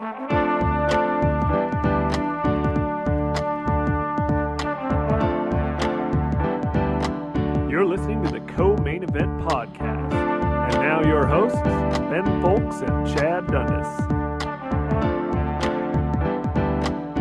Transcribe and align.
You're 0.00 0.08
listening 7.84 8.24
to 8.24 8.30
the 8.32 8.42
Co 8.56 8.76
Main 8.78 9.04
Event 9.04 9.40
Podcast. 9.42 10.12
And 10.12 10.74
now 10.82 11.06
your 11.06 11.24
hosts, 11.28 11.60
Ben 11.60 12.24
Fowlkes 12.42 12.82
and 12.82 13.06
Chad 13.16 13.46
Dundas. 13.46 13.86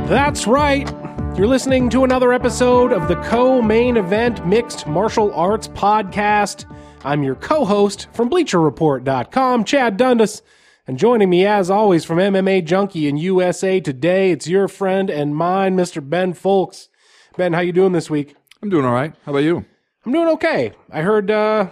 That's 0.09 0.47
right. 0.47 0.91
You're 1.37 1.45
listening 1.45 1.91
to 1.91 2.03
another 2.03 2.33
episode 2.33 2.91
of 2.91 3.07
the 3.07 3.17
Co 3.17 3.61
Main 3.61 3.97
Event 3.97 4.47
Mixed 4.47 4.87
Martial 4.87 5.31
Arts 5.35 5.67
Podcast. 5.67 6.65
I'm 7.05 7.21
your 7.21 7.35
co 7.35 7.65
host 7.65 8.07
from 8.13 8.31
BleacherReport.com, 8.31 9.63
Chad 9.63 9.95
Dundas. 9.97 10.41
And 10.85 10.99
joining 10.99 11.29
me, 11.29 11.45
as 11.45 11.69
always, 11.69 12.03
from 12.03 12.17
MMA 12.17 12.65
Junkie 12.65 13.07
in 13.07 13.15
USA 13.15 13.79
Today, 13.79 14.31
it's 14.31 14.49
your 14.49 14.67
friend 14.67 15.09
and 15.09 15.33
mine, 15.33 15.77
Mr. 15.77 16.07
Ben 16.07 16.33
Fowlkes. 16.33 16.89
Ben, 17.37 17.53
how 17.53 17.61
you 17.61 17.71
doing 17.71 17.93
this 17.93 18.09
week? 18.09 18.35
I'm 18.61 18.69
doing 18.69 18.83
all 18.83 18.91
right. 18.91 19.13
How 19.23 19.31
about 19.31 19.45
you? 19.45 19.63
I'm 20.05 20.11
doing 20.11 20.27
okay. 20.27 20.73
I 20.91 21.01
heard, 21.01 21.31
uh, 21.31 21.69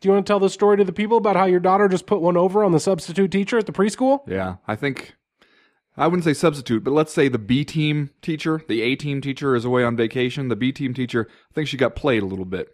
do 0.00 0.08
you 0.08 0.12
want 0.12 0.24
to 0.24 0.30
tell 0.30 0.38
the 0.38 0.48
story 0.48 0.76
to 0.76 0.84
the 0.84 0.92
people 0.92 1.16
about 1.16 1.34
how 1.34 1.46
your 1.46 1.58
daughter 1.58 1.88
just 1.88 2.06
put 2.06 2.20
one 2.20 2.36
over 2.36 2.62
on 2.62 2.70
the 2.70 2.78
substitute 2.78 3.32
teacher 3.32 3.58
at 3.58 3.66
the 3.66 3.72
preschool? 3.72 4.20
Yeah, 4.28 4.58
I 4.68 4.76
think 4.76 5.16
I 5.96 6.06
wouldn't 6.06 6.22
say 6.22 6.32
substitute, 6.32 6.84
but 6.84 6.92
let's 6.92 7.12
say 7.12 7.26
the 7.26 7.38
B 7.38 7.64
team 7.64 8.10
teacher, 8.22 8.62
the 8.68 8.80
A 8.82 8.94
team 8.94 9.20
teacher 9.20 9.56
is 9.56 9.64
away 9.64 9.82
on 9.82 9.96
vacation. 9.96 10.46
The 10.46 10.54
B 10.54 10.70
team 10.70 10.94
teacher, 10.94 11.26
I 11.50 11.54
think 11.54 11.66
she 11.66 11.76
got 11.76 11.96
played 11.96 12.22
a 12.22 12.26
little 12.26 12.44
bit, 12.44 12.68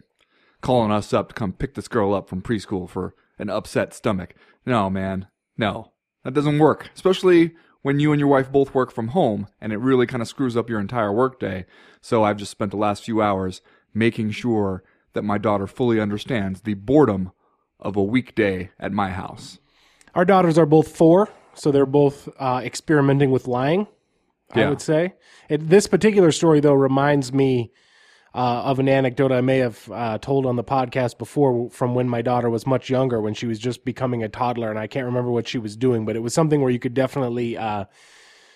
calling 0.61 0.91
us 0.91 1.13
up 1.13 1.29
to 1.29 1.33
come 1.33 1.51
pick 1.51 1.73
this 1.73 1.87
girl 1.87 2.13
up 2.13 2.29
from 2.29 2.43
preschool 2.43 2.87
for 2.87 3.15
an 3.39 3.49
upset 3.49 3.95
stomach. 3.95 4.35
No, 4.67 4.87
man, 4.91 5.27
no, 5.57 5.91
that 6.23 6.33
doesn't 6.33 6.59
work. 6.59 6.89
Especially 6.95 7.51
when 7.81 7.99
you 7.99 8.11
and 8.11 8.19
your 8.19 8.29
wife 8.29 8.51
both 8.51 8.73
work 8.73 8.91
from 8.91 9.09
home, 9.09 9.47
and 9.59 9.73
it 9.73 9.77
really 9.77 10.07
kind 10.07 10.21
of 10.21 10.27
screws 10.27 10.55
up 10.55 10.69
your 10.69 10.79
entire 10.79 11.11
workday. 11.11 11.65
So 12.01 12.23
I've 12.23 12.37
just 12.37 12.51
spent 12.51 12.71
the 12.71 12.77
last 12.77 13.03
few 13.03 13.21
hours 13.21 13.61
making 13.93 14.31
sure 14.31 14.83
that 15.13 15.23
my 15.23 15.37
daughter 15.37 15.67
fully 15.67 15.99
understands 15.99 16.61
the 16.61 16.73
boredom 16.73 17.31
of 17.79 17.95
a 17.95 18.03
weekday 18.03 18.71
at 18.79 18.91
my 18.91 19.11
house. 19.11 19.59
Our 20.15 20.25
daughters 20.25 20.57
are 20.57 20.65
both 20.65 20.95
four, 20.95 21.29
so 21.53 21.71
they're 21.71 21.85
both 21.85 22.29
uh, 22.39 22.61
experimenting 22.63 23.31
with 23.31 23.47
lying. 23.47 23.87
I 24.55 24.69
would 24.69 24.81
say. 24.81 25.15
It, 25.49 25.67
this 25.67 25.87
particular 25.87 26.31
story, 26.31 26.59
though, 26.59 26.73
reminds 26.73 27.33
me 27.33 27.71
uh, 28.33 28.63
of 28.63 28.79
an 28.79 28.89
anecdote 28.89 29.31
I 29.31 29.41
may 29.41 29.59
have 29.59 29.91
uh, 29.91 30.17
told 30.17 30.45
on 30.45 30.55
the 30.55 30.63
podcast 30.63 31.17
before 31.17 31.69
from 31.69 31.93
when 31.93 32.09
my 32.09 32.21
daughter 32.21 32.49
was 32.49 32.65
much 32.65 32.89
younger, 32.89 33.21
when 33.21 33.33
she 33.33 33.45
was 33.45 33.59
just 33.59 33.85
becoming 33.85 34.23
a 34.23 34.29
toddler, 34.29 34.69
and 34.69 34.79
I 34.79 34.87
can't 34.87 35.05
remember 35.05 35.31
what 35.31 35.47
she 35.47 35.59
was 35.59 35.75
doing, 35.75 36.05
but 36.05 36.15
it 36.15 36.21
was 36.21 36.33
something 36.33 36.61
where 36.61 36.71
you 36.71 36.79
could 36.79 36.95
definitely 36.95 37.57
uh, 37.57 37.85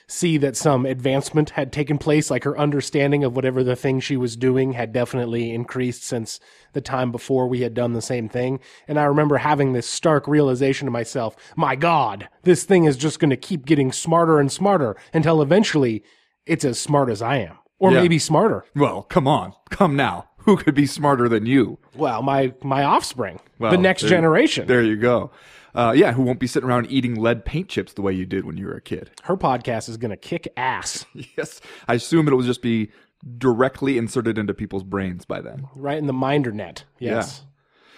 see 0.07 0.37
that 0.37 0.55
some 0.55 0.85
advancement 0.85 1.51
had 1.51 1.71
taken 1.71 1.97
place, 1.97 2.31
like 2.31 2.45
her 2.45 2.57
understanding 2.57 3.23
of 3.23 3.35
whatever 3.35 3.63
the 3.63 3.75
thing 3.75 3.99
she 3.99 4.17
was 4.17 4.35
doing 4.35 4.71
had 4.71 4.93
definitely 4.93 5.53
increased 5.53 6.03
since 6.03 6.39
the 6.73 6.81
time 6.81 7.11
before 7.11 7.47
we 7.47 7.61
had 7.61 7.73
done 7.73 7.93
the 7.93 8.01
same 8.01 8.29
thing. 8.29 8.59
And 8.87 8.99
I 8.99 9.03
remember 9.03 9.37
having 9.37 9.73
this 9.73 9.87
stark 9.87 10.27
realization 10.27 10.85
to 10.85 10.91
myself, 10.91 11.35
my 11.55 11.75
God, 11.75 12.29
this 12.43 12.63
thing 12.63 12.85
is 12.85 12.97
just 12.97 13.19
going 13.19 13.31
to 13.31 13.37
keep 13.37 13.65
getting 13.65 13.91
smarter 13.91 14.39
and 14.39 14.51
smarter 14.51 14.95
until 15.13 15.41
eventually 15.41 16.03
it's 16.45 16.65
as 16.65 16.79
smart 16.79 17.09
as 17.09 17.21
I 17.21 17.37
am. 17.37 17.57
Or 17.79 17.91
Yeah. 17.91 18.01
maybe 18.01 18.17
smarter. 18.19 18.65
Well, 18.75 19.03
come 19.03 19.27
on, 19.27 19.53
come 19.69 19.95
now. 19.95 20.29
Who 20.39 20.57
could 20.57 20.73
be 20.75 20.85
smarter 20.85 21.27
than 21.29 21.45
you? 21.45 21.77
Well, 21.95 22.21
my 22.21 22.53
my 22.63 22.83
offspring, 22.83 23.39
Well, 23.59 23.71
the 23.71 23.77
next 23.77 24.01
there- 24.03 24.09
generation. 24.11 24.65
There 24.67 24.81
you 24.83 24.95
go. 24.95 25.31
Uh, 25.75 25.93
yeah, 25.95 26.13
who 26.13 26.23
won't 26.23 26.39
be 26.39 26.47
sitting 26.47 26.67
around 26.67 26.87
eating 26.89 27.13
lead 27.15 27.45
paint 27.45 27.67
chips 27.69 27.93
the 27.93 28.01
way 28.01 28.11
you 28.13 28.25
did 28.25 28.45
when 28.45 28.57
you 28.57 28.65
were 28.65 28.73
a 28.73 28.81
kid? 28.81 29.11
Her 29.23 29.37
podcast 29.37 29.89
is 29.89 29.97
going 29.97 30.09
to 30.09 30.17
kick 30.17 30.47
ass 30.57 31.05
Yes, 31.37 31.61
I 31.87 31.93
assume 31.95 32.27
it 32.27 32.33
will 32.33 32.41
just 32.41 32.63
be 32.63 32.89
directly 33.37 33.97
inserted 33.97 34.37
into 34.37 34.53
people's 34.55 34.83
brains 34.83 35.25
by 35.25 35.41
then. 35.41 35.67
right 35.75 35.97
in 35.97 36.07
the 36.07 36.13
minder 36.13 36.51
net. 36.51 36.83
Yes. 36.97 37.43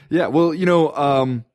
Yeah, 0.09 0.27
well, 0.27 0.53
you 0.53 0.65
know, 0.65 0.93
um, 0.95 1.45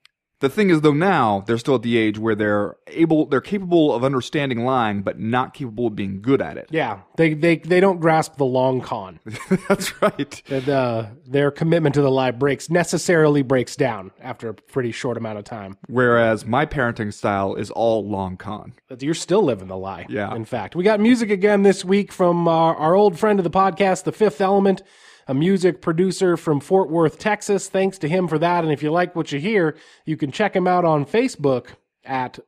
the 0.45 0.51
thing 0.51 0.69
is 0.69 0.83
though 0.83 0.93
now 0.93 1.43
they're 1.47 1.59
still 1.59 1.77
at 1.77 1.83
the 1.83 1.97
age 1.97 2.19
where 2.19 2.35
they're 2.35 2.77
able, 2.89 3.27
they're 3.27 3.41
capable 3.41 3.95
of 3.95 4.05
understanding 4.05 4.65
lying, 4.65 5.03
but 5.03 5.19
not 5.19 5.55
capable 5.55 5.87
of 5.87 5.97
being 5.97 6.21
good 6.21 6.43
at 6.43 6.59
it. 6.59 6.69
Yeah, 6.71 7.01
they 7.17 7.33
they 7.33 7.57
they 7.57 7.81
don't 7.81 7.99
grasp 7.99 8.37
the 8.37 8.45
long 8.45 8.81
con. 8.83 9.21
That's 9.69 10.01
right. 10.03 10.69
uh, 10.69 11.07
their 11.27 11.51
commitment 11.51 11.95
to 11.95 12.03
the 12.03 12.11
lie 12.11 12.31
breaks 12.31 12.69
necessarily 12.69 13.43
breaks 13.43 13.75
down 13.75 14.11
after 14.21 14.51
a 14.51 14.55
pretty 14.55 14.93
short 14.93 15.17
amount 15.17 15.39
of 15.39 15.45
time. 15.45 15.79
Whereas 15.89 16.45
my 16.45 16.67
parenting 16.67 17.13
style 17.13 17.55
is 17.55 17.71
all 17.71 18.07
long 18.07 18.37
con. 18.37 18.75
But 18.89 19.03
you're 19.03 19.15
still 19.15 19.43
living 19.43 19.69
the 19.69 19.77
lie. 19.79 20.07
Yeah. 20.11 20.35
In 20.35 20.45
fact, 20.45 20.77
we 20.77 20.85
got 20.85 21.01
music 21.01 21.31
again 21.31 21.63
this 21.63 21.85
week 21.85 22.13
from 22.13 22.47
our, 22.47 22.77
our 22.77 22.95
old 22.95 23.19
friend 23.19 23.41
of 23.41 23.45
the 23.45 23.51
podcast, 23.51 24.05
The 24.05 24.13
Fifth 24.13 24.43
Element, 24.43 24.83
a 25.27 25.35
music 25.35 25.81
producer 25.81 26.37
from 26.37 26.61
Fort 26.61 26.91
Worth, 26.91 27.19
Texas. 27.19 27.69
Thanks 27.69 27.99
to 27.99 28.09
him 28.09 28.29
for 28.29 28.39
that. 28.39 28.65
And 28.65 28.73
if 28.73 28.83
you 28.83 28.91
like 28.91 29.17
what 29.17 29.33
you 29.33 29.41
hear, 29.41 29.77
you 30.05 30.17
can 30.17 30.31
check 30.31 30.55
him 30.55 30.67
out 30.67 30.85
on 30.85 31.05
Facebook 31.05 31.69
at 32.05 32.39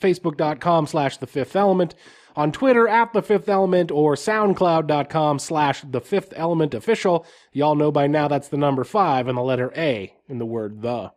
facebook.com 0.00 0.86
slash 0.86 1.16
the 1.16 1.26
fifth 1.26 1.56
element 1.56 1.94
on 2.36 2.50
twitter 2.50 2.88
at 2.88 3.12
the 3.12 3.22
fifth 3.22 3.48
element 3.48 3.90
or 3.90 4.14
soundcloud.com 4.14 5.38
slash 5.38 5.82
the 5.82 6.00
fifth 6.00 6.32
element 6.36 6.74
official 6.74 7.24
y'all 7.52 7.74
know 7.74 7.92
by 7.92 8.06
now 8.06 8.26
that's 8.26 8.48
the 8.48 8.56
number 8.56 8.84
five 8.84 9.28
and 9.28 9.38
the 9.38 9.42
letter 9.42 9.72
a 9.76 10.12
in 10.28 10.38
the 10.38 10.46
word 10.46 10.82
the 10.82 11.12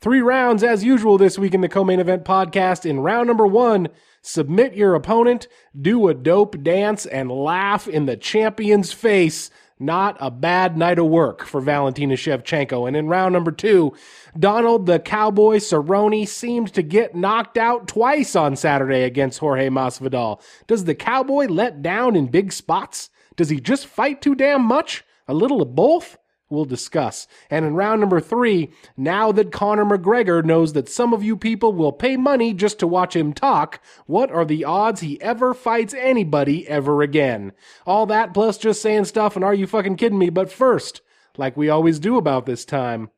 three 0.00 0.20
rounds 0.22 0.62
as 0.62 0.84
usual 0.84 1.18
this 1.18 1.38
week 1.38 1.54
in 1.54 1.60
the 1.60 1.68
co-main 1.68 2.00
event 2.00 2.24
podcast 2.24 2.88
in 2.88 3.00
round 3.00 3.26
number 3.26 3.46
one 3.46 3.88
submit 4.22 4.74
your 4.74 4.94
opponent 4.94 5.46
do 5.78 6.08
a 6.08 6.14
dope 6.14 6.62
dance 6.62 7.04
and 7.06 7.30
laugh 7.30 7.86
in 7.86 8.06
the 8.06 8.16
champion's 8.16 8.92
face 8.92 9.50
not 9.78 10.16
a 10.20 10.30
bad 10.30 10.76
night 10.76 10.98
of 10.98 11.06
work 11.06 11.44
for 11.44 11.60
Valentina 11.60 12.14
Shevchenko. 12.14 12.86
And 12.86 12.96
in 12.96 13.08
round 13.08 13.32
number 13.32 13.50
two, 13.50 13.94
Donald 14.38 14.86
the 14.86 14.98
Cowboy 14.98 15.56
Cerrone 15.56 16.26
seemed 16.26 16.72
to 16.74 16.82
get 16.82 17.14
knocked 17.14 17.58
out 17.58 17.88
twice 17.88 18.36
on 18.36 18.56
Saturday 18.56 19.02
against 19.02 19.38
Jorge 19.38 19.68
Masvidal. 19.68 20.40
Does 20.66 20.84
the 20.84 20.94
Cowboy 20.94 21.46
let 21.46 21.82
down 21.82 22.16
in 22.16 22.26
big 22.26 22.52
spots? 22.52 23.10
Does 23.36 23.48
he 23.48 23.60
just 23.60 23.86
fight 23.86 24.22
too 24.22 24.34
damn 24.34 24.62
much? 24.62 25.04
A 25.26 25.34
little 25.34 25.60
of 25.60 25.74
both? 25.74 26.16
We'll 26.54 26.64
discuss. 26.64 27.26
And 27.50 27.64
in 27.64 27.74
round 27.74 28.00
number 28.00 28.20
three, 28.20 28.70
now 28.96 29.32
that 29.32 29.52
Conor 29.52 29.84
McGregor 29.84 30.44
knows 30.44 30.72
that 30.72 30.88
some 30.88 31.12
of 31.12 31.22
you 31.22 31.36
people 31.36 31.72
will 31.72 31.92
pay 31.92 32.16
money 32.16 32.54
just 32.54 32.78
to 32.78 32.86
watch 32.86 33.16
him 33.16 33.32
talk, 33.32 33.80
what 34.06 34.30
are 34.30 34.44
the 34.44 34.64
odds 34.64 35.00
he 35.00 35.20
ever 35.20 35.52
fights 35.52 35.94
anybody 35.94 36.66
ever 36.68 37.02
again? 37.02 37.52
All 37.86 38.06
that 38.06 38.32
plus 38.32 38.56
just 38.56 38.80
saying 38.80 39.06
stuff 39.06 39.36
and 39.36 39.44
are 39.44 39.54
you 39.54 39.66
fucking 39.66 39.96
kidding 39.96 40.18
me? 40.18 40.30
But 40.30 40.52
first, 40.52 41.00
like 41.36 41.56
we 41.56 41.68
always 41.68 41.98
do 41.98 42.16
about 42.16 42.46
this 42.46 42.64
time, 42.64 43.10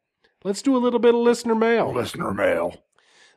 let's 0.42 0.62
do 0.62 0.76
a 0.76 0.78
little 0.78 0.98
bit 0.98 1.14
of 1.14 1.20
listener 1.20 1.54
mail. 1.54 1.92
Listener 1.92 2.32
mail. 2.32 2.74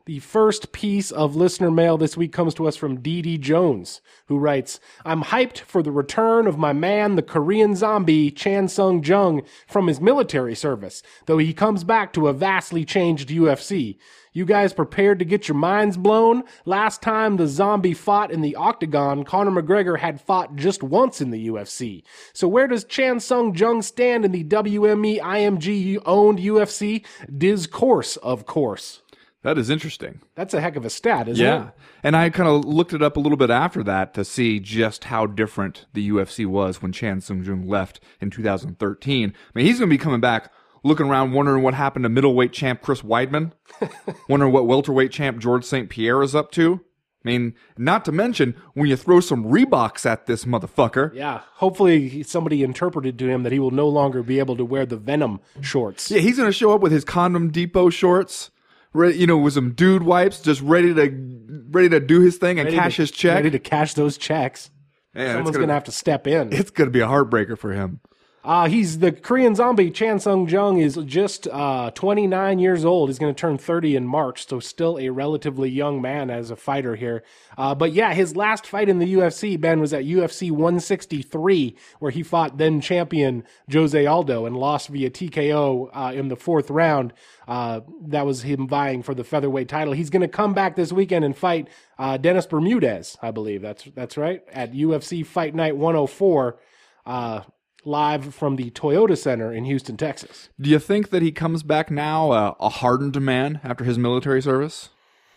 The 0.06 0.18
first 0.18 0.72
piece 0.72 1.10
of 1.10 1.36
listener 1.36 1.70
mail 1.70 1.98
this 1.98 2.16
week 2.16 2.32
comes 2.32 2.54
to 2.54 2.66
us 2.66 2.74
from 2.74 3.02
Dee 3.02 3.36
Jones, 3.36 4.00
who 4.28 4.38
writes, 4.38 4.80
I'm 5.04 5.24
hyped 5.24 5.58
for 5.58 5.82
the 5.82 5.92
return 5.92 6.46
of 6.46 6.56
my 6.56 6.72
man, 6.72 7.16
the 7.16 7.22
Korean 7.22 7.76
zombie 7.76 8.30
Chan 8.30 8.68
Sung 8.68 9.04
Jung, 9.04 9.42
from 9.68 9.88
his 9.88 10.00
military 10.00 10.54
service, 10.54 11.02
though 11.26 11.36
he 11.36 11.52
comes 11.52 11.84
back 11.84 12.14
to 12.14 12.28
a 12.28 12.32
vastly 12.32 12.82
changed 12.86 13.28
UFC. 13.28 13.98
You 14.32 14.46
guys 14.46 14.72
prepared 14.72 15.18
to 15.18 15.26
get 15.26 15.48
your 15.48 15.56
minds 15.56 15.98
blown? 15.98 16.44
Last 16.64 17.02
time 17.02 17.36
the 17.36 17.46
zombie 17.46 17.94
fought 17.94 18.30
in 18.30 18.40
the 18.40 18.56
octagon, 18.56 19.24
Conor 19.24 19.62
McGregor 19.62 19.98
had 19.98 20.18
fought 20.18 20.56
just 20.56 20.82
once 20.82 21.20
in 21.20 21.30
the 21.30 21.48
UFC. 21.48 22.04
So 22.32 22.48
where 22.48 22.68
does 22.68 22.84
Chan 22.84 23.20
Sung 23.20 23.54
Jung 23.54 23.82
stand 23.82 24.24
in 24.24 24.32
the 24.32 24.44
WME 24.44 25.20
IMG 25.20 26.00
owned 26.06 26.38
UFC? 26.38 27.04
Discourse, 27.36 28.16
of 28.16 28.46
course. 28.46 29.02
That 29.42 29.56
is 29.56 29.70
interesting. 29.70 30.20
That's 30.34 30.52
a 30.52 30.60
heck 30.60 30.76
of 30.76 30.84
a 30.84 30.90
stat, 30.90 31.26
isn't 31.28 31.44
Yeah. 31.44 31.68
it? 31.68 31.72
And 32.02 32.14
I 32.14 32.28
kind 32.30 32.48
of 32.48 32.64
looked 32.64 32.92
it 32.92 33.02
up 33.02 33.16
a 33.16 33.20
little 33.20 33.38
bit 33.38 33.48
after 33.50 33.82
that 33.84 34.12
to 34.14 34.24
see 34.24 34.60
just 34.60 35.04
how 35.04 35.24
different 35.26 35.86
the 35.94 36.06
UFC 36.10 36.44
was 36.44 36.82
when 36.82 36.92
Chan 36.92 37.22
Sung 37.22 37.42
Jung 37.42 37.66
left 37.66 38.00
in 38.20 38.28
2013. 38.30 39.30
I 39.32 39.50
mean, 39.54 39.64
he's 39.66 39.78
going 39.78 39.88
to 39.88 39.94
be 39.94 39.98
coming 39.98 40.20
back 40.20 40.52
looking 40.82 41.06
around 41.06 41.32
wondering 41.32 41.62
what 41.62 41.74
happened 41.74 42.02
to 42.04 42.08
middleweight 42.10 42.52
champ 42.52 42.82
Chris 42.82 43.02
Weidman, 43.02 43.52
wondering 44.28 44.52
what 44.52 44.66
welterweight 44.66 45.10
champ 45.10 45.38
George 45.38 45.64
St. 45.64 45.88
Pierre 45.88 46.22
is 46.22 46.34
up 46.34 46.50
to. 46.52 46.80
I 47.24 47.28
mean, 47.28 47.54
not 47.76 48.06
to 48.06 48.12
mention 48.12 48.56
when 48.72 48.88
you 48.88 48.96
throw 48.96 49.20
some 49.20 49.44
Reeboks 49.44 50.06
at 50.06 50.24
this 50.26 50.46
motherfucker. 50.46 51.12
Yeah. 51.14 51.42
Hopefully, 51.56 52.22
somebody 52.22 52.62
interpreted 52.62 53.18
to 53.18 53.28
him 53.28 53.42
that 53.42 53.52
he 53.52 53.58
will 53.58 53.70
no 53.72 53.88
longer 53.88 54.22
be 54.22 54.38
able 54.38 54.56
to 54.56 54.64
wear 54.64 54.86
the 54.86 54.96
Venom 54.96 55.40
shorts. 55.60 56.10
Yeah, 56.10 56.20
he's 56.20 56.38
going 56.38 56.48
to 56.48 56.52
show 56.52 56.72
up 56.74 56.80
with 56.80 56.92
his 56.92 57.04
condom 57.04 57.50
depot 57.50 57.90
shorts, 57.90 58.50
re- 58.92 59.14
you 59.14 59.26
know, 59.26 59.38
with 59.38 59.54
some 59.54 59.72
dude 59.72 60.02
wipes, 60.02 60.40
just 60.40 60.60
ready 60.62 60.92
to 60.94 61.64
ready 61.70 61.88
to 61.88 62.00
do 62.00 62.20
his 62.20 62.36
thing 62.36 62.58
and 62.58 62.66
Ready 62.66 62.76
cash 62.76 62.96
to- 62.96 63.02
his 63.02 63.10
check. 63.10 63.36
Ready 63.36 63.50
to 63.50 63.58
cash 63.58 63.94
those 63.94 64.16
checks. 64.18 64.70
Man, 65.14 65.28
Someone's 65.36 65.48
gonna- 65.48 65.58
going 65.58 65.68
to 65.68 65.74
have 65.74 65.84
to 65.84 65.92
step 65.92 66.26
in. 66.26 66.52
it's 66.52 66.70
going 66.70 66.86
to 66.86 66.92
be 66.92 67.00
a 67.00 67.06
heartbreaker 67.06 67.58
for 67.58 67.72
him. 67.72 68.00
Uh, 68.42 68.68
he's 68.68 69.00
the 69.00 69.12
Korean 69.12 69.54
zombie. 69.54 69.90
Chan 69.90 70.20
Sung 70.20 70.48
Jung 70.48 70.78
is 70.78 70.96
just 71.04 71.46
uh, 71.48 71.90
29 71.90 72.58
years 72.58 72.86
old. 72.86 73.10
He's 73.10 73.18
going 73.18 73.34
to 73.34 73.38
turn 73.38 73.58
30 73.58 73.96
in 73.96 74.06
March, 74.06 74.48
so 74.48 74.58
still 74.60 74.98
a 74.98 75.10
relatively 75.10 75.68
young 75.68 76.00
man 76.00 76.30
as 76.30 76.50
a 76.50 76.56
fighter 76.56 76.96
here. 76.96 77.22
Uh, 77.58 77.74
but 77.74 77.92
yeah, 77.92 78.14
his 78.14 78.36
last 78.36 78.66
fight 78.66 78.88
in 78.88 78.98
the 78.98 79.12
UFC, 79.12 79.60
Ben, 79.60 79.78
was 79.78 79.92
at 79.92 80.04
UFC 80.06 80.50
163, 80.50 81.76
where 81.98 82.10
he 82.10 82.22
fought 82.22 82.56
then 82.56 82.80
champion 82.80 83.44
Jose 83.70 84.06
Aldo 84.06 84.46
and 84.46 84.56
lost 84.56 84.88
via 84.88 85.10
TKO 85.10 85.90
uh, 85.92 86.12
in 86.14 86.28
the 86.28 86.36
fourth 86.36 86.70
round. 86.70 87.12
Uh, 87.50 87.80
that 88.06 88.24
was 88.24 88.42
him 88.42 88.68
vying 88.68 89.02
for 89.02 89.12
the 89.12 89.24
featherweight 89.24 89.68
title. 89.68 89.92
He's 89.92 90.08
going 90.08 90.22
to 90.22 90.28
come 90.28 90.54
back 90.54 90.76
this 90.76 90.92
weekend 90.92 91.24
and 91.24 91.36
fight 91.36 91.66
uh, 91.98 92.16
Dennis 92.16 92.46
Bermudez, 92.46 93.16
I 93.20 93.32
believe. 93.32 93.60
That's 93.60 93.82
that's 93.94 94.16
right 94.16 94.42
at 94.52 94.72
UFC 94.72 95.26
Fight 95.26 95.52
Night 95.52 95.76
104. 95.76 96.56
Uh, 97.04 97.40
live 97.84 98.34
from 98.34 98.54
the 98.56 98.70
Toyota 98.70 99.18
Center 99.18 99.52
in 99.52 99.64
Houston, 99.64 99.96
Texas. 99.96 100.50
Do 100.60 100.70
you 100.70 100.78
think 100.78 101.10
that 101.10 101.22
he 101.22 101.32
comes 101.32 101.62
back 101.64 101.90
now 101.90 102.30
uh, 102.30 102.54
a 102.60 102.68
hardened 102.68 103.20
man 103.20 103.58
after 103.64 103.82
his 103.84 103.98
military 103.98 104.40
service? 104.42 104.90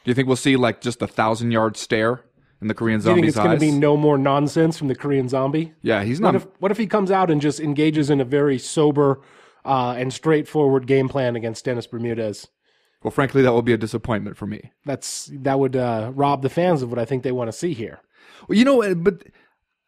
Do 0.04 0.12
you 0.12 0.15
think 0.15 0.27
we'll 0.27 0.36
see 0.38 0.56
like 0.56 0.81
just 0.81 1.01
a 1.01 1.07
thousand 1.07 1.50
yard 1.51 1.77
stare 1.77 2.21
in 2.62 2.68
the 2.68 2.74
Korean 2.75 3.00
Do 3.00 3.10
you 3.10 3.15
think 3.15 3.27
it's 3.27 3.38
going 3.38 3.51
to 3.51 3.60
be 3.60 3.71
no 3.71 3.98
more 3.98 4.18
nonsense 4.19 4.77
from 4.77 4.88
the 4.88 4.95
Korean 4.95 5.30
zombie? 5.30 5.74
yeah, 5.81 6.04
he's 6.04 6.21
What 6.21 6.33
not. 6.33 6.36
if 6.36 6.48
what 6.60 6.71
if 6.71 6.77
he 6.77 6.86
comes 6.86 7.10
out 7.10 7.31
and 7.31 7.42
just 7.42 7.60
engages 7.60 8.10
in 8.10 8.21
a 8.21 8.25
very 8.25 8.60
sober 8.60 9.21
uh, 9.65 9.95
and 9.98 10.13
straightforward 10.13 10.88
game 10.88 11.10
plan 11.10 11.36
against 11.36 11.65
Dennis 11.65 11.88
Bermudez? 11.88 12.48
well, 13.04 13.12
frankly, 13.12 13.42
that 13.42 13.51
will 13.51 13.62
be 13.62 13.74
a 13.74 13.77
disappointment 13.77 14.38
for 14.38 14.48
me. 14.48 14.71
That's 14.86 15.30
that 15.33 15.60
would 15.60 15.75
uh, 15.75 16.12
rob 16.15 16.42
the 16.42 16.50
fans 16.50 16.81
of 16.81 16.89
what 16.89 17.00
I 17.00 17.06
think 17.06 17.24
they 17.24 17.31
want 17.31 17.50
to 17.50 17.57
see 17.57 17.74
here. 17.74 18.00
Well, 18.48 18.57
you 18.57 18.65
know, 18.65 18.81
uh, 18.81 18.95
but 18.95 19.24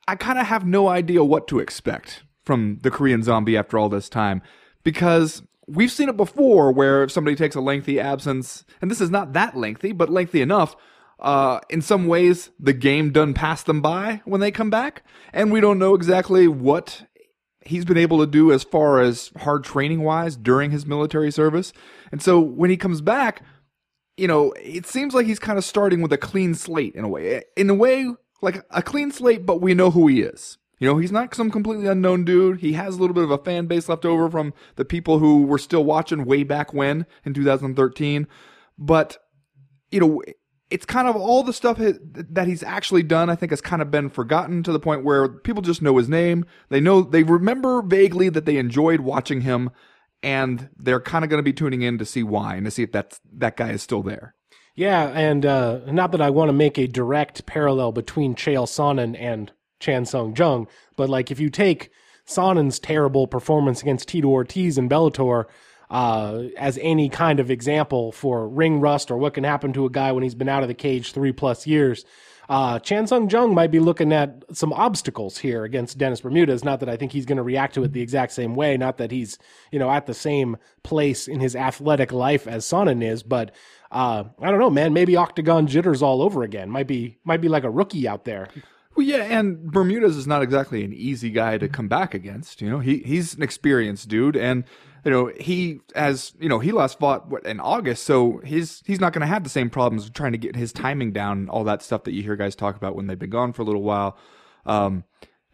I 0.08 0.16
kind 0.16 0.38
of 0.38 0.48
have 0.48 0.66
no 0.66 0.90
idea 0.90 1.24
what 1.24 1.48
to 1.48 1.60
expect 1.60 2.24
from 2.44 2.80
the 2.84 2.92
Korean 2.92 3.24
zombie 3.24 3.58
after 3.58 3.78
all 3.78 3.90
this 3.90 4.10
time 4.10 4.42
because 4.84 5.42
we've 5.68 5.92
seen 5.92 6.10
it 6.10 6.18
before 6.18 6.72
where 6.72 7.04
if 7.04 7.12
somebody 7.12 7.36
takes 7.36 7.56
a 7.56 7.62
lengthy 7.62 8.00
absence, 8.00 8.66
and 8.82 8.92
this 8.92 9.02
is 9.02 9.10
not 9.10 9.34
that 9.34 9.56
lengthy, 9.56 9.94
but 9.94 10.10
lengthy 10.10 10.42
enough, 10.42 10.76
uh, 11.20 11.62
in 11.70 11.82
some 11.82 12.08
ways, 12.08 12.50
the 12.60 12.74
game 12.74 13.12
done 13.12 13.34
passed 13.34 13.66
them 13.66 13.82
by 13.82 14.22
when 14.26 14.42
they 14.42 14.52
come 14.52 14.70
back, 14.70 15.04
and 15.32 15.52
we 15.52 15.62
don't 15.62 15.80
know 15.80 15.96
exactly 15.96 16.48
what 16.48 17.04
he's 17.66 17.86
been 17.86 17.98
able 17.98 18.20
to 18.20 18.28
do 18.28 18.52
as 18.52 18.64
far 18.64 19.02
as 19.02 19.32
hard 19.38 19.64
training 19.64 20.04
wise 20.04 20.38
during 20.38 20.72
his 20.72 20.86
military 20.86 21.32
service. 21.32 21.74
And 22.12 22.22
so 22.22 22.40
when 22.40 22.70
he 22.70 22.78
comes 22.78 23.02
back, 23.02 23.42
you 24.18 24.28
know, 24.28 24.54
it 24.62 24.86
seems 24.86 25.14
like 25.14 25.26
he's 25.26 25.40
kind 25.40 25.58
of 25.58 25.66
starting 25.66 26.02
with 26.02 26.14
a 26.14 26.18
clean 26.18 26.54
slate 26.54 26.96
in 26.96 27.04
a 27.04 27.08
way. 27.08 27.44
In 27.58 27.70
a 27.70 27.74
way, 27.74 28.08
like 28.42 28.64
a 28.70 28.82
clean 28.82 29.12
slate, 29.12 29.46
but 29.46 29.62
we 29.62 29.74
know 29.74 29.92
who 29.92 30.08
he 30.08 30.22
is. 30.22 30.58
You 30.80 30.88
know, 30.88 30.98
he's 30.98 31.12
not 31.12 31.34
some 31.34 31.52
completely 31.52 31.88
unknown 31.88 32.26
dude. 32.26 32.60
He 32.60 32.74
has 32.74 32.96
a 32.96 33.00
little 33.00 33.14
bit 33.14 33.24
of 33.24 33.32
a 33.32 33.38
fan 33.38 33.66
base 33.66 33.90
left 33.90 34.06
over 34.06 34.30
from 34.30 34.54
the 34.76 34.86
people 34.86 35.20
who 35.20 35.44
were 35.44 35.58
still 35.58 35.84
watching 35.84 36.26
way 36.26 36.44
back 36.44 36.74
when 36.74 37.06
in 37.24 37.34
2013. 37.34 38.28
But, 38.78 39.18
you 39.90 40.00
know, 40.00 40.22
it's 40.70 40.86
kind 40.86 41.08
of 41.08 41.16
all 41.16 41.44
the 41.44 41.54
stuff 41.54 41.78
that 41.80 42.48
he's 42.48 42.64
actually 42.64 43.04
done, 43.04 43.30
I 43.30 43.36
think, 43.36 43.52
has 43.52 43.62
kind 43.62 43.82
of 43.82 43.92
been 43.92 44.10
forgotten 44.10 44.64
to 44.64 44.72
the 44.72 44.80
point 44.80 45.04
where 45.04 45.28
people 45.28 45.62
just 45.62 45.82
know 45.82 45.98
his 45.98 46.10
name. 46.10 46.46
They 46.70 46.80
know, 46.80 47.02
they 47.02 47.24
remember 47.24 47.82
vaguely 47.82 48.30
that 48.30 48.46
they 48.46 48.58
enjoyed 48.58 49.02
watching 49.02 49.42
him, 49.42 49.70
and 50.24 50.70
they're 50.76 51.00
kind 51.00 51.24
of 51.24 51.30
going 51.30 51.40
to 51.40 51.44
be 51.44 51.54
tuning 51.54 51.84
in 51.84 51.98
to 52.00 52.06
see 52.06 52.24
why 52.24 52.56
and 52.56 52.66
to 52.66 52.72
see 52.72 52.84
if 52.84 52.92
that's, 52.92 53.20
that 53.32 53.58
guy 53.58 53.72
is 53.72 53.84
still 53.84 54.02
there. 54.02 54.34
Yeah, 54.76 55.08
and 55.10 55.46
uh, 55.46 55.80
not 55.92 56.12
that 56.12 56.22
I 56.22 56.32
want 56.32 56.50
to 56.50 56.54
make 56.54 56.78
a 56.78 56.88
direct 56.88 57.46
parallel 57.46 57.92
between 57.92 58.36
Chael 58.36 58.66
Sonnen 58.66 59.16
and 59.18 59.52
Chan 59.80 60.06
Sung 60.06 60.36
Jung, 60.36 60.68
but 60.98 61.10
like 61.10 61.32
if 61.32 61.40
you 61.40 61.50
take 61.50 61.92
Sonnen's 62.28 62.80
terrible 62.80 63.28
performance 63.28 63.82
against 63.82 64.08
Tito 64.08 64.28
Ortiz 64.28 64.78
in 64.78 64.90
Bellator 64.90 65.46
uh, 65.90 66.44
as 66.58 66.80
any 66.82 67.10
kind 67.10 67.40
of 67.40 67.52
example 67.52 68.12
for 68.12 68.48
ring 68.48 68.80
rust 68.80 69.12
or 69.12 69.18
what 69.18 69.34
can 69.34 69.44
happen 69.44 69.74
to 69.74 69.86
a 69.86 69.90
guy 69.90 70.12
when 70.12 70.24
he's 70.24 70.36
been 70.36 70.50
out 70.50 70.64
of 70.64 70.68
the 70.68 70.74
cage 70.74 71.12
three 71.12 71.32
plus 71.32 71.68
years, 71.68 72.06
uh, 72.48 72.80
Chan 72.80 73.08
Sung 73.08 73.30
Jung 73.30 73.54
might 73.54 73.72
be 73.72 73.80
looking 73.80 74.14
at 74.14 74.44
some 74.52 74.72
obstacles 74.74 75.38
here 75.40 75.64
against 75.64 75.98
Dennis 75.98 76.22
Bermudez. 76.22 76.64
Not 76.64 76.80
that 76.80 76.90
I 76.90 76.96
think 76.96 77.12
he's 77.12 77.26
going 77.26 77.38
to 77.38 77.44
react 77.44 77.74
to 77.76 77.84
it 77.84 77.94
the 77.94 78.02
exact 78.02 78.34
same 78.34 78.56
way. 78.56 78.78
Not 78.78 78.98
that 78.98 79.12
he's, 79.12 79.38
you 79.72 79.80
know, 79.80 79.90
at 79.90 80.06
the 80.06 80.14
same 80.14 80.58
place 80.84 81.28
in 81.28 81.40
his 81.40 81.56
athletic 81.56 82.12
life 82.12 82.48
as 82.48 82.66
Sonnen 82.66 83.04
is, 83.04 83.24
but 83.24 83.52
uh, 83.92 84.26
I 84.40 84.52
don't 84.52 84.60
know, 84.60 84.70
man. 84.70 84.94
Maybe 84.94 85.16
Octagon 85.16 85.68
jitters 85.68 86.02
all 86.04 86.22
over 86.22 86.44
again. 86.44 86.70
Might 86.70 86.88
be, 86.88 87.18
might 87.24 87.42
be 87.42 87.48
like 87.50 87.64
a 87.64 87.70
rookie 87.70 88.08
out 88.08 88.26
there. 88.26 88.50
Well, 88.96 89.06
yeah, 89.06 89.24
and 89.24 89.72
Bermudez 89.72 90.16
is 90.16 90.28
not 90.28 90.42
exactly 90.42 90.84
an 90.84 90.94
easy 90.94 91.30
guy 91.30 91.58
to 91.58 91.68
come 91.68 91.88
back 91.90 92.14
against. 92.14 92.62
You 92.62 92.70
know, 92.70 92.80
he 92.80 93.00
he's 93.00 93.34
an 93.34 93.44
experienced 93.44 94.08
dude, 94.08 94.38
and 94.38 94.64
you 95.06 95.12
know 95.12 95.32
he 95.40 95.80
has 95.96 96.34
you 96.40 96.50
know 96.50 96.60
he 96.60 96.72
last 96.72 97.00
fought 97.00 97.30
what, 97.30 97.46
in 97.46 97.60
August, 97.60 98.04
so 98.04 98.42
he's 98.44 98.82
he's 98.86 99.00
not 99.00 99.14
going 99.14 99.22
to 99.22 99.28
have 99.28 99.44
the 99.44 99.50
same 99.50 99.70
problems 99.70 100.10
trying 100.10 100.32
to 100.32 100.38
get 100.38 100.56
his 100.56 100.74
timing 100.74 101.14
down, 101.14 101.38
and 101.38 101.50
all 101.50 101.64
that 101.64 101.84
stuff 101.84 102.04
that 102.04 102.14
you 102.14 102.24
hear 102.24 102.36
guys 102.36 102.56
talk 102.56 102.76
about 102.76 102.96
when 102.96 103.08
they've 103.08 103.20
been 103.20 103.30
gone 103.30 103.54
for 103.54 103.62
a 103.62 103.66
little 103.66 103.84
while. 103.84 104.18
Um, 104.66 105.04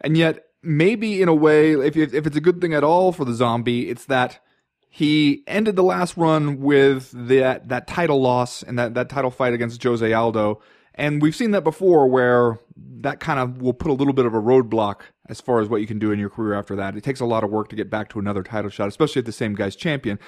and 0.00 0.16
yet, 0.16 0.46
maybe 0.62 1.20
in 1.20 1.28
a 1.28 1.34
way, 1.34 1.72
if 1.72 1.96
if 1.96 2.26
it's 2.26 2.36
a 2.36 2.40
good 2.40 2.60
thing 2.62 2.72
at 2.72 2.82
all 2.82 3.12
for 3.12 3.26
the 3.26 3.34
zombie, 3.34 3.90
it's 3.90 4.06
that 4.06 4.40
he 4.88 5.42
ended 5.46 5.76
the 5.76 5.82
last 5.82 6.16
run 6.16 6.60
with 6.60 7.10
that 7.12 7.68
that 7.68 7.86
title 7.86 8.20
loss 8.20 8.62
and 8.62 8.78
that 8.78 8.94
that 8.94 9.10
title 9.10 9.30
fight 9.30 9.52
against 9.52 9.82
Jose 9.82 10.12
Aldo. 10.12 10.60
And 10.94 11.22
we've 11.22 11.34
seen 11.34 11.52
that 11.52 11.64
before 11.64 12.06
where 12.06 12.58
that 13.00 13.20
kind 13.20 13.40
of 13.40 13.60
will 13.60 13.72
put 13.72 13.90
a 13.90 13.94
little 13.94 14.12
bit 14.12 14.26
of 14.26 14.34
a 14.34 14.40
roadblock 14.40 15.02
as 15.28 15.40
far 15.40 15.60
as 15.60 15.68
what 15.68 15.80
you 15.80 15.86
can 15.86 15.98
do 15.98 16.12
in 16.12 16.18
your 16.18 16.30
career 16.30 16.54
after 16.54 16.76
that. 16.76 16.96
It 16.96 17.02
takes 17.02 17.20
a 17.20 17.24
lot 17.24 17.44
of 17.44 17.50
work 17.50 17.68
to 17.70 17.76
get 17.76 17.90
back 17.90 18.08
to 18.10 18.18
another 18.18 18.42
title 18.42 18.70
shot, 18.70 18.88
especially 18.88 19.20
if 19.20 19.26
the 19.26 19.32
same 19.32 19.54
guy's 19.54 19.76
champion. 19.76 20.18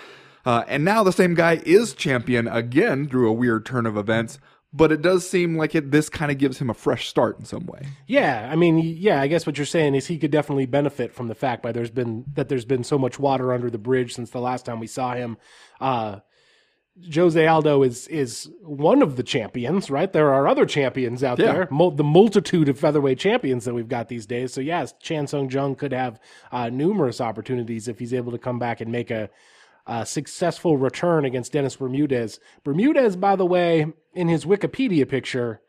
Uh, 0.45 0.65
and 0.69 0.85
now 0.85 1.03
the 1.03 1.13
same 1.13 1.35
guy 1.35 1.61
is 1.65 1.95
champion 1.95 2.49
again 2.49 3.09
through 3.09 3.29
a 3.29 3.33
weird 3.33 3.65
turn 3.65 3.87
of 3.87 3.97
events, 3.97 4.39
but 4.73 4.93
it 4.93 5.01
does 5.01 5.29
seem 5.29 5.57
like 5.57 5.75
it 5.75 5.91
this 5.91 6.09
kind 6.09 6.31
of 6.31 6.37
gives 6.37 6.59
him 6.59 6.69
a 6.69 6.75
fresh 6.75 7.09
start 7.09 7.39
in 7.39 7.45
some 7.45 7.65
way. 7.65 7.87
Yeah, 8.07 8.49
I 8.51 8.57
mean, 8.57 8.79
yeah, 8.79 9.21
I 9.21 9.27
guess 9.27 9.47
what 9.47 9.57
you're 9.57 9.65
saying 9.65 9.95
is 9.95 10.07
he 10.07 10.19
could 10.19 10.31
definitely 10.31 10.67
benefit 10.67 11.15
from 11.15 11.29
the 11.29 11.35
fact 11.35 11.63
by 11.63 11.73
there's 11.73 11.91
been 11.91 12.25
that 12.35 12.49
there's 12.49 12.67
been 12.67 12.85
so 12.85 12.99
much 12.99 13.19
water 13.19 13.53
under 13.53 13.71
the 13.71 13.79
bridge 13.79 14.15
since 14.15 14.31
the 14.31 14.41
last 14.41 14.67
time 14.67 14.81
we 14.81 14.87
saw 14.87 15.15
him. 15.15 15.39
Uh, 15.81 16.21
Jose 17.13 17.45
Aldo 17.45 17.83
is 17.83 18.07
is 18.07 18.49
one 18.63 19.03
of 19.03 19.17
the 19.17 19.25
champions, 19.25 19.91
right? 19.91 20.13
There 20.13 20.33
are 20.33 20.47
other 20.47 20.65
champions 20.65 21.25
out 21.25 21.39
Yeah. 21.41 21.53
there, 21.53 21.69
Mul- 21.71 21.91
the 21.91 22.05
multitude 22.05 22.69
of 22.69 22.79
featherweight 22.79 23.19
champions 23.19 23.65
that 23.65 23.75
we've 23.75 23.89
got 23.89 24.09
these 24.09 24.27
days. 24.27 24.53
So 24.53 24.61
yes, 24.61 24.95
Chan 25.01 25.27
Sung 25.27 25.51
Jung 25.51 25.75
could 25.75 25.93
have 25.93 26.21
uh, 26.53 26.69
numerous 26.71 27.21
opportunities 27.21 27.89
if 27.89 27.99
he's 27.99 28.15
able 28.15 28.31
to 28.31 28.39
come 28.39 28.61
back 28.61 28.81
and 28.81 28.93
make 28.93 29.11
a, 29.11 29.29
a 29.87 30.07
successful 30.07 30.77
return 30.77 31.25
against 31.25 31.53
Dennis 31.53 31.75
Bermudez. 31.77 32.39
Bermudez, 32.63 33.17
by 33.17 33.35
the 33.35 33.45
way, 33.47 33.87
in 34.15 34.29
his 34.29 34.45
Wikipedia 34.45 35.09
picture, 35.09 35.61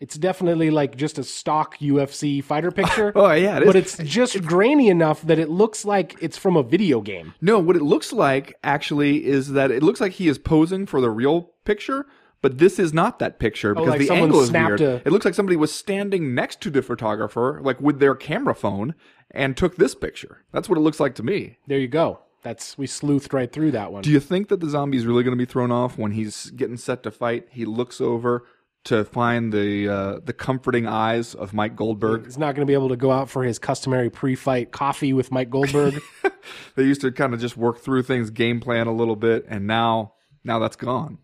it's 0.00 0.16
definitely 0.16 0.70
like 0.70 0.96
just 0.96 1.18
a 1.18 1.24
stock 1.24 1.78
UFC 1.78 2.42
fighter 2.42 2.70
picture. 2.70 3.12
Oh, 3.16 3.32
yeah, 3.32 3.58
it 3.58 3.66
but 3.66 3.74
it's 3.76 3.96
just 3.98 4.42
grainy 4.44 4.88
enough 4.88 5.22
that 5.22 5.38
it 5.38 5.48
looks 5.48 5.84
like 5.84 6.16
it's 6.20 6.36
from 6.38 6.56
a 6.56 6.62
video 6.62 7.00
game. 7.00 7.34
No, 7.40 7.58
what 7.58 7.74
it 7.76 7.82
looks 7.82 8.12
like 8.12 8.56
actually 8.62 9.24
is 9.26 9.52
that 9.52 9.70
it 9.70 9.82
looks 9.82 10.00
like 10.00 10.12
he 10.12 10.28
is 10.28 10.38
posing 10.38 10.86
for 10.86 11.00
the 11.00 11.10
real 11.10 11.50
picture, 11.64 12.06
but 12.40 12.58
this 12.58 12.78
is 12.78 12.94
not 12.94 13.18
that 13.18 13.38
picture 13.40 13.72
oh, 13.72 13.74
because 13.84 13.88
Oh, 13.88 13.90
like 13.98 14.00
the 14.08 14.14
angle 14.14 14.40
is 14.40 14.52
weird. 14.52 14.80
a- 14.80 15.02
It 15.04 15.10
looks 15.10 15.24
like 15.24 15.34
somebody 15.34 15.56
was 15.56 15.72
standing 15.74 16.34
next 16.34 16.60
to 16.62 16.70
the 16.70 16.82
photographer, 16.82 17.60
like 17.62 17.80
with 17.80 17.98
their 17.98 18.14
camera 18.14 18.54
phone, 18.54 18.94
and 19.32 19.56
took 19.56 19.76
this 19.76 19.94
picture. 19.94 20.44
That's 20.52 20.68
what 20.68 20.78
it 20.78 20.82
looks 20.82 21.00
like 21.00 21.14
to 21.16 21.22
me. 21.24 21.58
There 21.66 21.78
you 21.78 21.88
go. 21.88 22.20
That's 22.44 22.78
we 22.78 22.86
sleuthed 22.86 23.32
right 23.32 23.52
through 23.52 23.72
that 23.72 23.90
one. 23.92 24.02
Do 24.02 24.10
you 24.10 24.20
think 24.20 24.46
that 24.48 24.60
the 24.60 24.68
zombie 24.68 24.96
is 24.96 25.06
really 25.06 25.24
going 25.24 25.36
to 25.36 25.44
be 25.44 25.50
thrown 25.50 25.72
off 25.72 25.98
when 25.98 26.12
he's 26.12 26.50
getting 26.50 26.76
set 26.76 27.02
to 27.02 27.10
fight? 27.10 27.48
He 27.50 27.64
looks 27.64 28.00
over 28.00 28.44
to 28.84 29.04
find 29.04 29.52
the 29.52 29.88
uh, 29.88 30.20
the 30.24 30.32
comforting 30.32 30.86
eyes 30.86 31.34
of 31.34 31.52
Mike 31.52 31.76
Goldberg. 31.76 32.24
He's 32.24 32.38
not 32.38 32.54
going 32.54 32.66
to 32.66 32.70
be 32.70 32.74
able 32.74 32.88
to 32.88 32.96
go 32.96 33.10
out 33.10 33.28
for 33.28 33.44
his 33.44 33.58
customary 33.58 34.10
pre-fight 34.10 34.72
coffee 34.72 35.12
with 35.12 35.30
Mike 35.30 35.50
Goldberg. 35.50 36.00
They 36.76 36.84
used 36.84 37.00
to 37.02 37.12
kind 37.12 37.34
of 37.34 37.40
just 37.40 37.56
work 37.56 37.80
through 37.80 38.04
things, 38.04 38.30
game 38.30 38.60
plan 38.60 38.86
a 38.86 38.92
little 38.92 39.16
bit, 39.16 39.44
and 39.48 39.66
now 39.66 40.14
now 40.44 40.58
that's 40.58 40.76
gone. 40.76 41.18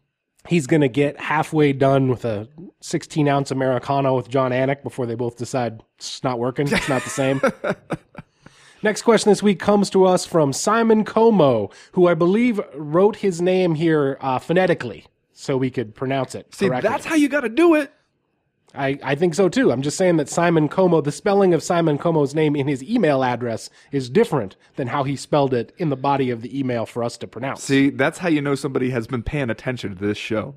He's 0.47 0.67
going 0.67 0.83
to 0.83 0.89
get 0.89 1.19
halfway 1.19 1.73
done 1.73 2.09
with 2.09 2.27
a 2.27 2.49
16 2.83 3.27
ounce 3.27 3.51
Americano 3.51 4.15
with 4.15 4.29
Jon 4.29 4.51
Anik 4.51 4.83
before 4.83 5.07
they 5.07 5.15
both 5.15 5.39
decide 5.39 5.83
it's 5.97 6.23
not 6.23 6.39
working. 6.39 6.69
It's 6.71 6.89
not 6.89 7.03
the 7.03 7.11
same. 7.11 7.41
Next 8.83 9.01
question 9.03 9.31
this 9.31 9.43
week 9.43 9.59
comes 9.59 9.89
to 9.91 10.05
us 10.05 10.27
from 10.27 10.53
Simon 10.53 11.05
Como, 11.05 11.71
who 11.93 12.07
I 12.07 12.13
believe 12.13 12.61
wrote 12.75 13.17
his 13.17 13.41
name 13.41 13.77
here 13.77 14.19
uh, 14.21 14.39
phonetically 14.39 15.07
so 15.35 15.57
we 15.57 15.71
could 15.71 15.95
pronounce 15.95 16.35
it 16.35 16.55
See, 16.55 16.69
correctly. 16.69 16.88
that's 16.88 17.05
how 17.05 17.14
you 17.17 17.29
got 17.29 17.43
to 17.43 17.49
do 17.49 17.75
it. 17.75 17.93
I, 18.76 18.99
I 19.05 19.14
think 19.14 19.35
so 19.35 19.49
too. 19.49 19.71
I'm 19.71 19.83
just 19.83 19.97
saying 19.97 20.17
that 20.17 20.29
Simon 20.29 20.69
Como, 20.69 21.00
the 21.00 21.12
spelling 21.12 21.55
of 21.55 21.62
Simon 21.62 21.97
Como's 21.97 22.35
name 22.35 22.57
in 22.57 22.67
his 22.67 22.83
email 22.83 23.23
address 23.23 23.71
is 23.93 24.11
different 24.11 24.57
than 24.76 24.88
how 24.88 25.05
he 25.05 25.14
spelled 25.14 25.55
it 25.55 25.73
in 25.79 25.91
the 25.91 25.97
body 25.97 26.31
of 26.31 26.43
the 26.43 26.59
email 26.59 26.85
for 26.87 27.05
us 27.05 27.17
to 27.19 27.26
pronounce. 27.29 27.62
See, 27.62 27.91
that's 27.91 28.19
how 28.19 28.29
you 28.29 28.43
know 28.43 28.57
somebody 28.57 28.91
has 28.91 29.07
been 29.07 29.23
paying 29.23 29.49
attention 29.50 29.95
to 29.97 30.05
this 30.05 30.19
show. 30.19 30.57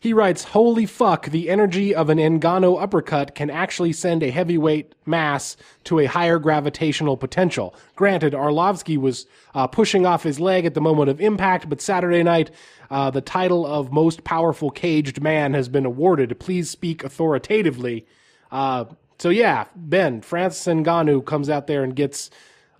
He 0.00 0.12
writes, 0.12 0.44
Holy 0.44 0.86
fuck, 0.86 1.26
the 1.26 1.50
energy 1.50 1.92
of 1.92 2.08
an 2.08 2.18
Ngannou 2.18 2.80
uppercut 2.80 3.34
can 3.34 3.50
actually 3.50 3.92
send 3.92 4.22
a 4.22 4.30
heavyweight 4.30 4.94
mass 5.04 5.56
to 5.84 5.98
a 5.98 6.06
higher 6.06 6.38
gravitational 6.38 7.16
potential. 7.16 7.74
Granted, 7.96 8.32
Arlovsky 8.32 8.96
was 8.96 9.26
uh, 9.54 9.66
pushing 9.66 10.06
off 10.06 10.22
his 10.22 10.38
leg 10.38 10.64
at 10.64 10.74
the 10.74 10.80
moment 10.80 11.10
of 11.10 11.20
impact, 11.20 11.68
but 11.68 11.80
Saturday 11.80 12.22
night, 12.22 12.52
uh, 12.90 13.10
the 13.10 13.20
title 13.20 13.66
of 13.66 13.92
most 13.92 14.22
powerful 14.22 14.70
caged 14.70 15.20
man 15.20 15.52
has 15.54 15.68
been 15.68 15.84
awarded. 15.84 16.38
Please 16.38 16.70
speak 16.70 17.02
authoritatively. 17.02 18.06
Uh, 18.52 18.84
so 19.18 19.30
yeah, 19.30 19.64
Ben, 19.74 20.20
Francis 20.20 20.64
Ngannou 20.64 21.24
comes 21.26 21.50
out 21.50 21.66
there 21.66 21.82
and 21.82 21.96
gets 21.96 22.30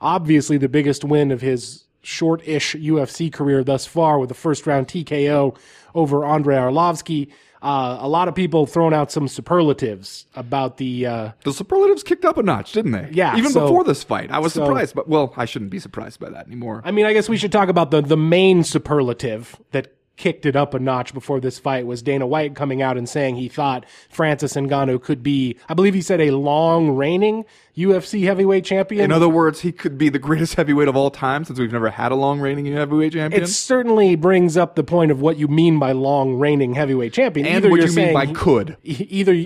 obviously 0.00 0.56
the 0.56 0.68
biggest 0.68 1.02
win 1.02 1.32
of 1.32 1.40
his 1.40 1.88
short-ish 2.09 2.75
UFC 2.75 3.31
career 3.33 3.62
thus 3.62 3.85
far 3.87 4.19
with 4.19 4.31
a 4.31 4.35
first 4.35 4.67
round 4.67 4.88
TKO 4.88 5.57
over 5.95 6.25
Andrei 6.25 6.57
Arlovsky. 6.57 7.29
Uh, 7.61 7.99
a 8.00 8.09
lot 8.09 8.29
of 8.29 8.35
people 8.37 8.67
throwing 8.67 8.95
out 8.95 9.11
some 9.12 9.27
superlatives 9.29 10.27
about 10.37 10.77
the. 10.79 11.05
Uh, 11.07 11.31
The 11.45 11.53
superlatives 11.53 12.03
kicked 12.05 12.25
up 12.25 12.38
a 12.38 12.43
notch, 12.43 12.73
didn't 12.73 12.93
they? 12.93 13.09
Yeah, 13.12 13.37
Even 13.37 13.50
so- 13.50 13.62
before 13.62 13.83
this 13.85 14.03
fight, 14.05 14.31
I 14.31 14.38
was 14.38 14.53
so- 14.55 14.65
surprised. 14.65 14.95
But 14.95 15.09
well, 15.09 15.35
I 15.37 15.45
shouldn't 15.45 15.71
be 15.73 15.81
surprised 15.81 16.21
by 16.21 16.31
that 16.31 16.47
anymore. 16.47 16.83
I 16.85 16.93
mean, 16.93 17.05
I 17.05 17.12
guess 17.12 17.29
we 17.29 17.37
should 17.37 17.53
talk 17.53 17.69
about 17.69 17.91
the 17.91 18.00
the 18.00 18.17
main 18.17 18.62
superlative 18.65 19.57
that 19.73 19.93
kicked 20.17 20.45
it 20.47 20.57
up 20.57 20.75
a 20.75 20.79
notch 20.81 21.15
before 21.15 21.38
this 21.38 21.61
fight 21.61 21.87
was 21.87 22.03
Dana 22.03 22.27
White 22.27 22.57
coming 22.57 22.83
out 22.83 22.97
and 22.97 23.09
saying 23.09 23.37
he 23.37 23.49
thought 23.49 23.85
Francis 24.09 24.55
Ngannou 24.55 25.00
could 25.00 25.23
be, 25.23 25.57
I 25.69 25.75
believe 25.75 25.95
he 25.95 26.00
said, 26.03 26.21
a 26.21 26.33
long 26.33 26.91
reigning 26.91 27.45
UFC 27.78 28.25
heavyweight 28.25 28.64
champion. 28.64 29.04
In 29.04 29.12
other 29.12 29.28
words, 29.28 29.61
he 29.61 29.70
could 29.73 29.97
be 29.97 30.08
the 30.08 30.18
greatest 30.18 30.54
heavyweight 30.54 30.88
of 30.88 30.97
all 30.97 31.11
time 31.11 31.44
since 31.44 31.58
we've 31.58 31.73
never 31.73 31.90
had 31.90 32.11
a 32.11 32.14
long 32.14 32.40
reigning 32.40 32.66
heavyweight 32.66 33.12
champion. 33.12 33.42
it 33.42 33.47
certainly 33.47 34.16
brings 34.16 34.56
up 34.56 34.75
the 34.75 34.82
point 34.82 35.11
of 35.11 35.20
what 35.20 35.37
you 35.38 35.47
mean 35.49 35.78
by 35.78 35.92
long 35.92 36.35
reigning 36.35 36.75
heavyweight 36.75 37.12
champion. 37.12 37.47
and 37.47 37.56
Either 37.56 37.70
what 37.70 37.76
you're 37.80 37.88
you 37.88 37.94
mean 37.97 38.04
saying 38.06 38.14
by 38.14 38.26
he- 38.26 38.32
could. 38.35 38.76
either 38.82 39.44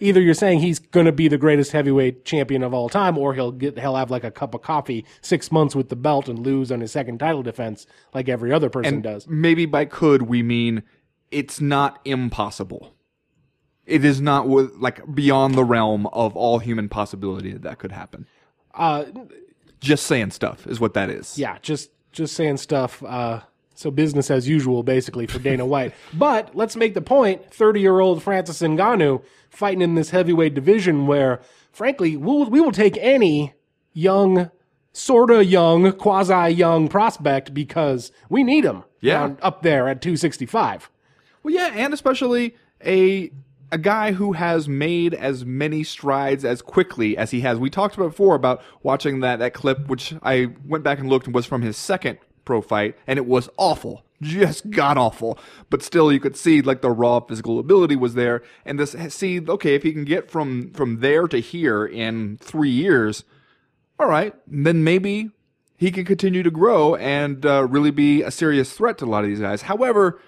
either 0.00 0.20
you're 0.20 0.34
saying 0.34 0.60
he's 0.60 0.78
going 0.78 1.06
to 1.06 1.12
be 1.12 1.28
the 1.28 1.38
greatest 1.38 1.72
heavyweight 1.72 2.24
champion 2.24 2.62
of 2.62 2.72
all 2.72 2.88
time, 2.88 3.18
or 3.18 3.34
he'll 3.34 3.52
get 3.52 3.78
he'll 3.78 3.96
have 3.96 4.10
like 4.10 4.24
a 4.24 4.30
cup 4.30 4.54
of 4.54 4.62
coffee 4.62 5.04
six 5.20 5.52
months 5.52 5.74
with 5.76 5.88
the 5.88 5.96
belt 5.96 6.28
and 6.28 6.38
lose 6.38 6.72
on 6.72 6.80
his 6.80 6.92
second 6.92 7.18
title 7.18 7.42
defense 7.42 7.86
like 8.14 8.28
every 8.28 8.52
other 8.52 8.70
person 8.70 9.00
does. 9.02 9.26
Maybe 9.28 9.66
by 9.66 9.84
could 9.84 10.22
we 10.22 10.42
mean 10.42 10.82
it's 11.30 11.60
not 11.60 12.00
impossible. 12.04 12.95
It 13.86 14.04
is 14.04 14.20
not 14.20 14.48
with, 14.48 14.72
like 14.76 15.14
beyond 15.14 15.54
the 15.54 15.64
realm 15.64 16.06
of 16.08 16.36
all 16.36 16.58
human 16.58 16.88
possibility 16.88 17.52
that 17.52 17.62
that 17.62 17.78
could 17.78 17.92
happen. 17.92 18.26
Uh, 18.74 19.04
Just 19.80 20.06
saying 20.06 20.30
stuff 20.32 20.66
is 20.66 20.80
what 20.80 20.94
that 20.94 21.08
is. 21.10 21.38
yeah, 21.38 21.58
just 21.62 21.90
just 22.12 22.34
saying 22.34 22.56
stuff. 22.56 23.02
Uh, 23.04 23.40
so 23.74 23.90
business 23.90 24.30
as 24.30 24.48
usual, 24.48 24.82
basically 24.82 25.26
for 25.26 25.38
Dana 25.38 25.64
White. 25.66 25.94
but 26.14 26.54
let's 26.56 26.76
make 26.76 26.94
the 26.94 27.00
point: 27.02 27.52
thirty-year-old 27.54 28.22
Francis 28.22 28.60
Ngannou 28.62 29.22
fighting 29.50 29.82
in 29.82 29.94
this 29.94 30.10
heavyweight 30.10 30.54
division, 30.54 31.06
where 31.06 31.40
frankly, 31.72 32.16
we'll, 32.16 32.48
we 32.50 32.60
will 32.60 32.72
take 32.72 32.96
any 32.98 33.54
young, 33.92 34.50
sorta 34.92 35.44
young, 35.44 35.92
quasi 35.92 36.48
young 36.54 36.88
prospect 36.88 37.52
because 37.54 38.10
we 38.28 38.42
need 38.42 38.64
him. 38.64 38.82
Yeah. 39.00 39.18
down- 39.20 39.38
up 39.42 39.62
there 39.62 39.88
at 39.88 40.00
two 40.02 40.16
sixty-five. 40.16 40.90
Well, 41.42 41.54
yeah, 41.54 41.70
and 41.74 41.94
especially 41.94 42.56
a 42.84 43.30
a 43.76 43.78
guy 43.78 44.12
who 44.12 44.32
has 44.32 44.66
made 44.66 45.12
as 45.12 45.44
many 45.44 45.84
strides 45.84 46.46
as 46.46 46.62
quickly 46.62 47.14
as 47.14 47.30
he 47.30 47.42
has. 47.42 47.58
We 47.58 47.68
talked 47.68 47.94
about 47.94 48.08
before 48.08 48.34
about 48.34 48.62
watching 48.82 49.20
that 49.20 49.38
that 49.40 49.52
clip, 49.52 49.86
which 49.86 50.14
I 50.22 50.54
went 50.64 50.82
back 50.82 50.98
and 50.98 51.10
looked 51.10 51.26
and 51.26 51.34
was 51.34 51.44
from 51.44 51.60
his 51.60 51.76
second 51.76 52.16
pro 52.46 52.62
fight, 52.62 52.96
and 53.06 53.18
it 53.18 53.26
was 53.26 53.50
awful, 53.58 54.02
just 54.22 54.70
god 54.70 54.96
awful. 54.96 55.38
But 55.68 55.82
still, 55.82 56.10
you 56.10 56.18
could 56.18 56.38
see 56.38 56.62
like 56.62 56.80
the 56.80 56.90
raw 56.90 57.20
physical 57.20 57.58
ability 57.58 57.96
was 57.96 58.14
there, 58.14 58.42
and 58.64 58.80
this 58.80 58.96
see 59.14 59.42
okay 59.46 59.74
if 59.74 59.82
he 59.82 59.92
can 59.92 60.06
get 60.06 60.30
from 60.30 60.70
from 60.72 61.00
there 61.00 61.28
to 61.28 61.38
here 61.38 61.84
in 61.84 62.38
three 62.38 62.70
years, 62.70 63.24
all 63.98 64.08
right, 64.08 64.34
then 64.46 64.84
maybe 64.84 65.32
he 65.76 65.90
can 65.90 66.06
continue 66.06 66.42
to 66.42 66.50
grow 66.50 66.94
and 66.94 67.44
uh, 67.44 67.66
really 67.68 67.90
be 67.90 68.22
a 68.22 68.30
serious 68.30 68.72
threat 68.72 68.96
to 68.96 69.04
a 69.04 69.06
lot 69.06 69.22
of 69.22 69.28
these 69.28 69.40
guys. 69.40 69.60
However, 69.60 70.18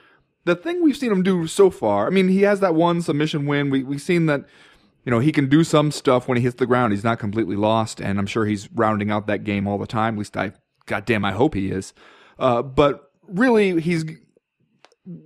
the 0.48 0.56
thing 0.56 0.82
we've 0.82 0.96
seen 0.96 1.12
him 1.12 1.22
do 1.22 1.46
so 1.46 1.70
far, 1.70 2.06
I 2.06 2.10
mean, 2.10 2.28
he 2.28 2.42
has 2.42 2.60
that 2.60 2.74
one 2.74 3.02
submission 3.02 3.46
win. 3.46 3.70
We, 3.70 3.82
we've 3.82 4.02
seen 4.02 4.26
that, 4.26 4.44
you 5.04 5.10
know, 5.10 5.18
he 5.18 5.32
can 5.32 5.48
do 5.48 5.62
some 5.62 5.92
stuff 5.92 6.26
when 6.26 6.36
he 6.36 6.42
hits 6.42 6.56
the 6.56 6.66
ground. 6.66 6.92
He's 6.92 7.04
not 7.04 7.18
completely 7.18 7.56
lost, 7.56 8.00
and 8.00 8.18
I'm 8.18 8.26
sure 8.26 8.46
he's 8.46 8.70
rounding 8.72 9.10
out 9.10 9.26
that 9.26 9.44
game 9.44 9.66
all 9.66 9.78
the 9.78 9.86
time. 9.86 10.14
At 10.14 10.18
least 10.18 10.36
I, 10.36 10.52
goddamn, 10.86 11.24
I 11.24 11.32
hope 11.32 11.54
he 11.54 11.70
is. 11.70 11.92
Uh, 12.38 12.62
but 12.62 13.10
really, 13.26 13.80
he's 13.80 14.04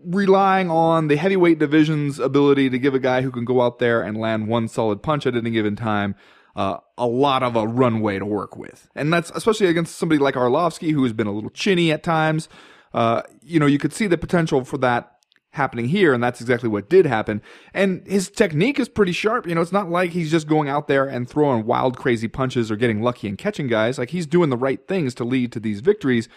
relying 0.04 0.70
on 0.70 1.08
the 1.08 1.16
heavyweight 1.16 1.58
division's 1.58 2.18
ability 2.18 2.70
to 2.70 2.78
give 2.78 2.94
a 2.94 3.00
guy 3.00 3.22
who 3.22 3.30
can 3.30 3.44
go 3.44 3.62
out 3.62 3.78
there 3.78 4.02
and 4.02 4.16
land 4.16 4.48
one 4.48 4.68
solid 4.68 5.02
punch 5.02 5.26
at 5.26 5.34
any 5.34 5.50
given 5.50 5.76
time 5.76 6.14
uh, 6.54 6.78
a 6.98 7.06
lot 7.06 7.42
of 7.42 7.56
a 7.56 7.66
runway 7.66 8.18
to 8.18 8.26
work 8.26 8.56
with. 8.56 8.88
And 8.94 9.12
that's 9.12 9.30
especially 9.34 9.68
against 9.68 9.96
somebody 9.96 10.18
like 10.18 10.34
Arlovsky, 10.34 10.92
who 10.92 11.02
has 11.04 11.12
been 11.12 11.26
a 11.26 11.32
little 11.32 11.50
chinny 11.50 11.90
at 11.92 12.02
times. 12.02 12.48
Uh, 12.92 13.22
you 13.42 13.58
know, 13.58 13.66
you 13.66 13.78
could 13.78 13.92
see 13.92 14.06
the 14.06 14.18
potential 14.18 14.64
for 14.64 14.78
that 14.78 15.11
happening 15.52 15.88
here, 15.88 16.12
and 16.12 16.22
that's 16.22 16.40
exactly 16.40 16.68
what 16.68 16.88
did 16.88 17.06
happen. 17.06 17.40
And 17.72 18.06
his 18.06 18.30
technique 18.30 18.78
is 18.78 18.88
pretty 18.88 19.12
sharp. 19.12 19.46
You 19.46 19.54
know, 19.54 19.60
it's 19.60 19.72
not 19.72 19.90
like 19.90 20.10
he's 20.10 20.30
just 20.30 20.46
going 20.46 20.68
out 20.68 20.88
there 20.88 21.06
and 21.06 21.28
throwing 21.28 21.64
wild, 21.66 21.96
crazy 21.96 22.28
punches 22.28 22.70
or 22.70 22.76
getting 22.76 23.02
lucky 23.02 23.28
and 23.28 23.38
catching 23.38 23.68
guys. 23.68 23.98
Like 23.98 24.10
he's 24.10 24.26
doing 24.26 24.50
the 24.50 24.56
right 24.56 24.86
things 24.86 25.14
to 25.14 25.24
lead 25.24 25.52
to 25.52 25.60
these 25.60 25.80
victories. 25.80 26.28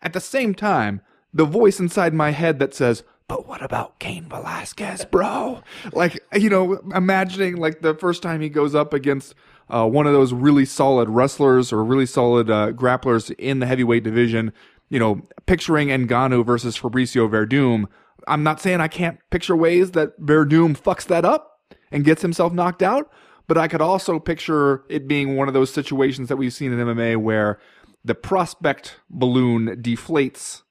At 0.00 0.12
the 0.12 0.20
same 0.20 0.54
time, 0.54 1.00
the 1.32 1.44
voice 1.44 1.80
inside 1.80 2.14
my 2.14 2.30
head 2.30 2.58
that 2.58 2.74
says, 2.74 3.02
but 3.28 3.46
what 3.48 3.62
about 3.62 3.98
Cain 3.98 4.28
Velasquez, 4.28 5.06
bro? 5.06 5.62
Like, 5.92 6.22
you 6.34 6.50
know, 6.50 6.74
imagining 6.94 7.56
like 7.56 7.80
the 7.80 7.94
first 7.94 8.22
time 8.22 8.40
he 8.40 8.48
goes 8.48 8.74
up 8.74 8.92
against 8.92 9.34
uh, 9.70 9.88
one 9.88 10.06
of 10.06 10.12
those 10.12 10.32
really 10.32 10.66
solid 10.66 11.08
wrestlers 11.08 11.72
or 11.72 11.82
really 11.82 12.04
solid 12.04 12.50
uh, 12.50 12.72
grapplers 12.72 13.34
in 13.38 13.60
the 13.60 13.66
heavyweight 13.66 14.02
division, 14.02 14.52
you 14.90 14.98
know, 14.98 15.22
picturing 15.46 15.88
Ngannou 15.88 16.44
versus 16.44 16.78
Fabricio 16.78 17.28
Werdum. 17.28 17.86
I'm 18.28 18.42
not 18.42 18.60
saying 18.60 18.80
I 18.80 18.88
can't 18.88 19.18
picture 19.30 19.56
ways 19.56 19.92
that 19.92 20.18
Werdum 20.20 20.78
fucks 20.78 21.06
that 21.06 21.24
up 21.24 21.60
and 21.90 22.04
gets 22.04 22.22
himself 22.22 22.52
knocked 22.52 22.82
out, 22.82 23.10
but 23.48 23.58
I 23.58 23.68
could 23.68 23.80
also 23.80 24.18
picture 24.18 24.84
it 24.88 25.08
being 25.08 25.36
one 25.36 25.48
of 25.48 25.54
those 25.54 25.72
situations 25.72 26.28
that 26.28 26.36
we've 26.36 26.52
seen 26.52 26.72
in 26.72 26.78
MMA 26.78 27.16
where 27.16 27.58
the 28.04 28.14
prospect 28.14 28.96
balloon 29.10 29.76
deflates 29.82 30.62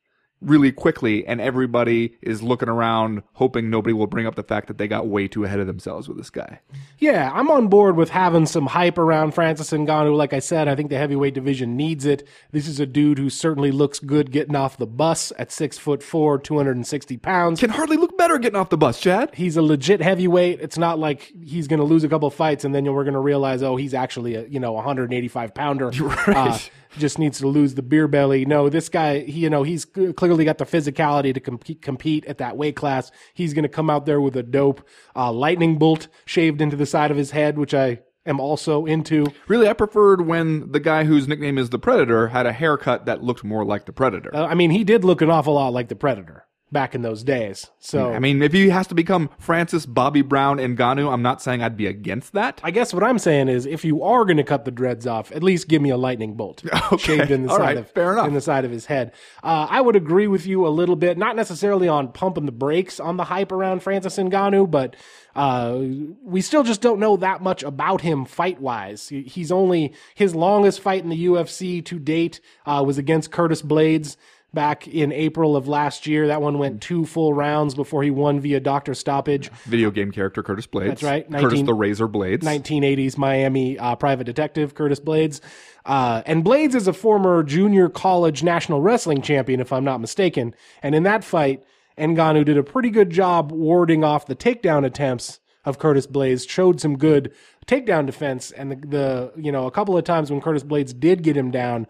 really 0.42 0.72
quickly 0.72 1.26
and 1.26 1.40
everybody 1.40 2.18
is 2.22 2.42
looking 2.42 2.70
around 2.70 3.22
hoping 3.34 3.70
nobody 3.70 3.94
will 3.94 4.08
bring 4.08 4.26
up 4.26 4.36
the 4.36 4.44
fact 4.44 4.68
that 4.68 4.78
they 4.78 4.88
got 4.88 5.08
way 5.08 5.28
too 5.28 5.44
ahead 5.44 5.60
of 5.60 5.68
themselves 5.68 6.08
with 6.08 6.18
this 6.18 6.30
guy. 6.30 6.60
Yeah, 6.98 7.32
I'm 7.34 7.50
on 7.52 7.68
board 7.68 7.96
with 7.96 8.10
having 8.10 8.46
some 8.46 8.68
hype 8.68 8.98
around 8.98 9.32
Francis 9.32 9.72
Ngannou. 9.72 10.16
Like 10.16 10.34
I 10.34 10.40
said, 10.40 10.68
I 10.68 10.76
think 10.76 10.90
the 10.90 10.98
heavyweight 10.98 11.34
division 11.34 11.78
needs 11.78 12.06
it. 12.06 12.28
This 12.52 12.68
is 12.68 12.80
a 12.80 12.86
dude 12.86 13.20
who 13.20 13.30
certainly 13.30 13.72
looks 13.72 14.00
good 14.00 14.32
getting 14.32 14.56
off 14.56 14.78
the 14.78 14.88
bus 14.88 15.32
at 15.38 15.52
six 15.52 15.78
foot 15.78 16.02
four, 16.02 16.40
260 16.40 17.18
pounds. 17.18 17.60
Can 17.60 17.70
hardly 17.70 17.98
look 17.98 18.18
better 18.18 18.38
getting 18.38 18.60
off 18.60 18.70
the 18.70 18.78
bus, 18.78 19.00
Chad. 19.00 19.34
He's 19.36 19.58
a 19.58 19.62
legit 19.62 20.02
heavyweight. 20.02 20.60
It's 20.62 20.78
not 20.78 21.00
like 21.00 21.32
he's 21.46 21.68
going 21.68 21.80
to 21.80 21.86
lose 21.86 22.04
a 22.04 22.10
couple 22.10 22.30
fights 22.30 22.66
and 22.66 22.74
then 22.74 22.92
we're 22.92 23.04
going 23.04 23.14
to 23.14 23.20
realize, 23.20 23.62
oh, 23.62 23.76
he's 23.76 23.94
actually 23.94 24.36
a 24.36 24.46
you 24.48 24.60
know 24.60 24.72
185 24.74 25.54
pounder. 25.54 25.92
Uh, 26.32 26.58
just 26.98 27.20
needs 27.20 27.40
to 27.40 27.48
lose 27.48 27.76
the 27.76 27.82
beer 27.82 28.08
belly. 28.08 28.46
No, 28.46 28.70
this 28.70 28.90
guy, 28.90 29.20
he, 29.20 29.42
you 29.42 29.50
know, 29.50 29.64
he's 29.64 29.86
clearly 29.86 30.46
got 30.46 30.58
the 30.58 30.66
physicality 30.66 31.34
to 31.34 31.40
compete, 31.40 31.82
compete 31.82 32.26
at 32.26 32.38
that 32.40 32.58
weight 32.58 32.76
class. 32.76 33.12
He's 33.34 33.54
going 33.54 33.64
to 33.64 33.70
come 33.70 33.90
out 33.90 34.06
there 34.06 34.22
with 34.22 34.36
a 34.36 34.44
dope 34.44 34.88
uh, 35.16 35.32
lightning 35.32 35.78
bolt 35.78 36.08
shaved 36.26 36.62
into 36.62 36.76
the 36.76 36.86
side 36.86 37.12
of 37.12 37.18
his 37.18 37.32
head, 37.32 37.58
which 37.58 37.74
I 37.74 38.00
am 38.26 38.40
also 38.40 38.86
into. 38.86 39.26
Really, 39.48 39.68
I 39.68 39.74
preferred 39.74 40.26
when 40.28 40.72
the 40.72 40.80
guy 40.80 41.06
whose 41.06 41.28
nickname 41.28 41.58
is 41.58 41.70
the 41.70 41.80
Predator 41.80 42.30
had 42.30 42.46
a 42.46 42.54
haircut 42.54 43.06
that 43.06 43.24
looked 43.24 43.44
more 43.44 43.66
like 43.66 43.86
the 43.86 43.94
Predator. 43.94 44.36
Uh, 44.36 44.46
I 44.46 44.56
mean, 44.56 44.72
he 44.72 44.84
did 44.84 45.04
look 45.04 45.22
an 45.22 45.30
awful 45.30 45.54
lot 45.54 45.74
like 45.74 45.88
the 45.88 45.96
Predator 45.96 46.46
back 46.72 46.96
in 46.96 47.02
those 47.02 47.24
days. 47.24 47.70
So 47.80 48.14
I 48.14 48.20
mean, 48.20 48.42
if 48.42 48.54
he 48.54 48.70
has 48.70 48.88
to 48.88 48.96
become 48.96 49.30
Francis 49.38 49.86
Bobby 49.86 50.22
Brown 50.22 50.58
Ngannou, 50.58 51.12
I'm 51.12 51.22
not 51.22 51.42
saying 51.42 51.62
I'd 51.62 51.76
be 51.76 51.88
against 51.88 52.34
that. 52.34 52.62
I 52.64 52.72
guess 52.72 52.94
what 52.94 53.04
I'm 53.04 53.20
saying 53.20 53.50
is, 53.50 53.66
if 53.66 53.84
you 53.84 54.04
are 54.04 54.24
going 54.26 54.38
to 54.38 54.44
cut 54.44 54.66
the 54.66 54.72
dreads 54.72 55.06
off, 55.06 55.32
at 55.32 55.44
least 55.44 55.68
give 55.68 55.82
me 55.82 55.90
a 55.90 55.98
lightning 55.98 56.36
bolt 56.36 56.64
shaved 56.98 57.32
in 57.32 57.44
the 57.44 57.50
All 57.50 57.58
side 57.58 57.64
right. 57.64 57.78
of 57.78 57.90
Fair 57.92 58.14
enough. 58.14 58.28
in 58.28 58.34
the 58.34 58.42
side 58.42 58.66
of 58.66 58.72
his 58.72 58.86
head. 58.86 59.12
Uh, 59.44 59.68
I 59.70 59.82
would 59.82 59.96
agree 59.96 60.28
with 60.28 60.46
you 60.46 60.66
a 60.66 60.70
little 60.70 60.96
bit, 60.96 61.18
not 61.18 61.36
necessarily 61.36 61.88
on 61.88 62.12
pumping 62.12 62.46
the 62.46 62.52
brakes 62.52 63.00
on 63.00 63.18
the 63.18 63.26
hype 63.26 63.52
around 63.52 63.84
Francis 63.84 64.18
Ngannou, 64.18 64.70
but 64.72 64.96
uh, 65.36 65.78
we 66.24 66.42
still 66.42 66.64
just 66.64 66.82
don't 66.82 67.00
know 67.00 67.18
that 67.18 67.42
much 67.42 67.64
about 67.64 68.02
him 68.02 68.26
fight 68.26 68.62
wise. 68.62 69.10
He's 69.10 69.52
only 69.52 69.94
his 70.16 70.36
longest 70.36 70.80
fight 70.82 71.04
in 71.04 71.10
the 71.10 71.26
UFC 71.26 71.84
to 71.86 72.00
date 72.00 72.42
uh, 72.66 72.84
was 72.86 72.98
against 72.98 73.32
Curtis 73.32 73.62
Blaydes. 73.62 74.18
Back 74.54 74.88
in 74.88 75.14
April 75.14 75.56
of 75.56 75.70
last 75.70 76.06
year, 76.08 76.28
that 76.28 76.42
one 76.42 76.58
went 76.58 76.82
two 76.82 77.06
full 77.06 77.34
rounds 77.34 77.74
before 77.74 78.04
he 78.04 78.12
won 78.12 78.42
via 78.42 78.60
doctor 78.60 78.94
stoppage. 78.94 79.50
Video 79.64 79.92
game 79.92 80.12
character 80.12 80.44
Curtis 80.44 80.68
Blaydes. 80.68 80.88
That's 80.88 81.04
right. 81.04 81.32
Curtis 81.32 81.62
the 81.62 81.74
Razor 81.74 82.10
Blades. 82.10 82.46
1980s 82.46 83.18
Miami 83.18 83.80
uh, 83.80 83.96
private 83.96 84.26
detective 84.26 84.76
Curtis 84.76 85.00
Blaydes. 85.00 85.40
Uh, 85.86 86.22
and 86.26 86.44
Blaydes 86.44 86.76
is 86.76 86.88
a 86.88 86.94
former 86.94 87.44
junior 87.44 87.88
college 87.88 88.44
national 88.44 88.82
wrestling 88.82 89.22
champion, 89.22 89.62
if 89.62 89.72
I'm 89.72 89.86
not 89.86 90.02
mistaken. 90.02 90.54
And 90.84 90.96
in 90.96 91.04
that 91.04 91.24
fight, 91.24 91.64
Ngannou 91.98 92.46
did 92.46 92.58
a 92.58 92.64
pretty 92.64 92.90
good 92.90 93.10
job 93.10 93.52
warding 93.52 94.04
off 94.04 94.26
the 94.26 94.36
takedown 94.36 94.86
attempts 94.86 95.40
of 95.64 95.78
Curtis 95.78 96.08
Blaydes, 96.08 96.50
showed 96.50 96.82
some 96.82 96.98
good 96.98 97.34
takedown 97.68 98.06
defense, 98.06 98.52
and 98.52 98.72
the, 98.72 98.88
the 98.88 99.34
you 99.38 99.52
know 99.52 99.68
a 99.68 99.72
couple 99.72 99.98
of 99.98 100.04
times 100.04 100.32
when 100.32 100.42
Curtis 100.42 100.64
Blaydes 100.64 100.98
did 101.00 101.24
get 101.24 101.38
him 101.38 101.52
down, 101.52 101.88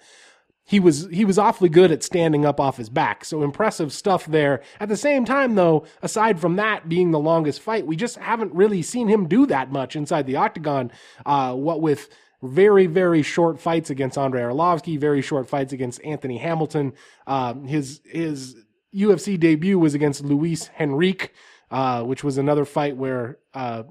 he 0.71 0.79
was 0.79 1.05
he 1.11 1.25
was 1.25 1.37
awfully 1.37 1.67
good 1.67 1.91
at 1.91 2.01
standing 2.01 2.45
up 2.45 2.57
off 2.57 2.77
his 2.77 2.87
back. 2.89 3.25
So 3.25 3.43
impressive 3.43 3.91
stuff 3.91 4.25
there. 4.25 4.61
At 4.79 4.87
the 4.87 4.95
same 4.95 5.25
time, 5.25 5.55
though, 5.55 5.85
aside 6.01 6.39
from 6.39 6.55
that 6.55 6.87
being 6.87 7.11
the 7.11 7.19
longest 7.19 7.59
fight, 7.59 7.85
we 7.85 7.97
just 7.97 8.15
haven't 8.15 8.53
really 8.53 8.81
seen 8.81 9.09
him 9.09 9.27
do 9.27 9.45
that 9.47 9.69
much 9.69 9.97
inside 9.97 10.27
the 10.27 10.37
octagon. 10.37 10.89
Uh, 11.25 11.53
what 11.55 11.81
with 11.81 12.07
very 12.41 12.85
very 12.85 13.21
short 13.21 13.59
fights 13.59 13.89
against 13.89 14.17
Andrei 14.17 14.43
Arlovsky, 14.43 14.97
very 14.97 15.21
short 15.21 15.49
fights 15.49 15.73
against 15.73 16.01
Anthony 16.05 16.37
Hamilton. 16.37 16.93
Uh, 17.27 17.53
his 17.55 17.99
his 18.05 18.55
UFC 18.95 19.37
debut 19.37 19.77
was 19.77 19.93
against 19.93 20.23
Luis 20.23 20.69
Henrique, 20.79 21.33
uh, 21.69 22.01
which 22.03 22.23
was 22.23 22.37
another 22.37 22.63
fight 22.63 22.95
where 22.95 23.39
uh, 23.53 23.83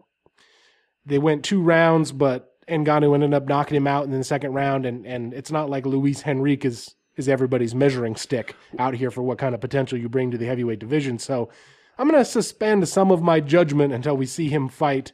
they 1.05 1.19
went 1.19 1.45
two 1.45 1.61
rounds, 1.61 2.11
but 2.11 2.50
Ngannou 2.71 3.15
ended 3.15 3.35
up 3.35 3.47
knocking 3.47 3.77
him 3.77 3.87
out 3.87 4.05
in 4.05 4.11
the 4.11 4.25
second 4.25 4.53
round. 4.53 4.87
And, 4.87 5.07
and 5.07 5.35
it's 5.35 5.51
not 5.51 5.71
like 5.71 5.87
Luis 5.87 6.27
Henrique 6.27 6.65
is, 6.65 6.95
is 7.17 7.29
everybody's 7.29 7.75
measuring 7.75 8.17
stick 8.17 8.57
out 8.79 8.95
here 8.95 9.11
for 9.11 9.23
what 9.23 9.39
kind 9.39 9.55
of 9.55 9.61
potential 9.61 9.99
you 9.99 10.09
bring 10.09 10.31
to 10.31 10.39
the 10.39 10.47
heavyweight 10.47 10.79
division. 10.79 11.19
So 11.19 11.51
I'm 11.99 12.09
going 12.09 12.21
to 12.21 12.25
suspend 12.25 12.89
some 12.89 13.11
of 13.11 13.23
my 13.23 13.41
judgment 13.41 13.93
until 13.93 14.17
we 14.17 14.27
see 14.27 14.49
him 14.49 14.69
fight 14.69 15.13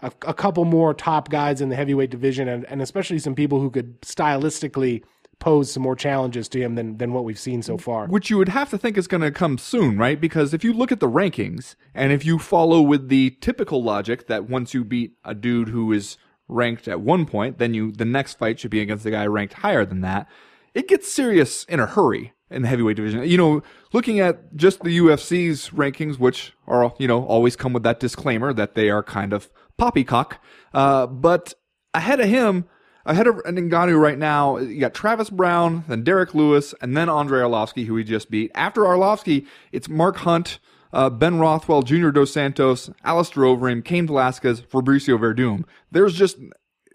a, 0.00 0.12
a 0.26 0.34
couple 0.34 0.64
more 0.64 0.94
top 0.94 1.30
guys 1.30 1.60
in 1.60 1.68
the 1.68 1.76
heavyweight 1.76 2.10
division 2.10 2.48
and, 2.48 2.64
and 2.66 2.82
especially 2.82 3.18
some 3.18 3.34
people 3.34 3.60
who 3.60 3.70
could 3.70 4.00
stylistically 4.02 5.02
pose 5.42 5.72
some 5.72 5.82
more 5.82 5.96
challenges 5.96 6.48
to 6.48 6.60
him 6.60 6.76
than, 6.76 6.98
than 6.98 7.12
what 7.12 7.24
we've 7.24 7.38
seen 7.38 7.62
so 7.62 7.76
far. 7.76 8.06
Which 8.06 8.30
you 8.30 8.38
would 8.38 8.50
have 8.50 8.70
to 8.70 8.78
think 8.78 8.96
is 8.96 9.08
going 9.08 9.22
to 9.22 9.32
come 9.32 9.58
soon, 9.58 9.98
right? 9.98 10.20
Because 10.20 10.54
if 10.54 10.62
you 10.62 10.72
look 10.72 10.92
at 10.92 11.00
the 11.00 11.08
rankings 11.08 11.74
and 11.94 12.12
if 12.12 12.24
you 12.24 12.38
follow 12.38 12.80
with 12.80 13.08
the 13.08 13.30
typical 13.40 13.82
logic 13.82 14.28
that 14.28 14.48
once 14.48 14.72
you 14.72 14.84
beat 14.84 15.14
a 15.24 15.34
dude 15.34 15.68
who 15.68 15.92
is 15.92 16.16
ranked 16.52 16.88
at 16.88 17.00
one 17.00 17.26
point, 17.26 17.58
then 17.58 17.74
you 17.74 17.92
the 17.92 18.04
next 18.04 18.38
fight 18.38 18.60
should 18.60 18.70
be 18.70 18.80
against 18.80 19.04
the 19.04 19.10
guy 19.10 19.26
ranked 19.26 19.54
higher 19.54 19.84
than 19.84 20.00
that. 20.02 20.28
It 20.74 20.88
gets 20.88 21.12
serious 21.12 21.64
in 21.64 21.80
a 21.80 21.86
hurry 21.86 22.32
in 22.50 22.62
the 22.62 22.68
heavyweight 22.68 22.96
division. 22.96 23.26
You 23.28 23.36
know, 23.36 23.62
looking 23.92 24.20
at 24.20 24.54
just 24.56 24.82
the 24.82 24.98
UFC's 24.98 25.70
rankings, 25.70 26.18
which 26.18 26.52
are 26.66 26.94
you 26.98 27.08
know 27.08 27.24
always 27.24 27.56
come 27.56 27.72
with 27.72 27.82
that 27.82 28.00
disclaimer 28.00 28.52
that 28.52 28.74
they 28.74 28.90
are 28.90 29.02
kind 29.02 29.32
of 29.32 29.50
poppycock, 29.78 30.38
uh, 30.74 31.06
but 31.06 31.54
ahead 31.94 32.20
of 32.20 32.28
him 32.28 32.66
Ahead 33.04 33.26
of 33.26 33.36
Ngannou 33.42 34.00
right 34.00 34.18
now, 34.18 34.58
you 34.58 34.78
got 34.78 34.94
Travis 34.94 35.28
Browne, 35.28 35.84
then 35.88 36.04
Derrick 36.04 36.34
Lewis, 36.34 36.72
and 36.80 36.96
then 36.96 37.08
Andre 37.08 37.40
Arlovsky, 37.40 37.86
who 37.86 37.96
he 37.96 38.04
just 38.04 38.30
beat. 38.30 38.52
After 38.54 38.82
Arlovsky, 38.82 39.46
it's 39.72 39.88
Mark 39.88 40.18
Hunt, 40.18 40.60
uh, 40.92 41.10
Ben 41.10 41.38
Rothwell, 41.38 41.82
Junior 41.82 42.10
Dos 42.10 42.32
Santos, 42.32 42.90
Alistair 43.04 43.44
Overeem, 43.44 43.84
Cain 43.84 44.06
Velasquez, 44.06 44.60
Fabricio 44.60 45.18
Werdum. 45.18 45.64
There's 45.90 46.14
just 46.14 46.38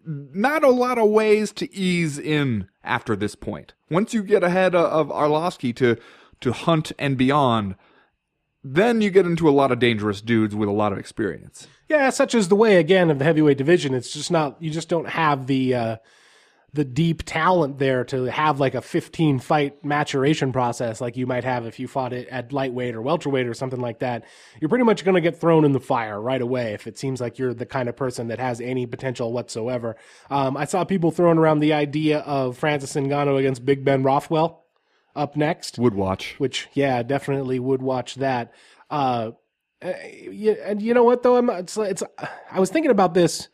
not 0.05 0.63
a 0.63 0.69
lot 0.69 0.97
of 0.97 1.09
ways 1.09 1.51
to 1.53 1.73
ease 1.73 2.17
in 2.17 2.67
after 2.83 3.15
this 3.15 3.35
point. 3.35 3.73
Once 3.89 4.13
you 4.13 4.23
get 4.23 4.43
ahead 4.43 4.75
of 4.75 5.09
Arlovsky 5.09 5.75
to 5.75 5.97
to 6.39 6.51
Hunt 6.51 6.91
and 6.99 7.17
beyond, 7.17 7.75
then 8.63 9.01
you 9.01 9.09
get 9.09 9.25
into 9.25 9.49
a 9.49 9.51
lot 9.51 9.71
of 9.71 9.79
dangerous 9.79 10.21
dudes 10.21 10.55
with 10.55 10.69
a 10.69 10.73
lot 10.73 10.91
of 10.91 10.99
experience. 10.99 11.67
Yeah, 11.89 12.09
such 12.11 12.35
is 12.35 12.49
the 12.49 12.55
way 12.55 12.75
again 12.75 13.09
of 13.09 13.17
the 13.17 13.25
heavyweight 13.25 13.57
division. 13.57 13.93
It's 13.93 14.11
just 14.11 14.29
not 14.29 14.61
you 14.61 14.69
just 14.69 14.89
don't 14.89 15.09
have 15.09 15.47
the 15.47 15.73
uh, 15.73 15.97
the 16.77 16.85
deep 16.85 17.23
talent 17.23 17.79
there 17.79 18.03
to 18.03 18.25
have 18.25 18.59
like 18.59 18.75
a 18.75 18.81
15 18.83 19.39
fight 19.39 19.83
maturation 19.83 20.53
process 20.53 21.01
like 21.01 21.17
you 21.17 21.25
might 21.25 21.43
have 21.43 21.65
if 21.65 21.79
you 21.79 21.87
fought 21.87 22.13
it 22.13 22.27
at 22.27 22.53
lightweight 22.53 22.93
or 22.93 23.01
welterweight 23.01 23.47
or 23.47 23.55
something 23.55 23.81
like 23.81 23.97
that. 23.97 24.23
You're 24.61 24.69
pretty 24.69 24.83
much 24.83 25.03
going 25.03 25.15
to 25.15 25.21
get 25.21 25.41
thrown 25.41 25.65
in 25.65 25.71
the 25.71 25.79
fire 25.79 26.21
right 26.21 26.39
away 26.41 26.73
if 26.73 26.85
it 26.85 26.99
seems 26.99 27.19
like 27.19 27.39
you're 27.39 27.55
the 27.55 27.65
kind 27.65 27.89
of 27.89 27.95
person 27.95 28.27
that 28.27 28.37
has 28.37 28.61
any 28.61 28.85
potential 28.85 29.33
whatsoever. 29.33 29.95
Um, 30.29 30.55
I 30.55 30.65
saw 30.65 30.83
people 30.83 31.09
throwing 31.09 31.39
around 31.39 31.61
the 31.61 31.73
idea 31.73 32.19
of 32.19 32.59
Francis 32.59 32.93
Ngannou 32.93 33.39
against 33.39 33.65
Big 33.65 33.83
Ben 33.83 34.03
Rothwell 34.03 34.63
up 35.15 35.35
next. 35.35 35.79
Would 35.79 35.95
watch. 35.95 36.35
Which, 36.37 36.69
yeah, 36.73 37.01
definitely 37.01 37.59
would 37.59 37.81
watch 37.81 38.15
that. 38.15 38.53
Uh, 38.91 39.31
uh, 39.81 39.87
and 39.87 40.79
you 40.79 40.93
know 40.93 41.03
what 41.03 41.23
though? 41.23 41.37
I'm 41.37 41.49
it's 41.49 41.77
it's. 41.77 42.01
I 42.51 42.59
was 42.59 42.71
thinking 42.71 42.89
about 42.89 43.13
this 43.13 43.47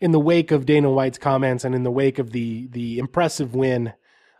in 0.00 0.12
the 0.12 0.20
wake 0.20 0.50
of 0.50 0.66
Dana 0.66 0.90
White's 0.90 1.18
comments 1.18 1.64
and 1.64 1.74
in 1.74 1.82
the 1.82 1.90
wake 1.90 2.18
of 2.18 2.30
the 2.30 2.68
the 2.68 2.98
impressive 2.98 3.54
win 3.54 3.92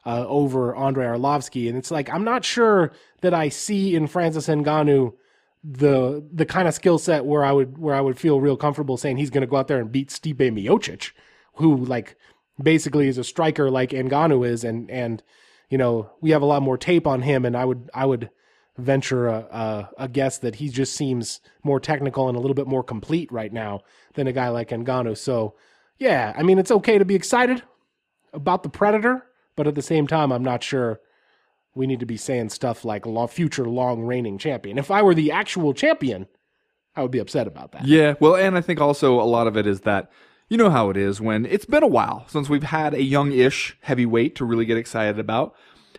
uh, 0.05 0.25
over 0.29 0.77
Andrei 0.77 1.07
Arlovsky, 1.07 1.69
and 1.69 1.77
it's 1.77 1.91
like 1.91 2.09
I'm 2.11 2.25
not 2.25 2.45
sure 2.45 2.93
that 3.23 3.35
I 3.35 3.49
see 3.49 3.95
in 3.95 4.07
Francis 4.07 4.49
Ngannou 4.49 5.15
the 5.65 6.25
the 6.33 6.47
kind 6.47 6.69
of 6.69 6.75
skill 6.75 6.99
set 6.99 7.25
where 7.25 7.45
I 7.45 7.53
would 7.53 7.79
where 7.79 7.95
I 7.95 8.01
would 8.01 8.19
feel 8.19 8.41
real 8.41 8.57
comfortable 8.57 8.97
saying 8.97 9.17
he's 9.17 9.31
going 9.31 9.41
to 9.43 9.49
go 9.49 9.57
out 9.57 9.67
there 9.69 9.81
and 9.81 9.91
beat 9.91 10.11
Stipe 10.11 10.37
Miocic, 10.39 11.13
who 11.55 11.77
like 11.77 12.17
basically 12.63 13.09
is 13.09 13.19
a 13.19 13.25
striker 13.25 13.71
like 13.71 13.91
Ngannou 13.91 14.47
is, 14.47 14.63
and 14.63 14.91
and 14.91 15.23
you 15.69 15.79
know 15.79 16.11
we 16.21 16.31
have 16.31 16.43
a 16.43 16.47
lot 16.47 16.63
more 16.63 16.79
tape 16.79 17.07
on 17.07 17.23
him, 17.23 17.45
and 17.45 17.57
I 17.57 17.65
would 17.65 17.91
I 17.93 18.07
would 18.07 18.31
venture 18.79 19.29
a, 19.29 19.39
a, 19.39 19.91
a, 19.99 20.09
guess 20.09 20.39
that 20.39 20.57
he 20.57 20.69
just 20.69 20.95
seems 20.95 21.41
more 21.63 21.81
technical 21.81 22.29
and 22.29 22.37
a 22.37 22.41
little 22.41 22.55
bit 22.55 22.67
more 22.67 22.83
complete 22.83 23.31
right 23.33 23.53
now 23.53 23.81
than 24.15 24.27
a 24.27 24.33
guy 24.33 24.49
like 24.49 24.69
Ngannou. 24.69 25.17
So, 25.17 25.55
yeah, 25.99 26.35
I 26.37 26.43
mean, 26.43 26.59
it's 26.59 26.71
okay 26.71 26.99
to 26.99 27.05
be 27.05 27.15
excited 27.15 27.63
about 28.33 28.63
the 28.63 28.69
Predator, 28.69 29.25
but 29.57 29.67
at 29.67 29.75
the 29.75 29.83
same 29.83 30.07
time, 30.07 30.31
I'm 30.31 30.45
not 30.45 30.63
sure 30.63 31.01
we 31.75 31.87
need 31.87 32.01
to 32.01 32.07
be 32.07 32.17
saying 32.17 32.51
stuff 32.51 32.85
like 32.85 33.05
future 33.31 33.67
long 33.67 34.03
reigning 34.03 34.39
champion. 34.39 34.79
If 34.79 34.91
I 34.91 35.03
were 35.03 35.15
the 35.15 35.33
actual 35.33 35.73
champion, 35.75 36.27
I 36.95 37.03
would 37.03 37.11
be 37.11 37.19
upset 37.19 37.47
about 37.47 37.73
that. 37.73 37.87
Yeah, 37.87 38.15
well, 38.21 38.35
and 38.35 38.57
I 38.57 38.61
think 38.61 38.81
also 38.81 39.21
a 39.21 39.25
lot 39.25 39.47
of 39.47 39.57
it 39.57 39.67
is 39.67 39.83
that 39.83 40.11
you 40.49 40.57
know 40.57 40.71
how 40.71 40.91
it 40.91 40.97
is 40.97 41.21
when 41.21 41.45
it's 41.45 41.65
been 41.65 41.83
a 41.83 41.89
while 41.89 42.25
since 42.29 42.49
we've 42.49 42.63
had 42.63 42.95
a 42.95 43.03
young 43.03 43.33
ish 43.33 43.77
heavyweight 43.81 44.37
to 44.37 44.45
really 44.45 44.65
get 44.65 44.79
excited 44.79 45.19
about. 45.19 45.55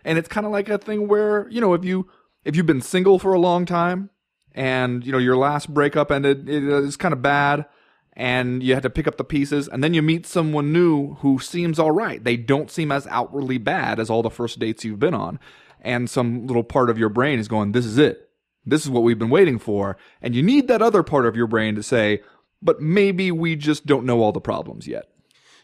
And 0.06 0.18
it's 0.18 0.30
kind 0.30 0.46
of 0.46 0.52
like 0.52 0.70
a 0.70 0.78
thing 0.78 1.08
where, 1.08 1.50
you 1.50 1.60
know, 1.60 1.74
if 1.74 1.84
you 1.84 2.10
if 2.48 2.56
you've 2.56 2.66
been 2.66 2.82
single 2.82 3.20
for 3.20 3.34
a 3.34 3.40
long 3.40 3.66
time 3.66 4.10
and 4.56 5.06
you 5.06 5.12
know 5.12 5.18
your 5.18 5.38
last 5.38 5.72
breakup 5.72 6.12
ended 6.12 6.50
it 6.50 6.64
uh, 6.64 6.82
is 6.82 6.98
kind 6.98 7.14
of 7.14 7.22
bad 7.22 7.66
and 8.14 8.64
you 8.64 8.74
had 8.74 8.84
to 8.84 8.90
pick 8.90 9.06
up 9.06 9.18
the 9.18 9.24
pieces 9.24 9.68
and 9.68 9.84
then 9.84 9.94
you 9.94 10.02
meet 10.02 10.26
someone 10.26 10.74
new 10.74 11.14
who 11.16 11.38
seems 11.38 11.78
all 11.78 11.92
right. 11.92 12.24
They 12.24 12.36
don't 12.36 12.72
seem 12.72 12.92
as 12.92 13.06
outwardly 13.08 13.60
bad 13.60 14.00
as 14.00 14.10
all 14.10 14.24
the 14.24 14.32
first 14.32 14.58
dates 14.58 14.84
you've 14.84 15.00
been 15.00 15.14
on. 15.14 15.40
And 15.82 16.10
some 16.10 16.48
little 16.48 16.64
part 16.64 16.90
of 16.90 16.98
your 16.98 17.10
brain 17.10 17.38
is 17.38 17.48
going 17.48 17.74
this 17.74 17.86
is 17.86 18.00
it. 18.00 18.30
This 18.66 18.84
is 18.84 18.90
what 18.90 19.04
we've 19.04 19.20
been 19.20 19.30
waiting 19.30 19.60
for. 19.60 19.98
And 20.20 20.34
you 20.34 20.42
need 20.42 20.68
that 20.68 20.82
other 20.82 21.04
part 21.04 21.28
of 21.28 21.36
your 21.36 21.46
brain 21.46 21.76
to 21.76 21.84
say 21.84 22.22
but 22.60 22.82
maybe 22.82 23.32
we 23.32 23.56
just 23.56 23.86
don't 23.86 24.06
know 24.06 24.22
all 24.22 24.32
the 24.32 24.42
problems 24.42 24.88
yet 24.88 25.12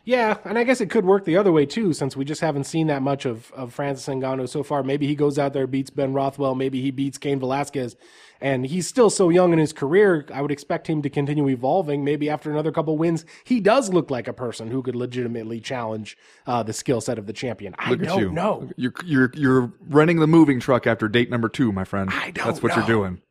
yeah, 0.05 0.37
and 0.43 0.57
I 0.57 0.65
guess 0.65 0.81
it 0.81 0.89
could 0.89 1.05
work 1.05 1.23
the 1.23 1.37
other 1.37 1.51
way 1.51 1.65
too, 1.65 1.93
since 1.93 2.17
we 2.17 2.25
just 2.25 2.41
haven't 2.41 2.65
seen 2.65 2.87
that 2.87 3.01
much 3.01 3.25
of, 3.25 3.51
of 3.53 3.73
Francis 3.73 4.05
Ngannou 4.05 4.49
so 4.49 4.61
far. 4.61 4.83
Maybe 4.83 5.07
he 5.07 5.15
goes 5.15 5.39
out 5.39 5.53
there, 5.53 5.65
beats 5.65 5.89
Ben 5.89 6.13
Rothwell, 6.13 6.55
maybe 6.55 6.81
he 6.81 6.91
beats 6.91 7.17
Cain 7.17 7.39
Velasquez, 7.39 7.95
and 8.41 8.65
he's 8.65 8.85
still 8.85 9.09
so 9.09 9.29
young 9.29 9.53
in 9.53 9.59
his 9.59 9.71
career. 9.71 10.25
I 10.33 10.41
would 10.41 10.51
expect 10.51 10.87
him 10.87 11.01
to 11.03 11.09
continue 11.09 11.47
evolving. 11.47 12.03
Maybe 12.03 12.29
after 12.29 12.51
another 12.51 12.73
couple 12.73 12.97
wins, 12.97 13.25
he 13.45 13.61
does 13.61 13.93
look 13.93 14.11
like 14.11 14.27
a 14.27 14.33
person 14.33 14.69
who 14.69 14.83
could 14.83 14.95
legitimately 14.95 15.61
challenge 15.61 16.17
uh, 16.47 16.63
the 16.63 16.73
skill 16.73 16.99
set 16.99 17.17
of 17.17 17.25
the 17.25 17.33
champion. 17.33 17.73
I 17.79 17.91
look 17.91 18.01
don't 18.01 18.19
you. 18.19 18.31
know. 18.31 18.69
You're 18.75 18.93
you're 19.05 19.31
you're 19.35 19.71
running 19.87 20.19
the 20.19 20.27
moving 20.27 20.59
truck 20.59 20.85
after 20.85 21.07
date 21.07 21.29
number 21.29 21.47
two, 21.47 21.71
my 21.71 21.85
friend. 21.85 22.09
I 22.11 22.31
don't. 22.31 22.45
That's 22.45 22.61
what 22.61 22.69
know. 22.69 22.75
you're 22.77 22.87
doing 22.87 23.21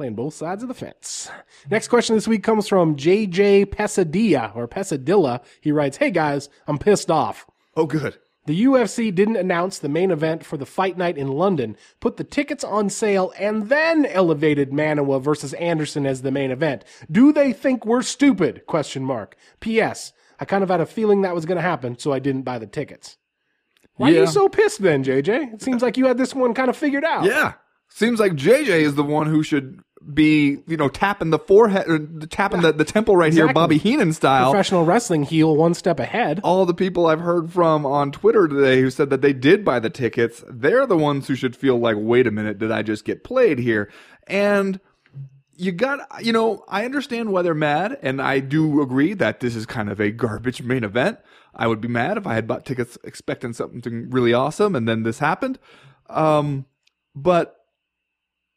playing 0.00 0.14
both 0.14 0.32
sides 0.32 0.62
of 0.62 0.68
the 0.70 0.74
fence. 0.74 1.28
Next 1.70 1.88
question 1.88 2.16
this 2.16 2.26
week 2.26 2.42
comes 2.42 2.66
from 2.66 2.96
JJ 2.96 3.66
Pesadilla 3.66 4.56
or 4.56 4.66
Pesadilla. 4.66 5.44
He 5.60 5.72
writes, 5.72 5.98
Hey 5.98 6.10
guys, 6.10 6.48
I'm 6.66 6.78
pissed 6.78 7.10
off. 7.10 7.44
Oh, 7.76 7.84
good. 7.84 8.16
The 8.46 8.64
UFC 8.64 9.14
didn't 9.14 9.36
announce 9.36 9.78
the 9.78 9.90
main 9.90 10.10
event 10.10 10.42
for 10.42 10.56
the 10.56 10.64
fight 10.64 10.96
night 10.96 11.18
in 11.18 11.28
London, 11.28 11.76
put 12.00 12.16
the 12.16 12.24
tickets 12.24 12.64
on 12.64 12.88
sale, 12.88 13.34
and 13.38 13.68
then 13.68 14.06
elevated 14.06 14.70
Manuwa 14.70 15.20
versus 15.20 15.52
Anderson 15.52 16.06
as 16.06 16.22
the 16.22 16.30
main 16.30 16.50
event. 16.50 16.82
Do 17.10 17.30
they 17.30 17.52
think 17.52 17.84
we're 17.84 18.00
stupid? 18.00 18.64
Question 18.66 19.04
mark. 19.04 19.36
P.S. 19.60 20.14
I 20.38 20.46
kind 20.46 20.64
of 20.64 20.70
had 20.70 20.80
a 20.80 20.86
feeling 20.86 21.20
that 21.20 21.34
was 21.34 21.44
going 21.44 21.56
to 21.56 21.62
happen, 21.62 21.98
so 21.98 22.10
I 22.10 22.20
didn't 22.20 22.44
buy 22.44 22.58
the 22.58 22.66
tickets. 22.66 23.18
Why 23.96 24.08
yeah. 24.08 24.20
are 24.20 24.22
you 24.22 24.28
so 24.28 24.48
pissed 24.48 24.80
then, 24.80 25.04
JJ? 25.04 25.52
It 25.52 25.60
seems 25.60 25.82
like 25.82 25.98
you 25.98 26.06
had 26.06 26.16
this 26.16 26.34
one 26.34 26.54
kind 26.54 26.70
of 26.70 26.76
figured 26.78 27.04
out. 27.04 27.24
Yeah. 27.24 27.52
Seems 27.90 28.20
like 28.20 28.32
JJ 28.32 28.68
is 28.80 28.94
the 28.94 29.02
one 29.02 29.26
who 29.26 29.42
should 29.42 29.82
be, 30.12 30.58
you 30.66 30.76
know, 30.76 30.88
tapping 30.88 31.30
the 31.30 31.38
forehead, 31.38 31.88
or 31.88 31.98
tapping 32.26 32.62
the, 32.62 32.72
the 32.72 32.84
temple 32.84 33.16
right 33.16 33.28
exactly. 33.28 33.48
here, 33.48 33.54
Bobby 33.54 33.78
Heenan 33.78 34.12
style. 34.12 34.50
Professional 34.50 34.84
wrestling 34.84 35.24
heel, 35.24 35.54
one 35.54 35.74
step 35.74 36.00
ahead. 36.00 36.40
All 36.42 36.64
the 36.64 36.74
people 36.74 37.06
I've 37.06 37.20
heard 37.20 37.52
from 37.52 37.84
on 37.84 38.10
Twitter 38.10 38.48
today 38.48 38.80
who 38.80 38.90
said 38.90 39.10
that 39.10 39.20
they 39.20 39.32
did 39.32 39.64
buy 39.64 39.78
the 39.78 39.90
tickets, 39.90 40.42
they're 40.48 40.86
the 40.86 40.96
ones 40.96 41.28
who 41.28 41.34
should 41.34 41.54
feel 41.54 41.78
like, 41.78 41.96
wait 41.98 42.26
a 42.26 42.30
minute, 42.30 42.58
did 42.58 42.72
I 42.72 42.82
just 42.82 43.04
get 43.04 43.24
played 43.24 43.58
here? 43.58 43.90
And 44.26 44.80
you 45.56 45.72
got, 45.72 46.24
you 46.24 46.32
know, 46.32 46.64
I 46.68 46.86
understand 46.86 47.30
why 47.30 47.42
they're 47.42 47.54
mad, 47.54 47.98
and 48.00 48.22
I 48.22 48.40
do 48.40 48.80
agree 48.80 49.12
that 49.14 49.40
this 49.40 49.54
is 49.54 49.66
kind 49.66 49.90
of 49.90 50.00
a 50.00 50.10
garbage 50.10 50.62
main 50.62 50.84
event. 50.84 51.18
I 51.54 51.66
would 51.66 51.80
be 51.80 51.88
mad 51.88 52.16
if 52.16 52.26
I 52.26 52.34
had 52.34 52.46
bought 52.46 52.64
tickets 52.64 52.96
expecting 53.04 53.52
something 53.52 54.08
really 54.08 54.32
awesome 54.32 54.74
and 54.74 54.88
then 54.88 55.02
this 55.02 55.18
happened. 55.18 55.58
Um, 56.08 56.64
but 57.14 57.59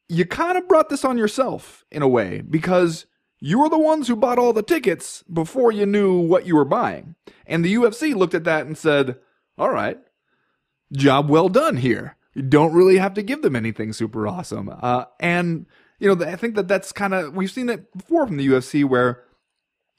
you 0.10 0.26
kind 0.26 0.58
of 0.58 0.68
brought 0.68 0.90
this 0.90 1.06
on 1.06 1.18
yourself 1.18 1.86
in 1.92 2.02
a 2.02 2.08
way 2.08 2.42
because 2.42 3.06
you 3.40 3.60
were 3.60 3.70
the 3.70 3.78
ones 3.78 4.08
who 4.08 4.16
bought 4.16 4.40
all 4.40 4.54
the 4.54 4.64
tickets 4.64 5.24
before 5.32 5.72
you 5.72 5.86
knew 5.86 6.18
what 6.20 6.46
you 6.46 6.56
were 6.56 6.66
buying. 6.66 7.16
And 7.46 7.64
the 7.64 7.74
UFC 7.76 8.16
looked 8.16 8.34
at 8.34 8.46
that 8.46 8.66
and 8.66 8.78
said, 8.78 9.18
all 9.58 9.70
right, 9.70 9.98
job 10.94 11.30
well 11.30 11.50
done 11.50 11.78
here. 11.78 12.16
You 12.34 12.42
don't 12.42 12.74
really 12.74 12.98
have 12.98 13.14
to 13.16 13.22
give 13.22 13.42
them 13.42 13.56
anything 13.56 13.94
super 13.94 14.28
awesome. 14.28 14.74
Uh, 14.82 15.06
and, 15.20 15.66
you 16.00 16.14
know, 16.14 16.26
I 16.26 16.36
think 16.36 16.56
that 16.56 16.68
that's 16.68 16.92
kind 16.92 17.14
of, 17.14 17.36
we've 17.36 17.52
seen 17.52 17.70
it 17.70 17.92
before 17.96 18.26
from 18.26 18.38
the 18.38 18.48
UFC 18.48 18.86
where 18.86 19.24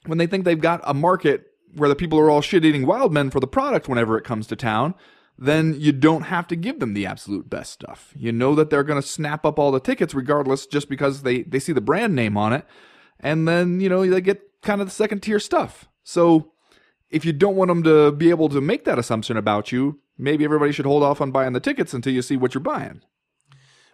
when 0.05 0.17
they 0.17 0.27
think 0.27 0.43
they've 0.43 0.59
got 0.59 0.81
a 0.83 0.93
market 0.93 1.45
where 1.75 1.89
the 1.89 1.95
people 1.95 2.19
are 2.19 2.29
all 2.29 2.41
shit 2.41 2.65
eating 2.65 2.85
wild 2.85 3.13
men 3.13 3.29
for 3.29 3.39
the 3.39 3.47
product 3.47 3.87
whenever 3.87 4.17
it 4.17 4.23
comes 4.23 4.47
to 4.47 4.55
town, 4.55 4.95
then 5.37 5.75
you 5.77 5.91
don't 5.91 6.23
have 6.23 6.47
to 6.47 6.55
give 6.55 6.79
them 6.79 6.93
the 6.93 7.05
absolute 7.05 7.49
best 7.49 7.73
stuff. 7.73 8.13
You 8.15 8.31
know 8.31 8.55
that 8.55 8.69
they're 8.69 8.83
going 8.83 9.01
to 9.01 9.07
snap 9.07 9.45
up 9.45 9.59
all 9.59 9.71
the 9.71 9.79
tickets 9.79 10.13
regardless 10.13 10.65
just 10.65 10.87
because 10.89 11.23
they, 11.23 11.43
they 11.43 11.59
see 11.59 11.73
the 11.73 11.81
brand 11.81 12.15
name 12.15 12.37
on 12.37 12.53
it. 12.53 12.65
And 13.19 13.47
then, 13.47 13.79
you 13.79 13.89
know, 13.89 14.05
they 14.09 14.21
get 14.21 14.41
kind 14.61 14.81
of 14.81 14.87
the 14.87 14.93
second 14.93 15.21
tier 15.21 15.39
stuff. 15.39 15.89
So 16.03 16.51
if 17.09 17.25
you 17.25 17.33
don't 17.33 17.55
want 17.55 17.69
them 17.69 17.83
to 17.83 18.11
be 18.11 18.29
able 18.29 18.49
to 18.49 18.61
make 18.61 18.85
that 18.85 18.97
assumption 18.99 19.35
about 19.37 19.71
you, 19.71 19.99
maybe 20.17 20.43
everybody 20.45 20.71
should 20.71 20.85
hold 20.85 21.03
off 21.03 21.19
on 21.21 21.31
buying 21.31 21.53
the 21.53 21.59
tickets 21.59 21.93
until 21.93 22.13
you 22.13 22.21
see 22.21 22.37
what 22.37 22.53
you're 22.53 22.61
buying. 22.61 23.01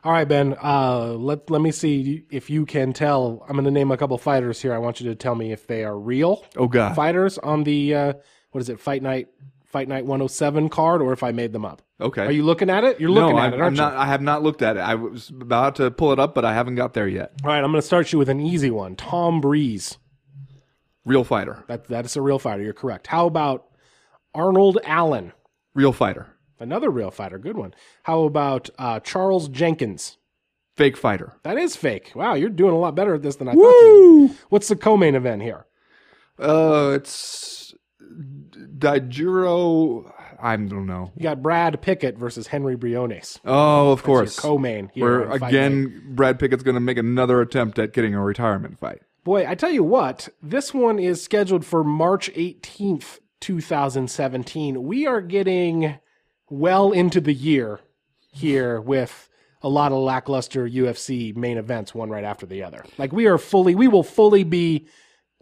All 0.04 0.12
right, 0.12 0.28
Ben. 0.28 0.56
Uh, 0.62 1.14
let 1.14 1.48
let 1.52 1.62
me 1.62 1.72
see 1.72 2.24
if 2.32 2.50
you 2.50 2.66
can 2.66 2.92
tell. 2.92 3.46
I'm 3.48 3.54
going 3.54 3.66
to 3.66 3.72
name 3.72 3.92
a 3.92 3.98
couple 3.98 4.18
fighters 4.18 4.60
here. 4.60 4.74
I 4.74 4.80
want 4.80 5.00
you 5.00 5.08
to 5.10 5.16
tell 5.16 5.36
me 5.36 5.52
if 5.52 5.68
they 5.68 5.84
are 5.84 5.98
real 5.98 6.44
Oh 6.58 6.68
God. 6.68 6.96
fighters 6.96 7.38
on 7.38 7.64
the 7.64 7.94
uh, 7.94 8.14
what 8.52 8.62
is 8.62 8.70
it, 8.70 8.80
Fight 8.80 9.04
Night, 9.04 9.28
Fight 9.72 9.88
Night 9.88 10.06
107 10.06 10.70
card, 10.70 11.02
or 11.02 11.14
if 11.14 11.24
I 11.24 11.32
made 11.32 11.54
them 11.54 11.66
up. 11.66 11.82
Okay. 12.00 12.26
Are 12.26 12.32
you 12.32 12.44
looking 12.44 12.70
at 12.70 12.84
it? 12.84 13.00
You're 13.00 13.10
looking 13.10 13.36
no, 13.36 13.42
at 13.42 13.46
I'm, 13.46 13.54
it, 13.54 13.56
I'm 13.56 13.62
aren't 13.62 13.78
you? 13.78 13.82
not. 13.82 13.94
I 13.96 14.06
have 14.06 14.22
not 14.22 14.44
looked 14.44 14.62
at 14.62 14.76
it. 14.76 14.82
I 14.82 14.96
was 14.96 15.30
about 15.30 15.76
to 15.76 15.90
pull 15.92 16.12
it 16.12 16.20
up, 16.20 16.36
but 16.36 16.44
I 16.44 16.54
haven't 16.54 16.76
got 16.76 16.94
there 16.94 17.08
yet. 17.08 17.32
All 17.44 17.50
right, 17.50 17.64
I'm 17.64 17.72
going 17.72 17.82
to 17.82 17.88
start 17.88 18.12
you 18.12 18.20
with 18.20 18.30
an 18.30 18.40
easy 18.40 18.70
one. 18.70 18.96
Tom 18.96 19.40
Breeze. 19.40 19.98
Real 21.06 21.24
fighter. 21.24 21.64
That 21.68 21.88
that 21.88 22.06
is 22.06 22.16
a 22.16 22.22
real 22.22 22.38
fighter. 22.38 22.62
You're 22.62 22.74
correct. 22.74 23.08
How 23.08 23.26
about 23.26 23.66
Arnold 24.36 24.78
Allen? 24.84 25.34
Real 25.74 25.94
fighter. 25.94 26.28
Another 26.60 26.90
real 26.90 27.10
fighter. 27.10 27.40
Good 27.40 27.58
one. 27.58 27.74
How 28.04 28.24
about 28.24 28.70
uh, 28.78 29.00
Charles 29.00 29.50
Jenkins? 29.50 30.18
Fake 30.76 30.96
fighter. 30.96 31.34
That 31.44 31.58
is 31.58 31.76
fake. 31.76 32.12
Wow, 32.16 32.36
you're 32.36 32.50
doing 32.50 32.74
a 32.74 32.78
lot 32.78 32.96
better 32.96 33.16
at 33.16 33.24
this 33.24 33.38
than 33.38 33.48
I 33.48 33.54
thought 33.54 33.60
you 33.60 34.28
would. 34.30 34.38
What's 34.50 34.68
the 34.68 34.76
co-main 34.76 35.16
event 35.16 35.42
here? 35.42 35.66
Uh, 36.40 36.94
it's 36.96 37.61
Daijiro. 38.78 40.12
I 40.42 40.56
don't 40.56 40.88
know. 40.88 41.12
You 41.16 41.24
got 41.24 41.42
Brad 41.42 41.82
Pickett 41.82 42.18
versus 42.18 42.48
Henry 42.48 42.76
Briones. 42.76 43.40
Oh, 43.46 43.92
of 43.92 44.04
course. 44.04 44.40
co-main 44.40 44.90
here. 44.94 45.28
Where 45.28 45.32
again, 45.32 46.02
Brad 46.16 46.40
Pickett's 46.40 46.64
going 46.64 46.76
to 46.76 46.82
make 46.82 46.98
another 46.98 47.42
attempt 47.42 47.78
at 47.78 47.94
getting 47.94 48.16
a 48.16 48.24
retirement 48.24 48.80
fight. 48.80 49.02
Boy, 49.24 49.48
I 49.48 49.54
tell 49.54 49.70
you 49.70 49.84
what, 49.84 50.30
this 50.42 50.74
one 50.74 50.98
is 50.98 51.24
scheduled 51.24 51.64
for 51.64 51.84
March 51.84 52.32
18th, 52.34 53.20
2017. 53.40 54.82
We 54.84 55.06
are 55.06 55.22
getting 55.22 56.00
well 56.50 56.92
into 56.92 57.22
the 57.22 57.34
year 57.34 57.80
here 58.32 58.82
with 58.82 59.30
a 59.62 59.70
lot 59.70 59.92
of 59.92 60.00
lackluster 60.00 60.68
UFC 60.68 61.36
main 61.36 61.58
events, 61.58 61.94
one 61.94 62.10
right 62.10 62.24
after 62.24 62.48
the 62.48 62.64
other. 62.64 62.84
Like 62.98 63.12
we 63.12 63.28
are 63.28 63.38
fully, 63.38 63.76
we 63.76 63.88
will 63.88 64.04
fully 64.04 64.44
be 64.44 64.88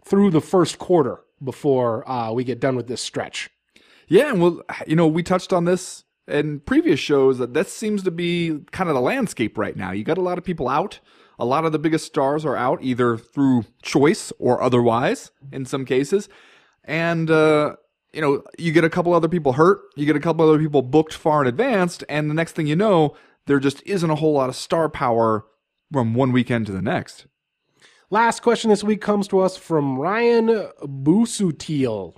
through 0.04 0.30
the 0.30 0.42
first 0.42 0.78
quarter 0.78 1.20
before 1.42 2.08
uh, 2.08 2.32
we 2.32 2.44
get 2.44 2.60
done 2.60 2.76
with 2.76 2.86
this 2.86 3.00
stretch. 3.00 3.50
Yeah, 4.08 4.30
and 4.30 4.40
well, 4.40 4.62
you 4.86 4.96
know, 4.96 5.06
we 5.06 5.22
touched 5.22 5.52
on 5.52 5.64
this 5.64 6.04
in 6.26 6.60
previous 6.60 7.00
shows 7.00 7.38
that 7.38 7.54
this 7.54 7.72
seems 7.72 8.02
to 8.04 8.10
be 8.10 8.60
kind 8.72 8.88
of 8.88 8.94
the 8.94 9.00
landscape 9.00 9.58
right 9.58 9.76
now. 9.76 9.92
You 9.92 10.04
got 10.04 10.18
a 10.18 10.22
lot 10.22 10.38
of 10.38 10.44
people 10.44 10.68
out. 10.68 11.00
A 11.38 11.44
lot 11.44 11.64
of 11.64 11.72
the 11.72 11.78
biggest 11.78 12.04
stars 12.04 12.44
are 12.44 12.56
out 12.56 12.80
either 12.82 13.16
through 13.16 13.64
choice 13.82 14.30
or 14.38 14.62
otherwise 14.62 15.30
in 15.50 15.64
some 15.64 15.86
cases. 15.86 16.28
And 16.84 17.30
uh, 17.30 17.76
you 18.12 18.20
know, 18.20 18.42
you 18.58 18.72
get 18.72 18.84
a 18.84 18.90
couple 18.90 19.14
other 19.14 19.28
people 19.28 19.54
hurt, 19.54 19.80
you 19.96 20.06
get 20.06 20.16
a 20.16 20.20
couple 20.20 20.48
other 20.48 20.58
people 20.58 20.82
booked 20.82 21.14
far 21.14 21.42
in 21.42 21.48
advance, 21.48 22.02
and 22.08 22.28
the 22.28 22.34
next 22.34 22.52
thing 22.52 22.66
you 22.66 22.76
know, 22.76 23.16
there 23.46 23.60
just 23.60 23.82
isn't 23.86 24.10
a 24.10 24.16
whole 24.16 24.32
lot 24.32 24.48
of 24.48 24.56
star 24.56 24.88
power 24.88 25.46
from 25.92 26.14
one 26.14 26.32
weekend 26.32 26.66
to 26.66 26.72
the 26.72 26.82
next. 26.82 27.26
Last 28.12 28.42
question 28.42 28.70
this 28.70 28.82
week 28.82 29.00
comes 29.00 29.28
to 29.28 29.38
us 29.38 29.56
from 29.56 29.96
Ryan 29.96 30.48
Busutil. 30.82 32.16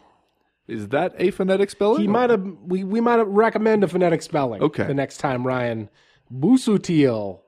Is 0.66 0.88
that 0.88 1.14
a 1.18 1.30
phonetic 1.30 1.68
spelling? 1.68 2.00
He 2.00 2.08
might 2.08 2.30
have 2.30 2.42
we, 2.64 2.82
we 2.82 3.02
might 3.02 3.18
have 3.18 3.28
recommend 3.28 3.84
a 3.84 3.88
phonetic 3.88 4.22
spelling. 4.22 4.62
Okay. 4.62 4.84
The 4.84 4.94
next 4.94 5.18
time 5.18 5.46
Ryan 5.46 5.90
Busutil 6.32 7.40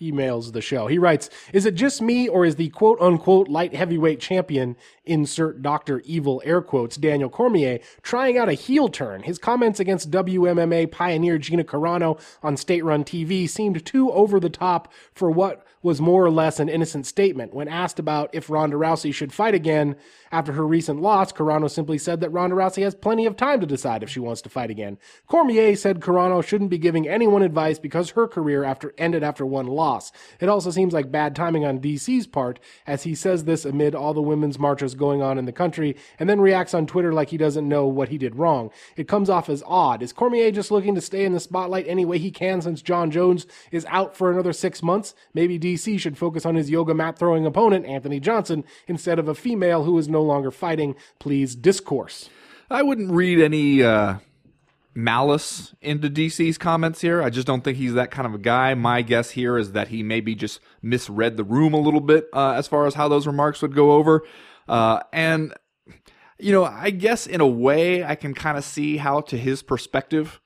emails 0.00 0.52
the 0.52 0.62
show. 0.62 0.86
He 0.86 0.98
writes, 0.98 1.28
Is 1.52 1.66
it 1.66 1.74
just 1.74 2.00
me 2.00 2.28
or 2.28 2.46
is 2.46 2.56
the 2.56 2.70
quote 2.70 2.98
unquote 3.00 3.48
light 3.48 3.74
heavyweight 3.74 4.20
champion, 4.20 4.76
insert 5.04 5.62
Dr. 5.62 6.00
Evil 6.00 6.42
air 6.46 6.62
quotes, 6.62 6.96
Daniel 6.96 7.28
Cormier, 7.28 7.78
trying 8.02 8.38
out 8.38 8.48
a 8.48 8.54
heel 8.54 8.88
turn? 8.88 9.22
His 9.22 9.38
comments 9.38 9.80
against 9.80 10.10
WMMA 10.10 10.90
pioneer 10.90 11.36
Gina 11.36 11.62
Carano 11.62 12.18
on 12.42 12.56
state 12.56 12.84
run 12.84 13.04
TV 13.04 13.48
seemed 13.48 13.84
too 13.84 14.10
over 14.12 14.40
the 14.40 14.50
top 14.50 14.90
for 15.14 15.30
what 15.30 15.64
was 15.82 16.00
more 16.00 16.24
or 16.24 16.30
less 16.30 16.60
an 16.60 16.68
innocent 16.68 17.06
statement. 17.06 17.52
When 17.52 17.68
asked 17.68 17.98
about 17.98 18.30
if 18.32 18.48
Ronda 18.48 18.76
Rousey 18.76 19.12
should 19.12 19.32
fight 19.32 19.54
again 19.54 19.96
after 20.32 20.52
her 20.52 20.66
recent 20.66 21.02
loss, 21.02 21.30
Carano 21.30 21.70
simply 21.70 21.98
said 21.98 22.20
that 22.20 22.30
Ronda 22.30 22.56
Rousey 22.56 22.82
has 22.82 22.94
plenty 22.94 23.26
of 23.26 23.36
time 23.36 23.60
to 23.60 23.66
decide 23.66 24.02
if 24.02 24.08
she 24.08 24.18
wants 24.18 24.40
to 24.42 24.48
fight 24.48 24.70
again. 24.70 24.98
Cormier 25.26 25.76
said 25.76 26.00
Carano 26.00 26.42
shouldn't 26.42 26.70
be 26.70 26.78
giving 26.78 27.06
anyone 27.06 27.42
advice 27.42 27.78
because 27.78 28.10
her 28.10 28.26
career 28.26 28.64
after 28.64 28.94
ended 28.96 29.22
after 29.22 29.44
one 29.44 29.66
loss. 29.66 30.10
It 30.40 30.48
also 30.48 30.70
seems 30.70 30.94
like 30.94 31.12
bad 31.12 31.36
timing 31.36 31.66
on 31.66 31.80
DC's 31.80 32.26
part, 32.26 32.58
as 32.86 33.02
he 33.02 33.14
says 33.14 33.44
this 33.44 33.66
amid 33.66 33.94
all 33.94 34.14
the 34.14 34.22
women's 34.22 34.58
marches 34.58 34.94
going 34.94 35.20
on 35.20 35.36
in 35.36 35.44
the 35.44 35.52
country, 35.52 35.96
and 36.18 36.30
then 36.30 36.40
reacts 36.40 36.72
on 36.72 36.86
Twitter 36.86 37.12
like 37.12 37.28
he 37.28 37.36
doesn't 37.36 37.68
know 37.68 37.86
what 37.86 38.08
he 38.08 38.16
did 38.16 38.36
wrong. 38.36 38.70
It 38.96 39.08
comes 39.08 39.28
off 39.28 39.50
as 39.50 39.62
odd. 39.66 40.02
Is 40.02 40.14
Cormier 40.14 40.50
just 40.50 40.70
looking 40.70 40.94
to 40.94 41.02
stay 41.02 41.26
in 41.26 41.32
the 41.32 41.40
spotlight 41.40 41.86
any 41.86 42.06
way 42.06 42.16
he 42.16 42.30
can 42.30 42.62
since 42.62 42.80
Jon 42.80 43.10
Jones 43.10 43.46
is 43.70 43.86
out 43.90 44.16
for 44.16 44.30
another 44.30 44.54
six 44.54 44.82
months? 44.82 45.14
Maybe 45.34 45.58
DC 45.58 46.00
should 46.00 46.16
focus 46.16 46.46
on 46.46 46.54
his 46.54 46.70
yoga 46.70 46.94
mat 46.94 47.18
throwing 47.18 47.44
opponent, 47.44 47.84
Anthony 47.84 48.18
Johnson, 48.18 48.64
instead 48.86 49.18
of 49.18 49.28
a 49.28 49.34
female 49.34 49.84
who 49.84 49.98
is 49.98 50.08
no 50.08 50.21
longer 50.22 50.50
fighting. 50.50 50.94
Please 51.18 51.54
discourse. 51.54 52.28
I 52.70 52.82
wouldn't 52.82 53.10
read 53.10 53.40
any 53.40 53.82
uh, 53.82 54.16
malice 54.94 55.74
into 55.80 56.08
DC's 56.08 56.58
comments 56.58 57.00
here. 57.00 57.22
I 57.22 57.30
just 57.30 57.46
don't 57.46 57.62
think 57.62 57.78
he's 57.78 57.94
that 57.94 58.10
kind 58.10 58.26
of 58.26 58.34
a 58.34 58.38
guy. 58.38 58.74
My 58.74 59.02
guess 59.02 59.30
here 59.30 59.58
is 59.58 59.72
that 59.72 59.88
he 59.88 60.02
maybe 60.02 60.34
just 60.34 60.60
misread 60.80 61.36
the 61.36 61.44
room 61.44 61.74
a 61.74 61.80
little 61.80 62.00
bit 62.00 62.26
uh, 62.32 62.52
as 62.52 62.68
far 62.68 62.86
as 62.86 62.94
how 62.94 63.08
those 63.08 63.26
remarks 63.26 63.62
would 63.62 63.74
go 63.74 63.92
over. 63.92 64.22
Uh, 64.68 65.00
and, 65.12 65.54
you 66.38 66.52
know, 66.52 66.64
I 66.64 66.90
guess 66.90 67.26
in 67.26 67.40
a 67.40 67.46
way 67.46 68.04
I 68.04 68.14
can 68.14 68.34
kind 68.34 68.58
of 68.58 68.64
see 68.64 68.96
how, 68.96 69.20
to 69.22 69.36
his 69.36 69.62
perspective, 69.62 70.40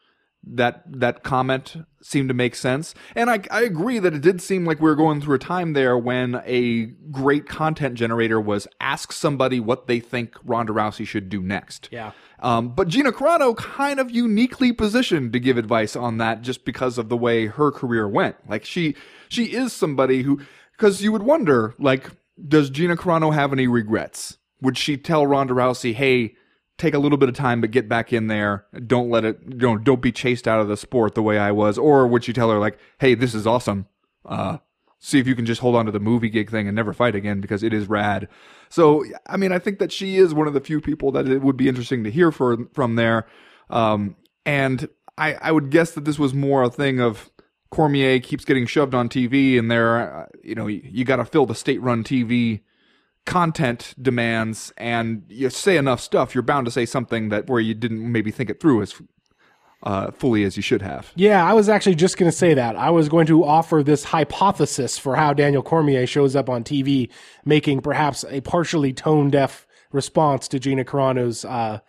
that 0.47 0.85
that 0.87 1.25
comment 1.25 1.77
seemed 2.01 2.29
to 2.29 2.35
make 2.35 2.55
sense. 2.55 2.95
And 3.17 3.29
I, 3.29 3.41
I 3.51 3.63
agree 3.63 3.99
that 3.99 4.15
it 4.15 4.23
did 4.23 4.41
seem 4.41 4.65
like 4.65 4.79
we 4.79 4.89
were 4.89 4.95
going 4.95 5.21
through 5.21 5.35
a 5.35 5.41
time 5.41 5.73
there 5.73 5.99
when 5.99 6.41
a 6.45 6.87
great 7.11 7.49
content 7.49 7.97
generator 7.97 8.41
was 8.41 8.69
ask 8.81 9.13
somebody 9.13 9.59
what 9.59 9.89
they 9.89 9.99
think 9.99 10.37
Ronda 10.45 10.73
Rousey 10.73 11.07
should 11.07 11.29
do 11.29 11.43
next. 11.43 11.89
Yeah. 11.91 12.13
Um, 12.39 12.69
but 12.69 12.87
Gina 12.87 13.11
Carano 13.11 13.57
kind 13.57 13.99
of 13.99 14.11
uniquely 14.11 14.73
positioned 14.73 15.33
to 15.33 15.41
give 15.41 15.57
advice 15.57 15.97
on 15.97 16.19
that 16.19 16.43
just 16.43 16.65
because 16.65 16.97
of 16.97 17.09
the 17.09 17.17
way 17.17 17.47
her 17.47 17.73
career 17.73 18.07
went. 18.07 18.37
Like 18.49 18.65
she, 18.65 18.95
she 19.29 19.47
is 19.47 19.73
somebody 19.73 20.23
who, 20.23 20.41
because 20.73 21.03
you 21.03 21.11
would 21.11 21.23
wonder, 21.23 21.75
like, 21.79 22.11
does 22.47 22.71
Gina 22.71 22.97
Carano 22.97 23.35
have 23.35 23.53
any 23.53 23.67
regrets? 23.67 24.39
Would 24.61 24.79
she 24.79 24.97
tell 24.97 25.27
Ronda 25.27 25.55
Rousey, 25.55 25.95
hey, 25.95 26.35
take 26.79 26.95
a 26.95 26.99
little 26.99 27.19
bit 27.19 27.29
of 27.29 27.35
time, 27.35 27.61
but 27.61 27.71
get 27.71 27.89
back 27.89 28.13
in 28.13 28.27
there. 28.27 28.67
Don't 28.87 29.11
let 29.11 29.25
it, 29.25 29.39
you 29.47 29.57
know, 29.57 29.79
don't 29.79 30.03
be 30.03 30.13
chased 30.13 30.47
out 30.47 30.61
of 30.61 30.69
the 30.69 30.77
sport 30.77 31.15
the 31.15 31.23
way 31.23 31.39
I 31.39 31.53
was. 31.53 31.79
Or 31.79 32.07
would 32.07 32.25
she 32.25 32.33
tell 32.33 32.51
her, 32.51 32.59
like, 32.59 32.79
hey, 32.99 33.15
this 33.15 33.35
is 33.35 33.47
awesome. 33.47 33.87
Uh, 34.25 34.59
see 34.99 35.19
if 35.19 35.27
you 35.27 35.35
can 35.35 35.47
just 35.47 35.61
hold 35.61 35.75
on 35.75 35.87
to 35.87 35.93
the 35.93 36.01
movie 36.01 36.29
gig 36.29 36.51
thing 36.51 36.67
and 36.69 36.75
never 36.75 36.93
fight 36.93 37.15
again 37.15 37.41
because 37.41 37.63
it 37.63 37.73
is 37.73 37.89
rad. 37.89 38.29
So, 38.69 39.05
I 39.27 39.37
mean, 39.37 39.53
I 39.53 39.59
think 39.59 39.79
that 39.79 39.93
she 39.93 40.17
is 40.17 40.35
one 40.35 40.47
of 40.47 40.55
the 40.55 40.61
few 40.61 40.81
people 40.81 41.13
that 41.13 41.29
it 41.29 41.43
would 41.43 41.57
be 41.57 41.69
interesting 41.69 42.05
to 42.05 42.11
hear 42.11 42.31
for, 42.31 42.59
from 42.75 42.97
there. 42.97 43.27
Um, 43.71 44.17
and 44.45 44.89
I, 45.17 45.35
I 45.35 45.53
would 45.53 45.71
guess 45.71 45.93
that 45.93 46.05
this 46.05 46.19
was 46.19 46.35
more 46.35 46.63
a 46.63 46.71
thing 46.71 47.01
of 47.01 47.31
Cormier 47.71 48.21
keeps 48.21 48.45
getting 48.45 48.67
shoved 48.67 48.95
on 48.95 49.09
TV 49.09 49.59
and 49.59 49.71
there, 49.71 50.23
uh, 50.23 50.27
you 50.43 50.55
know, 50.55 50.67
you, 50.67 50.83
you 50.85 51.05
got 51.05 51.17
to 51.17 51.25
fill 51.25 51.47
the 51.47 51.55
state 51.55 51.81
run 51.81 52.05
TV 52.05 52.61
content 53.27 53.95
demands 54.01 54.73
and 54.79 55.25
you 55.29 55.51
say 55.51 55.77
enough 55.77 56.01
stuff, 56.01 56.35
you're 56.35 56.43
bound 56.43 56.65
to 56.65 56.71
say 56.71 56.87
something 56.87 57.29
that 57.29 57.49
where 57.49 57.61
you 57.61 57.75
didn't 57.75 58.11
maybe 58.11 58.31
think 58.31 58.49
it 58.49 58.61
through 58.61 58.83
as 58.83 58.95
uh, 59.83 60.11
fully 60.13 60.45
as 60.45 60.57
you 60.57 60.63
should 60.63 60.83
have. 60.83 61.13
Yeah, 61.15 61.45
I 61.45 61.53
was 61.53 61.69
actually 61.69 61.97
just 61.97 62.17
going 62.17 62.31
to 62.31 62.37
say 62.37 62.55
that. 62.55 62.77
I 62.77 62.91
was 62.91 63.09
going 63.09 63.27
to 63.27 63.45
offer 63.45 63.83
this 63.83 64.05
hypothesis 64.05 64.99
for 64.99 65.17
how 65.17 65.33
Daniel 65.33 65.63
Cormier 65.63 66.07
shows 66.07 66.35
up 66.35 66.49
on 66.49 66.65
TV, 66.65 67.11
making 67.45 67.83
perhaps 67.83 68.25
a 68.29 68.41
partially 68.41 68.93
tone 68.93 69.31
deaf 69.31 69.67
response 69.93 70.49
to 70.49 70.59
Gina 70.59 70.85
Carano's 70.85 71.45
uh, 71.45 71.81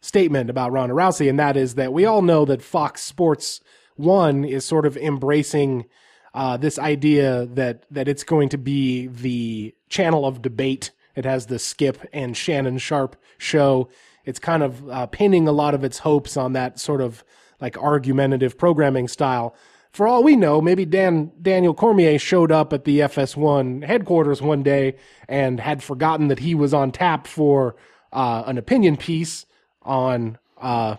statement 0.00 0.50
about 0.50 0.72
Ronda 0.72 0.94
Rousey, 0.94 1.28
and 1.28 1.38
that 1.38 1.56
is 1.56 1.76
that 1.76 1.92
we 1.92 2.04
all 2.04 2.22
know 2.22 2.44
that 2.44 2.62
Fox 2.62 3.02
Sports 3.02 3.60
One 3.96 4.44
is 4.44 4.64
sort 4.64 4.84
of 4.84 4.96
embracing 4.96 5.86
uh, 6.34 6.56
this 6.56 6.78
idea 6.78 7.46
that 7.46 7.84
that 7.90 8.08
it's 8.08 8.24
going 8.24 8.48
to 8.50 8.58
be 8.58 9.06
the 9.06 9.74
channel 9.88 10.26
of 10.26 10.42
debate. 10.42 10.90
It 11.14 11.24
has 11.24 11.46
the 11.46 11.58
Skip 11.58 11.98
and 12.12 12.36
Shannon 12.36 12.78
Sharpe 12.78 13.16
show. 13.38 13.88
It's 14.24 14.38
kind 14.38 14.62
of 14.62 14.88
uh, 14.88 15.06
pinning 15.06 15.48
a 15.48 15.52
lot 15.52 15.74
of 15.74 15.84
its 15.84 16.00
hopes 16.00 16.36
on 16.36 16.52
that 16.52 16.78
sort 16.78 17.00
of 17.00 17.24
like 17.60 17.78
argumentative 17.78 18.58
programming 18.58 19.08
style. 19.08 19.54
For 19.92 20.06
all 20.06 20.22
we 20.22 20.36
know, 20.36 20.60
maybe 20.60 20.84
Dan 20.84 21.32
Daniel 21.40 21.72
Cormier 21.72 22.18
showed 22.18 22.52
up 22.52 22.74
at 22.74 22.84
the 22.84 23.00
FS1 23.00 23.84
headquarters 23.84 24.42
one 24.42 24.62
day 24.62 24.96
and 25.26 25.58
had 25.58 25.82
forgotten 25.82 26.28
that 26.28 26.40
he 26.40 26.54
was 26.54 26.74
on 26.74 26.92
tap 26.92 27.26
for 27.26 27.76
uh, 28.12 28.42
an 28.46 28.58
opinion 28.58 28.98
piece 28.98 29.46
on 29.80 30.36
uh, 30.60 30.96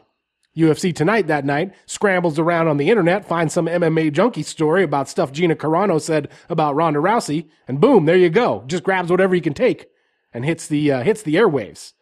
UFC 0.57 0.93
Tonight 0.93 1.27
that 1.27 1.45
night, 1.45 1.73
scrambles 1.85 2.39
around 2.39 2.67
on 2.67 2.77
the 2.77 2.89
internet, 2.89 3.27
finds 3.27 3.53
some 3.53 3.67
MMA 3.67 4.11
junkie 4.11 4.43
story 4.43 4.83
about 4.83 5.07
stuff 5.07 5.31
Gina 5.31 5.55
Carano 5.55 6.01
said 6.01 6.29
about 6.49 6.75
Ronda 6.75 6.99
Rousey, 6.99 7.47
and 7.67 7.79
boom, 7.79 8.05
there 8.05 8.17
you 8.17 8.29
go. 8.29 8.63
Just 8.65 8.83
grabs 8.83 9.11
whatever 9.11 9.35
he 9.35 9.41
can 9.41 9.53
take 9.53 9.87
and 10.33 10.45
hits 10.45 10.67
the 10.67 10.91
uh, 10.91 11.03
hits 11.03 11.21
the 11.21 11.35
airwaves. 11.35 11.93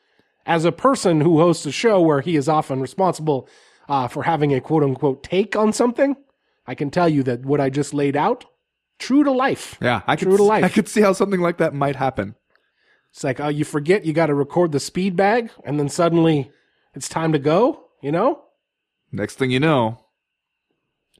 As 0.45 0.63
a 0.63 0.71
person 0.71 1.21
who 1.21 1.39
hosts 1.39 1.65
a 1.65 1.71
show 1.71 1.99
where 1.99 2.21
he 2.21 2.35
is 2.35 2.47
often 2.47 2.79
responsible 2.79 3.49
uh, 3.89 4.07
for 4.07 4.23
having 4.23 4.53
a 4.53 4.61
quote 4.61 4.83
unquote 4.83 5.23
take 5.23 5.55
on 5.55 5.73
something, 5.73 6.15
I 6.65 6.75
can 6.75 6.89
tell 6.91 7.09
you 7.09 7.23
that 7.23 7.45
what 7.45 7.59
I 7.59 7.69
just 7.69 7.93
laid 7.93 8.15
out, 8.15 8.45
true 8.99 9.23
to 9.23 9.31
life. 9.31 9.77
Yeah, 9.81 10.01
I 10.07 10.15
True 10.15 10.31
could, 10.31 10.37
to 10.37 10.43
life. 10.43 10.63
I 10.63 10.69
could 10.69 10.87
see 10.87 11.01
how 11.01 11.13
something 11.13 11.41
like 11.41 11.57
that 11.57 11.73
might 11.73 11.95
happen. 11.95 12.35
It's 13.11 13.23
like, 13.23 13.39
oh, 13.39 13.47
you 13.47 13.65
forget 13.65 14.05
you 14.05 14.13
got 14.13 14.27
to 14.27 14.33
record 14.33 14.71
the 14.71 14.79
speed 14.79 15.15
bag, 15.15 15.51
and 15.63 15.79
then 15.79 15.89
suddenly 15.89 16.51
it's 16.93 17.09
time 17.09 17.31
to 17.33 17.39
go. 17.39 17.81
You 18.01 18.11
know? 18.11 18.43
Next 19.15 19.35
thing 19.35 19.49
you 19.49 19.61
know, 19.61 20.01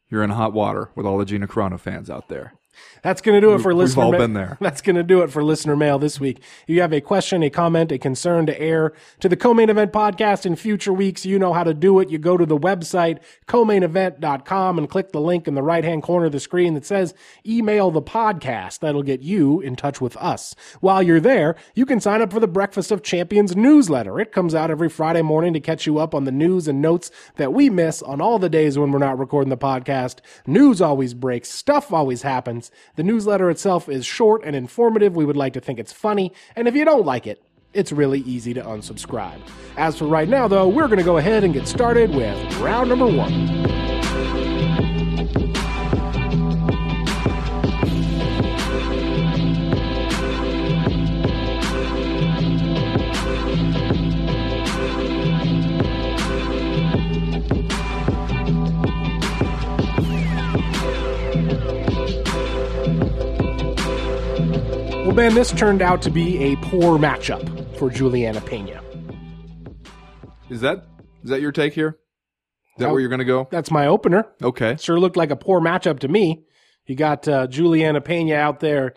you're 0.10 0.22
in 0.22 0.32
hot 0.32 0.52
water 0.52 0.90
with 0.96 1.06
all 1.06 1.18
the 1.18 1.24
Gina 1.24 1.48
Carano 1.48 1.80
fans 1.80 2.10
out 2.10 2.28
there. 2.28 2.56
That's 3.02 3.22
going 3.22 3.40
to 3.40 3.46
do 3.46 3.54
it 3.54 3.62
for 3.62 3.70
We've 3.70 3.78
listener. 3.78 4.04
all 4.04 4.12
ma- 4.12 4.18
been 4.18 4.34
there. 4.34 4.58
That's 4.62 4.82
going 4.82 4.96
to 4.96 5.04
do 5.04 5.22
it 5.22 5.32
for 5.32 5.44
listener 5.44 5.76
mail 5.76 6.00
this 6.00 6.20
week. 6.20 6.40
If 6.68 6.70
you 6.76 6.82
have 6.82 6.94
a 6.94 7.02
question, 7.02 7.44
a 7.44 7.50
comment, 7.50 7.92
a 7.92 7.98
concern 7.98 8.46
to 8.48 8.60
air 8.60 8.94
to 9.20 9.30
the 9.30 9.36
co-main 9.38 9.70
event 9.70 9.92
podcast 9.92 10.46
in 10.46 10.56
future 10.56 10.94
weeks, 10.94 11.26
you 11.26 11.38
know 11.40 11.54
how 11.54 11.64
to 11.64 11.74
do 11.74 12.00
it. 12.00 12.10
You 12.10 12.18
go 12.18 12.38
to 12.38 12.46
the 12.46 12.58
website 12.58 13.20
co-mainevent.com 13.48 14.78
and 14.78 14.90
click 14.90 15.12
the 15.12 15.22
link 15.22 15.48
in 15.48 15.56
the 15.56 15.64
right-hand 15.64 16.04
corner 16.04 16.28
of 16.28 16.32
the 16.32 16.40
screen 16.40 16.74
that 16.74 16.86
says 16.86 17.14
email 17.46 17.92
the 17.92 18.02
podcast. 18.02 18.80
That'll 18.80 19.04
get 19.04 19.22
you 19.22 19.60
in 19.62 19.76
touch 19.76 20.02
with 20.02 20.16
us. 20.18 20.56
While 20.82 21.04
you're 21.04 21.20
there, 21.20 21.56
you 21.74 21.86
can 21.86 22.00
sign 22.00 22.22
up 22.22 22.32
for 22.32 22.40
the 22.40 22.48
Breakfast 22.48 22.92
of 22.92 23.04
Champions 23.04 23.56
newsletter. 23.56 24.20
It 24.20 24.32
comes 24.32 24.56
out 24.56 24.72
every 24.72 24.90
Friday 24.90 25.22
morning 25.22 25.54
to 25.54 25.60
catch 25.60 25.86
you 25.86 25.98
up 26.00 26.14
on 26.16 26.24
the 26.26 26.32
news 26.32 26.68
and 26.68 26.82
notes 26.82 27.12
that 27.36 27.54
we 27.54 27.70
miss 27.70 28.02
on 28.02 28.22
all 28.22 28.40
the 28.40 28.50
days 28.50 28.78
when 28.78 28.92
we're 28.92 29.00
not 29.00 29.20
recording 29.20 29.50
the 29.50 29.58
podcast. 29.58 30.20
News 30.48 30.82
always 30.82 31.14
breaks. 31.14 31.50
Stuff 31.50 31.92
always 31.94 32.22
happens. 32.24 32.65
The 32.96 33.04
newsletter 33.04 33.50
itself 33.50 33.90
is 33.90 34.06
short 34.06 34.44
and 34.44 34.56
informative. 34.56 35.16
We 35.16 35.26
would 35.26 35.38
like 35.38 35.54
to 35.54 35.62
think 35.62 35.80
it's 35.80 35.94
funny. 35.94 36.34
And 36.56 36.68
if 36.68 36.76
you 36.76 36.86
don't 36.86 37.06
like 37.06 37.28
it, 37.28 37.42
it's 37.74 37.92
really 37.92 38.22
easy 38.22 38.54
to 38.54 38.62
unsubscribe. 38.62 39.40
As 39.78 39.98
for 39.98 40.06
right 40.06 40.30
now, 40.30 40.48
though, 40.48 40.68
we're 40.68 40.88
going 40.88 41.00
to 41.00 41.04
go 41.04 41.18
ahead 41.18 41.44
and 41.44 41.54
get 41.54 41.68
started 41.68 42.16
with 42.16 42.58
round 42.60 42.90
number 42.90 43.08
one. 43.08 43.95
Well, 65.16 65.30
Ben, 65.30 65.34
this 65.34 65.54
turned 65.54 65.82
out 65.82 66.02
to 66.02 66.12
be 66.12 66.44
a 66.44 66.58
poor 66.58 67.00
matchup 67.00 67.78
for 67.78 67.90
Julianna 67.90 68.42
Pena. 68.42 68.82
Is 70.50 70.60
that 70.60 70.84
is 71.24 71.30
that 71.30 71.40
your 71.40 71.54
take 71.54 71.72
here? 71.72 71.98
Is 72.76 72.80
that 72.80 72.88
No. 72.88 72.92
where 72.92 73.00
you're 73.00 73.08
going 73.08 73.20
to 73.20 73.26
go? 73.26 73.48
That's 73.50 73.72
my 73.72 73.88
opener. 73.88 74.26
Okay. 74.44 74.76
Sure 74.78 75.00
looked 75.00 75.16
like 75.16 75.32
a 75.32 75.38
poor 75.38 75.62
matchup 75.62 76.00
to 76.00 76.10
me. 76.10 76.44
You 76.86 76.96
got 76.98 77.30
uh, 77.30 77.48
Julianna 77.48 78.02
Pena 78.02 78.36
out 78.36 78.60
there, 78.60 78.94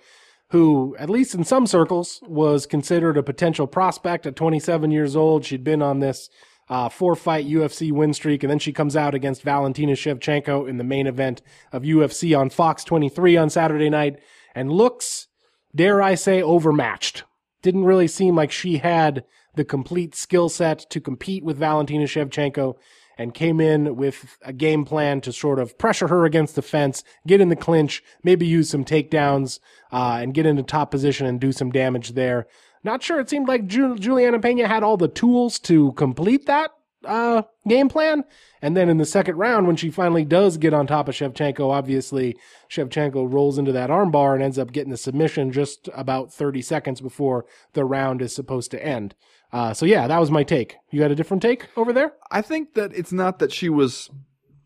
who, 0.51 0.97
at 0.99 1.09
least 1.09 1.37
in 1.37 1.45
some 1.45 1.69
circles, 1.69 2.19
was 2.27 2.67
considered 2.67 3.17
a 3.17 3.23
potential 3.23 3.69
prospect 3.69 4.27
at 4.27 4.35
27 4.35 4.91
years 4.91 5.15
old. 5.15 5.45
She'd 5.45 5.63
been 5.63 5.83
on 5.83 6.01
this 6.01 6.29
uh, 6.69 6.89
four 6.89 7.15
fight 7.15 7.47
UFC 7.47 7.93
win 7.93 8.13
streak, 8.13 8.43
and 8.43 8.51
then 8.51 8.59
she 8.59 8.73
comes 8.73 8.97
out 8.97 9.15
against 9.15 9.43
Valentina 9.43 9.93
Shevchenko 9.93 10.69
in 10.69 10.79
the 10.79 10.85
main 10.85 11.07
event 11.07 11.43
of 11.71 11.85
UFC 11.85 12.37
on 12.37 12.51
Fox 12.51 12.83
23 12.83 13.37
on 13.37 13.49
Saturday 13.51 13.89
night 13.89 14.19
and 14.53 14.73
looks, 14.73 15.28
dare 15.75 16.03
I 16.03 16.15
say, 16.15 16.43
overmatched. 16.43 17.25
Didn't 17.63 17.85
really 17.85 18.09
seem 18.09 18.37
like 18.37 18.51
she 18.51 18.79
had 18.79 19.25
the 19.55 19.65
complete 19.65 20.15
skill 20.15 20.49
set 20.49 20.89
to 20.91 21.01
compete 21.01 21.45
with 21.45 21.59
Valentina 21.59 22.05
Shevchenko 22.05 22.77
and 23.19 23.35
came 23.35 23.61
in 23.61 23.97
with 23.97 24.39
a 24.43 24.53
game 24.53 24.85
plan 24.85 25.21
to 25.23 25.33
sort 25.33 25.59
of 25.59 25.77
pressure 25.77 26.07
her 26.07 26.25
against 26.25 26.55
the 26.55 26.63
fence, 26.63 27.03
get 27.27 27.41
in 27.41 27.49
the 27.49 27.57
clinch, 27.57 28.03
maybe 28.23 28.47
use 28.47 28.71
some 28.71 28.85
takedowns, 28.85 29.59
uh, 29.91 30.19
and 30.23 30.35
get 30.35 30.47
into 30.47 30.63
top 30.63 30.93
position 30.93 31.27
and 31.27 31.41
do 31.41 31.51
some 31.51 31.73
damage 31.73 32.11
there. 32.11 32.47
Not 32.85 33.03
sure. 33.03 33.19
It 33.19 33.29
seemed 33.29 33.49
like 33.49 33.67
Ju- 33.67 33.99
Julianna 33.99 34.39
Pena 34.39 34.69
had 34.69 34.85
all 34.85 34.97
the 34.97 35.09
tools 35.09 35.59
to 35.61 35.93
complete 35.93 36.47
that 36.47 36.71
uh, 37.09 37.43
game 37.67 37.89
plan. 37.89 38.25
And 38.61 38.77
then 38.77 38.89
in 38.89 38.99
the 38.99 39.05
second 39.07 39.37
round, 39.37 39.67
when 39.67 39.77
she 39.77 39.91
finally 39.91 40.25
does 40.25 40.57
get 40.57 40.75
on 40.75 40.87
top 40.87 41.09
of 41.09 41.15
Shevchenko, 41.15 41.71
obviously 41.71 42.37
Shevchenko 42.71 43.33
rolls 43.33 43.59
into 43.59 43.73
that 43.73 43.91
armbar 43.91 44.35
and 44.35 44.43
ends 44.43 44.59
up 44.59 44.73
getting 44.73 44.91
the 44.91 44.97
submission 44.97 45.53
just 45.53 45.89
about 45.95 46.33
30 46.33 46.63
seconds 46.63 47.01
before 47.01 47.47
the 47.73 47.85
round 47.85 48.21
is 48.21 48.35
supposed 48.35 48.71
to 48.73 48.85
end. 48.85 49.15
Uh, 49.53 49.73
so 49.73 49.87
yeah, 49.87 50.07
that 50.07 50.19
was 50.19 50.31
my 50.31 50.43
take. 50.43 50.77
You 50.91 51.01
got 51.01 51.11
a 51.11 51.15
different 51.15 51.43
take 51.43 51.67
over 51.77 51.93
there? 51.93 52.13
I 52.31 52.43
think 52.43 52.75
that 52.75 52.93
it's 52.95 53.13
not 53.13 53.39
that 53.39 53.53
she 53.53 53.69
was 53.69 54.11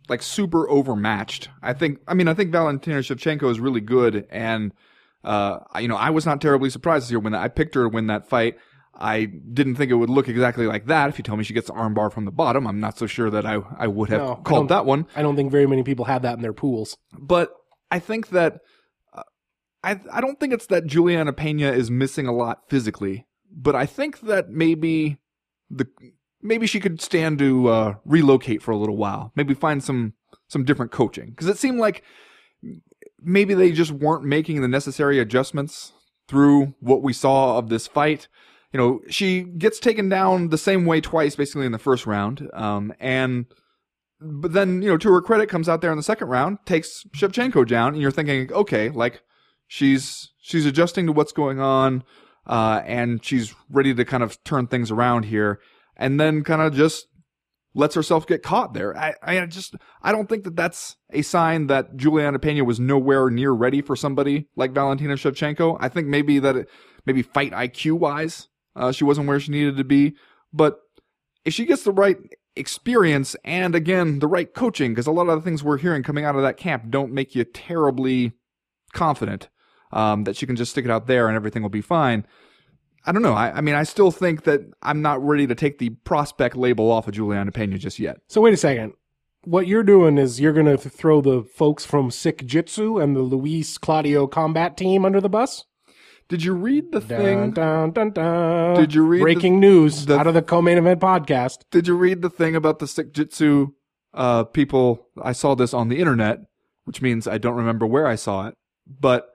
like 0.09 0.22
super 0.22 0.68
overmatched. 0.68 1.48
I 1.62 1.72
think 1.72 2.00
I 2.09 2.14
mean 2.14 2.28
I 2.28 2.35
think 2.35 2.50
Valentina 2.50 2.98
Shevchenko 2.98 3.50
is 3.50 3.61
really 3.61 3.81
good 3.81 4.26
and 4.31 4.72
uh 5.22 5.61
you 5.81 5.87
know 5.87 5.96
I 5.96 6.11
was 6.11 6.26
not 6.26 6.40
terribly 6.40 6.70
surprised 6.70 7.09
here 7.09 7.20
when 7.20 7.35
I 7.35 7.48
picked 7.48 7.74
her 7.76 7.85
to 7.85 7.88
win 7.88 8.09
that 8.09 8.28
fight. 8.28 8.57
I 8.94 9.24
didn't 9.24 9.76
think 9.76 9.90
it 9.90 9.94
would 9.94 10.11
look 10.11 10.28
exactly 10.28 10.66
like 10.66 10.87
that. 10.87 11.09
If 11.09 11.18
you 11.18 11.24
tell 11.24 11.37
me 11.37 11.44
she 11.44 11.55
gets 11.55 11.68
the 11.68 11.72
armbar 11.72 12.12
from 12.12 12.24
the 12.24 12.31
bottom, 12.31 12.66
I'm 12.66 12.81
not 12.81 12.98
so 12.98 13.07
sure 13.07 13.31
that 13.31 13.46
I 13.46 13.59
I 13.78 13.87
would 13.87 14.11
have 14.11 14.20
No, 14.20 14.35
called 14.37 14.68
that 14.68 14.87
one. 14.87 15.07
I 15.16 15.22
don't 15.22 15.37
think 15.37 15.50
very 15.50 15.66
many 15.66 15.83
people 15.83 16.05
have 16.07 16.22
that 16.22 16.35
in 16.35 16.42
their 16.42 16.52
pools. 16.52 16.96
But 17.18 17.52
I 17.90 17.98
think 17.98 18.28
that 18.31 18.61
uh, 19.14 19.22
I 19.83 20.00
I 20.12 20.20
don't 20.20 20.38
think 20.38 20.52
it's 20.52 20.66
that 20.66 20.87
Julianna 20.87 21.33
Pena 21.33 21.72
is 21.72 21.90
missing 21.90 22.26
a 22.26 22.33
lot 22.33 22.68
physically, 22.68 23.26
but 23.50 23.74
I 23.74 23.87
think 23.87 24.20
that 24.20 24.50
maybe 24.50 25.18
the 25.70 25.87
maybe 26.42 26.66
she 26.66 26.81
could 26.81 27.00
stand 27.00 27.38
to 27.38 27.68
uh, 27.68 27.94
relocate 28.05 28.62
for 28.62 28.72
a 28.72 28.76
little 28.76 28.96
while. 28.96 29.33
Maybe 29.35 29.55
find 29.55 29.83
some 29.83 30.12
some 30.48 30.64
different 30.64 30.92
coaching 30.92 31.31
because 31.31 31.48
it 31.48 31.57
seemed 31.57 31.78
like 31.78 32.02
maybe 33.22 33.55
they 33.55 33.72
just 33.72 33.92
weren't 33.92 34.24
making 34.24 34.61
the 34.61 34.68
necessary 34.68 35.18
adjustments 35.18 35.92
through 36.28 36.74
what 36.81 37.02
we 37.02 37.12
saw 37.12 37.59
of 37.59 37.68
this 37.68 37.87
fight. 37.87 38.28
You 38.72 38.78
know, 38.78 39.00
she 39.08 39.42
gets 39.42 39.78
taken 39.78 40.08
down 40.08 40.48
the 40.48 40.58
same 40.58 40.87
way 40.87 41.00
twice, 41.00 41.37
basically 41.37 41.66
in 41.66 41.72
the 41.72 41.78
first 41.78 42.06
round, 42.06 42.48
um, 42.54 42.92
and 42.98 43.46
but 44.20 44.52
then 44.52 44.82
you 44.82 44.88
know 44.88 44.96
to 44.96 45.12
her 45.12 45.20
credit 45.20 45.48
comes 45.48 45.68
out 45.68 45.80
there 45.80 45.90
in 45.90 45.96
the 45.96 46.02
second 46.02 46.28
round 46.28 46.58
takes 46.64 47.04
Shevchenko 47.14 47.66
down 47.66 47.92
and 47.92 48.00
you're 48.00 48.12
thinking 48.12 48.52
okay 48.52 48.88
like 48.88 49.20
she's 49.66 50.30
she's 50.40 50.64
adjusting 50.64 51.06
to 51.06 51.12
what's 51.12 51.32
going 51.32 51.58
on 51.58 52.04
uh 52.46 52.82
and 52.87 53.24
she's 53.24 53.52
ready 53.68 53.92
to 53.92 54.04
kind 54.04 54.22
of 54.22 54.42
turn 54.44 54.68
things 54.68 54.92
around 54.92 55.24
here 55.24 55.61
and 55.96 56.20
then 56.20 56.44
kind 56.44 56.62
of 56.62 56.72
just 56.72 57.06
lets 57.74 57.94
herself 57.94 58.26
get 58.26 58.42
caught 58.42 58.74
there. 58.74 58.96
I 58.96 59.14
I 59.22 59.46
just 59.46 59.74
I 60.02 60.12
don't 60.12 60.28
think 60.28 60.44
that 60.44 60.56
that's 60.56 60.96
a 61.11 61.22
sign 61.22 61.68
that 61.68 61.96
Julianna 61.96 62.38
Pena 62.38 62.64
was 62.64 62.78
nowhere 62.78 63.30
near 63.30 63.52
ready 63.52 63.80
for 63.80 63.96
somebody 63.96 64.48
like 64.56 64.72
Valentina 64.72 65.14
Shevchenko. 65.14 65.78
I 65.80 65.88
think 65.88 66.06
maybe 66.06 66.38
that 66.38 66.56
it, 66.56 66.68
maybe 67.06 67.22
fight 67.22 67.52
IQ 67.52 67.98
wise 67.98 68.48
uh 68.76 68.92
she 68.92 69.04
wasn't 69.04 69.26
where 69.26 69.40
she 69.40 69.50
needed 69.50 69.76
to 69.76 69.85
be 69.85 70.14
but 70.52 70.80
if 71.44 71.52
she 71.52 71.64
gets 71.64 71.82
the 71.82 71.92
right 71.92 72.16
experience 72.56 73.35
and 73.44 73.74
again 73.74 74.18
the 74.18 74.26
right 74.26 74.54
coaching 74.54 74.92
because 74.92 75.06
a 75.06 75.12
lot 75.12 75.28
of 75.28 75.38
the 75.38 75.44
things 75.44 75.64
we're 75.64 75.78
hearing 75.78 76.02
coming 76.02 76.24
out 76.24 76.37
of 76.37 76.42
that 76.42 76.56
camp 76.56 76.90
don't 76.90 77.12
make 77.12 77.35
you 77.35 77.44
terribly 77.44 78.32
confident 78.92 79.48
um, 79.92 80.24
that 80.24 80.37
she 80.37 80.46
can 80.46 80.56
just 80.56 80.70
stick 80.72 80.85
it 80.85 80.90
out 80.90 81.06
there 81.06 81.28
and 81.28 81.37
everything 81.37 81.62
will 81.62 81.70
be 81.70 81.80
fine 81.80 82.26
i 83.06 83.12
don't 83.12 83.22
know 83.22 83.32
I, 83.32 83.52
I 83.52 83.61
mean 83.62 83.74
i 83.74 83.85
still 83.85 84.11
think 84.11 84.44
that 84.44 84.61
i'm 84.82 85.00
not 85.00 85.24
ready 85.26 85.46
to 85.46 85.54
take 85.54 85.78
the 85.78 85.90
prospect 85.90 86.54
label 86.56 86.90
off 86.90 87.08
of 87.08 87.14
juliana 87.14 87.52
pena 87.52 87.78
just 87.78 87.98
yet 87.98 88.18
So 88.28 88.40
wait 88.42 88.52
a 88.54 88.58
second. 88.58 88.92
What 89.44 89.66
you're 89.66 89.82
doing 89.82 90.18
is 90.18 90.40
you're 90.40 90.52
going 90.52 90.66
to 90.66 90.76
throw 90.78 91.20
the 91.20 91.42
folks 91.42 91.85
from 91.85 92.11
Sikjitsu 92.11 93.02
and 93.02 93.16
the 93.16 93.22
Luis 93.22 93.76
Claudio 93.76 94.28
combat 94.28 94.76
team 94.76 95.04
under 95.04 95.20
the 95.20 95.28
bus? 95.28 95.64
Did 96.32 96.42
you 96.42 96.54
read 96.54 96.90
the 96.92 97.00
thing 97.00 97.50
dun, 97.52 97.90
dun, 97.92 98.10
dun. 98.10 98.76
Did 98.80 98.94
you 98.94 99.04
read 99.04 99.18
the- 99.20 99.22
breaking 99.24 99.60
news 99.60 100.06
the- 100.06 100.18
out 100.18 100.26
of 100.26 100.34
the 100.34 100.42
co-main 100.42 100.78
event 100.78 101.00
podcast? 101.00 101.58
did 101.70 101.86
you 101.86 101.94
read 101.94 102.22
the 102.22 102.30
thing 102.30 102.56
about 102.56 102.78
the 102.78 102.86
sick 102.86 103.12
jitsu 103.12 103.68
uh, 104.14 104.44
people 104.44 105.06
i 105.22 105.32
saw 105.32 105.54
this 105.54 105.72
on 105.74 105.88
the 105.88 105.98
internet 105.98 106.40
which 106.84 107.00
means 107.00 107.28
I 107.28 107.38
don't 107.38 107.54
remember 107.54 107.86
where 107.86 108.08
I 108.08 108.16
saw 108.16 108.48
it, 108.48 108.56
but 108.86 109.28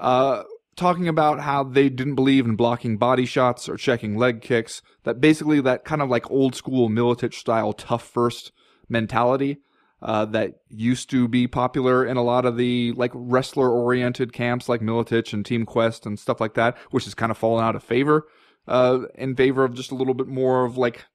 uh, 0.00 0.42
talking 0.76 1.06
about 1.06 1.38
how 1.40 1.62
they 1.62 1.88
didn't 1.88 2.16
believe 2.16 2.44
in 2.44 2.56
blocking 2.56 2.96
body 2.96 3.24
shots 3.24 3.68
or 3.68 3.76
checking 3.76 4.16
leg 4.16 4.40
kicks. 4.42 4.82
That 5.04 5.20
basically 5.20 5.60
that 5.60 5.84
kind 5.84 6.02
of 6.02 6.08
like 6.08 6.28
old 6.28 6.56
school 6.56 6.88
Miletich 6.88 7.34
style 7.34 7.72
tough 7.72 8.02
first 8.02 8.50
mentality 8.88 9.58
uh, 10.00 10.24
that 10.26 10.60
used 10.68 11.10
to 11.10 11.26
be 11.26 11.46
popular 11.46 12.04
in 12.06 12.16
a 12.16 12.22
lot 12.22 12.44
of 12.44 12.56
the 12.56 12.92
like 12.92 13.10
wrestler 13.14 13.70
oriented 13.70 14.32
camps 14.32 14.68
like 14.68 14.80
Miletich 14.80 15.32
and 15.32 15.44
Team 15.44 15.66
Quest 15.66 16.06
and 16.06 16.18
stuff 16.18 16.40
like 16.40 16.54
that, 16.54 16.76
which 16.90 17.04
has 17.04 17.14
kind 17.14 17.30
of 17.30 17.38
fallen 17.38 17.64
out 17.64 17.76
of 17.76 17.82
favor 17.82 18.26
uh, 18.68 19.00
in 19.14 19.34
favor 19.34 19.64
of 19.64 19.74
just 19.74 19.90
a 19.90 19.94
little 19.94 20.14
bit 20.14 20.28
more 20.28 20.64
of 20.64 20.76
like 20.76 21.06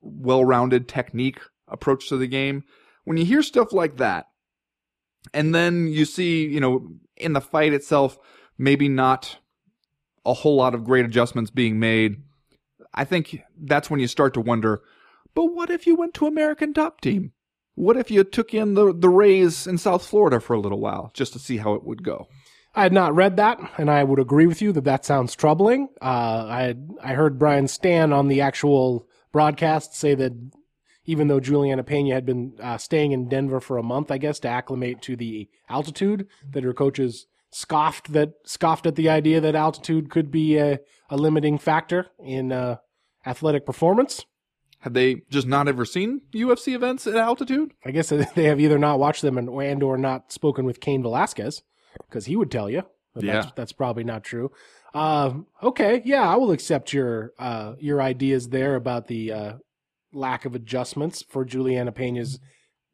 well 0.00 0.44
rounded 0.44 0.88
technique 0.88 1.40
approach 1.68 2.08
to 2.08 2.16
the 2.16 2.26
game. 2.26 2.64
When 3.04 3.16
you 3.16 3.24
hear 3.24 3.42
stuff 3.42 3.72
like 3.72 3.96
that, 3.96 4.26
and 5.34 5.54
then 5.54 5.88
you 5.88 6.04
see, 6.04 6.46
you 6.46 6.60
know, 6.60 6.88
in 7.16 7.32
the 7.32 7.40
fight 7.40 7.72
itself, 7.72 8.18
maybe 8.56 8.88
not 8.88 9.38
a 10.24 10.32
whole 10.32 10.56
lot 10.56 10.74
of 10.74 10.84
great 10.84 11.04
adjustments 11.04 11.50
being 11.50 11.80
made. 11.80 12.22
I 12.94 13.04
think 13.04 13.42
that's 13.60 13.90
when 13.90 14.00
you 14.00 14.06
start 14.06 14.34
to 14.34 14.40
wonder, 14.40 14.82
but 15.34 15.46
what 15.46 15.70
if 15.70 15.86
you 15.86 15.96
went 15.96 16.14
to 16.14 16.26
American 16.26 16.74
Top 16.74 17.00
Team? 17.00 17.32
What 17.74 17.96
if 17.96 18.10
you 18.10 18.24
took 18.24 18.52
in 18.52 18.74
the 18.74 18.92
the 18.92 19.08
Rays 19.08 19.66
in 19.66 19.78
South 19.78 20.06
Florida 20.06 20.40
for 20.40 20.54
a 20.54 20.60
little 20.60 20.80
while 20.80 21.10
just 21.14 21.32
to 21.32 21.38
see 21.38 21.56
how 21.56 21.74
it 21.74 21.84
would 21.84 22.02
go? 22.02 22.28
I 22.74 22.84
had 22.84 22.92
not 22.92 23.14
read 23.14 23.36
that, 23.36 23.58
and 23.76 23.90
I 23.90 24.02
would 24.02 24.18
agree 24.18 24.46
with 24.46 24.62
you 24.62 24.72
that 24.72 24.84
that 24.84 25.04
sounds 25.04 25.34
troubling. 25.34 25.88
Uh, 26.00 26.04
I 26.04 26.74
I 27.02 27.14
heard 27.14 27.38
Brian 27.38 27.66
Stann 27.66 28.12
on 28.12 28.28
the 28.28 28.40
actual 28.40 29.06
broadcast 29.32 29.94
say 29.94 30.14
that 30.14 30.32
even 31.04 31.28
though 31.28 31.40
Julianna 31.40 31.82
Pena 31.82 32.14
had 32.14 32.24
been 32.24 32.54
uh, 32.60 32.78
staying 32.78 33.12
in 33.12 33.28
Denver 33.28 33.60
for 33.60 33.76
a 33.76 33.82
month, 33.82 34.10
I 34.10 34.18
guess, 34.18 34.38
to 34.40 34.48
acclimate 34.48 35.02
to 35.02 35.16
the 35.16 35.48
altitude, 35.68 36.28
that 36.52 36.64
her 36.64 36.72
coaches 36.72 37.26
scoffed 37.50 38.12
that 38.12 38.32
scoffed 38.44 38.86
at 38.86 38.96
the 38.96 39.08
idea 39.08 39.40
that 39.40 39.54
altitude 39.54 40.10
could 40.10 40.30
be 40.30 40.56
a, 40.56 40.78
a 41.10 41.16
limiting 41.16 41.58
factor 41.58 42.06
in 42.24 42.52
uh, 42.52 42.76
athletic 43.26 43.66
performance. 43.66 44.24
Have 44.82 44.94
they 44.94 45.22
just 45.30 45.46
not 45.46 45.68
ever 45.68 45.84
seen 45.84 46.20
UFC 46.34 46.74
events 46.74 47.06
at 47.06 47.14
altitude? 47.16 47.72
I 47.84 47.90
guess 47.92 48.08
they 48.34 48.44
have 48.44 48.60
either 48.60 48.78
not 48.78 48.98
watched 48.98 49.22
them 49.22 49.38
and, 49.38 49.48
and 49.48 49.82
or 49.82 49.96
not 49.96 50.32
spoken 50.32 50.64
with 50.64 50.80
Cain 50.80 51.02
Velasquez 51.02 51.62
because 52.08 52.26
he 52.26 52.36
would 52.36 52.50
tell 52.50 52.68
you. 52.68 52.82
But 53.14 53.24
Yeah. 53.24 53.32
that's, 53.42 53.52
that's 53.54 53.72
probably 53.72 54.04
not 54.04 54.24
true. 54.24 54.50
Uh, 54.94 55.34
okay, 55.62 56.02
yeah, 56.04 56.28
I 56.28 56.36
will 56.36 56.50
accept 56.50 56.92
your 56.92 57.32
uh, 57.38 57.74
your 57.78 58.02
ideas 58.02 58.48
there 58.48 58.74
about 58.74 59.06
the 59.06 59.32
uh, 59.32 59.52
lack 60.12 60.44
of 60.44 60.54
adjustments 60.54 61.22
for 61.28 61.44
Julianna 61.44 61.92
Pena's 61.92 62.38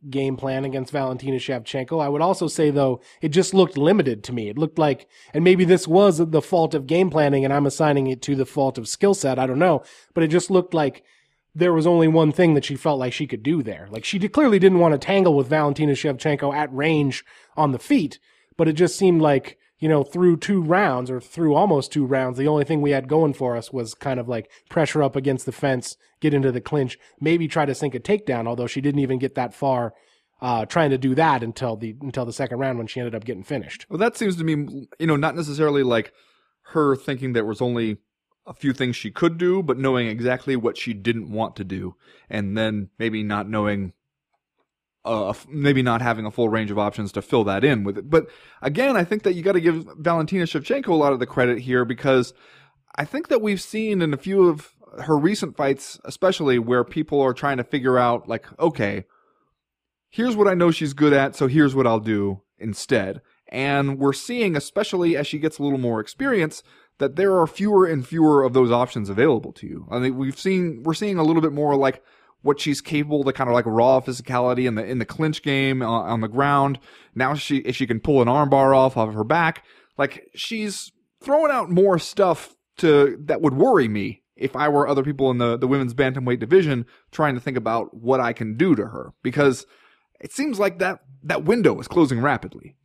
game 0.08 0.36
plan 0.36 0.64
against 0.64 0.92
Valentina 0.92 1.38
Shevchenko. 1.38 2.00
I 2.00 2.08
would 2.08 2.22
also 2.22 2.46
say 2.46 2.70
though, 2.70 3.00
it 3.20 3.30
just 3.30 3.52
looked 3.54 3.76
limited 3.76 4.22
to 4.24 4.32
me. 4.32 4.48
It 4.48 4.56
looked 4.58 4.78
like, 4.78 5.08
and 5.34 5.42
maybe 5.42 5.64
this 5.64 5.88
was 5.88 6.18
the 6.18 6.42
fault 6.42 6.74
of 6.74 6.86
game 6.86 7.10
planning, 7.10 7.44
and 7.44 7.52
I'm 7.52 7.66
assigning 7.66 8.06
it 8.06 8.22
to 8.22 8.36
the 8.36 8.46
fault 8.46 8.78
of 8.78 8.88
skill 8.88 9.14
set. 9.14 9.38
I 9.38 9.46
don't 9.46 9.58
know, 9.58 9.82
but 10.14 10.22
it 10.22 10.28
just 10.28 10.50
looked 10.50 10.74
like 10.74 11.02
there 11.58 11.72
was 11.72 11.86
only 11.86 12.06
one 12.06 12.30
thing 12.30 12.54
that 12.54 12.64
she 12.64 12.76
felt 12.76 13.00
like 13.00 13.12
she 13.12 13.26
could 13.26 13.42
do 13.42 13.62
there. 13.62 13.88
Like 13.90 14.04
she 14.04 14.18
clearly 14.28 14.58
didn't 14.58 14.78
want 14.78 14.92
to 14.92 14.98
tangle 14.98 15.34
with 15.34 15.48
Valentina 15.48 15.92
Shevchenko 15.92 16.54
at 16.54 16.72
range 16.74 17.24
on 17.56 17.72
the 17.72 17.78
feet, 17.78 18.20
but 18.56 18.68
it 18.68 18.74
just 18.74 18.96
seemed 18.96 19.20
like, 19.20 19.58
you 19.80 19.88
know, 19.88 20.04
through 20.04 20.36
two 20.36 20.62
rounds 20.62 21.10
or 21.10 21.20
through 21.20 21.54
almost 21.54 21.92
two 21.92 22.06
rounds, 22.06 22.38
the 22.38 22.46
only 22.46 22.64
thing 22.64 22.80
we 22.80 22.92
had 22.92 23.08
going 23.08 23.34
for 23.34 23.56
us 23.56 23.72
was 23.72 23.94
kind 23.94 24.20
of 24.20 24.28
like 24.28 24.50
pressure 24.70 25.02
up 25.02 25.16
against 25.16 25.46
the 25.46 25.52
fence, 25.52 25.96
get 26.20 26.32
into 26.32 26.52
the 26.52 26.60
clinch, 26.60 26.96
maybe 27.20 27.48
try 27.48 27.66
to 27.66 27.74
sink 27.74 27.94
a 27.94 28.00
takedown, 28.00 28.46
although 28.46 28.68
she 28.68 28.80
didn't 28.80 29.00
even 29.00 29.18
get 29.18 29.34
that 29.34 29.52
far 29.52 29.94
uh, 30.40 30.64
trying 30.64 30.90
to 30.90 30.98
do 30.98 31.16
that 31.16 31.42
until 31.42 31.76
the 31.76 31.96
until 32.02 32.24
the 32.24 32.32
second 32.32 32.58
round 32.60 32.78
when 32.78 32.86
she 32.86 33.00
ended 33.00 33.16
up 33.16 33.24
getting 33.24 33.42
finished. 33.42 33.86
Well, 33.88 33.98
that 33.98 34.16
seems 34.16 34.36
to 34.36 34.44
me, 34.44 34.86
you 35.00 35.06
know, 35.08 35.16
not 35.16 35.34
necessarily 35.34 35.82
like 35.82 36.12
her 36.72 36.94
thinking 36.94 37.32
there 37.32 37.44
was 37.44 37.60
only 37.60 37.96
a 38.48 38.54
few 38.54 38.72
things 38.72 38.96
she 38.96 39.10
could 39.10 39.36
do, 39.36 39.62
but 39.62 39.78
knowing 39.78 40.08
exactly 40.08 40.56
what 40.56 40.78
she 40.78 40.94
didn't 40.94 41.30
want 41.30 41.54
to 41.56 41.64
do, 41.64 41.94
and 42.30 42.56
then 42.56 42.88
maybe 42.98 43.22
not 43.22 43.48
knowing, 43.48 43.92
uh, 45.04 45.34
maybe 45.48 45.82
not 45.82 46.00
having 46.00 46.24
a 46.24 46.30
full 46.30 46.48
range 46.48 46.70
of 46.70 46.78
options 46.78 47.12
to 47.12 47.22
fill 47.22 47.44
that 47.44 47.62
in 47.62 47.84
with 47.84 47.98
it. 47.98 48.08
But 48.08 48.26
again, 48.62 48.96
I 48.96 49.04
think 49.04 49.22
that 49.22 49.34
you 49.34 49.42
got 49.42 49.52
to 49.52 49.60
give 49.60 49.86
Valentina 49.98 50.44
Shevchenko 50.44 50.88
a 50.88 50.94
lot 50.94 51.12
of 51.12 51.20
the 51.20 51.26
credit 51.26 51.58
here 51.58 51.84
because 51.84 52.32
I 52.96 53.04
think 53.04 53.28
that 53.28 53.42
we've 53.42 53.60
seen 53.60 54.00
in 54.00 54.14
a 54.14 54.18
few 54.18 54.48
of 54.48 54.74
her 55.02 55.18
recent 55.18 55.56
fights, 55.56 56.00
especially 56.04 56.58
where 56.58 56.84
people 56.84 57.20
are 57.20 57.34
trying 57.34 57.58
to 57.58 57.64
figure 57.64 57.98
out, 57.98 58.28
like, 58.28 58.46
okay, 58.58 59.04
here's 60.08 60.36
what 60.36 60.48
I 60.48 60.54
know 60.54 60.70
she's 60.70 60.94
good 60.94 61.12
at, 61.12 61.36
so 61.36 61.46
here's 61.46 61.74
what 61.74 61.86
I'll 61.86 62.00
do 62.00 62.40
instead. 62.58 63.20
And 63.50 63.98
we're 63.98 64.14
seeing, 64.14 64.56
especially 64.56 65.16
as 65.16 65.26
she 65.26 65.38
gets 65.38 65.58
a 65.58 65.62
little 65.62 65.78
more 65.78 66.00
experience, 66.00 66.62
that 66.98 67.16
there 67.16 67.38
are 67.38 67.46
fewer 67.46 67.86
and 67.86 68.06
fewer 68.06 68.42
of 68.42 68.52
those 68.52 68.70
options 68.70 69.08
available 69.08 69.52
to 69.52 69.66
you. 69.66 69.86
I 69.90 69.98
mean, 69.98 70.16
we've 70.16 70.38
seen, 70.38 70.82
we're 70.82 70.94
seeing 70.94 71.18
a 71.18 71.22
little 71.22 71.42
bit 71.42 71.52
more 71.52 71.76
like 71.76 72.02
what 72.42 72.60
she's 72.60 72.80
capable, 72.80 73.24
the 73.24 73.32
kind 73.32 73.48
of 73.48 73.54
like 73.54 73.66
raw 73.66 74.00
physicality 74.00 74.66
in 74.66 74.74
the, 74.74 74.84
in 74.84 74.98
the 74.98 75.04
clinch 75.04 75.42
game 75.42 75.82
uh, 75.82 75.86
on 75.86 76.20
the 76.20 76.28
ground. 76.28 76.78
Now 77.14 77.34
she, 77.34 77.58
if 77.58 77.76
she 77.76 77.86
can 77.86 78.00
pull 78.00 78.20
an 78.22 78.28
armbar 78.28 78.76
off 78.76 78.96
of 78.96 79.14
her 79.14 79.24
back, 79.24 79.64
like 79.96 80.28
she's 80.34 80.92
throwing 81.22 81.50
out 81.50 81.70
more 81.70 81.98
stuff 81.98 82.54
to, 82.78 83.16
that 83.24 83.40
would 83.40 83.54
worry 83.54 83.88
me 83.88 84.22
if 84.36 84.54
I 84.54 84.68
were 84.68 84.86
other 84.86 85.02
people 85.02 85.30
in 85.30 85.38
the, 85.38 85.56
the 85.56 85.66
women's 85.66 85.94
bantamweight 85.94 86.38
division 86.38 86.86
trying 87.10 87.34
to 87.34 87.40
think 87.40 87.56
about 87.56 87.94
what 87.94 88.20
I 88.20 88.32
can 88.32 88.56
do 88.56 88.76
to 88.76 88.86
her 88.86 89.12
because 89.22 89.66
it 90.20 90.32
seems 90.32 90.58
like 90.58 90.78
that, 90.78 91.00
that 91.24 91.44
window 91.44 91.78
is 91.80 91.88
closing 91.88 92.20
rapidly. 92.20 92.76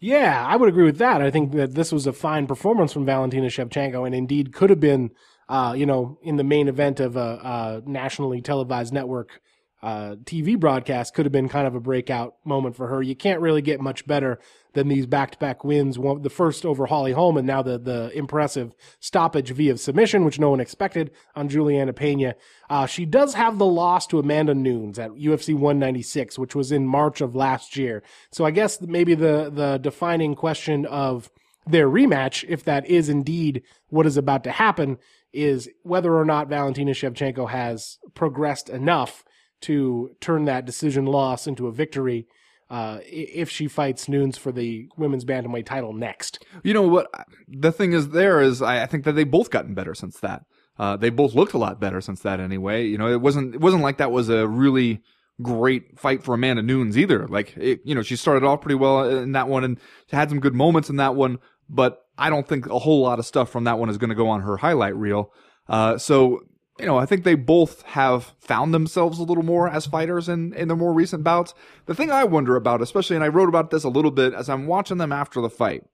Yeah, 0.00 0.46
I 0.46 0.56
would 0.56 0.68
agree 0.70 0.84
with 0.84 0.96
that. 0.98 1.20
I 1.20 1.30
think 1.30 1.52
that 1.52 1.74
this 1.74 1.92
was 1.92 2.06
a 2.06 2.12
fine 2.12 2.46
performance 2.46 2.92
from 2.92 3.04
Valentina 3.04 3.48
Shevchenko, 3.48 4.06
and 4.06 4.14
indeed 4.14 4.52
could 4.52 4.70
have 4.70 4.80
been, 4.80 5.10
uh, 5.48 5.74
you 5.76 5.84
know, 5.84 6.18
in 6.22 6.36
the 6.36 6.44
main 6.44 6.68
event 6.68 7.00
of 7.00 7.16
a, 7.16 7.82
a 7.84 7.88
nationally 7.88 8.40
televised 8.40 8.94
network 8.94 9.40
uh, 9.82 10.16
TV 10.24 10.58
broadcast, 10.58 11.12
could 11.14 11.26
have 11.26 11.32
been 11.32 11.50
kind 11.50 11.66
of 11.66 11.74
a 11.74 11.80
breakout 11.80 12.34
moment 12.46 12.76
for 12.76 12.86
her. 12.88 13.02
You 13.02 13.14
can't 13.14 13.42
really 13.42 13.60
get 13.60 13.78
much 13.80 14.06
better 14.06 14.40
than 14.72 14.88
these 14.88 15.06
back-to-back 15.06 15.64
wins. 15.64 15.98
One, 15.98 16.22
the 16.22 16.30
first 16.30 16.64
over 16.64 16.86
Holly 16.86 17.12
Holm, 17.12 17.36
and 17.36 17.46
now 17.46 17.62
the 17.62 17.78
the 17.78 18.10
impressive 18.14 18.74
stoppage 19.00 19.50
via 19.50 19.76
submission, 19.76 20.24
which 20.24 20.38
no 20.38 20.50
one 20.50 20.60
expected 20.60 21.10
on 21.34 21.48
Julianna 21.48 21.92
Pena. 21.92 22.34
Uh, 22.68 22.86
she 22.86 23.04
does 23.04 23.34
have 23.34 23.58
the 23.58 23.66
loss 23.66 24.06
to 24.08 24.18
Amanda 24.18 24.54
Nunes 24.54 24.98
at 24.98 25.10
UFC 25.10 25.54
196, 25.54 26.38
which 26.38 26.54
was 26.54 26.72
in 26.72 26.86
March 26.86 27.20
of 27.20 27.34
last 27.34 27.76
year. 27.76 28.02
So 28.30 28.44
I 28.44 28.50
guess 28.50 28.80
maybe 28.80 29.14
the 29.14 29.50
the 29.52 29.78
defining 29.78 30.34
question 30.34 30.86
of 30.86 31.30
their 31.66 31.88
rematch, 31.88 32.44
if 32.48 32.64
that 32.64 32.86
is 32.86 33.08
indeed 33.08 33.62
what 33.88 34.06
is 34.06 34.16
about 34.16 34.44
to 34.44 34.50
happen, 34.50 34.98
is 35.32 35.68
whether 35.82 36.16
or 36.16 36.24
not 36.24 36.48
Valentina 36.48 36.92
Shevchenko 36.92 37.50
has 37.50 37.98
progressed 38.14 38.68
enough 38.68 39.24
to 39.62 40.16
turn 40.20 40.46
that 40.46 40.64
decision 40.64 41.06
loss 41.06 41.46
into 41.46 41.66
a 41.66 41.72
victory 41.72 42.26
uh, 42.70 43.00
if 43.04 43.50
she 43.50 43.66
fights 43.66 44.08
Nunes 44.08 44.38
for 44.38 44.52
the 44.52 44.88
women's 44.96 45.24
bantamweight 45.24 45.66
title 45.66 45.92
next. 45.92 46.44
You 46.62 46.72
know 46.72 46.86
what? 46.86 47.08
The 47.48 47.72
thing 47.72 47.92
is, 47.92 48.10
there 48.10 48.40
is, 48.40 48.62
I, 48.62 48.86
think 48.86 49.04
that 49.04 49.12
they've 49.12 49.30
both 49.30 49.50
gotten 49.50 49.74
better 49.74 49.94
since 49.94 50.20
that. 50.20 50.44
Uh, 50.78 50.96
they 50.96 51.10
both 51.10 51.34
looked 51.34 51.52
a 51.52 51.58
lot 51.58 51.80
better 51.80 52.00
since 52.00 52.20
that, 52.20 52.38
anyway. 52.38 52.86
You 52.86 52.96
know, 52.96 53.08
it 53.08 53.20
wasn't 53.20 53.56
it 53.56 53.60
wasn't 53.60 53.82
like 53.82 53.98
that 53.98 54.12
was 54.12 54.28
a 54.28 54.46
really 54.46 55.02
great 55.42 55.98
fight 55.98 56.22
for 56.22 56.34
Amanda 56.34 56.62
Nunes 56.62 56.96
either. 56.96 57.26
Like, 57.26 57.56
it, 57.56 57.80
you 57.84 57.94
know, 57.94 58.02
she 58.02 58.16
started 58.16 58.44
off 58.46 58.60
pretty 58.60 58.76
well 58.76 59.04
in 59.04 59.32
that 59.32 59.48
one 59.48 59.64
and 59.64 59.78
had 60.10 60.28
some 60.28 60.40
good 60.40 60.54
moments 60.54 60.88
in 60.88 60.96
that 60.96 61.16
one, 61.16 61.38
but 61.68 62.06
I 62.16 62.30
don't 62.30 62.46
think 62.46 62.66
a 62.66 62.78
whole 62.78 63.02
lot 63.02 63.18
of 63.18 63.26
stuff 63.26 63.50
from 63.50 63.64
that 63.64 63.78
one 63.78 63.90
is 63.90 63.98
going 63.98 64.10
to 64.10 64.16
go 64.16 64.28
on 64.28 64.42
her 64.42 64.58
highlight 64.58 64.94
reel. 64.96 65.32
Uh, 65.68 65.98
so 65.98 66.40
you 66.80 66.86
know, 66.86 66.98
I 66.98 67.06
think 67.06 67.24
they 67.24 67.34
both 67.34 67.82
have 67.82 68.34
found 68.38 68.72
themselves 68.72 69.18
a 69.18 69.22
little 69.22 69.44
more 69.44 69.68
as 69.68 69.86
fighters 69.86 70.28
in, 70.28 70.54
in 70.54 70.68
their 70.68 70.76
more 70.76 70.92
recent 70.92 71.22
bouts. 71.22 71.54
The 71.86 71.94
thing 71.94 72.10
I 72.10 72.24
wonder 72.24 72.56
about, 72.56 72.82
especially, 72.82 73.16
and 73.16 73.24
I 73.24 73.28
wrote 73.28 73.48
about 73.48 73.70
this 73.70 73.84
a 73.84 73.88
little 73.88 74.10
bit 74.10 74.34
as 74.34 74.48
I'm 74.48 74.66
watching 74.66 74.98
them 74.98 75.12
after 75.12 75.40
the 75.40 75.50
fight, 75.50 75.84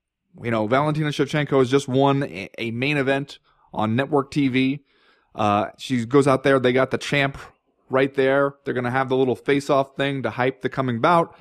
you 0.43 0.51
know, 0.51 0.67
Valentina 0.67 1.09
Shevchenko 1.09 1.59
has 1.59 1.71
just 1.71 1.89
won 1.89 2.25
a, 2.59 2.71
main 2.71 2.97
event 2.97 3.39
on 3.73 3.97
network 3.97 4.31
TV. 4.31 4.81
Uh, 5.35 5.67
she 5.79 6.05
goes 6.07 6.29
out 6.29 6.43
there, 6.43 6.59
they 6.59 6.73
got 6.73 6.91
the 6.91 6.99
champ 6.99 7.39
right 7.89 8.15
there. 8.15 8.55
They're 8.65 8.75
going 8.75 8.85
to 8.85 8.91
have 8.91 9.09
the 9.09 9.17
little 9.17 9.37
face 9.37 9.71
off 9.71 9.97
thing 9.97 10.23
to 10.23 10.31
hype 10.31 10.63
the 10.63 10.69
coming 10.69 11.01
bout. 11.01 11.37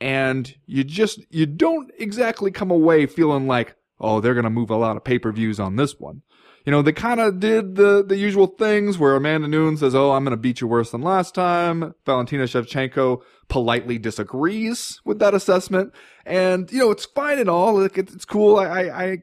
And 0.00 0.54
you 0.66 0.84
just, 0.84 1.20
you 1.30 1.46
don't 1.46 1.90
exactly 1.98 2.50
come 2.50 2.70
away 2.70 3.06
feeling 3.06 3.46
like, 3.46 3.76
oh, 4.00 4.20
they're 4.20 4.34
going 4.34 4.44
to 4.44 4.50
move 4.50 4.70
a 4.70 4.76
lot 4.76 4.96
of 4.96 5.04
pay 5.04 5.18
per 5.18 5.30
views 5.32 5.60
on 5.60 5.76
this 5.76 6.00
one 6.00 6.22
you 6.64 6.72
know, 6.72 6.82
they 6.82 6.92
kind 6.92 7.20
of 7.20 7.40
did 7.40 7.76
the, 7.76 8.04
the 8.06 8.16
usual 8.16 8.46
things 8.46 8.98
where 8.98 9.16
Amanda 9.16 9.48
Nunes 9.48 9.80
says, 9.80 9.94
Oh, 9.94 10.12
I'm 10.12 10.24
going 10.24 10.32
to 10.32 10.36
beat 10.36 10.60
you 10.60 10.66
worse 10.66 10.90
than 10.90 11.02
last 11.02 11.34
time. 11.34 11.94
Valentina 12.04 12.44
Shevchenko 12.44 13.22
politely 13.48 13.98
disagrees 13.98 15.00
with 15.04 15.18
that 15.20 15.34
assessment. 15.34 15.92
And, 16.26 16.70
you 16.70 16.78
know, 16.78 16.90
it's 16.90 17.06
fine 17.06 17.38
and 17.38 17.48
all. 17.48 17.80
Like, 17.80 17.98
it's, 17.98 18.24
cool. 18.24 18.56
I, 18.56 18.82
I, 18.82 19.18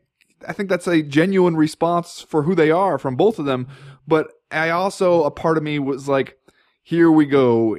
I 0.47 0.53
think 0.53 0.69
that's 0.69 0.87
a 0.87 1.01
genuine 1.01 1.55
response 1.55 2.21
for 2.21 2.43
who 2.43 2.55
they 2.55 2.71
are 2.71 2.97
from 2.97 3.15
both 3.15 3.39
of 3.39 3.45
them. 3.45 3.67
But 4.07 4.27
I 4.51 4.69
also, 4.69 5.23
a 5.23 5.31
part 5.31 5.57
of 5.57 5.63
me 5.63 5.79
was 5.79 6.07
like, 6.07 6.37
here 6.81 7.11
we 7.11 7.25
go 7.25 7.77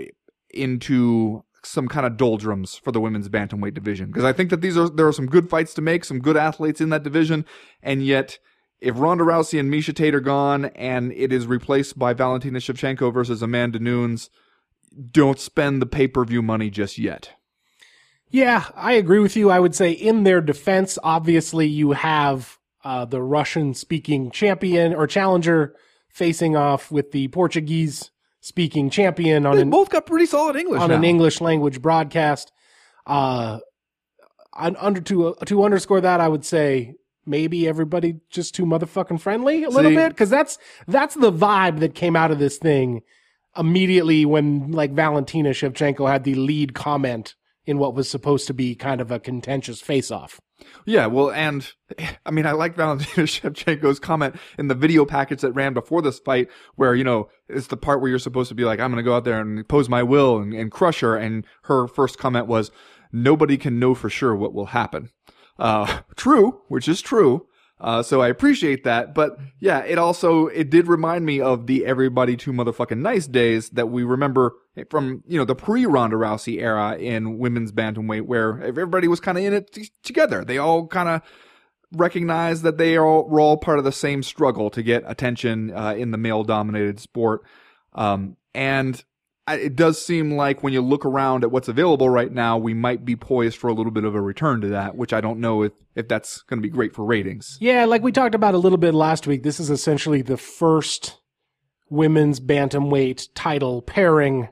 into 0.50 1.44
some 1.64 1.88
kind 1.88 2.06
of 2.06 2.16
doldrums 2.16 2.76
for 2.76 2.92
the 2.92 3.00
women's 3.00 3.28
bantamweight 3.28 3.74
division 3.74 4.06
because 4.06 4.24
I 4.24 4.32
think 4.32 4.50
that 4.50 4.60
these 4.60 4.76
are 4.76 4.88
there 4.88 5.06
are 5.06 5.12
some 5.12 5.26
good 5.26 5.50
fights 5.50 5.74
to 5.74 5.82
make, 5.82 6.04
some 6.04 6.20
good 6.20 6.36
athletes 6.36 6.80
in 6.80 6.90
that 6.90 7.02
division, 7.02 7.44
and 7.82 8.04
yet 8.04 8.38
if 8.80 8.98
Ronda 8.98 9.24
Rousey 9.24 9.58
and 9.58 9.72
Miesha 9.72 9.94
Tate 9.94 10.14
are 10.14 10.20
gone 10.20 10.66
and 10.66 11.12
it 11.12 11.32
is 11.32 11.46
replaced 11.46 11.98
by 11.98 12.12
Valentina 12.12 12.58
Shevchenko 12.58 13.12
versus 13.12 13.42
Amanda 13.42 13.78
Nunes, 13.78 14.30
don't 15.10 15.38
spend 15.38 15.82
the 15.82 15.86
pay 15.86 16.08
per 16.08 16.24
view 16.24 16.42
money 16.42 16.70
just 16.70 16.98
yet. 16.98 17.32
Yeah, 18.30 18.66
I 18.76 18.92
agree 18.92 19.20
with 19.20 19.36
you. 19.36 19.50
I 19.50 19.58
would 19.58 19.74
say 19.74 19.90
in 19.92 20.24
their 20.24 20.40
defense, 20.40 20.98
obviously 21.02 21.66
you 21.66 21.92
have 21.92 22.58
uh, 22.84 23.04
the 23.04 23.22
Russian 23.22 23.74
speaking 23.74 24.30
champion 24.30 24.94
or 24.94 25.06
challenger 25.06 25.74
facing 26.10 26.54
off 26.56 26.90
with 26.90 27.12
the 27.12 27.28
Portuguese 27.28 28.10
speaking 28.40 28.90
champion 28.90 29.46
on 29.46 29.56
They 29.56 29.62
an, 29.62 29.70
both 29.70 29.88
got 29.90 30.06
pretty 30.06 30.26
solid 30.26 30.56
English 30.56 30.80
on 30.80 30.90
now. 30.90 30.96
an 30.96 31.04
English 31.04 31.40
language 31.40 31.80
broadcast. 31.80 32.52
Uh, 33.06 33.60
under 34.54 35.00
to 35.00 35.34
to 35.46 35.62
underscore 35.64 36.00
that, 36.00 36.20
I 36.20 36.28
would 36.28 36.44
say 36.44 36.94
maybe 37.28 37.68
everybody 37.68 38.20
just 38.30 38.54
too 38.54 38.64
motherfucking 38.64 39.20
friendly 39.20 39.64
a 39.64 39.70
little 39.70 39.90
See- 39.90 39.96
bit 39.96 40.08
because 40.10 40.30
that's 40.30 40.58
that's 40.86 41.14
the 41.14 41.32
vibe 41.32 41.80
that 41.80 41.94
came 41.94 42.16
out 42.16 42.30
of 42.30 42.38
this 42.38 42.58
thing 42.58 43.02
immediately 43.56 44.24
when 44.24 44.72
like 44.72 44.92
Valentina 44.92 45.50
Shevchenko 45.50 46.08
had 46.10 46.24
the 46.24 46.34
lead 46.34 46.74
comment 46.74 47.34
in 47.66 47.78
what 47.78 47.94
was 47.94 48.08
supposed 48.08 48.46
to 48.46 48.54
be 48.54 48.74
kind 48.74 48.98
of 49.00 49.10
a 49.10 49.20
contentious 49.20 49.82
face 49.82 50.10
off. 50.10 50.40
Yeah, 50.86 51.06
well, 51.06 51.30
and 51.30 51.70
I 52.24 52.30
mean, 52.30 52.46
I 52.46 52.52
like 52.52 52.74
Valentina 52.76 53.26
Shevchenko's 53.26 54.00
comment 54.00 54.36
in 54.58 54.68
the 54.68 54.74
video 54.74 55.04
package 55.04 55.42
that 55.42 55.52
ran 55.52 55.74
before 55.74 56.00
this 56.00 56.18
fight, 56.18 56.48
where 56.76 56.94
you 56.94 57.04
know 57.04 57.28
it's 57.48 57.66
the 57.66 57.76
part 57.76 58.00
where 58.00 58.08
you're 58.08 58.18
supposed 58.18 58.48
to 58.48 58.54
be 58.54 58.64
like, 58.64 58.80
"I'm 58.80 58.90
going 58.90 59.04
to 59.04 59.08
go 59.08 59.14
out 59.14 59.24
there 59.24 59.40
and 59.40 59.68
pose 59.68 59.88
my 59.88 60.02
will 60.02 60.38
and, 60.38 60.54
and 60.54 60.70
crush 60.72 61.00
her," 61.00 61.16
and 61.16 61.44
her 61.64 61.86
first 61.86 62.18
comment 62.18 62.46
was, 62.46 62.70
"Nobody 63.12 63.56
can 63.56 63.78
know 63.78 63.94
for 63.94 64.08
sure 64.08 64.34
what 64.34 64.54
will 64.54 64.66
happen." 64.66 65.10
Uh, 65.58 66.00
true, 66.16 66.60
which 66.68 66.88
is 66.88 67.00
true. 67.00 67.46
Uh, 67.80 68.02
so 68.02 68.20
I 68.20 68.28
appreciate 68.28 68.82
that, 68.84 69.14
but 69.14 69.38
yeah, 69.60 69.84
it 69.84 69.98
also 69.98 70.48
it 70.48 70.68
did 70.68 70.88
remind 70.88 71.24
me 71.24 71.40
of 71.40 71.68
the 71.68 71.86
everybody 71.86 72.36
too 72.36 72.52
motherfucking 72.52 72.98
nice 72.98 73.28
days 73.28 73.70
that 73.70 73.86
we 73.86 74.02
remember 74.02 74.56
from 74.90 75.22
you 75.28 75.38
know 75.38 75.44
the 75.44 75.54
pre 75.54 75.86
Ronda 75.86 76.16
Rousey 76.16 76.60
era 76.60 76.96
in 76.96 77.38
women's 77.38 77.70
bantamweight, 77.70 78.22
where 78.22 78.60
everybody 78.62 79.06
was 79.06 79.20
kind 79.20 79.38
of 79.38 79.44
in 79.44 79.52
it 79.52 79.72
t- 79.72 79.90
together. 80.02 80.44
They 80.44 80.58
all 80.58 80.88
kind 80.88 81.08
of 81.08 81.22
recognized 81.92 82.64
that 82.64 82.78
they 82.78 82.98
all, 82.98 83.28
were 83.28 83.40
all 83.40 83.56
part 83.56 83.78
of 83.78 83.84
the 83.84 83.92
same 83.92 84.22
struggle 84.22 84.70
to 84.70 84.82
get 84.82 85.04
attention 85.06 85.72
uh, 85.72 85.94
in 85.96 86.10
the 86.10 86.18
male 86.18 86.44
dominated 86.44 87.00
sport. 87.00 87.42
Um, 87.94 88.36
and 88.54 89.02
it 89.54 89.76
does 89.76 90.04
seem 90.04 90.32
like 90.32 90.62
when 90.62 90.72
you 90.72 90.80
look 90.80 91.04
around 91.04 91.44
at 91.44 91.50
what's 91.50 91.68
available 91.68 92.08
right 92.08 92.32
now, 92.32 92.58
we 92.58 92.74
might 92.74 93.04
be 93.04 93.16
poised 93.16 93.56
for 93.56 93.68
a 93.68 93.74
little 93.74 93.92
bit 93.92 94.04
of 94.04 94.14
a 94.14 94.20
return 94.20 94.60
to 94.62 94.68
that, 94.68 94.96
which 94.96 95.12
I 95.12 95.20
don't 95.20 95.40
know 95.40 95.62
if, 95.62 95.72
if 95.94 96.08
that's 96.08 96.42
going 96.42 96.60
to 96.60 96.66
be 96.66 96.72
great 96.72 96.94
for 96.94 97.04
ratings. 97.04 97.56
Yeah, 97.60 97.84
like 97.84 98.02
we 98.02 98.12
talked 98.12 98.34
about 98.34 98.54
a 98.54 98.58
little 98.58 98.78
bit 98.78 98.94
last 98.94 99.26
week, 99.26 99.42
this 99.42 99.60
is 99.60 99.70
essentially 99.70 100.22
the 100.22 100.36
first 100.36 101.18
women's 101.90 102.40
bantamweight 102.40 103.28
title 103.34 103.82
pairing 103.82 104.48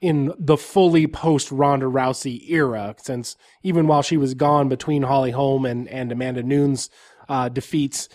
in 0.00 0.32
the 0.38 0.56
fully 0.56 1.06
post 1.06 1.50
Ronda 1.50 1.86
Rousey 1.86 2.50
era, 2.50 2.94
since 2.98 3.36
even 3.62 3.86
while 3.86 4.02
she 4.02 4.16
was 4.16 4.34
gone 4.34 4.68
between 4.68 5.02
Holly 5.02 5.30
Holm 5.30 5.64
and, 5.64 5.88
and 5.88 6.12
Amanda 6.12 6.42
Nunes 6.42 6.90
uh, 7.28 7.48
defeats, 7.48 8.08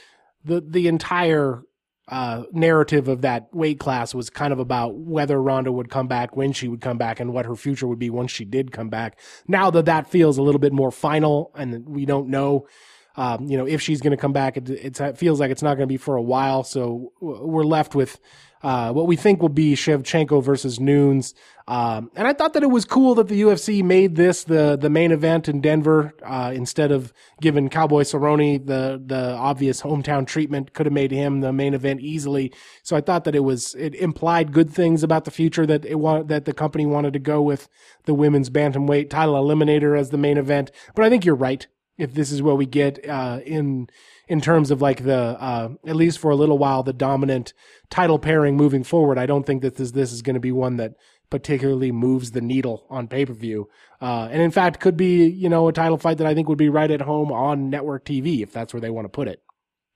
the 0.44 0.62
the 0.62 0.88
entire 0.88 1.64
uh, 2.08 2.44
narrative 2.52 3.08
of 3.08 3.22
that 3.22 3.48
weight 3.54 3.80
class 3.80 4.14
was 4.14 4.30
kind 4.30 4.52
of 4.52 4.60
about 4.60 4.96
whether 4.96 5.42
Ronda 5.42 5.72
would 5.72 5.90
come 5.90 6.08
back, 6.08 6.36
when 6.36 6.52
she 6.52 6.68
would 6.68 6.82
come 6.82 6.98
back, 6.98 7.20
and 7.20 7.34
what 7.34 7.46
her 7.46 7.56
future 7.56 7.88
would 7.88 8.00
be 8.00 8.10
once 8.10 8.32
she 8.32 8.46
did 8.46 8.72
come 8.72 8.90
back. 8.90 9.20
Now 9.48 9.70
that 9.72 9.86
that 9.86 10.10
feels 10.10 10.38
a 10.38 10.42
little 10.42 10.60
bit 10.60 10.74
more 10.74 10.92
final, 10.92 11.52
and 11.56 11.88
we 11.88 12.06
don't 12.06 12.30
know 12.30 12.68
um, 13.16 13.46
you 13.48 13.58
know, 13.58 13.68
if 13.68 13.82
she's 13.82 14.02
going 14.02 14.12
to 14.12 14.18
come 14.18 14.34
back, 14.34 14.58
it, 14.58 14.70
it 14.70 15.18
feels 15.18 15.40
like 15.40 15.52
it's 15.52 15.62
not 15.62 15.76
going 15.76 15.88
to 15.88 15.88
be 15.88 15.98
for 15.98 16.16
a 16.16 16.22
while. 16.22 16.64
So 16.64 17.12
we're 17.20 17.66
left 17.66 17.94
with 17.94 18.20
uh, 18.64 18.92
what 18.92 19.08
we 19.08 19.16
think 19.16 19.42
will 19.42 19.50
be 19.50 19.76
Shevchenko 19.76 20.44
versus 20.44 20.80
Nunes. 20.80 21.34
Um, 21.68 22.12
and 22.16 22.28
I 22.28 22.34
thought 22.34 22.54
that 22.54 22.64
it 22.64 22.70
was 22.70 22.86
cool 22.86 23.16
that 23.16 23.28
the 23.28 23.42
UFC 23.42 23.84
made 23.84 24.16
this 24.16 24.44
the 24.44 24.78
the 24.80 24.90
main 24.90 25.12
event 25.12 25.48
in 25.48 25.62
Denver 25.62 26.14
uh, 26.24 26.52
instead 26.54 26.92
of 26.92 27.14
giving 27.40 27.70
Cowboy 27.70 28.04
Cerrone 28.04 28.66
the 28.66 29.02
the 29.04 29.34
obvious 29.34 29.82
hometown 29.82 30.28
treatment. 30.28 30.74
Could 30.74 30.86
have 30.86 30.94
made 30.94 31.12
him 31.12 31.42
the 31.42 31.54
main 31.54 31.74
event 31.74 32.02
easily. 32.02 32.52
So 32.84 32.96
I 32.96 33.02
thought 33.02 33.24
that 33.24 33.36
it 33.36 33.42
was 33.42 33.74
it 33.76 33.96
implied 33.96 34.52
good 34.52 34.70
things 34.70 35.02
about 35.04 35.26
the 35.26 35.32
future 35.32 35.66
that 35.66 35.86
it 35.86 36.00
wa- 36.00 36.24
that 36.24 36.46
the 36.46 36.54
company 36.54 36.86
wanted 36.86 37.14
to 37.14 37.20
go 37.20 37.42
with 37.42 37.70
the 38.06 38.14
women's 38.14 38.50
bantamweight 38.50 39.10
title 39.10 39.36
eliminator 39.36 39.98
as 39.98 40.10
the 40.10 40.18
main 40.18 40.38
event. 40.38 40.72
But 40.96 41.06
I 41.06 41.10
think 41.10 41.26
you're 41.26 41.36
right 41.36 41.66
if 41.98 42.14
this 42.14 42.32
is 42.32 42.42
what 42.42 42.58
we 42.58 42.66
get 42.66 43.08
uh, 43.08 43.40
in 43.46 43.88
in 44.32 44.40
terms 44.40 44.72
of 44.72 44.82
like 44.82 45.04
the 45.04 45.38
uh, 45.42 45.68
at 45.86 45.98
least 45.98 46.18
for 46.18 46.32
a 46.32 46.38
little 46.38 46.58
while 46.58 46.84
the 46.84 46.94
dominant 46.94 47.52
title 47.90 48.18
pairing 48.18 48.56
moving 48.56 48.82
forward. 48.82 49.18
I 49.18 49.26
don't 49.26 49.46
think 49.46 49.62
that 49.62 49.76
this 49.76 49.92
this 49.92 50.14
is 50.14 50.22
going 50.22 50.36
to 50.36 50.40
be 50.40 50.54
one 50.54 50.78
that 50.78 50.94
particularly 51.30 51.92
moves 51.92 52.32
the 52.32 52.40
needle 52.40 52.88
on 52.90 53.10
pay 53.10 53.26
per 53.26 53.34
view, 53.34 53.68
uh, 54.00 54.30
and 54.32 54.42
in 54.42 54.50
fact 54.50 54.80
could 54.80 54.96
be 54.96 55.28
you 55.28 55.50
know 55.50 55.68
a 55.68 55.74
title 55.74 55.98
fight 55.98 56.18
that 56.20 56.28
I 56.28 56.34
think 56.34 56.48
would 56.48 56.58
be 56.58 56.70
right 56.70 56.90
at 56.90 57.02
home 57.02 57.30
on 57.30 57.70
network 57.70 58.06
TV 58.06 58.42
if 58.42 58.54
that's 58.54 58.74
where 58.74 58.80
they 58.80 58.90
want 58.90 59.04
to 59.04 59.10
put 59.10 59.28
it. 59.28 59.42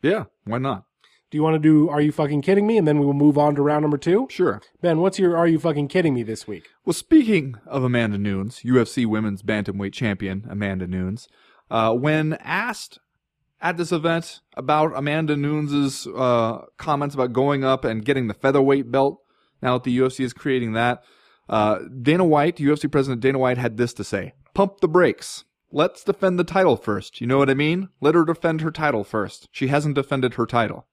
Yeah, 0.02 0.26
why 0.44 0.58
not? 0.58 0.84
Do 1.32 1.38
you 1.38 1.42
want 1.42 1.56
to 1.56 1.60
do 1.60 1.90
Are 1.90 2.02
You 2.02 2.12
Fucking 2.12 2.42
Kidding 2.42 2.68
Me? 2.68 2.78
And 2.78 2.86
then 2.86 3.00
we 3.00 3.06
will 3.06 3.14
move 3.14 3.38
on 3.38 3.56
to 3.56 3.62
round 3.62 3.84
number 3.84 3.98
two. 3.98 4.28
Sure. 4.30 4.62
Ben, 4.82 5.00
what's 5.00 5.18
your 5.18 5.36
Are 5.36 5.48
You 5.48 5.60
Fucking 5.60 5.88
Kidding 5.88 6.14
Me 6.14 6.24
this 6.24 6.46
week? 6.46 6.68
Well, 6.86 6.94
speaking 6.94 7.56
of 7.66 7.84
Amanda 7.84 8.18
Nunes, 8.18 8.60
UFC 8.66 9.06
Women's 9.06 9.42
Bantamweight 9.42 9.94
Champion 9.94 10.46
Amanda 10.50 10.88
Nunes, 10.88 11.28
uh, 11.72 11.94
when 11.94 12.34
asked 12.42 13.00
at 13.62 13.78
this 13.78 13.92
event 13.92 14.42
about 14.56 14.94
Amanda 14.96 15.36
Nunes' 15.36 16.08
uh, 16.08 16.66
comments 16.78 17.16
about 17.16 17.34
going 17.34 17.64
up 17.64 17.86
and 17.86 18.06
getting 18.06 18.28
the 18.28 18.34
featherweight 18.34 18.92
belt, 18.92 19.20
now 19.62 19.78
that 19.78 19.84
the 19.84 19.98
UFC 19.98 20.24
is 20.24 20.34
creating 20.34 20.74
that, 20.74 21.04
uh, 21.50 21.80
Dana 22.02 22.26
White, 22.26 22.58
UFC 22.58 22.92
President 22.92 23.22
Dana 23.22 23.40
White, 23.40 23.58
had 23.58 23.78
this 23.78 23.94
to 23.94 24.04
say: 24.04 24.34
"Pump 24.54 24.80
the 24.82 24.88
brakes. 24.88 25.46
Let's 25.72 26.04
defend 26.04 26.40
the 26.40 26.44
title 26.44 26.78
first. 26.78 27.20
You 27.20 27.28
know 27.28 27.38
what 27.38 27.50
I 27.50 27.54
mean? 27.54 27.90
Let 28.02 28.16
her 28.16 28.26
defend 28.26 28.62
her 28.62 28.72
title 28.72 29.04
first. 29.04 29.48
She 29.52 29.68
hasn't 29.68 29.96
defended 29.96 30.36
her 30.36 30.46
title." 30.46 30.88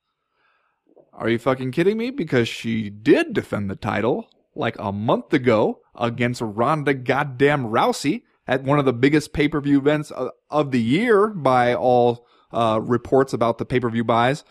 Are 1.13 1.29
you 1.29 1.39
fucking 1.39 1.73
kidding 1.73 1.99
me? 1.99 2.11
Because 2.11 2.49
she 2.49 2.89
did 2.89 3.35
defend 3.35 3.71
the 3.71 3.77
title 3.77 4.29
like 4.55 4.77
a 4.79 4.93
month 4.93 5.33
ago 5.33 5.81
against 5.95 6.41
Ronda 6.43 6.95
goddamn 6.95 7.67
Rousey 7.67 8.23
at 8.47 8.65
one 8.65 8.79
of 8.79 8.85
the 8.85 8.93
biggest 8.93 9.33
pay 9.33 9.49
per 9.49 9.61
view 9.61 9.79
events 9.79 10.11
of, 10.11 10.31
of 10.51 10.71
the 10.71 10.81
year 10.81 11.29
by 11.29 11.75
all 11.75 12.27
uh, 12.53 12.81
reports 12.83 13.33
about 13.33 13.59
the 13.59 13.65
pay 13.65 13.81
per 13.81 13.91
view 13.91 14.05
buys. 14.05 14.45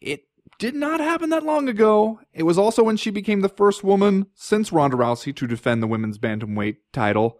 It 0.00 0.22
did 0.58 0.74
not 0.74 1.00
happen 1.00 1.30
that 1.30 1.42
long 1.42 1.68
ago. 1.68 2.20
It 2.32 2.44
was 2.44 2.58
also 2.58 2.82
when 2.82 2.96
she 2.96 3.10
became 3.10 3.40
the 3.40 3.48
first 3.48 3.84
woman 3.84 4.26
since 4.34 4.72
Ronda 4.72 4.96
Rousey 4.96 5.34
to 5.36 5.46
defend 5.46 5.82
the 5.82 5.86
women's 5.86 6.18
bantamweight 6.18 6.76
title. 6.92 7.38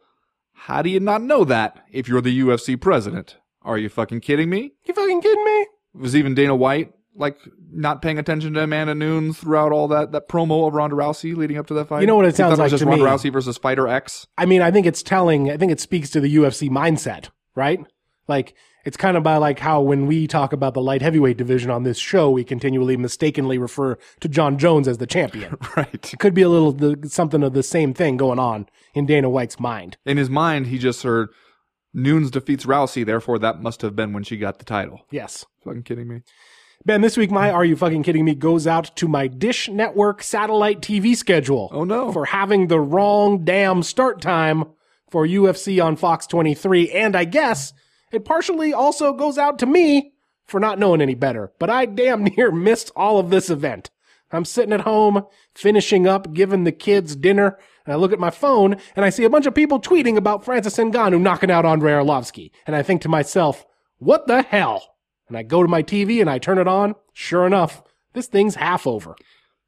How 0.52 0.82
do 0.82 0.90
you 0.90 1.00
not 1.00 1.22
know 1.22 1.44
that 1.44 1.84
if 1.90 2.08
you're 2.08 2.20
the 2.20 2.40
UFC 2.40 2.80
president? 2.80 3.36
Are 3.62 3.78
you 3.78 3.88
fucking 3.88 4.20
kidding 4.20 4.50
me? 4.50 4.72
You 4.84 4.94
fucking 4.94 5.20
kidding 5.20 5.44
me? 5.44 5.60
It 5.60 5.68
was 6.00 6.16
even 6.16 6.34
Dana 6.34 6.56
White 6.56 6.92
like 7.18 7.38
not 7.70 8.00
paying 8.00 8.18
attention 8.18 8.54
to 8.54 8.62
Amanda 8.62 8.94
Nunes 8.94 9.38
throughout 9.38 9.72
all 9.72 9.88
that 9.88 10.12
that 10.12 10.28
promo 10.28 10.66
of 10.66 10.74
Ronda 10.74 10.96
Rousey 10.96 11.36
leading 11.36 11.58
up 11.58 11.66
to 11.66 11.74
that 11.74 11.88
fight? 11.88 12.00
You 12.00 12.06
know 12.06 12.16
what 12.16 12.24
it 12.24 12.36
sounds 12.36 12.58
like 12.58 12.66
was 12.66 12.72
just 12.72 12.82
to 12.82 12.88
Ronda 12.88 13.04
me? 13.04 13.10
Rousey 13.10 13.32
versus 13.32 13.58
Fighter 13.58 13.88
X. 13.88 14.26
I 14.38 14.46
mean, 14.46 14.62
I 14.62 14.70
think 14.70 14.86
it's 14.86 15.02
telling. 15.02 15.50
I 15.50 15.56
think 15.56 15.72
it 15.72 15.80
speaks 15.80 16.10
to 16.10 16.20
the 16.20 16.34
UFC 16.36 16.70
mindset, 16.70 17.28
right? 17.54 17.80
Like 18.28 18.54
it's 18.88 18.96
kind 18.96 19.18
of 19.18 19.22
by 19.22 19.36
like 19.36 19.58
how 19.58 19.82
when 19.82 20.06
we 20.06 20.26
talk 20.26 20.54
about 20.54 20.72
the 20.72 20.80
light 20.80 21.02
heavyweight 21.02 21.36
division 21.36 21.70
on 21.70 21.82
this 21.82 21.98
show, 21.98 22.30
we 22.30 22.42
continually 22.42 22.96
mistakenly 22.96 23.58
refer 23.58 23.98
to 24.20 24.28
Jon 24.30 24.56
Jones 24.56 24.88
as 24.88 24.96
the 24.96 25.06
champion. 25.06 25.56
Right. 25.76 26.12
It 26.12 26.18
could 26.18 26.32
be 26.32 26.40
a 26.40 26.48
little 26.48 26.72
the, 26.72 27.06
something 27.08 27.42
of 27.42 27.52
the 27.52 27.62
same 27.62 27.92
thing 27.92 28.16
going 28.16 28.38
on 28.38 28.66
in 28.94 29.04
Dana 29.04 29.28
White's 29.28 29.60
mind. 29.60 29.98
In 30.06 30.16
his 30.16 30.30
mind, 30.30 30.68
he 30.68 30.78
just 30.78 31.02
heard 31.02 31.28
Nunes 31.92 32.30
defeats 32.30 32.64
Rousey, 32.64 33.04
therefore 33.04 33.38
that 33.40 33.60
must 33.60 33.82
have 33.82 33.94
been 33.94 34.14
when 34.14 34.22
she 34.24 34.38
got 34.38 34.58
the 34.58 34.64
title. 34.64 35.02
Yes. 35.10 35.44
Fucking 35.64 35.82
kidding 35.82 36.08
me? 36.08 36.22
Ben, 36.86 37.02
this 37.02 37.18
week 37.18 37.30
my 37.30 37.50
Are 37.50 37.64
You 37.64 37.76
Fucking 37.76 38.02
Kidding 38.04 38.24
Me 38.24 38.34
goes 38.34 38.66
out 38.66 38.96
to 38.96 39.06
my 39.06 39.26
Dish 39.26 39.68
Network 39.68 40.22
satellite 40.22 40.80
TV 40.80 41.14
schedule. 41.14 41.68
Oh 41.72 41.84
no. 41.84 42.10
For 42.10 42.24
having 42.24 42.68
the 42.68 42.80
wrong 42.80 43.44
damn 43.44 43.82
start 43.82 44.22
time 44.22 44.64
for 45.10 45.26
UFC 45.26 45.84
on 45.84 45.96
Fox 45.96 46.26
23. 46.26 46.90
And 46.90 47.14
I 47.14 47.24
guess 47.24 47.74
it 48.12 48.24
partially 48.24 48.72
also 48.72 49.12
goes 49.12 49.38
out 49.38 49.58
to 49.60 49.66
me 49.66 50.12
for 50.46 50.58
not 50.58 50.78
knowing 50.78 51.00
any 51.00 51.14
better. 51.14 51.52
But 51.58 51.70
I 51.70 51.86
damn 51.86 52.24
near 52.36 52.50
missed 52.50 52.90
all 52.96 53.18
of 53.18 53.30
this 53.30 53.50
event. 53.50 53.90
I'm 54.30 54.44
sitting 54.44 54.74
at 54.74 54.82
home, 54.82 55.24
finishing 55.54 56.06
up, 56.06 56.34
giving 56.34 56.64
the 56.64 56.72
kids 56.72 57.16
dinner, 57.16 57.58
and 57.84 57.94
I 57.94 57.96
look 57.96 58.12
at 58.12 58.20
my 58.20 58.30
phone 58.30 58.76
and 58.94 59.04
I 59.04 59.08
see 59.08 59.24
a 59.24 59.30
bunch 59.30 59.46
of 59.46 59.54
people 59.54 59.80
tweeting 59.80 60.16
about 60.16 60.44
Francis 60.44 60.76
Ngannou 60.76 61.20
knocking 61.20 61.50
out 61.50 61.64
Andrei 61.64 61.92
Arlovsky. 61.92 62.50
And 62.66 62.76
I 62.76 62.82
think 62.82 63.00
to 63.02 63.08
myself, 63.08 63.64
what 63.96 64.26
the 64.26 64.42
hell? 64.42 64.96
And 65.28 65.36
I 65.36 65.42
go 65.42 65.62
to 65.62 65.68
my 65.68 65.82
TV 65.82 66.20
and 66.20 66.28
I 66.28 66.38
turn 66.38 66.58
it 66.58 66.68
on. 66.68 66.94
Sure 67.14 67.46
enough, 67.46 67.82
this 68.12 68.26
thing's 68.26 68.56
half 68.56 68.86
over. 68.86 69.16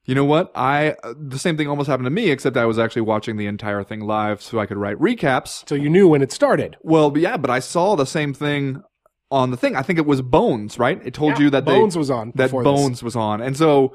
You 0.07 0.15
know 0.15 0.25
what? 0.25 0.51
I 0.55 0.97
uh, 1.05 1.15
the 1.19 1.39
same 1.39 1.57
thing 1.57 1.69
almost 1.69 1.89
happened 1.89 2.07
to 2.07 2.11
me, 2.11 2.31
except 2.31 2.57
I 2.57 2.65
was 2.65 2.79
actually 2.79 3.03
watching 3.03 3.37
the 3.37 3.47
entire 3.47 3.85
thing 3.85 4.01
live, 4.01 4.43
so 4.43 4.59
I 4.59 4.67
could 4.67 4.79
write 4.79 4.97
recaps. 4.99 5.69
So 5.69 5.75
you 5.75 5.91
knew 5.91 6.09
when 6.09 6.23
it 6.23 6.33
started. 6.33 6.77
Well, 6.83 7.17
yeah, 7.17 7.37
but 7.37 7.51
I 7.51 7.59
saw 7.61 7.97
the 7.97 8.07
same 8.07 8.33
thing 8.35 8.83
on 9.31 9.51
the 9.51 9.57
thing. 9.57 9.77
I 9.77 9.83
think 9.83 9.99
it 9.99 10.07
was 10.07 10.23
Bones, 10.23 10.79
right? 10.79 11.01
It 11.05 11.15
told 11.15 11.33
Yeah, 11.39 11.45
you 11.45 11.51
that 11.51 11.65
Bones 11.65 11.95
they, 11.95 11.99
was 11.99 12.11
on 12.11 12.33
that 12.37 12.47
before 12.47 12.65
this. 12.65 12.73
Bones 12.73 13.03
was 13.03 13.15
on, 13.15 13.41
and 13.43 13.57
so 13.57 13.95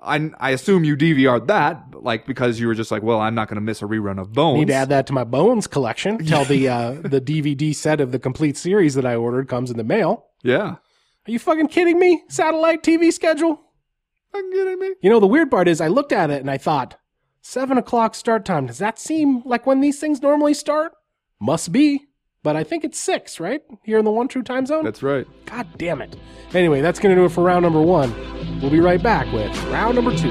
I 0.00 0.30
I 0.38 0.50
assume 0.50 0.84
you 0.84 0.96
DVR'd 0.96 1.48
that, 1.48 1.82
like 2.00 2.26
because 2.26 2.58
you 2.60 2.66
were 2.68 2.74
just 2.74 2.90
like, 2.92 3.02
well, 3.02 3.20
I'm 3.20 3.34
not 3.34 3.48
going 3.48 3.56
to 3.56 3.60
miss 3.60 3.82
a 3.82 3.86
rerun 3.86 4.18
of 4.20 4.32
Bones. 4.32 4.60
Need 4.60 4.68
to 4.68 4.74
add 4.74 4.88
that 4.90 5.06
to 5.08 5.12
my 5.12 5.24
Bones 5.24 5.66
collection. 5.66 6.18
Tell 6.26 6.44
the 6.44 6.68
uh, 6.68 6.92
the 7.02 7.20
DVD 7.20 7.74
set 7.74 8.00
of 8.00 8.12
the 8.12 8.18
complete 8.20 8.56
series 8.56 8.94
that 8.94 9.04
I 9.04 9.16
ordered 9.16 9.48
comes 9.48 9.70
in 9.70 9.76
the 9.76 9.84
mail. 9.84 10.26
yeah, 10.44 10.76
Are 11.26 11.30
you 11.30 11.38
fucking 11.40 11.68
kidding 11.68 11.98
me? 11.98 12.22
Satellite 12.28 12.82
TV 12.82 13.12
schedule? 13.12 13.60
Kidding 14.32 14.78
me? 14.78 14.94
You 15.00 15.10
know, 15.10 15.20
the 15.20 15.26
weird 15.26 15.50
part 15.50 15.68
is 15.68 15.80
I 15.80 15.88
looked 15.88 16.12
at 16.12 16.30
it 16.30 16.40
and 16.40 16.50
I 16.50 16.58
thought, 16.58 16.98
seven 17.40 17.78
o'clock 17.78 18.14
start 18.14 18.44
time. 18.44 18.66
Does 18.66 18.78
that 18.78 18.98
seem 18.98 19.42
like 19.44 19.66
when 19.66 19.80
these 19.80 19.98
things 19.98 20.22
normally 20.22 20.54
start? 20.54 20.92
Must 21.40 21.72
be. 21.72 22.06
But 22.42 22.56
I 22.56 22.64
think 22.64 22.84
it's 22.84 22.98
six, 22.98 23.38
right? 23.38 23.60
Here 23.84 23.98
in 23.98 24.04
the 24.06 24.10
one 24.10 24.26
true 24.26 24.42
time 24.42 24.64
zone? 24.64 24.84
That's 24.84 25.02
right. 25.02 25.26
God 25.44 25.66
damn 25.76 26.00
it. 26.00 26.16
Anyway, 26.54 26.80
that's 26.80 26.98
going 26.98 27.14
to 27.14 27.20
do 27.20 27.26
it 27.26 27.32
for 27.32 27.44
round 27.44 27.64
number 27.64 27.82
one. 27.82 28.14
We'll 28.60 28.70
be 28.70 28.80
right 28.80 29.02
back 29.02 29.30
with 29.32 29.56
round 29.64 29.96
number 29.96 30.16
two. 30.16 30.30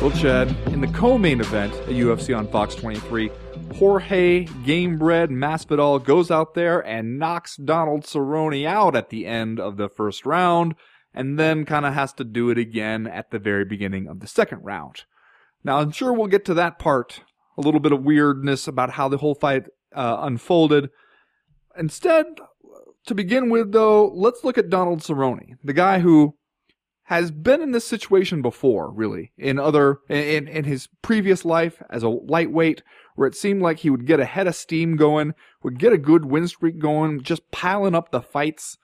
Well, 0.00 0.12
Chad, 0.12 0.48
in 0.68 0.80
the 0.80 0.86
co-main 0.86 1.40
event 1.40 1.74
at 1.74 1.88
UFC 1.88 2.36
on 2.36 2.46
Fox 2.46 2.76
23, 2.76 3.32
Jorge 3.74 4.46
Gamebred 4.46 5.28
Masvidal 5.28 6.04
goes 6.04 6.30
out 6.30 6.54
there 6.54 6.86
and 6.86 7.18
knocks 7.18 7.56
Donald 7.56 8.04
Cerrone 8.04 8.64
out 8.64 8.94
at 8.94 9.10
the 9.10 9.26
end 9.26 9.58
of 9.58 9.76
the 9.76 9.88
first 9.88 10.24
round, 10.24 10.76
and 11.12 11.36
then 11.36 11.64
kind 11.64 11.84
of 11.84 11.94
has 11.94 12.12
to 12.12 12.22
do 12.22 12.48
it 12.48 12.58
again 12.58 13.08
at 13.08 13.32
the 13.32 13.40
very 13.40 13.64
beginning 13.64 14.06
of 14.06 14.20
the 14.20 14.28
second 14.28 14.60
round. 14.62 15.02
Now, 15.64 15.78
I'm 15.78 15.90
sure 15.90 16.12
we'll 16.12 16.28
get 16.28 16.44
to 16.44 16.54
that 16.54 16.78
part, 16.78 17.24
a 17.56 17.60
little 17.60 17.80
bit 17.80 17.90
of 17.90 18.04
weirdness 18.04 18.68
about 18.68 18.90
how 18.90 19.08
the 19.08 19.18
whole 19.18 19.34
fight 19.34 19.64
uh, 19.92 20.18
unfolded. 20.20 20.90
Instead, 21.76 22.26
to 23.04 23.16
begin 23.16 23.50
with, 23.50 23.72
though, 23.72 24.06
let's 24.14 24.44
look 24.44 24.58
at 24.58 24.70
Donald 24.70 25.00
Cerrone, 25.00 25.56
the 25.64 25.72
guy 25.72 25.98
who 25.98 26.37
has 27.08 27.30
been 27.30 27.62
in 27.62 27.70
this 27.70 27.86
situation 27.86 28.42
before, 28.42 28.92
really, 28.92 29.32
in 29.38 29.58
other 29.58 30.00
in 30.10 30.46
in 30.46 30.64
his 30.64 30.88
previous 31.00 31.42
life 31.42 31.82
as 31.88 32.02
a 32.02 32.08
lightweight, 32.10 32.82
where 33.14 33.26
it 33.26 33.34
seemed 33.34 33.62
like 33.62 33.78
he 33.78 33.88
would 33.88 34.04
get 34.04 34.20
a 34.20 34.26
head 34.26 34.46
of 34.46 34.54
steam 34.54 34.94
going, 34.94 35.32
would 35.62 35.78
get 35.78 35.94
a 35.94 35.96
good 35.96 36.26
win 36.26 36.46
streak 36.46 36.78
going, 36.78 37.22
just 37.22 37.50
piling 37.50 37.94
up 37.94 38.10
the 38.10 38.20
fights 38.20 38.76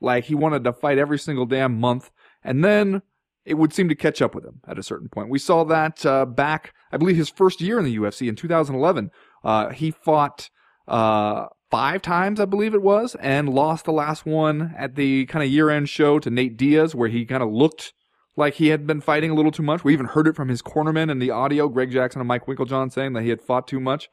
like 0.00 0.26
he 0.26 0.34
wanted 0.36 0.62
to 0.62 0.72
fight 0.72 0.96
every 0.96 1.18
single 1.18 1.44
damn 1.44 1.76
month, 1.76 2.12
and 2.44 2.64
then 2.64 3.02
it 3.44 3.54
would 3.54 3.72
seem 3.72 3.88
to 3.88 3.96
catch 3.96 4.22
up 4.22 4.32
with 4.32 4.44
him 4.44 4.60
at 4.68 4.78
a 4.78 4.82
certain 4.84 5.08
point. 5.08 5.28
We 5.28 5.40
saw 5.40 5.64
that 5.64 6.06
uh, 6.06 6.24
back, 6.24 6.74
I 6.92 6.98
believe, 6.98 7.16
his 7.16 7.30
first 7.30 7.60
year 7.60 7.80
in 7.80 7.84
the 7.84 7.96
UFC 7.96 8.28
in 8.28 8.36
2011. 8.36 9.10
Uh, 9.42 9.70
he 9.70 9.90
fought 9.90 10.50
uh, 10.86 11.46
five 11.72 12.02
times, 12.02 12.38
I 12.38 12.44
believe 12.44 12.74
it 12.74 12.82
was, 12.82 13.16
and 13.16 13.48
lost 13.48 13.86
the 13.86 13.92
last 13.92 14.26
one 14.26 14.74
at 14.76 14.94
the 14.94 15.24
kind 15.24 15.42
of 15.42 15.50
year-end 15.50 15.88
show 15.88 16.18
to 16.18 16.28
Nate 16.28 16.58
Diaz, 16.58 16.94
where 16.94 17.08
he 17.08 17.24
kind 17.24 17.42
of 17.42 17.50
looked 17.50 17.94
like 18.36 18.54
he 18.54 18.68
had 18.68 18.86
been 18.86 19.00
fighting 19.00 19.30
a 19.30 19.34
little 19.34 19.50
too 19.50 19.62
much. 19.62 19.82
We 19.82 19.94
even 19.94 20.04
heard 20.04 20.28
it 20.28 20.36
from 20.36 20.50
his 20.50 20.60
cornermen 20.60 21.10
in 21.10 21.18
the 21.18 21.30
audio, 21.30 21.68
Greg 21.70 21.90
Jackson 21.90 22.20
and 22.20 22.28
Mike 22.28 22.44
Winkeljohn, 22.44 22.92
saying 22.92 23.14
that 23.14 23.22
he 23.22 23.30
had 23.30 23.40
fought 23.40 23.66
too 23.66 23.80
much. 23.80 24.10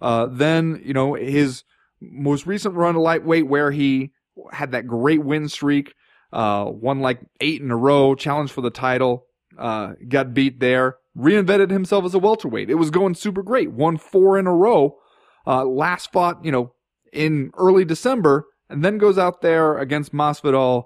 Uh, 0.00 0.28
then, 0.30 0.80
you 0.84 0.94
know, 0.94 1.14
his 1.14 1.64
most 2.00 2.46
recent 2.46 2.76
run 2.76 2.94
to 2.94 3.00
lightweight, 3.00 3.48
where 3.48 3.72
he 3.72 4.12
had 4.52 4.70
that 4.70 4.86
great 4.86 5.24
win 5.24 5.48
streak, 5.48 5.94
uh, 6.32 6.64
won 6.68 7.00
like 7.00 7.20
eight 7.40 7.60
in 7.60 7.72
a 7.72 7.76
row, 7.76 8.14
challenged 8.14 8.52
for 8.52 8.60
the 8.60 8.70
title, 8.70 9.26
uh, 9.58 9.94
got 10.08 10.32
beat 10.32 10.60
there, 10.60 10.96
reinvented 11.18 11.70
himself 11.70 12.04
as 12.04 12.14
a 12.14 12.20
welterweight. 12.20 12.70
It 12.70 12.76
was 12.76 12.90
going 12.90 13.16
super 13.16 13.42
great, 13.42 13.72
won 13.72 13.98
four 13.98 14.38
in 14.38 14.46
a 14.46 14.54
row. 14.54 14.96
Uh, 15.44 15.64
last 15.64 16.12
fought, 16.12 16.44
you 16.44 16.52
know, 16.52 16.72
in 17.12 17.50
early 17.56 17.84
December, 17.84 18.46
and 18.68 18.84
then 18.84 18.98
goes 18.98 19.18
out 19.18 19.42
there 19.42 19.78
against 19.78 20.12
Masvidal, 20.12 20.84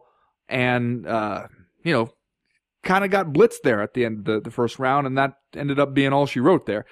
and 0.49 1.07
uh, 1.07 1.47
you 1.85 1.93
know, 1.93 2.11
kind 2.83 3.05
of 3.05 3.11
got 3.11 3.33
blitzed 3.33 3.63
there 3.63 3.83
at 3.83 3.95
the 3.95 4.05
end 4.05 4.21
of 4.21 4.25
the, 4.25 4.41
the 4.41 4.51
first 4.51 4.79
round, 4.79 5.07
and 5.07 5.17
that 5.19 5.35
ended 5.55 5.79
up 5.79 5.95
being 5.95 6.13
all 6.13 6.27
she 6.27 6.41
wrote 6.41 6.67
there. 6.67 6.85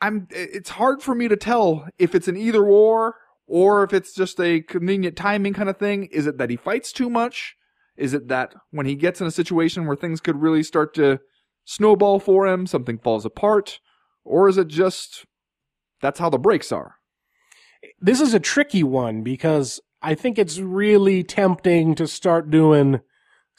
I'm. 0.00 0.28
It's 0.30 0.70
hard 0.70 1.02
for 1.02 1.14
me 1.14 1.28
to 1.28 1.36
tell 1.36 1.86
if 1.98 2.14
it's 2.14 2.28
an 2.28 2.36
either 2.36 2.64
or 2.64 3.16
or 3.46 3.82
if 3.82 3.92
it's 3.92 4.14
just 4.14 4.40
a 4.40 4.62
convenient 4.62 5.16
timing 5.16 5.52
kind 5.52 5.68
of 5.68 5.76
thing. 5.76 6.04
Is 6.12 6.26
it 6.26 6.38
that 6.38 6.50
he 6.50 6.56
fights 6.56 6.92
too 6.92 7.10
much? 7.10 7.56
Is 7.96 8.14
it 8.14 8.28
that 8.28 8.54
when 8.70 8.86
he 8.86 8.94
gets 8.94 9.20
in 9.20 9.26
a 9.26 9.32
situation 9.32 9.86
where 9.86 9.96
things 9.96 10.20
could 10.20 10.40
really 10.40 10.62
start 10.62 10.94
to 10.94 11.18
snowball 11.64 12.18
for 12.18 12.46
him, 12.46 12.66
something 12.66 12.98
falls 12.98 13.26
apart? 13.26 13.80
Or 14.24 14.48
is 14.48 14.56
it 14.56 14.68
just 14.68 15.26
that's 16.00 16.18
how 16.18 16.30
the 16.30 16.38
breaks 16.38 16.72
are? 16.72 16.94
This 18.00 18.20
is 18.20 18.34
a 18.34 18.40
tricky 18.40 18.82
one 18.82 19.22
because 19.22 19.80
I 20.02 20.14
think 20.14 20.38
it's 20.38 20.58
really 20.58 21.22
tempting 21.22 21.94
to 21.96 22.06
start 22.06 22.50
doing 22.50 23.00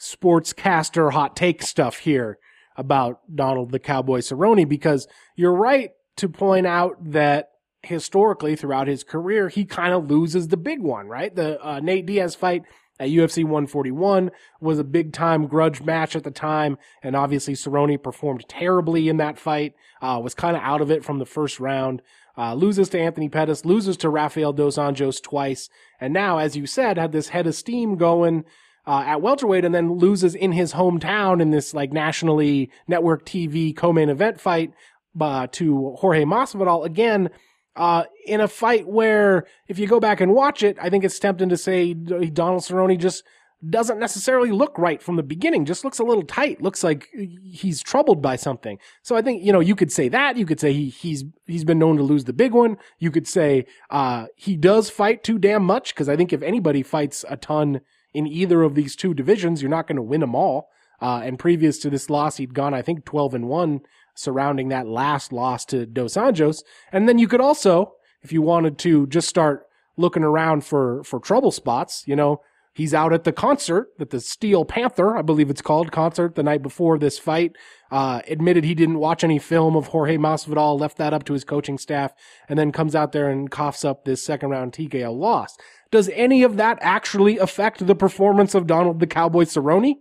sportscaster 0.00 1.12
hot 1.12 1.36
take 1.36 1.62
stuff 1.62 1.98
here 1.98 2.38
about 2.76 3.20
Donald 3.32 3.70
the 3.70 3.78
Cowboy 3.78 4.18
Cerrone 4.18 4.68
because 4.68 5.06
you're 5.36 5.54
right 5.54 5.90
to 6.16 6.28
point 6.28 6.66
out 6.66 7.12
that 7.12 7.48
historically 7.82 8.56
throughout 8.56 8.86
his 8.86 9.04
career, 9.04 9.48
he 9.48 9.64
kind 9.64 9.92
of 9.92 10.10
loses 10.10 10.48
the 10.48 10.56
big 10.56 10.80
one, 10.80 11.08
right? 11.08 11.34
The 11.34 11.60
uh, 11.64 11.80
Nate 11.80 12.06
Diaz 12.06 12.34
fight 12.34 12.62
at 13.02 13.08
UFC 13.08 13.42
141 13.42 14.30
was 14.60 14.78
a 14.78 14.84
big 14.84 15.12
time 15.12 15.48
grudge 15.48 15.82
match 15.82 16.14
at 16.14 16.22
the 16.22 16.30
time. 16.30 16.78
And 17.02 17.16
obviously 17.16 17.54
Cerrone 17.54 18.00
performed 18.00 18.48
terribly 18.48 19.08
in 19.08 19.16
that 19.16 19.38
fight, 19.38 19.74
uh, 20.00 20.20
was 20.22 20.34
kind 20.34 20.56
of 20.56 20.62
out 20.62 20.80
of 20.80 20.90
it 20.92 21.04
from 21.04 21.18
the 21.18 21.26
first 21.26 21.58
round. 21.58 22.00
Uh, 22.38 22.54
loses 22.54 22.88
to 22.90 23.00
Anthony 23.00 23.28
Pettis, 23.28 23.64
loses 23.64 23.96
to 23.98 24.08
Rafael 24.08 24.52
Dos 24.52 24.78
Anjos 24.78 25.20
twice, 25.20 25.68
and 26.00 26.14
now, 26.14 26.38
as 26.38 26.56
you 26.56 26.64
said, 26.64 26.96
had 26.96 27.12
this 27.12 27.28
head 27.28 27.46
of 27.46 27.54
steam 27.54 27.96
going 27.96 28.44
uh, 28.86 29.04
at 29.06 29.20
welterweight, 29.20 29.66
and 29.66 29.74
then 29.74 29.98
loses 29.98 30.34
in 30.34 30.52
his 30.52 30.72
hometown 30.72 31.42
in 31.42 31.50
this 31.50 31.74
like 31.74 31.92
nationally 31.92 32.70
network 32.88 33.26
TV 33.26 33.76
co-main 33.76 34.08
event 34.08 34.40
fight 34.40 34.72
uh, 35.20 35.46
to 35.52 35.94
Jorge 35.98 36.24
Masvidal 36.24 36.86
again. 36.86 37.28
Uh, 37.74 38.04
in 38.26 38.40
a 38.40 38.48
fight 38.48 38.86
where, 38.86 39.46
if 39.66 39.78
you 39.78 39.86
go 39.86 39.98
back 39.98 40.20
and 40.20 40.34
watch 40.34 40.62
it, 40.62 40.76
I 40.80 40.90
think 40.90 41.04
it's 41.04 41.18
tempting 41.18 41.48
to 41.48 41.56
say 41.56 41.94
Donald 41.94 42.62
Cerrone 42.62 42.98
just 42.98 43.24
doesn't 43.68 44.00
necessarily 44.00 44.50
look 44.50 44.76
right 44.76 45.00
from 45.00 45.16
the 45.16 45.22
beginning. 45.22 45.64
Just 45.64 45.84
looks 45.84 45.98
a 45.98 46.04
little 46.04 46.24
tight. 46.24 46.60
Looks 46.60 46.82
like 46.82 47.08
he's 47.44 47.80
troubled 47.82 48.20
by 48.20 48.36
something. 48.36 48.78
So 49.02 49.14
I 49.14 49.22
think 49.22 49.44
you 49.44 49.52
know 49.52 49.60
you 49.60 49.76
could 49.76 49.92
say 49.92 50.08
that. 50.08 50.36
You 50.36 50.46
could 50.46 50.60
say 50.60 50.72
he 50.72 50.88
he's 50.88 51.24
he's 51.46 51.64
been 51.64 51.78
known 51.78 51.96
to 51.96 52.02
lose 52.02 52.24
the 52.24 52.32
big 52.32 52.52
one. 52.52 52.76
You 52.98 53.10
could 53.10 53.28
say 53.28 53.66
uh, 53.90 54.26
he 54.36 54.56
does 54.56 54.90
fight 54.90 55.22
too 55.22 55.38
damn 55.38 55.64
much 55.64 55.94
because 55.94 56.08
I 56.08 56.16
think 56.16 56.32
if 56.32 56.42
anybody 56.42 56.82
fights 56.82 57.24
a 57.28 57.36
ton 57.36 57.80
in 58.12 58.26
either 58.26 58.62
of 58.62 58.74
these 58.74 58.96
two 58.96 59.14
divisions, 59.14 59.62
you're 59.62 59.70
not 59.70 59.86
going 59.86 59.96
to 59.96 60.02
win 60.02 60.20
them 60.20 60.34
all. 60.34 60.68
Uh, 61.00 61.20
and 61.24 61.38
previous 61.38 61.78
to 61.78 61.90
this 61.90 62.10
loss, 62.10 62.36
he'd 62.36 62.54
gone 62.54 62.74
I 62.74 62.82
think 62.82 63.04
12 63.04 63.34
and 63.34 63.48
one 63.48 63.80
surrounding 64.14 64.68
that 64.68 64.86
last 64.86 65.32
loss 65.32 65.64
to 65.66 65.86
Dos 65.86 66.14
Anjos. 66.14 66.62
And 66.90 67.08
then 67.08 67.18
you 67.18 67.28
could 67.28 67.40
also, 67.40 67.92
if 68.22 68.32
you 68.32 68.42
wanted 68.42 68.78
to, 68.78 69.06
just 69.06 69.28
start 69.28 69.66
looking 69.96 70.24
around 70.24 70.64
for 70.64 71.02
for 71.04 71.20
trouble 71.20 71.50
spots. 71.50 72.04
You 72.06 72.16
know 72.16 72.40
He's 72.74 72.94
out 72.94 73.12
at 73.12 73.24
the 73.24 73.32
concert 73.32 73.88
that 73.98 74.08
the 74.10 74.20
Steel 74.20 74.64
Panther, 74.64 75.14
I 75.14 75.20
believe 75.20 75.50
it's 75.50 75.60
called, 75.60 75.92
concert 75.92 76.36
the 76.36 76.42
night 76.42 76.62
before 76.62 76.98
this 76.98 77.18
fight. 77.18 77.54
Uh, 77.90 78.22
admitted 78.26 78.64
he 78.64 78.74
didn't 78.74 78.98
watch 78.98 79.22
any 79.22 79.38
film 79.38 79.76
of 79.76 79.88
Jorge 79.88 80.16
Masvidal, 80.16 80.80
left 80.80 80.96
that 80.96 81.12
up 81.12 81.24
to 81.24 81.34
his 81.34 81.44
coaching 81.44 81.76
staff, 81.76 82.14
and 82.48 82.58
then 82.58 82.72
comes 82.72 82.94
out 82.94 83.12
there 83.12 83.28
and 83.28 83.50
coughs 83.50 83.84
up 83.84 84.06
this 84.06 84.22
second 84.24 84.48
round 84.48 84.72
TKO 84.72 85.14
loss. 85.14 85.58
Does 85.90 86.08
any 86.14 86.42
of 86.42 86.56
that 86.56 86.78
actually 86.80 87.36
affect 87.36 87.86
the 87.86 87.94
performance 87.94 88.54
of 88.54 88.66
Donald 88.66 89.00
the 89.00 89.06
Cowboy 89.06 89.44
Cerrone? 89.44 89.96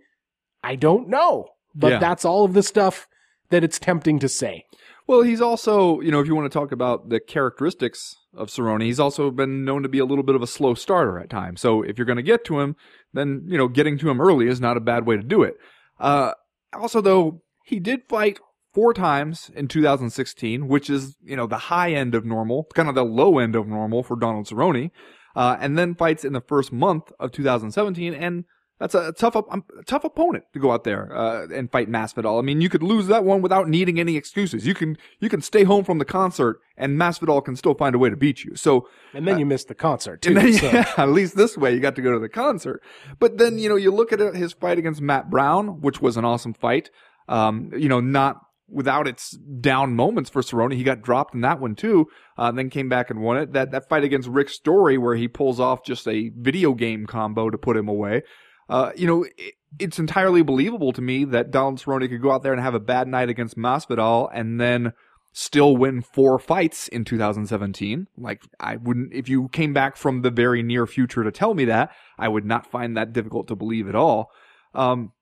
I 0.63 0.75
don't 0.77 1.09
know, 1.09 1.49
but 1.75 1.91
Yeah. 1.93 1.99
that's 1.99 2.23
all 2.23 2.45
of 2.45 2.53
the 2.53 2.63
stuff 2.63 3.05
that 3.51 3.63
it's 3.63 3.79
tempting 3.79 4.19
to 4.19 4.29
say. 4.29 4.65
Well, 5.07 5.23
he's 5.23 5.41
also, 5.41 5.99
you 5.99 6.11
know, 6.11 6.19
if 6.19 6.27
you 6.27 6.35
want 6.35 6.51
to 6.51 6.57
talk 6.57 6.71
about 6.71 7.09
the 7.09 7.19
characteristics 7.19 8.15
of 8.33 8.49
Cerrone, 8.49 8.83
he's 8.83 8.99
also 8.99 9.29
been 9.29 9.65
known 9.65 9.83
to 9.83 9.89
be 9.89 9.99
a 9.99 10.05
little 10.05 10.23
bit 10.23 10.35
of 10.35 10.41
a 10.41 10.47
slow 10.47 10.73
starter 10.73 11.19
at 11.19 11.29
times. 11.29 11.59
So 11.61 11.81
if 11.81 11.97
you're 11.97 12.05
going 12.05 12.17
to 12.17 12.23
get 12.23 12.45
to 12.45 12.59
him, 12.59 12.75
then, 13.13 13.43
you 13.47 13.57
know, 13.57 13.67
getting 13.67 13.97
to 13.99 14.09
him 14.09 14.21
early 14.21 14.47
is 14.47 14.61
not 14.61 14.77
a 14.77 14.81
bad 14.81 15.05
way 15.05 15.17
to 15.17 15.23
do 15.23 15.43
it. 15.43 15.55
Uh, 15.99 16.33
also, 16.73 17.01
though, 17.01 17.41
he 17.65 17.79
did 17.79 18.03
fight 18.07 18.39
four 18.73 18.93
times 18.93 19.51
in 19.53 19.67
2016, 19.67 20.67
which 20.67 20.89
is, 20.89 21.15
you 21.23 21.35
know, 21.35 21.47
the 21.47 21.57
high 21.57 21.91
end 21.91 22.15
of 22.15 22.23
normal, 22.23 22.67
kind 22.73 22.87
of 22.87 22.95
the 22.95 23.03
low 23.03 23.37
end 23.37 23.55
of 23.55 23.67
normal 23.67 24.03
for 24.03 24.15
Donald 24.15 24.47
Cerrone. 24.47 24.91
uh, 25.35 25.57
and 25.59 25.77
then 25.77 25.95
fights 25.95 26.23
in 26.23 26.33
the 26.33 26.41
first 26.41 26.71
month 26.71 27.11
of 27.19 27.31
2017, 27.31 28.13
and 28.13 28.45
that's 28.81 28.95
a 28.95 29.11
tough, 29.13 29.35
um, 29.35 29.63
tough 29.85 30.03
opponent 30.03 30.45
to 30.53 30.59
go 30.59 30.71
out 30.71 30.83
there 30.83 31.15
uh, 31.15 31.45
and 31.53 31.71
fight 31.71 31.87
Masvidal. 31.87 32.39
I 32.39 32.41
mean, 32.41 32.61
you 32.61 32.67
could 32.67 32.81
lose 32.81 33.05
that 33.07 33.23
one 33.23 33.43
without 33.43 33.69
needing 33.69 33.99
any 33.99 34.17
excuses. 34.17 34.65
You 34.65 34.73
can 34.73 34.97
you 35.19 35.29
can 35.29 35.41
stay 35.41 35.63
home 35.63 35.83
from 35.83 35.99
the 35.99 36.05
concert, 36.05 36.59
and 36.75 36.97
Masvidal 36.99 37.45
can 37.45 37.55
still 37.55 37.75
find 37.75 37.93
a 37.93 37.99
way 37.99 38.09
to 38.09 38.17
beat 38.17 38.43
you. 38.43 38.55
So 38.55 38.87
And 39.13 39.27
then 39.27 39.37
you 39.37 39.45
missed 39.45 39.67
the 39.67 39.75
concert 39.75 40.23
too. 40.23 40.33
then, 40.33 40.51
so- 40.61 40.71
yeah, 40.71 40.91
at 40.97 41.09
least 41.09 41.37
this 41.37 41.55
way 41.55 41.73
you 41.75 41.79
got 41.79 41.95
to 41.95 42.01
go 42.01 42.11
to 42.11 42.19
the 42.19 42.27
concert. 42.27 42.81
But 43.19 43.37
then, 43.37 43.59
you 43.59 43.69
know, 43.69 43.75
you 43.75 43.91
look 43.91 44.11
at 44.11 44.19
his 44.35 44.51
fight 44.53 44.79
against 44.79 44.99
Matt 44.99 45.29
Brown, 45.29 45.79
which 45.81 46.01
was 46.01 46.17
an 46.17 46.25
awesome 46.25 46.53
fight. 46.55 46.89
Um, 47.29 47.69
you 47.77 47.87
know, 47.87 47.99
not 48.01 48.37
without 48.67 49.07
its 49.07 49.37
down 49.59 49.95
moments 49.95 50.29
for 50.29 50.41
Cerrone. 50.41 50.73
He 50.73 50.83
got 50.83 51.01
dropped 51.01 51.35
in 51.35 51.41
that 51.41 51.59
one 51.59 51.75
too, 51.75 52.07
uh, 52.39 52.45
and 52.45 52.57
then 52.57 52.69
came 52.69 52.89
back 52.89 53.09
and 53.11 53.21
won 53.21 53.37
it. 53.37 53.53
That, 53.53 53.71
that 53.71 53.89
fight 53.89 54.03
against 54.03 54.27
Rick 54.27 54.49
Story 54.49 54.97
where 54.97 55.15
he 55.15 55.27
pulls 55.27 55.59
off 55.59 55.85
just 55.85 56.07
a 56.07 56.31
video 56.35 56.73
game 56.73 57.05
combo 57.05 57.49
to 57.49 57.57
put 57.57 57.77
him 57.77 57.87
away. 57.87 58.23
Uh, 58.69 58.91
you 58.95 59.07
know, 59.07 59.23
it, 59.37 59.55
it's 59.79 59.99
entirely 59.99 60.41
believable 60.41 60.91
to 60.93 61.01
me 61.01 61.23
that 61.25 61.51
Donald 61.51 61.79
Cerrone 61.79 62.09
could 62.09 62.21
go 62.21 62.31
out 62.31 62.43
there 62.43 62.53
and 62.53 62.61
have 62.61 62.75
a 62.75 62.79
bad 62.79 63.07
night 63.07 63.29
against 63.29 63.57
Masvidal 63.57 64.29
and 64.33 64.59
then 64.59 64.93
still 65.33 65.77
win 65.77 66.01
four 66.01 66.37
fights 66.37 66.87
in 66.89 67.05
2017. 67.05 68.07
Like, 68.17 68.43
I 68.59 68.75
wouldn't, 68.75 69.13
if 69.13 69.29
you 69.29 69.47
came 69.49 69.73
back 69.73 69.95
from 69.95 70.21
the 70.21 70.29
very 70.29 70.61
near 70.61 70.85
future 70.85 71.23
to 71.23 71.31
tell 71.31 71.53
me 71.53 71.65
that, 71.65 71.91
I 72.19 72.27
would 72.27 72.45
not 72.45 72.69
find 72.69 72.97
that 72.97 73.13
difficult 73.13 73.47
to 73.47 73.55
believe 73.55 73.87
at 73.87 73.95
all. 73.95 74.31
Um, 74.73 75.13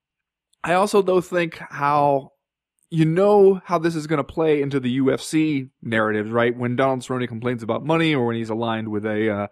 I 0.64 0.74
also, 0.74 1.02
though, 1.02 1.22
think 1.22 1.58
how, 1.70 2.34
you 2.90 3.06
know, 3.06 3.62
how 3.66 3.78
this 3.78 3.96
is 3.96 4.08
going 4.08 4.18
to 4.18 4.24
play 4.24 4.62
into 4.62 4.80
the 4.80 5.00
UFC 5.00 5.70
narratives, 5.82 6.32
right? 6.32 6.58
When 6.58 6.76
Donald 6.76 7.02
Cerrone 7.02 7.28
complains 7.28 7.62
about 7.62 7.86
money 7.86 8.16
or 8.16 8.26
when 8.26 8.36
he's 8.36 8.50
aligned 8.50 8.90
with 8.90 9.06
a, 9.06 9.30
uh, 9.30 9.48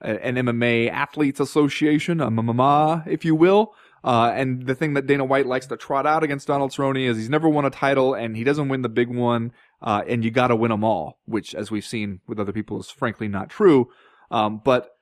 an 0.00 0.36
MMA 0.36 0.90
athletes 0.90 1.40
association, 1.40 2.20
a 2.20 2.30
MMA, 2.30 3.06
if 3.06 3.24
you 3.24 3.34
will. 3.34 3.74
Uh, 4.02 4.32
and 4.34 4.66
the 4.66 4.74
thing 4.74 4.94
that 4.94 5.06
Dana 5.06 5.24
White 5.24 5.46
likes 5.46 5.66
to 5.66 5.76
trot 5.76 6.06
out 6.06 6.22
against 6.22 6.46
Donald 6.46 6.70
Cerrone 6.70 7.06
is 7.06 7.18
he's 7.18 7.28
never 7.28 7.48
won 7.48 7.66
a 7.66 7.70
title 7.70 8.14
and 8.14 8.34
he 8.34 8.44
doesn't 8.44 8.68
win 8.68 8.82
the 8.82 8.88
big 8.88 9.08
one. 9.08 9.52
Uh, 9.82 10.02
and 10.06 10.24
you 10.24 10.30
gotta 10.30 10.56
win 10.56 10.70
them 10.70 10.84
all, 10.84 11.18
which 11.26 11.54
as 11.54 11.70
we've 11.70 11.84
seen 11.84 12.20
with 12.26 12.40
other 12.40 12.52
people 12.52 12.80
is 12.80 12.90
frankly 12.90 13.28
not 13.28 13.50
true. 13.50 13.90
Um, 14.30 14.60
but 14.64 14.96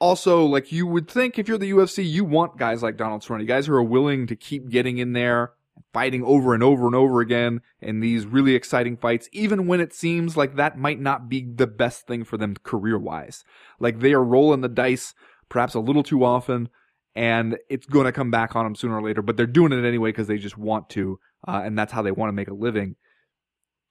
also, 0.00 0.44
like 0.44 0.72
you 0.72 0.86
would 0.86 1.08
think 1.08 1.38
if 1.38 1.48
you're 1.48 1.58
the 1.58 1.70
UFC, 1.70 2.08
you 2.08 2.24
want 2.24 2.58
guys 2.58 2.82
like 2.82 2.96
Donald 2.96 3.22
Cerrone, 3.22 3.46
guys 3.46 3.66
who 3.66 3.74
are 3.74 3.82
willing 3.82 4.26
to 4.26 4.36
keep 4.36 4.68
getting 4.68 4.98
in 4.98 5.12
there, 5.12 5.52
fighting 5.92 6.24
over 6.24 6.54
and 6.54 6.62
over 6.62 6.86
and 6.86 6.94
over 6.94 7.20
again 7.20 7.60
in 7.80 8.00
these 8.00 8.26
really 8.26 8.54
exciting 8.54 8.96
fights, 8.96 9.28
even 9.32 9.66
when 9.66 9.80
it 9.80 9.94
seems 9.94 10.36
like 10.36 10.56
that 10.56 10.78
might 10.78 11.00
not 11.00 11.28
be 11.28 11.46
the 11.54 11.66
best 11.66 12.06
thing 12.06 12.24
for 12.24 12.36
them 12.36 12.56
career 12.62 12.98
wise. 12.98 13.44
Like 13.78 14.00
they 14.00 14.12
are 14.12 14.24
rolling 14.24 14.60
the 14.60 14.68
dice 14.68 15.14
perhaps 15.48 15.74
a 15.74 15.80
little 15.80 16.02
too 16.02 16.24
often, 16.24 16.68
and 17.14 17.58
it's 17.68 17.86
going 17.86 18.06
to 18.06 18.12
come 18.12 18.30
back 18.30 18.56
on 18.56 18.64
them 18.64 18.74
sooner 18.74 18.96
or 18.96 19.02
later, 19.02 19.22
but 19.22 19.36
they're 19.36 19.46
doing 19.46 19.72
it 19.72 19.86
anyway 19.86 20.08
because 20.08 20.26
they 20.26 20.38
just 20.38 20.58
want 20.58 20.90
to, 20.90 21.18
uh, 21.46 21.62
and 21.64 21.78
that's 21.78 21.92
how 21.92 22.02
they 22.02 22.10
want 22.10 22.28
to 22.28 22.34
make 22.34 22.48
a 22.48 22.54
living. 22.54 22.96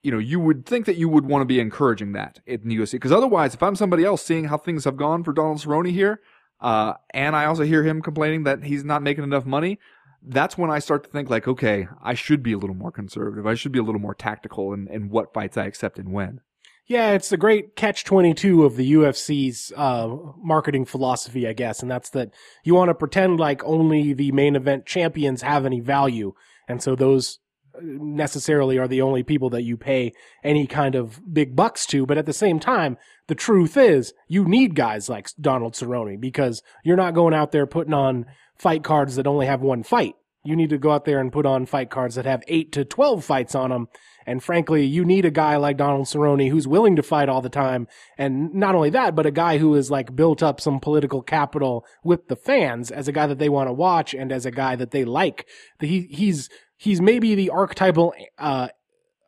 You 0.02 0.12
know, 0.12 0.18
you 0.18 0.40
would 0.42 0.66
think 0.66 0.86
that 0.86 0.98
you 0.98 1.08
would 1.08 1.26
want 1.26 1.42
to 1.42 1.46
be 1.46 1.62
encouraging 1.62 2.12
that 2.14 2.42
in 2.46 2.68
the 2.68 2.78
UFC, 2.78 2.94
because 2.94 3.14
otherwise, 3.14 3.54
if 3.54 3.64
I'm 3.64 3.78
somebody 3.78 4.04
else 4.04 4.22
seeing 4.22 4.46
how 4.46 4.58
things 4.58 4.84
have 4.84 4.98
gone 4.98 5.24
for 5.24 5.32
Donald 5.32 5.60
Cerrone 5.60 5.90
here, 5.90 6.20
uh, 6.60 6.96
and 7.14 7.36
I 7.36 7.46
also 7.46 7.64
hear 7.64 7.84
him 7.84 8.02
complaining 8.02 8.44
that 8.44 8.64
he's 8.64 8.84
not 8.84 9.02
making 9.02 9.24
enough 9.24 9.46
money, 9.46 9.80
that's 10.26 10.58
when 10.58 10.72
I 10.72 10.80
start 10.80 11.04
to 11.04 11.10
think 11.10 11.30
like, 11.30 11.48
okay, 11.48 11.88
I 12.02 12.14
should 12.14 12.44
be 12.44 12.54
a 12.54 12.58
little 12.58 12.76
more 12.76 12.92
conservative. 12.92 13.46
I 13.46 13.56
should 13.56 13.72
be 13.72 13.80
a 13.80 13.84
little 13.84 14.02
more 14.02 14.16
tactical 14.16 14.74
in, 14.74 14.88
in 14.88 15.10
what 15.10 15.34
fights 15.34 15.58
I 15.58 15.66
accept 15.66 16.00
and 16.00 16.12
when. 16.12 16.42
Yeah, 16.86 17.12
it's 17.12 17.30
the 17.30 17.38
great 17.38 17.76
catch 17.76 18.04
22 18.04 18.66
of 18.66 18.76
the 18.76 18.94
UFC's 18.94 19.72
uh, 19.76 20.16
marketing 20.38 20.86
philosophy, 20.86 21.48
I 21.48 21.54
guess. 21.54 21.82
And 21.82 21.90
that's 21.90 22.10
that 22.10 22.32
you 22.66 22.76
want 22.76 22.90
to 22.90 22.96
pretend 22.96 23.40
like 23.40 23.64
only 23.64 24.14
the 24.14 24.34
main 24.34 24.56
event 24.56 24.86
champions 24.86 25.42
have 25.44 25.66
any 25.66 25.80
value. 25.80 26.34
And 26.68 26.84
so 26.84 26.96
those 26.96 27.40
uh, 27.74 27.80
necessarily 27.82 28.78
are 28.78 28.88
the 28.90 29.02
only 29.02 29.24
people 29.24 29.50
that 29.52 29.64
you 29.64 29.78
pay 29.78 30.12
any 30.44 30.68
kind 30.68 30.96
of 30.96 31.22
big 31.34 31.56
bucks 31.56 31.86
to. 31.88 32.06
But 32.06 32.18
at 32.18 32.26
the 32.26 32.34
same 32.34 32.60
time, 32.60 32.98
the 33.28 33.36
truth 33.36 33.78
is 33.78 34.14
you 34.28 34.44
need 34.44 34.76
guys 34.76 35.08
like 35.08 35.30
Donald 35.40 35.76
Cerrone 35.76 36.20
because 36.20 36.62
you're 36.84 36.98
not 36.98 37.14
going 37.14 37.34
out 37.34 37.54
there 37.54 37.66
putting 37.66 37.94
on 37.94 38.26
fight 38.64 38.84
cards 38.84 39.18
that 39.18 39.28
only 39.28 39.46
have 39.46 39.62
one 39.62 39.84
fight. 39.84 40.16
You 40.46 40.56
need 40.56 40.70
to 40.70 40.78
go 40.78 40.92
out 40.92 41.04
there 41.04 41.20
and 41.20 41.32
put 41.32 41.46
on 41.46 41.66
fight 41.66 41.90
cards 41.90 42.16
that 42.16 42.26
have 42.26 42.44
eight 42.48 42.72
to 42.74 42.86
12 42.86 43.24
fights 43.24 43.56
on 43.56 43.70
them. 43.70 43.90
And 44.26 44.42
frankly, 44.42 44.86
you 44.86 45.04
need 45.04 45.26
a 45.26 45.32
guy 45.32 45.58
like 45.58 45.76
Donald 45.76 46.06
Cerrone 46.06 46.50
who's 46.50 46.68
willing 46.68 46.96
to 46.96 47.04
fight 47.04 47.28
all 47.28 47.42
the 47.42 47.50
time. 47.50 47.88
And 48.18 48.54
not 48.54 48.74
only 48.74 48.90
that, 48.92 49.16
but 49.16 49.26
a 49.26 49.32
guy 49.32 49.58
who 49.58 49.74
has 49.74 49.92
like 49.92 50.16
built 50.16 50.42
up 50.42 50.62
some 50.62 50.80
political 50.80 51.22
capital 51.22 51.86
with 52.06 52.30
the 52.30 52.38
fans 52.38 52.90
as 52.90 53.10
a 53.10 53.12
guy 53.12 53.28
that 53.28 53.38
they 53.38 53.50
want 53.50 53.68
to 53.68 53.74
watch 53.74 54.14
and 54.14 54.32
as 54.32 54.46
a 54.46 54.52
guy 54.52 54.78
that 54.78 54.92
they 54.92 55.04
like. 55.04 55.46
He, 55.82 56.08
he's, 56.10 56.50
he's 56.78 57.02
maybe 57.02 57.36
the 57.36 57.50
archetypal, 57.50 58.14
uh, 58.38 58.70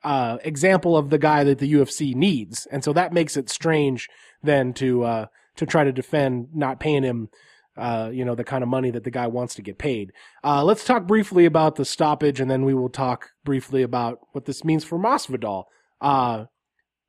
uh, 0.02 0.38
example 0.44 0.96
of 0.96 1.10
the 1.10 1.18
guy 1.18 1.44
that 1.44 1.60
the 1.60 1.74
UFC 1.74 2.16
needs. 2.16 2.68
And 2.72 2.86
so 2.86 2.94
that 2.94 3.12
makes 3.12 3.36
it 3.36 3.50
strange 3.50 4.08
then 4.42 4.74
to, 4.76 5.04
uh, 5.04 5.26
to 5.58 5.66
try 5.66 5.84
to 5.84 5.92
defend 5.92 6.50
not 6.54 6.80
paying 6.80 7.04
him, 7.04 7.30
uh, 7.78 8.10
you 8.14 8.24
know, 8.24 8.36
the 8.36 8.44
kind 8.44 8.64
of 8.64 8.70
money 8.70 8.90
that 8.92 9.04
the 9.04 9.12
guy 9.12 9.28
wants 9.28 9.56
to 9.56 9.62
get 9.62 9.78
paid. 9.78 10.14
Uh, 10.44 10.64
let's 10.64 10.86
talk 10.86 11.08
briefly 11.08 11.46
about 11.46 11.76
the 11.76 11.86
stoppage 11.86 12.40
and 12.40 12.50
then 12.50 12.64
we 12.64 12.74
will 12.74 12.90
talk 12.90 13.32
briefly 13.44 13.82
about 13.82 14.20
what 14.32 14.46
this 14.46 14.64
means 14.64 14.84
for 14.84 14.98
Masvidal. 14.98 15.66
Uh, 16.00 16.46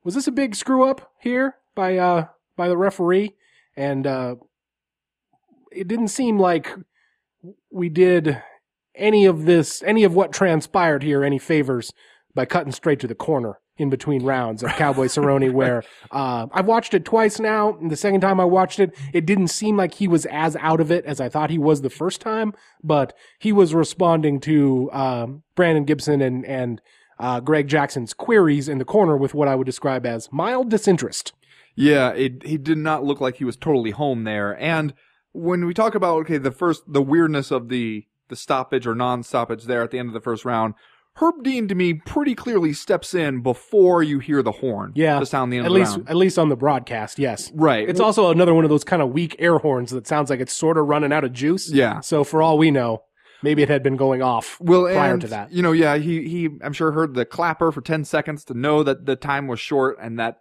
was 0.05 0.15
this 0.15 0.27
a 0.27 0.33
big 0.33 0.55
screw 0.55 0.85
up 0.89 1.13
here 1.21 1.57
by, 1.75 1.97
uh, 1.97 2.27
by 2.57 2.69
the 2.69 2.77
referee? 2.77 3.35
And, 3.77 4.07
uh, 4.07 4.37
it 5.73 5.89
didn't 5.89 6.09
seem 6.09 6.39
like 6.39 6.73
we 7.71 7.89
did 7.89 8.43
any 8.95 9.27
of 9.27 9.45
this, 9.45 9.83
any 9.83 10.05
of 10.05 10.15
what 10.15 10.33
transpired 10.33 11.03
here, 11.03 11.23
any 11.23 11.39
favors 11.39 11.93
by 12.35 12.47
cutting 12.47 12.73
straight 12.73 13.01
to 13.01 13.07
the 13.07 13.15
corner 13.15 13.59
in 13.79 13.91
between 13.91 14.25
rounds 14.25 14.63
of 14.63 14.71
Cowboy 14.77 15.07
Cerrone, 15.07 15.53
where 15.53 15.83
uh, 16.11 16.47
I've 16.53 16.67
watched 16.67 16.95
it 16.95 17.05
twice 17.05 17.39
now. 17.39 17.77
And 17.77 17.91
the 17.91 17.97
second 17.97 18.21
time 18.21 18.41
I 18.41 18.45
watched 18.45 18.81
it, 18.81 18.95
it 19.13 19.27
didn't 19.27 19.49
seem 19.49 19.77
like 19.77 19.95
he 19.95 20.09
was 20.09 20.27
as 20.27 20.57
out 20.57 20.81
of 20.81 20.91
it 20.91 21.05
as 21.05 21.21
I 21.21 21.29
thought 21.29 21.51
he 21.51 21.59
was 21.59 21.83
the 21.83 21.91
first 21.91 22.21
time, 22.21 22.55
but 22.83 23.13
he 23.39 23.53
was 23.53 23.75
responding 23.75 24.41
to 24.41 24.91
um, 24.93 25.43
Brandon 25.55 25.85
Gibson 25.85 26.21
and 26.21 26.45
and 26.45 26.81
uh, 27.19 27.41
Greg 27.41 27.69
Jackson's 27.69 28.13
queries 28.13 28.69
in 28.69 28.79
the 28.79 28.85
corner 28.85 29.17
with 29.17 29.35
what 29.35 29.49
I 29.49 29.55
would 29.55 29.67
describe 29.67 30.05
as 30.05 30.31
mild 30.33 30.71
disinterest. 30.71 31.33
Yeah, 31.75 32.11
it 32.11 32.43
he 32.47 32.57
did 32.57 32.79
not 32.79 33.05
look 33.05 33.21
like 33.21 33.37
he 33.37 33.45
was 33.45 33.57
totally 33.57 33.91
home 33.91 34.25
there. 34.25 34.59
And 34.61 34.95
when 35.33 35.67
we 35.67 35.75
talk 35.75 35.95
about 35.95 36.17
okay, 36.23 36.39
the 36.39 36.51
first 36.51 36.85
the 36.87 37.03
weirdness 37.03 37.51
of 37.51 37.69
the 37.69 38.07
the 38.29 38.37
stoppage 38.37 38.87
or 38.87 38.95
non-stoppage 38.95 39.65
there 39.65 39.83
at 39.83 39.91
the 39.93 39.99
end 39.99 40.09
of 40.09 40.15
the 40.15 40.21
first 40.21 40.45
round, 40.45 40.75
Herb 41.19 41.43
Dean 41.43 41.67
to 41.69 41.75
me 41.75 41.95
pretty 41.95 42.35
clearly 42.35 42.75
steps 42.75 43.15
in 43.15 43.41
before 43.41 44.03
you 44.03 44.19
hear 44.19 44.43
the 44.43 44.53
horn. 44.53 44.93
Yeah, 44.95 45.19
to 45.19 45.27
sound 45.27 45.53
the 45.53 45.57
end 45.57 45.67
at 45.67 45.69
of 45.69 45.75
the 45.75 45.79
least 45.81 45.97
round. 45.97 46.09
at 46.11 46.17
least 46.17 46.39
on 46.39 46.49
the 46.51 46.57
broadcast, 46.57 47.19
yes. 47.19 47.51
Right. 47.55 47.89
It's 47.89 48.01
also 48.01 48.31
another 48.31 48.53
one 48.55 48.65
of 48.65 48.71
those 48.71 48.85
kind 48.85 49.01
of 49.01 49.11
weak 49.11 49.35
air 49.39 49.59
horns 49.59 49.91
that 49.93 50.07
sounds 50.07 50.29
like 50.29 50.41
it's 50.41 50.53
sort 50.53 50.77
of 50.77 50.87
running 50.87 51.13
out 51.13 51.25
of 51.25 51.33
juice. 51.33 51.71
Yeah. 51.71 52.01
So 52.01 52.23
for 52.23 52.43
all 52.43 52.59
we 52.59 52.71
know, 52.71 53.03
maybe 53.43 53.63
it 53.63 53.71
had 53.71 53.83
been 53.83 53.97
going 53.97 54.23
off 54.23 54.59
well, 54.61 54.83
prior 54.85 55.15
and, 55.15 55.21
to 55.23 55.29
that. 55.29 55.53
You 55.53 55.63
know, 55.63 55.73
yeah, 55.73 55.97
he 55.97 56.29
he 56.29 56.51
I'm 56.63 56.75
sure 56.75 56.93
heard 56.93 57.15
the 57.15 57.25
clapper 57.25 57.73
for 57.73 57.81
10 57.81 58.05
seconds 58.05 58.45
to 58.45 58.55
know 58.55 58.83
that 58.83 59.07
the 59.07 59.17
time 59.17 59.47
was 59.47 59.59
short 59.59 59.97
and 60.01 60.19
that 60.19 60.41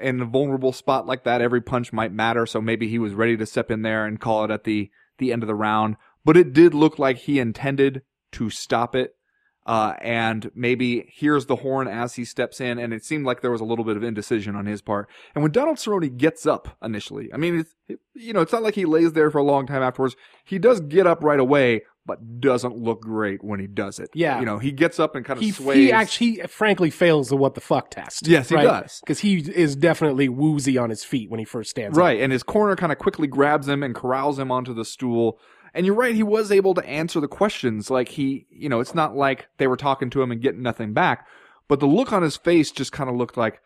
in 0.00 0.20
a 0.20 0.24
vulnerable 0.24 0.72
spot 0.72 1.06
like 1.06 1.24
that 1.24 1.40
every 1.40 1.60
punch 1.60 1.92
might 1.92 2.12
matter, 2.12 2.46
so 2.46 2.60
maybe 2.60 2.88
he 2.88 2.98
was 2.98 3.12
ready 3.12 3.36
to 3.36 3.44
step 3.46 3.70
in 3.70 3.82
there 3.82 4.06
and 4.06 4.20
call 4.20 4.44
it 4.44 4.50
at 4.52 4.64
the 4.64 4.90
the 5.18 5.32
end 5.32 5.42
of 5.42 5.48
the 5.48 5.54
round. 5.54 5.96
But 6.24 6.36
it 6.36 6.52
did 6.52 6.74
look 6.74 6.98
like 6.98 7.18
he 7.18 7.40
intended 7.40 8.02
to 8.32 8.50
stop 8.50 8.94
it. 8.94 9.16
Uh, 9.64 9.94
and 10.00 10.50
maybe 10.56 11.02
hears 11.08 11.46
the 11.46 11.56
horn 11.56 11.86
as 11.86 12.14
he 12.16 12.24
steps 12.24 12.60
in, 12.60 12.80
and 12.80 12.92
it 12.92 13.04
seemed 13.04 13.24
like 13.24 13.42
there 13.42 13.50
was 13.52 13.60
a 13.60 13.64
little 13.64 13.84
bit 13.84 13.96
of 13.96 14.02
indecision 14.02 14.56
on 14.56 14.66
his 14.66 14.82
part. 14.82 15.08
And 15.36 15.42
when 15.42 15.52
Donald 15.52 15.76
Cerrone 15.76 16.16
gets 16.16 16.46
up 16.46 16.76
initially, 16.82 17.32
I 17.32 17.36
mean, 17.36 17.60
it's, 17.60 17.76
it, 17.86 18.00
you 18.14 18.32
know, 18.32 18.40
it's 18.40 18.52
not 18.52 18.64
like 18.64 18.74
he 18.74 18.84
lays 18.84 19.12
there 19.12 19.30
for 19.30 19.38
a 19.38 19.44
long 19.44 19.68
time 19.68 19.82
afterwards. 19.82 20.16
He 20.44 20.58
does 20.58 20.80
get 20.80 21.06
up 21.06 21.22
right 21.22 21.38
away, 21.38 21.82
but 22.04 22.40
doesn't 22.40 22.76
look 22.76 23.02
great 23.02 23.44
when 23.44 23.60
he 23.60 23.66
does 23.68 23.98
it. 23.98 24.10
Yeah. 24.14 24.40
You 24.40 24.46
know, 24.46 24.58
he 24.58 24.72
gets 24.72 24.98
up 24.98 25.14
and 25.14 25.24
kind 25.24 25.38
of 25.38 25.44
he, 25.44 25.52
sways. 25.52 25.76
he 25.76 25.92
actually 25.92 26.30
he 26.32 26.42
frankly 26.48 26.90
fails 26.90 27.28
the 27.28 27.36
what 27.36 27.54
the 27.54 27.60
fuck 27.60 27.90
test. 27.90 28.26
Yes, 28.26 28.48
he 28.48 28.56
does. 28.56 29.00
Because 29.00 29.20
he 29.20 29.38
is 29.38 29.76
definitely 29.76 30.28
woozy 30.28 30.76
on 30.76 30.90
his 30.90 31.04
feet 31.04 31.30
when 31.30 31.38
he 31.38 31.44
first 31.44 31.70
stands 31.70 31.96
up. 31.96 32.02
Right, 32.02 32.20
and 32.20 32.32
his 32.32 32.42
corner 32.42 32.74
kind 32.74 32.90
of 32.90 32.98
quickly 32.98 33.28
grabs 33.28 33.68
him 33.68 33.84
and 33.84 33.94
corrals 33.94 34.38
him 34.38 34.50
onto 34.50 34.74
the 34.74 34.84
stool. 34.84 35.38
And 35.74 35.86
you're 35.86 35.94
right, 35.94 36.14
he 36.14 36.22
was 36.22 36.52
able 36.52 36.74
to 36.74 36.86
answer 36.86 37.20
the 37.20 37.28
questions. 37.28 37.90
Like 37.90 38.08
he, 38.08 38.46
you 38.50 38.68
know, 38.68 38.80
it's 38.80 38.94
not 38.94 39.16
like 39.16 39.48
they 39.58 39.66
were 39.66 39.76
talking 39.76 40.10
to 40.10 40.22
him 40.22 40.30
and 40.30 40.42
getting 40.42 40.62
nothing 40.62 40.92
back. 40.92 41.26
But 41.68 41.80
the 41.80 41.86
look 41.86 42.12
on 42.12 42.22
his 42.22 42.36
face 42.36 42.70
just 42.70 42.92
kind 42.92 43.08
of 43.08 43.16
looked 43.16 43.36
like, 43.36 43.60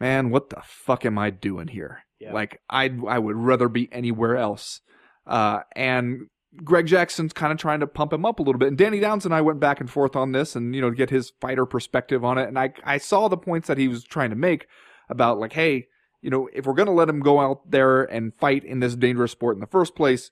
man, 0.00 0.30
what 0.30 0.50
the 0.50 0.60
fuck 0.64 1.04
am 1.04 1.18
I 1.18 1.30
doing 1.30 1.68
here? 1.68 2.00
Yeah. 2.18 2.32
Like 2.32 2.60
I, 2.68 2.90
I 3.06 3.18
would 3.18 3.36
rather 3.36 3.68
be 3.68 3.88
anywhere 3.92 4.36
else. 4.36 4.80
Uh, 5.26 5.60
and 5.76 6.26
Greg 6.64 6.86
Jackson's 6.86 7.32
kind 7.32 7.52
of 7.52 7.58
trying 7.58 7.80
to 7.80 7.86
pump 7.86 8.12
him 8.12 8.26
up 8.26 8.40
a 8.40 8.42
little 8.42 8.58
bit. 8.58 8.68
And 8.68 8.76
Danny 8.76 9.00
Downs 9.00 9.24
and 9.24 9.34
I 9.34 9.40
went 9.40 9.60
back 9.60 9.80
and 9.80 9.88
forth 9.88 10.16
on 10.16 10.32
this 10.32 10.56
and, 10.56 10.74
you 10.74 10.80
know, 10.80 10.90
get 10.90 11.10
his 11.10 11.32
fighter 11.40 11.64
perspective 11.64 12.24
on 12.24 12.38
it. 12.38 12.48
And 12.48 12.58
I, 12.58 12.72
I 12.84 12.98
saw 12.98 13.28
the 13.28 13.36
points 13.36 13.68
that 13.68 13.78
he 13.78 13.88
was 13.88 14.04
trying 14.04 14.30
to 14.30 14.36
make 14.36 14.66
about 15.08 15.38
like, 15.38 15.52
hey, 15.52 15.86
you 16.20 16.30
know, 16.30 16.48
if 16.52 16.66
we're 16.66 16.74
going 16.74 16.86
to 16.86 16.92
let 16.92 17.08
him 17.08 17.20
go 17.20 17.40
out 17.40 17.70
there 17.70 18.02
and 18.02 18.34
fight 18.34 18.64
in 18.64 18.80
this 18.80 18.94
dangerous 18.94 19.32
sport 19.32 19.56
in 19.56 19.60
the 19.60 19.66
first 19.66 19.94
place, 19.94 20.30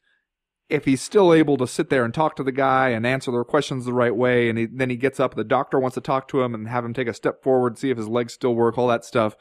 if 0.71 0.85
he's 0.85 1.03
still 1.03 1.35
able 1.35 1.57
to 1.57 1.67
sit 1.67 1.91
there 1.91 2.05
and 2.05 2.15
talk 2.15 2.37
to 2.37 2.45
the 2.45 2.53
guy 2.53 2.91
and 2.91 3.05
answer 3.05 3.33
their 3.33 3.45
questions 3.45 3.85
the 3.85 3.93
right 3.93 4.15
way, 4.15 4.49
and 4.49 4.57
he, 4.57 4.67
then 4.67 4.89
he 4.89 4.97
gets 4.97 5.19
up, 5.19 5.35
the 5.35 5.45
doctor 5.45 5.81
wants 5.81 5.97
to 5.97 6.01
talk 6.01 6.29
to 6.29 6.43
him 6.43 6.55
and 6.55 6.69
have 6.69 6.85
him 6.85 6.95
take 6.95 7.09
a 7.09 7.15
step 7.15 7.43
forward, 7.43 7.77
see 7.77 7.91
if 7.91 7.97
his 7.97 8.09
legs 8.09 8.33
still 8.33 8.55
work, 8.55 8.79
all 8.79 8.87
that 8.87 9.05
stuff. 9.05 9.35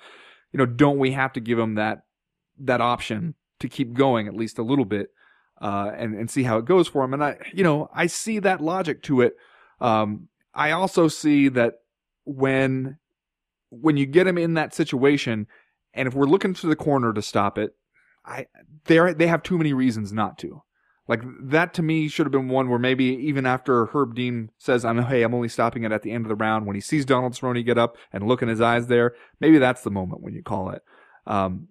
You 0.51 0.57
know, 0.57 0.65
don't 0.65 0.97
we 0.97 1.11
have 1.11 1.31
to 1.33 1.39
give 1.39 1.59
him 1.59 1.75
that 1.75 1.99
that 2.61 2.81
option 2.81 3.35
to 3.59 3.69
keep 3.69 3.93
going 3.93 4.27
at 4.27 4.35
least 4.35 4.57
a 4.57 4.63
little 4.63 4.85
bit, 4.85 5.09
uh, 5.61 5.91
and 5.95 6.15
and 6.15 6.31
see 6.31 6.43
how 6.43 6.57
it 6.57 6.65
goes 6.65 6.87
for 6.87 7.03
him? 7.03 7.13
And 7.13 7.23
I, 7.23 7.37
you 7.53 7.63
know, 7.63 7.89
I 7.93 8.07
see 8.07 8.39
that 8.39 8.59
logic 8.59 9.03
to 9.03 9.21
it. 9.21 9.35
Um, 9.79 10.29
I 10.55 10.71
also 10.71 11.07
see 11.07 11.47
that 11.49 11.75
when 12.25 12.97
when 13.69 13.97
you 13.97 14.07
get 14.07 14.25
him 14.25 14.39
in 14.39 14.55
that 14.55 14.73
situation, 14.73 15.45
and 15.93 16.07
if 16.07 16.15
we're 16.15 16.25
looking 16.25 16.55
to 16.55 16.67
the 16.67 16.75
corner 16.75 17.13
to 17.13 17.21
stop 17.21 17.59
it, 17.59 17.75
I 18.25 18.47
they 18.85 19.13
they 19.13 19.27
have 19.27 19.43
too 19.43 19.59
many 19.59 19.73
reasons 19.73 20.11
not 20.11 20.39
to. 20.39 20.63
Like 21.09 21.23
that 21.41 21.73
to 21.73 21.81
me 21.81 22.07
should 22.07 22.27
have 22.27 22.31
been 22.31 22.49
one 22.49 22.69
where 22.69 22.77
maybe 22.77 23.05
even 23.05 23.47
after 23.47 23.87
Herb 23.87 24.13
Dean 24.13 24.51
says, 24.59 24.85
"I'm 24.85 25.01
hey, 25.05 25.23
I'm 25.23 25.33
only 25.33 25.49
stopping 25.49 25.83
it 25.83 25.91
at 25.91 26.03
the 26.03 26.11
end 26.11 26.23
of 26.23 26.29
the 26.29 26.35
round," 26.35 26.67
when 26.67 26.75
he 26.75 26.81
sees 26.81 27.03
Donald 27.03 27.33
Cerrone 27.33 27.65
get 27.65 27.79
up 27.79 27.97
and 28.13 28.27
look 28.27 28.43
in 28.43 28.47
his 28.47 28.61
eyes 28.61 28.85
there, 28.85 29.15
maybe 29.41 29.57
that's 29.57 29.81
the 29.81 29.89
moment 29.89 30.21
when 30.21 30.35
you 30.35 30.43
call 30.43 30.69
it. 30.69 30.83
Um, 31.25 31.67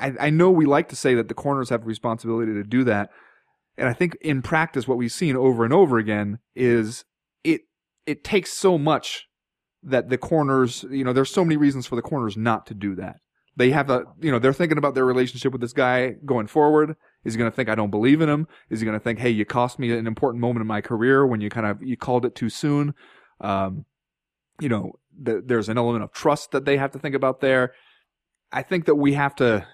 I, 0.00 0.12
I 0.18 0.30
know 0.30 0.50
we 0.50 0.66
like 0.66 0.88
to 0.88 0.96
say 0.96 1.14
that 1.14 1.28
the 1.28 1.34
corners 1.34 1.68
have 1.68 1.82
a 1.82 1.86
responsibility 1.86 2.54
to 2.54 2.64
do 2.64 2.82
that, 2.82 3.10
and 3.78 3.88
I 3.88 3.92
think 3.92 4.16
in 4.20 4.42
practice, 4.42 4.88
what 4.88 4.98
we've 4.98 5.12
seen 5.12 5.36
over 5.36 5.64
and 5.64 5.72
over 5.72 5.96
again 5.96 6.40
is 6.56 7.04
it 7.44 7.60
it 8.04 8.24
takes 8.24 8.52
so 8.52 8.78
much 8.78 9.28
that 9.84 10.08
the 10.08 10.18
corners, 10.18 10.84
you 10.90 11.04
know, 11.04 11.12
there's 11.12 11.30
so 11.30 11.44
many 11.44 11.56
reasons 11.56 11.86
for 11.86 11.94
the 11.94 12.02
corners 12.02 12.36
not 12.36 12.66
to 12.66 12.74
do 12.74 12.96
that. 12.96 13.18
They 13.54 13.70
have 13.70 13.90
a, 13.90 14.06
you 14.20 14.32
know, 14.32 14.40
they're 14.40 14.52
thinking 14.52 14.78
about 14.78 14.96
their 14.96 15.04
relationship 15.06 15.52
with 15.52 15.60
this 15.60 15.72
guy 15.72 16.16
going 16.24 16.48
forward. 16.48 16.96
Is 17.24 17.34
he 17.34 17.38
going 17.38 17.50
to 17.50 17.54
think 17.54 17.68
I 17.68 17.74
don't 17.74 17.90
believe 17.90 18.20
in 18.20 18.28
him? 18.28 18.48
Is 18.68 18.80
he 18.80 18.84
going 18.84 18.98
to 18.98 19.02
think, 19.02 19.18
hey, 19.18 19.30
you 19.30 19.44
cost 19.44 19.78
me 19.78 19.92
an 19.92 20.06
important 20.06 20.40
moment 20.40 20.62
in 20.62 20.66
my 20.66 20.80
career 20.80 21.26
when 21.26 21.40
you 21.40 21.50
kind 21.50 21.66
of 21.66 21.82
you 21.82 21.96
called 21.96 22.24
it 22.24 22.34
too 22.34 22.48
soon? 22.48 22.94
Um, 23.40 23.84
you 24.60 24.68
know, 24.68 24.92
th- 25.24 25.42
there's 25.46 25.68
an 25.68 25.78
element 25.78 26.04
of 26.04 26.12
trust 26.12 26.50
that 26.52 26.64
they 26.64 26.76
have 26.76 26.92
to 26.92 26.98
think 26.98 27.14
about 27.14 27.40
there. 27.40 27.72
I 28.50 28.62
think 28.62 28.86
that 28.86 28.96
we 28.96 29.14
have 29.14 29.34
to 29.36 29.66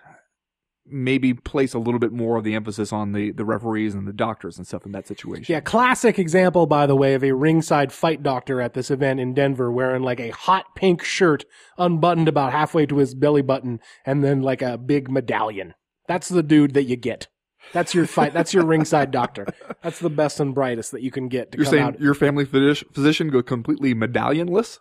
maybe 0.91 1.35
place 1.35 1.75
a 1.75 1.79
little 1.79 1.99
bit 1.99 2.13
more 2.13 2.37
of 2.37 2.45
the 2.45 2.55
emphasis 2.55 2.93
on 2.93 3.13
the 3.13 3.31
the 3.33 3.45
referees 3.45 3.95
and 3.95 4.07
the 4.07 4.13
doctors 4.13 4.57
and 4.57 4.67
stuff 4.67 4.87
in 4.87 4.93
that 4.93 5.07
situation. 5.07 5.45
Yeah, 5.49 5.61
classic 5.61 6.19
example, 6.19 6.67
by 6.67 6.87
the 6.87 6.97
way, 6.97 7.15
of 7.15 7.23
a 7.23 7.33
ringside 7.33 7.93
fight 7.93 8.23
doctor 8.23 8.61
at 8.61 8.75
this 8.75 8.91
event 8.91 9.21
in 9.21 9.35
Denver 9.35 9.71
wearing 9.71 10.03
like 10.03 10.21
a 10.21 10.31
hot 10.31 10.75
pink 10.75 11.03
shirt 11.03 11.45
unbuttoned 11.77 12.29
about 12.29 12.53
halfway 12.53 12.87
to 12.87 12.99
his 12.99 13.15
belly 13.15 13.43
button 13.43 13.81
and 14.07 14.25
then 14.25 14.43
like 14.43 14.63
a 14.63 14.79
big 14.79 15.11
medallion. 15.11 15.75
That's 16.07 16.29
the 16.29 16.43
dude 16.43 16.75
that 16.75 16.85
you 16.85 16.97
get. 16.97 17.29
That's 17.73 17.95
your 17.95 18.07
fight. 18.07 18.33
That's 18.33 18.55
your 18.55 18.65
ringside 18.65 19.11
doctor. 19.11 19.47
That's 19.83 19.99
the 19.99 20.11
best 20.11 20.41
and 20.41 20.55
brightest 20.55 20.93
that 20.93 21.03
you 21.03 21.11
can 21.11 21.29
get 21.29 21.53
to 21.53 21.59
You're 21.59 21.67
saying 21.67 21.83
out. 21.83 22.01
your 22.01 22.15
family 22.15 22.45
physician 22.45 23.29
go 23.29 23.43
completely 23.43 23.95
medallionless? 23.95 24.79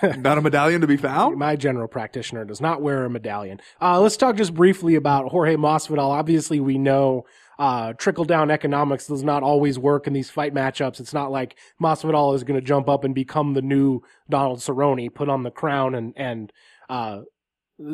Not 0.02 0.38
a 0.38 0.40
medallion 0.40 0.80
to 0.80 0.86
be 0.86 0.96
found? 0.96 1.36
My 1.36 1.56
general 1.56 1.88
practitioner 1.88 2.44
does 2.44 2.60
not 2.60 2.80
wear 2.80 3.04
a 3.04 3.10
medallion. 3.10 3.60
Uh, 3.80 4.00
let's 4.00 4.16
talk 4.16 4.36
just 4.36 4.54
briefly 4.54 4.94
about 4.94 5.30
Jorge 5.30 5.56
Masvidal. 5.56 5.98
Obviously, 5.98 6.60
we 6.60 6.78
know 6.78 7.24
uh, 7.58 7.92
trickle 7.94 8.24
down 8.24 8.50
economics 8.50 9.08
does 9.08 9.24
not 9.24 9.42
always 9.42 9.78
work 9.78 10.06
in 10.06 10.12
these 10.12 10.30
fight 10.30 10.54
matchups. 10.54 11.00
It's 11.00 11.12
not 11.12 11.30
like 11.30 11.56
Masvidal 11.82 12.34
is 12.34 12.44
going 12.44 12.58
to 12.58 12.64
jump 12.66 12.88
up 12.88 13.04
and 13.04 13.14
become 13.14 13.54
the 13.54 13.62
new 13.62 14.00
Donald 14.30 14.60
Cerrone, 14.60 15.12
put 15.12 15.28
on 15.28 15.42
the 15.42 15.50
crown 15.50 15.94
and 15.94 16.14
and 16.16 16.52
uh, 16.88 17.22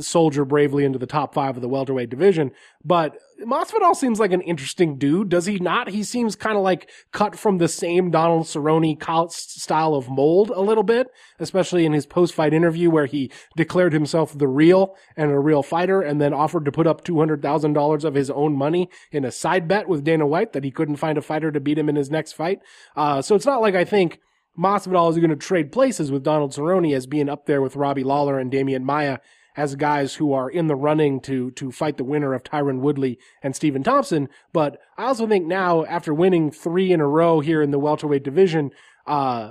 soldier 0.00 0.44
bravely 0.44 0.84
into 0.84 0.98
the 0.98 1.06
top 1.06 1.32
five 1.32 1.56
of 1.56 1.62
the 1.62 1.68
welterweight 1.68 2.10
division. 2.10 2.50
But 2.84 3.16
Masvidal 3.40 3.94
seems 3.94 4.18
like 4.18 4.32
an 4.32 4.40
interesting 4.40 4.98
dude, 4.98 5.28
does 5.28 5.46
he 5.46 5.58
not? 5.58 5.90
He 5.90 6.02
seems 6.02 6.36
kind 6.36 6.56
of 6.56 6.62
like 6.62 6.90
cut 7.12 7.38
from 7.38 7.58
the 7.58 7.68
same 7.68 8.10
Donald 8.10 8.46
Cerrone 8.46 8.98
style 9.32 9.94
of 9.94 10.08
mold 10.08 10.50
a 10.50 10.60
little 10.60 10.82
bit, 10.82 11.08
especially 11.38 11.86
in 11.86 11.92
his 11.92 12.06
post-fight 12.06 12.52
interview 12.52 12.90
where 12.90 13.06
he 13.06 13.30
declared 13.56 13.92
himself 13.92 14.36
the 14.36 14.48
real 14.48 14.96
and 15.16 15.30
a 15.30 15.38
real 15.38 15.62
fighter 15.62 16.02
and 16.02 16.20
then 16.20 16.34
offered 16.34 16.64
to 16.64 16.72
put 16.72 16.86
up 16.86 17.04
$200,000 17.04 18.04
of 18.04 18.14
his 18.14 18.30
own 18.30 18.56
money 18.56 18.90
in 19.12 19.24
a 19.24 19.32
side 19.32 19.68
bet 19.68 19.88
with 19.88 20.04
Dana 20.04 20.26
White 20.26 20.52
that 20.52 20.64
he 20.64 20.70
couldn't 20.70 20.96
find 20.96 21.16
a 21.16 21.22
fighter 21.22 21.50
to 21.52 21.60
beat 21.60 21.78
him 21.78 21.88
in 21.88 21.96
his 21.96 22.10
next 22.10 22.32
fight. 22.32 22.60
Uh, 22.96 23.22
so 23.22 23.34
it's 23.34 23.46
not 23.46 23.60
like 23.60 23.74
I 23.74 23.84
think 23.84 24.18
Masvidal 24.58 25.10
is 25.10 25.18
going 25.18 25.30
to 25.30 25.36
trade 25.36 25.70
places 25.70 26.10
with 26.10 26.24
Donald 26.24 26.52
Cerrone 26.52 26.94
as 26.94 27.06
being 27.06 27.28
up 27.28 27.46
there 27.46 27.62
with 27.62 27.76
Robbie 27.76 28.02
Lawler 28.02 28.38
and 28.38 28.50
Demian 28.50 28.82
Maia 28.82 29.18
as 29.58 29.74
guys 29.74 30.14
who 30.14 30.32
are 30.32 30.48
in 30.48 30.68
the 30.68 30.76
running 30.76 31.20
to 31.20 31.50
to 31.50 31.72
fight 31.72 31.96
the 31.96 32.04
winner 32.04 32.32
of 32.32 32.44
Tyron 32.44 32.78
Woodley 32.78 33.18
and 33.42 33.56
Stephen 33.56 33.82
Thompson. 33.82 34.28
But 34.52 34.78
I 34.96 35.06
also 35.06 35.26
think 35.26 35.46
now, 35.46 35.84
after 35.84 36.14
winning 36.14 36.52
three 36.52 36.92
in 36.92 37.00
a 37.00 37.08
row 37.08 37.40
here 37.40 37.60
in 37.60 37.72
the 37.72 37.78
welterweight 37.80 38.22
division, 38.22 38.70
uh, 39.04 39.50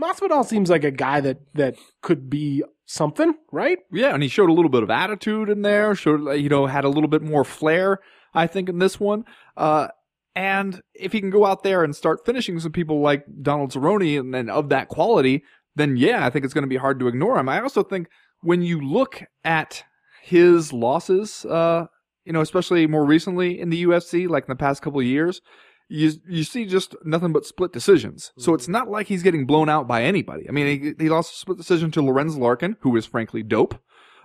Masvidal 0.00 0.46
seems 0.46 0.70
like 0.70 0.84
a 0.84 0.92
guy 0.92 1.20
that 1.20 1.40
that 1.54 1.74
could 2.00 2.30
be 2.30 2.62
something, 2.86 3.34
right? 3.50 3.78
Yeah, 3.90 4.14
and 4.14 4.22
he 4.22 4.28
showed 4.28 4.50
a 4.50 4.54
little 4.54 4.70
bit 4.70 4.84
of 4.84 4.90
attitude 4.90 5.48
in 5.48 5.62
there. 5.62 5.96
Showed 5.96 6.32
you 6.36 6.48
know 6.48 6.66
had 6.66 6.84
a 6.84 6.88
little 6.88 7.10
bit 7.10 7.22
more 7.22 7.44
flair. 7.44 7.98
I 8.32 8.46
think 8.46 8.68
in 8.68 8.78
this 8.78 9.00
one. 9.00 9.24
Uh, 9.56 9.88
and 10.36 10.80
if 10.94 11.10
he 11.10 11.20
can 11.20 11.30
go 11.30 11.44
out 11.44 11.64
there 11.64 11.82
and 11.82 11.94
start 11.94 12.24
finishing 12.24 12.60
some 12.60 12.70
people 12.70 13.00
like 13.00 13.24
Donald 13.42 13.72
Cerrone 13.72 14.20
and 14.20 14.32
then 14.32 14.48
of 14.48 14.68
that 14.68 14.86
quality, 14.86 15.42
then 15.74 15.96
yeah, 15.96 16.24
I 16.24 16.30
think 16.30 16.44
it's 16.44 16.54
going 16.54 16.62
to 16.62 16.68
be 16.68 16.76
hard 16.76 17.00
to 17.00 17.08
ignore 17.08 17.36
him. 17.36 17.48
I 17.48 17.60
also 17.60 17.82
think 17.82 18.06
when 18.42 18.62
you 18.62 18.80
look 18.80 19.22
at 19.44 19.84
his 20.22 20.72
losses, 20.72 21.44
uh, 21.44 21.86
you 22.24 22.32
know, 22.32 22.40
especially 22.40 22.86
more 22.86 23.04
recently 23.04 23.60
in 23.60 23.70
the 23.70 23.84
UFC, 23.84 24.28
like 24.28 24.44
in 24.44 24.52
the 24.52 24.56
past 24.56 24.82
couple 24.82 25.00
of 25.00 25.06
years, 25.06 25.40
you 25.88 26.12
you 26.28 26.44
see 26.44 26.66
just 26.66 26.94
nothing 27.04 27.32
but 27.32 27.44
split 27.44 27.72
decisions. 27.72 28.32
So 28.38 28.54
it's 28.54 28.68
not 28.68 28.88
like 28.88 29.08
he's 29.08 29.22
getting 29.22 29.44
blown 29.44 29.68
out 29.68 29.88
by 29.88 30.04
anybody. 30.04 30.48
I 30.48 30.52
mean, 30.52 30.80
he, 30.80 31.04
he 31.04 31.10
lost 31.10 31.34
a 31.34 31.36
split 31.36 31.58
decision 31.58 31.90
to 31.92 32.02
Lorenz 32.02 32.36
Larkin, 32.36 32.76
who 32.80 32.96
is 32.96 33.06
frankly 33.06 33.42
dope. 33.42 33.74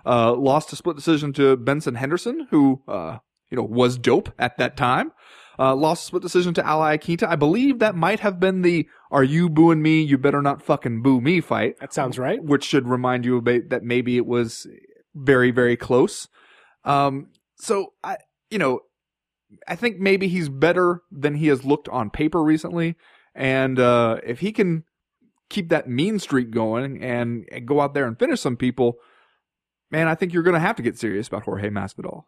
Uh, 0.04 0.32
lost 0.34 0.72
a 0.72 0.76
split 0.76 0.94
decision 0.94 1.32
to 1.32 1.56
Benson 1.56 1.96
Henderson, 1.96 2.46
who 2.50 2.82
uh, 2.86 3.18
you 3.50 3.56
know 3.56 3.64
was 3.64 3.98
dope 3.98 4.32
at 4.38 4.56
that 4.58 4.76
time. 4.76 5.10
Uh, 5.58 5.74
lost 5.74 6.06
split 6.06 6.22
decision 6.22 6.54
to 6.54 6.66
Al 6.66 6.80
Iaquinta. 6.80 7.26
I 7.26 7.36
believe 7.36 7.78
that 7.78 7.94
might 7.94 8.20
have 8.20 8.38
been 8.38 8.62
the 8.62 8.88
"Are 9.10 9.24
you 9.24 9.48
booing 9.48 9.82
me? 9.82 10.02
You 10.02 10.18
better 10.18 10.42
not 10.42 10.62
fucking 10.62 11.02
boo 11.02 11.20
me" 11.20 11.40
fight 11.40 11.78
That 11.80 11.94
sounds 11.94 12.18
right. 12.18 12.42
which 12.42 12.64
should 12.64 12.88
remind 12.88 13.24
you 13.24 13.36
about 13.36 13.70
that 13.70 13.82
maybe 13.82 14.16
it 14.16 14.26
was 14.26 14.66
very 15.14 15.50
very 15.50 15.76
close. 15.76 16.28
Um, 16.84 17.28
so 17.56 17.94
I, 18.04 18.18
you 18.50 18.58
know, 18.58 18.80
I 19.66 19.76
think 19.76 19.98
maybe 19.98 20.28
he's 20.28 20.48
better 20.48 21.02
than 21.10 21.34
he 21.34 21.48
has 21.48 21.64
looked 21.64 21.88
on 21.88 22.10
paper 22.10 22.42
recently, 22.42 22.96
and 23.34 23.78
uh, 23.78 24.18
if 24.24 24.40
he 24.40 24.52
can 24.52 24.84
keep 25.48 25.68
that 25.68 25.88
mean 25.88 26.18
streak 26.18 26.50
going 26.50 27.02
and, 27.02 27.46
and 27.52 27.66
go 27.66 27.80
out 27.80 27.94
there 27.94 28.06
and 28.06 28.18
finish 28.18 28.40
some 28.40 28.56
people, 28.56 28.96
man, 29.90 30.08
I 30.08 30.14
think 30.14 30.32
you're 30.32 30.42
going 30.42 30.54
to 30.54 30.60
have 30.60 30.76
to 30.76 30.82
get 30.82 30.98
serious 30.98 31.28
about 31.28 31.44
Jorge 31.44 31.70
Masvidal. 31.70 32.24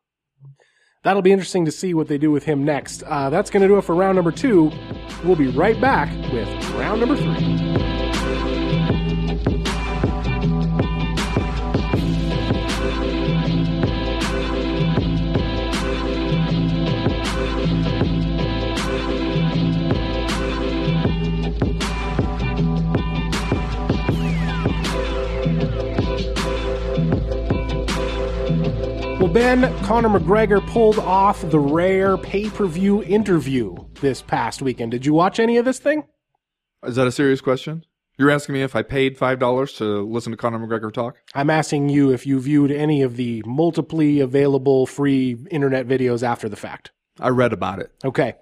That'll 1.08 1.22
be 1.22 1.32
interesting 1.32 1.64
to 1.64 1.72
see 1.72 1.94
what 1.94 2.06
they 2.06 2.18
do 2.18 2.30
with 2.30 2.44
him 2.44 2.64
next. 2.64 3.02
Uh, 3.02 3.30
that's 3.30 3.48
going 3.48 3.62
to 3.62 3.66
do 3.66 3.78
it 3.78 3.82
for 3.82 3.94
round 3.94 4.16
number 4.16 4.30
two. 4.30 4.70
We'll 5.24 5.36
be 5.36 5.46
right 5.46 5.80
back 5.80 6.10
with 6.30 6.46
round 6.74 7.00
number 7.00 7.16
three. 7.16 7.67
Well, 29.28 29.34
Ben, 29.34 29.84
Conor 29.84 30.08
McGregor 30.08 30.66
pulled 30.68 30.98
off 30.98 31.42
the 31.50 31.58
rare 31.60 32.16
pay 32.16 32.48
per 32.48 32.64
view 32.64 33.02
interview 33.02 33.76
this 34.00 34.22
past 34.22 34.62
weekend. 34.62 34.90
Did 34.90 35.04
you 35.04 35.12
watch 35.12 35.38
any 35.38 35.58
of 35.58 35.66
this 35.66 35.78
thing? 35.78 36.04
Is 36.82 36.96
that 36.96 37.06
a 37.06 37.12
serious 37.12 37.42
question? 37.42 37.84
You're 38.16 38.30
asking 38.30 38.54
me 38.54 38.62
if 38.62 38.74
I 38.74 38.80
paid 38.80 39.18
five 39.18 39.38
dollars 39.38 39.74
to 39.74 39.84
listen 40.10 40.30
to 40.30 40.38
Conor 40.38 40.58
McGregor 40.66 40.90
talk? 40.90 41.18
I'm 41.34 41.50
asking 41.50 41.90
you 41.90 42.10
if 42.10 42.26
you 42.26 42.40
viewed 42.40 42.70
any 42.70 43.02
of 43.02 43.16
the 43.16 43.42
multiply 43.44 44.22
available 44.22 44.86
free 44.86 45.36
internet 45.50 45.86
videos 45.86 46.22
after 46.22 46.48
the 46.48 46.56
fact. 46.56 46.90
I 47.20 47.28
read 47.28 47.52
about 47.52 47.80
it. 47.80 47.92
Okay. 48.06 48.32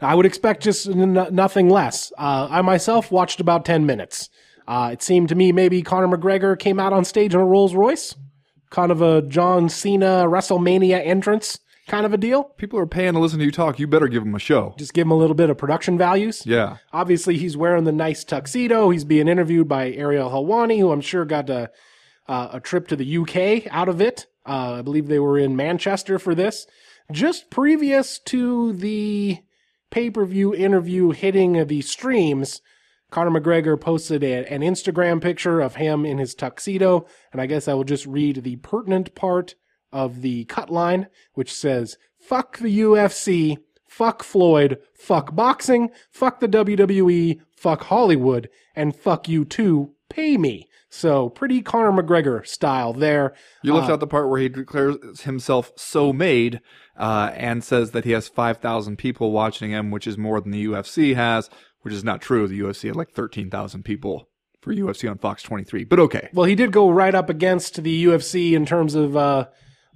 I 0.00 0.14
would 0.14 0.24
expect 0.24 0.62
just 0.62 0.86
n- 0.86 1.14
nothing 1.32 1.68
less. 1.68 2.12
Uh, 2.16 2.46
I 2.48 2.62
myself 2.62 3.10
watched 3.10 3.40
about 3.40 3.64
10 3.64 3.86
minutes. 3.86 4.30
Uh, 4.68 4.90
it 4.92 5.02
seemed 5.02 5.30
to 5.30 5.34
me 5.34 5.50
maybe 5.50 5.82
Conor 5.82 6.16
McGregor 6.16 6.56
came 6.56 6.78
out 6.78 6.92
on 6.92 7.04
stage 7.04 7.34
in 7.34 7.40
a 7.40 7.44
Rolls 7.44 7.74
Royce, 7.74 8.14
kind 8.70 8.92
of 8.92 9.02
a 9.02 9.22
John 9.22 9.68
Cena 9.68 10.24
WrestleMania 10.26 11.04
entrance 11.04 11.58
kind 11.88 12.06
of 12.06 12.12
a 12.12 12.18
deal. 12.18 12.44
People 12.44 12.78
are 12.78 12.86
paying 12.86 13.14
to 13.14 13.18
listen 13.18 13.38
to 13.40 13.44
you 13.44 13.50
talk. 13.50 13.78
You 13.78 13.86
better 13.86 14.06
give 14.08 14.22
them 14.22 14.34
a 14.34 14.38
show. 14.38 14.74
Just 14.78 14.94
give 14.94 15.06
him 15.06 15.10
a 15.10 15.16
little 15.16 15.34
bit 15.34 15.50
of 15.50 15.58
production 15.58 15.98
values. 15.98 16.42
Yeah. 16.46 16.76
Obviously, 16.92 17.36
he's 17.36 17.56
wearing 17.56 17.84
the 17.84 17.92
nice 17.92 18.22
tuxedo. 18.22 18.90
He's 18.90 19.04
being 19.04 19.26
interviewed 19.26 19.66
by 19.66 19.90
Ariel 19.92 20.30
Helwani, 20.30 20.78
who 20.78 20.92
I'm 20.92 21.00
sure 21.00 21.24
got 21.24 21.50
a, 21.50 21.70
uh, 22.28 22.50
a 22.52 22.60
trip 22.60 22.86
to 22.88 22.96
the 22.96 23.18
UK 23.18 23.66
out 23.72 23.88
of 23.88 24.00
it. 24.00 24.26
Uh, 24.46 24.76
I 24.78 24.82
believe 24.82 25.08
they 25.08 25.18
were 25.18 25.38
in 25.38 25.56
Manchester 25.56 26.18
for 26.18 26.34
this. 26.34 26.66
Just 27.10 27.50
previous 27.50 28.18
to 28.26 28.74
the 28.74 29.38
pay 29.90 30.10
per 30.10 30.24
view 30.24 30.54
interview 30.54 31.10
hitting 31.10 31.66
the 31.66 31.80
streams, 31.80 32.60
Conor 33.10 33.40
McGregor 33.40 33.80
posted 33.80 34.22
a, 34.22 34.46
an 34.52 34.60
Instagram 34.60 35.20
picture 35.20 35.60
of 35.60 35.76
him 35.76 36.04
in 36.04 36.18
his 36.18 36.34
tuxedo. 36.34 37.06
And 37.32 37.40
I 37.40 37.46
guess 37.46 37.68
I 37.68 37.74
will 37.74 37.84
just 37.84 38.06
read 38.06 38.42
the 38.42 38.56
pertinent 38.56 39.14
part 39.14 39.54
of 39.92 40.20
the 40.22 40.44
cut 40.44 40.70
line, 40.70 41.08
which 41.34 41.52
says, 41.52 41.96
Fuck 42.20 42.58
the 42.58 42.80
UFC, 42.80 43.56
fuck 43.86 44.22
Floyd, 44.22 44.78
fuck 44.94 45.34
boxing, 45.34 45.90
fuck 46.10 46.40
the 46.40 46.48
WWE, 46.48 47.40
fuck 47.50 47.84
Hollywood, 47.84 48.48
and 48.76 48.94
fuck 48.94 49.28
you 49.28 49.44
too, 49.44 49.94
pay 50.10 50.36
me. 50.36 50.68
So 50.90 51.28
pretty 51.28 51.60
Conor 51.60 52.02
McGregor 52.02 52.46
style 52.46 52.92
there. 52.92 53.34
You 53.62 53.74
left 53.74 53.90
out 53.90 54.00
the 54.00 54.06
part 54.06 54.28
where 54.28 54.40
he 54.40 54.48
declares 54.48 55.20
himself 55.20 55.72
so 55.76 56.12
made 56.14 56.60
uh, 56.96 57.30
and 57.34 57.62
says 57.62 57.90
that 57.90 58.04
he 58.04 58.12
has 58.12 58.28
5,000 58.28 58.96
people 58.96 59.30
watching 59.30 59.70
him, 59.70 59.90
which 59.90 60.06
is 60.06 60.16
more 60.16 60.40
than 60.40 60.50
the 60.50 60.64
UFC 60.64 61.14
has, 61.14 61.50
which 61.82 61.94
is 61.94 62.04
not 62.04 62.20
true. 62.20 62.46
The 62.46 62.60
UFC 62.60 62.88
had 62.88 62.96
like 62.96 63.10
13,000 63.10 63.82
people 63.82 64.28
for 64.60 64.74
UFC 64.74 65.10
on 65.10 65.18
Fox 65.18 65.42
23, 65.42 65.84
but 65.84 66.00
okay. 66.00 66.28
Well, 66.32 66.46
he 66.46 66.54
did 66.54 66.72
go 66.72 66.90
right 66.90 67.14
up 67.14 67.30
against 67.30 67.82
the 67.82 68.04
UFC 68.04 68.52
in 68.52 68.66
terms 68.66 68.94
of 68.94 69.16
uh, 69.16 69.46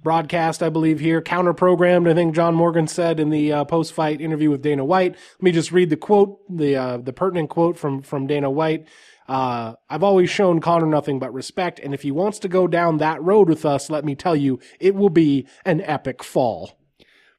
broadcast, 0.01 0.63
I 0.63 0.69
believe, 0.69 0.99
here. 0.99 1.21
Counter 1.21 1.53
programmed, 1.53 2.07
I 2.07 2.13
think 2.13 2.35
John 2.35 2.55
Morgan 2.55 2.87
said 2.87 3.19
in 3.19 3.29
the 3.29 3.51
uh, 3.51 3.65
post 3.65 3.93
fight 3.93 4.21
interview 4.21 4.49
with 4.49 4.61
Dana 4.61 4.85
White. 4.85 5.13
Let 5.13 5.41
me 5.41 5.51
just 5.51 5.71
read 5.71 5.89
the 5.89 5.97
quote, 5.97 6.39
the, 6.49 6.75
uh, 6.75 6.97
the 6.97 7.13
pertinent 7.13 7.49
quote 7.49 7.77
from, 7.77 8.01
from 8.01 8.27
Dana 8.27 8.49
White. 8.49 8.87
Uh, 9.27 9.75
I've 9.89 10.03
always 10.03 10.29
shown 10.29 10.59
Conor 10.59 10.85
nothing 10.85 11.19
but 11.19 11.33
respect, 11.33 11.79
and 11.79 11.93
if 11.93 12.01
he 12.01 12.11
wants 12.11 12.39
to 12.39 12.49
go 12.49 12.67
down 12.67 12.97
that 12.97 13.23
road 13.23 13.47
with 13.47 13.65
us, 13.65 13.89
let 13.89 14.03
me 14.03 14.15
tell 14.15 14.35
you, 14.35 14.59
it 14.79 14.95
will 14.95 15.09
be 15.09 15.47
an 15.65 15.81
epic 15.81 16.23
fall. 16.23 16.77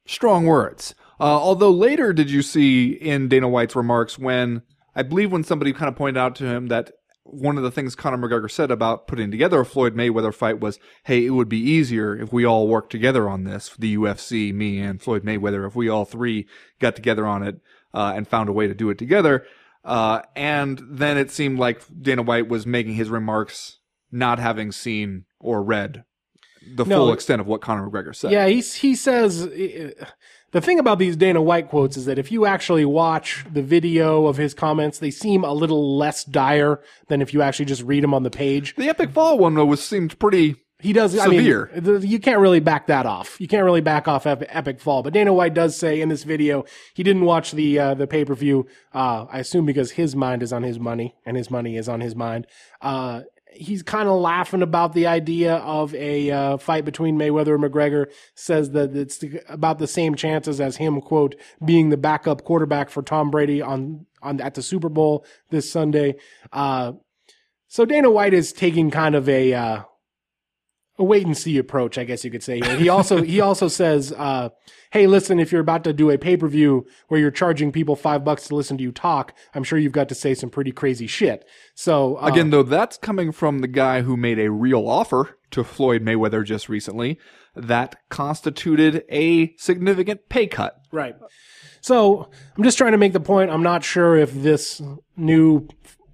Strong 0.07 0.45
words. 0.45 0.95
Uh, 1.19 1.23
although 1.23 1.71
later, 1.71 2.13
did 2.13 2.29
you 2.29 2.41
see 2.41 2.89
in 2.91 3.27
Dana 3.27 3.47
White's 3.47 3.75
remarks 3.75 4.19
when 4.19 4.61
I 4.95 5.03
believe 5.03 5.31
when 5.31 5.43
somebody 5.43 5.73
kind 5.73 5.87
of 5.89 5.95
pointed 5.95 6.17
out 6.19 6.35
to 6.37 6.45
him 6.45 6.67
that 6.67 6.91
one 7.23 7.57
of 7.57 7.63
the 7.63 7.71
things 7.71 7.95
Conor 7.95 8.17
McGregor 8.17 8.51
said 8.51 8.69
about 8.69 9.07
putting 9.07 9.31
together 9.31 9.59
a 9.59 9.65
Floyd 9.65 9.95
Mayweather 9.95 10.33
fight 10.33 10.59
was, 10.59 10.77
hey, 11.05 11.25
it 11.25 11.31
would 11.31 11.49
be 11.49 11.57
easier 11.59 12.15
if 12.15 12.31
we 12.31 12.45
all 12.45 12.67
worked 12.67 12.91
together 12.91 13.27
on 13.27 13.45
this, 13.45 13.75
the 13.79 13.95
UFC, 13.97 14.53
me, 14.53 14.79
and 14.79 15.01
Floyd 15.01 15.23
Mayweather, 15.23 15.65
if 15.67 15.75
we 15.75 15.89
all 15.89 16.05
three 16.05 16.47
got 16.79 16.95
together 16.95 17.25
on 17.25 17.41
it 17.41 17.59
uh, 17.95 18.13
and 18.15 18.27
found 18.27 18.47
a 18.47 18.53
way 18.53 18.67
to 18.67 18.75
do 18.75 18.89
it 18.91 18.97
together. 18.99 19.43
Uh, 19.83 20.21
and 20.35 20.81
then 20.87 21.17
it 21.17 21.31
seemed 21.31 21.57
like 21.57 21.81
Dana 21.99 22.21
White 22.21 22.47
was 22.47 22.67
making 22.67 22.93
his 22.93 23.09
remarks 23.09 23.79
not 24.11 24.37
having 24.37 24.71
seen 24.71 25.25
or 25.39 25.63
read 25.63 26.03
the 26.75 26.85
No. 26.85 26.97
full 26.97 27.13
extent 27.13 27.41
of 27.41 27.47
what 27.47 27.61
Conor 27.61 27.89
McGregor 27.89 28.15
said. 28.15 28.31
Yeah, 28.31 28.47
he's, 28.47 28.75
he 28.75 28.95
says 28.95 29.47
the 30.51 30.61
thing 30.61 30.79
about 30.79 30.99
these 30.99 31.15
Dana 31.15 31.41
White 31.41 31.69
quotes 31.69 31.97
is 31.97 32.05
that 32.05 32.17
if 32.17 32.31
you 32.31 32.45
actually 32.45 32.85
watch 32.85 33.45
the 33.51 33.61
video 33.61 34.27
of 34.27 34.37
his 34.37 34.53
comments, 34.53 34.99
they 34.99 35.11
seem 35.11 35.43
a 35.43 35.53
little 35.53 35.97
less 35.97 36.23
dire 36.23 36.81
than 37.07 37.21
if 37.21 37.33
you 37.33 37.41
actually 37.41 37.65
just 37.65 37.83
read 37.83 38.03
them 38.03 38.13
on 38.13 38.23
the 38.23 38.29
page. 38.29 38.75
The 38.75 38.89
Epic 38.89 39.11
Fall 39.11 39.37
one 39.37 39.55
though 39.55 39.65
was 39.65 39.83
seemed 39.83 40.17
pretty. 40.19 40.55
He 40.79 40.93
does. 40.93 41.19
Severe. 41.19 41.71
I 41.75 41.79
mean, 41.79 42.01
you 42.01 42.19
can't 42.19 42.39
really 42.39 42.59
back 42.59 42.87
that 42.87 43.05
off. 43.05 43.39
You 43.39 43.47
can't 43.47 43.63
really 43.63 43.81
back 43.81 44.07
off 44.07 44.27
Epic, 44.27 44.79
Fall. 44.79 45.03
But 45.03 45.13
Dana 45.13 45.33
White 45.33 45.53
does 45.53 45.75
say 45.75 45.99
in 45.99 46.09
this 46.09 46.23
video 46.23 46.65
he 46.93 47.01
didn't 47.01 47.23
watch 47.23 47.51
the 47.51 47.79
uh, 47.79 47.93
the 47.93 48.07
pay 48.07 48.23
per 48.23 48.35
view. 48.35 48.67
Uh, 48.93 49.25
I 49.31 49.39
assume 49.39 49.65
because 49.65 49.91
his 49.91 50.15
mind 50.15 50.43
is 50.43 50.53
on 50.53 50.63
his 50.63 50.79
money 50.79 51.15
and 51.25 51.37
his 51.37 51.49
money 51.49 51.75
is 51.77 51.89
on 51.89 52.01
his 52.01 52.15
mind. 52.15 52.45
Uh, 52.81 53.21
he's 53.55 53.83
kind 53.83 54.07
of 54.07 54.19
laughing 54.19 54.61
about 54.61 54.93
the 54.93 55.07
idea 55.07 55.55
of 55.55 55.93
a 55.95 56.31
uh, 56.31 56.57
fight 56.57 56.85
between 56.85 57.17
Mayweather 57.17 57.55
and 57.55 57.63
McGregor. 57.63 58.07
Says 58.35 58.71
that 58.71 58.95
it's 58.95 59.23
about 59.49 59.79
the 59.79 59.87
same 59.87 60.15
chances 60.15 60.61
as 60.61 60.77
him, 60.77 61.01
quote, 61.01 61.35
being 61.63 61.89
the 61.89 61.97
backup 61.97 62.43
quarterback 62.43 62.89
for 62.89 63.01
Tom 63.01 63.31
Brady 63.31 63.61
on 63.61 64.05
on 64.21 64.41
at 64.41 64.55
the 64.55 64.61
Super 64.61 64.89
Bowl 64.89 65.25
this 65.49 65.71
Sunday. 65.71 66.15
Uh, 66.51 66.93
so 67.67 67.85
Dana 67.85 68.09
White 68.09 68.33
is 68.33 68.53
taking 68.53 68.91
kind 68.91 69.15
of 69.15 69.27
a 69.27 69.53
uh, 69.53 69.83
a 70.97 71.03
wait 71.03 71.25
and 71.25 71.37
see 71.37 71.57
approach, 71.57 71.97
I 71.97 72.03
guess 72.03 72.23
you 72.23 72.31
could 72.31 72.43
say. 72.43 72.59
He 72.77 72.89
also 72.89 73.21
he 73.21 73.41
also 73.41 73.67
says, 73.67 74.13
uh, 74.13 74.49
"Hey, 74.91 75.07
listen, 75.07 75.39
if 75.39 75.51
you're 75.51 75.61
about 75.61 75.83
to 75.83 75.93
do 75.93 76.09
a 76.09 76.17
pay 76.17 76.37
per 76.37 76.47
view 76.47 76.85
where 77.07 77.19
you're 77.19 77.31
charging 77.31 77.71
people 77.71 77.95
five 77.95 78.23
bucks 78.23 78.47
to 78.47 78.55
listen 78.55 78.77
to 78.77 78.83
you 78.83 78.91
talk, 78.91 79.33
I'm 79.53 79.63
sure 79.63 79.77
you've 79.77 79.91
got 79.91 80.09
to 80.09 80.15
say 80.15 80.33
some 80.33 80.49
pretty 80.49 80.71
crazy 80.71 81.07
shit." 81.07 81.45
So 81.73 82.17
uh, 82.17 82.27
Again, 82.27 82.49
though, 82.49 82.63
that's 82.63 82.97
coming 82.97 83.31
from 83.31 83.59
the 83.59 83.67
guy 83.67 84.01
who 84.01 84.15
made 84.15 84.39
a 84.39 84.51
real 84.51 84.87
offer 84.87 85.37
to 85.51 85.63
Floyd 85.63 86.03
Mayweather 86.03 86.45
just 86.45 86.69
recently 86.69 87.19
that 87.55 87.95
constituted 88.09 89.03
a 89.09 89.55
significant 89.57 90.27
pay 90.29 90.47
cut. 90.47 90.77
Right. 90.91 91.15
So 91.81 92.29
I'm 92.57 92.63
just 92.63 92.77
trying 92.77 92.93
to 92.93 92.97
make 92.97 93.13
the 93.13 93.19
point. 93.19 93.51
I'm 93.51 93.63
not 93.63 93.83
sure 93.83 94.17
if 94.17 94.33
this 94.33 94.81
new 95.15 95.67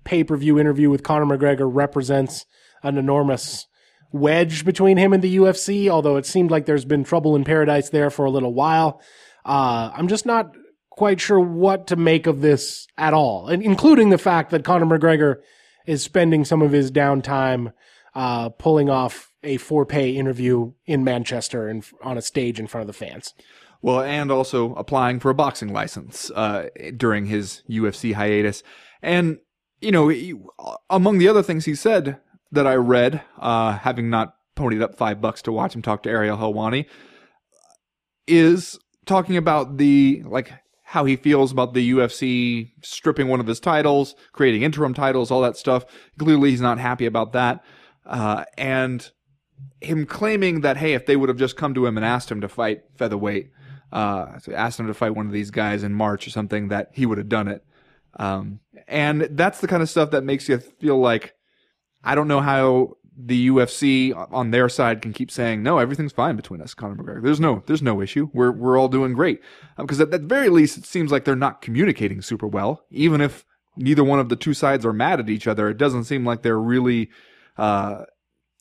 pay 0.03 0.23
per 0.23 0.35
view 0.35 0.59
interview 0.59 0.89
with 0.89 1.03
Conor 1.03 1.25
McGregor 1.25 1.69
represents 1.71 2.45
an 2.83 2.97
enormous 2.97 3.67
wedge 4.11 4.65
between 4.65 4.97
him 4.97 5.13
and 5.13 5.23
the 5.23 5.37
UFC, 5.37 5.89
although 5.89 6.17
it 6.17 6.25
seemed 6.25 6.51
like 6.51 6.65
there's 6.65 6.85
been 6.85 7.03
trouble 7.03 7.35
in 7.35 7.43
paradise 7.43 7.89
there 7.89 8.09
for 8.09 8.25
a 8.25 8.31
little 8.31 8.53
while. 8.53 9.01
Uh, 9.45 9.91
I'm 9.93 10.07
just 10.07 10.25
not 10.25 10.55
quite 10.89 11.19
sure 11.19 11.39
what 11.39 11.87
to 11.87 11.95
make 11.95 12.27
of 12.27 12.41
this 12.41 12.87
at 12.97 13.13
all, 13.13 13.47
and 13.47 13.63
including 13.63 14.09
the 14.09 14.17
fact 14.17 14.51
that 14.51 14.63
Conor 14.63 14.85
McGregor 14.85 15.37
is 15.85 16.03
spending 16.03 16.45
some 16.45 16.61
of 16.61 16.71
his 16.71 16.91
downtime 16.91 17.73
uh, 18.13 18.49
pulling 18.49 18.89
off 18.89 19.31
a 19.43 19.57
for 19.57 19.85
pay 19.85 20.11
interview 20.11 20.73
in 20.85 21.03
Manchester 21.03 21.67
and 21.67 21.83
on 22.03 22.17
a 22.17 22.21
stage 22.21 22.59
in 22.59 22.67
front 22.67 22.83
of 22.83 22.87
the 22.87 23.05
fans. 23.05 23.33
Well, 23.81 24.01
and 24.01 24.31
also 24.31 24.75
applying 24.75 25.19
for 25.19 25.31
a 25.31 25.33
boxing 25.33 25.73
license 25.73 26.29
uh, 26.31 26.69
during 26.95 27.25
his 27.25 27.63
UFC 27.67 28.13
hiatus. 28.13 28.61
And, 29.01 29.39
you 29.79 29.91
know, 29.91 30.11
among 30.89 31.17
the 31.17 31.27
other 31.27 31.41
things 31.41 31.65
he 31.65 31.73
said 31.73 32.19
that 32.51 32.67
I 32.67 32.75
read, 32.75 33.21
uh, 33.39 33.77
having 33.77 34.09
not 34.09 34.35
ponied 34.55 34.81
up 34.81 34.95
five 34.95 35.21
bucks 35.21 35.41
to 35.43 35.51
watch 35.51 35.75
him 35.75 35.81
talk 35.81 36.03
to 36.03 36.09
Ariel 36.09 36.37
Helwani, 36.37 36.85
is 38.27 38.77
talking 39.05 39.37
about 39.37 39.77
the, 39.77 40.23
like, 40.25 40.51
how 40.83 41.05
he 41.05 41.15
feels 41.15 41.51
about 41.51 41.73
the 41.73 41.91
UFC 41.91 42.71
stripping 42.83 43.29
one 43.29 43.39
of 43.39 43.47
his 43.47 43.61
titles, 43.61 44.13
creating 44.33 44.61
interim 44.61 44.93
titles, 44.93 45.31
all 45.31 45.41
that 45.41 45.55
stuff. 45.55 45.85
Clearly, 46.17 46.49
he's 46.49 46.61
not 46.61 46.79
happy 46.79 47.05
about 47.05 47.31
that. 47.31 47.63
Uh, 48.05 48.43
and 48.57 49.09
him 49.79 50.05
claiming 50.05 50.61
that, 50.61 50.77
hey, 50.77 50.93
if 50.93 51.05
they 51.05 51.15
would 51.15 51.29
have 51.29 51.37
just 51.37 51.55
come 51.55 51.73
to 51.73 51.85
him 51.85 51.97
and 51.97 52.05
asked 52.05 52.29
him 52.29 52.41
to 52.41 52.49
fight 52.49 52.81
featherweight, 52.97 53.51
uh, 53.93 54.37
asked 54.53 54.79
him 54.79 54.87
to 54.87 54.93
fight 54.93 55.15
one 55.15 55.27
of 55.27 55.31
these 55.31 55.51
guys 55.51 55.83
in 55.83 55.93
March 55.93 56.27
or 56.27 56.29
something, 56.29 56.67
that 56.67 56.89
he 56.93 57.05
would 57.05 57.17
have 57.17 57.29
done 57.29 57.47
it. 57.47 57.63
Um, 58.19 58.59
and 58.87 59.29
that's 59.31 59.61
the 59.61 59.67
kind 59.67 59.81
of 59.81 59.89
stuff 59.89 60.11
that 60.11 60.23
makes 60.23 60.49
you 60.49 60.57
feel 60.57 60.99
like, 60.99 61.33
I 62.03 62.15
don't 62.15 62.27
know 62.27 62.41
how 62.41 62.97
the 63.17 63.49
UFC 63.49 64.13
on 64.31 64.51
their 64.51 64.69
side 64.69 65.01
can 65.01 65.13
keep 65.13 65.29
saying, 65.29 65.61
no, 65.61 65.77
everything's 65.77 66.13
fine 66.13 66.35
between 66.35 66.61
us, 66.61 66.73
Conor 66.73 66.95
McGregor. 66.95 67.23
There's 67.23 67.39
no, 67.39 67.63
there's 67.67 67.81
no 67.81 68.01
issue. 68.01 68.29
We're, 68.33 68.51
we're 68.51 68.79
all 68.79 68.87
doing 68.87 69.13
great. 69.13 69.41
Because 69.77 70.01
at 70.01 70.11
the 70.11 70.17
very 70.17 70.49
least, 70.49 70.77
it 70.77 70.85
seems 70.85 71.11
like 71.11 71.25
they're 71.25 71.35
not 71.35 71.61
communicating 71.61 72.21
super 72.21 72.47
well. 72.47 72.85
Even 72.89 73.21
if 73.21 73.45
neither 73.75 74.03
one 74.03 74.19
of 74.19 74.29
the 74.29 74.35
two 74.35 74.53
sides 74.53 74.85
are 74.85 74.93
mad 74.93 75.19
at 75.19 75.29
each 75.29 75.47
other, 75.47 75.69
it 75.69 75.77
doesn't 75.77 76.05
seem 76.05 76.25
like 76.25 76.41
they're 76.41 76.59
really, 76.59 77.09
uh, 77.57 78.05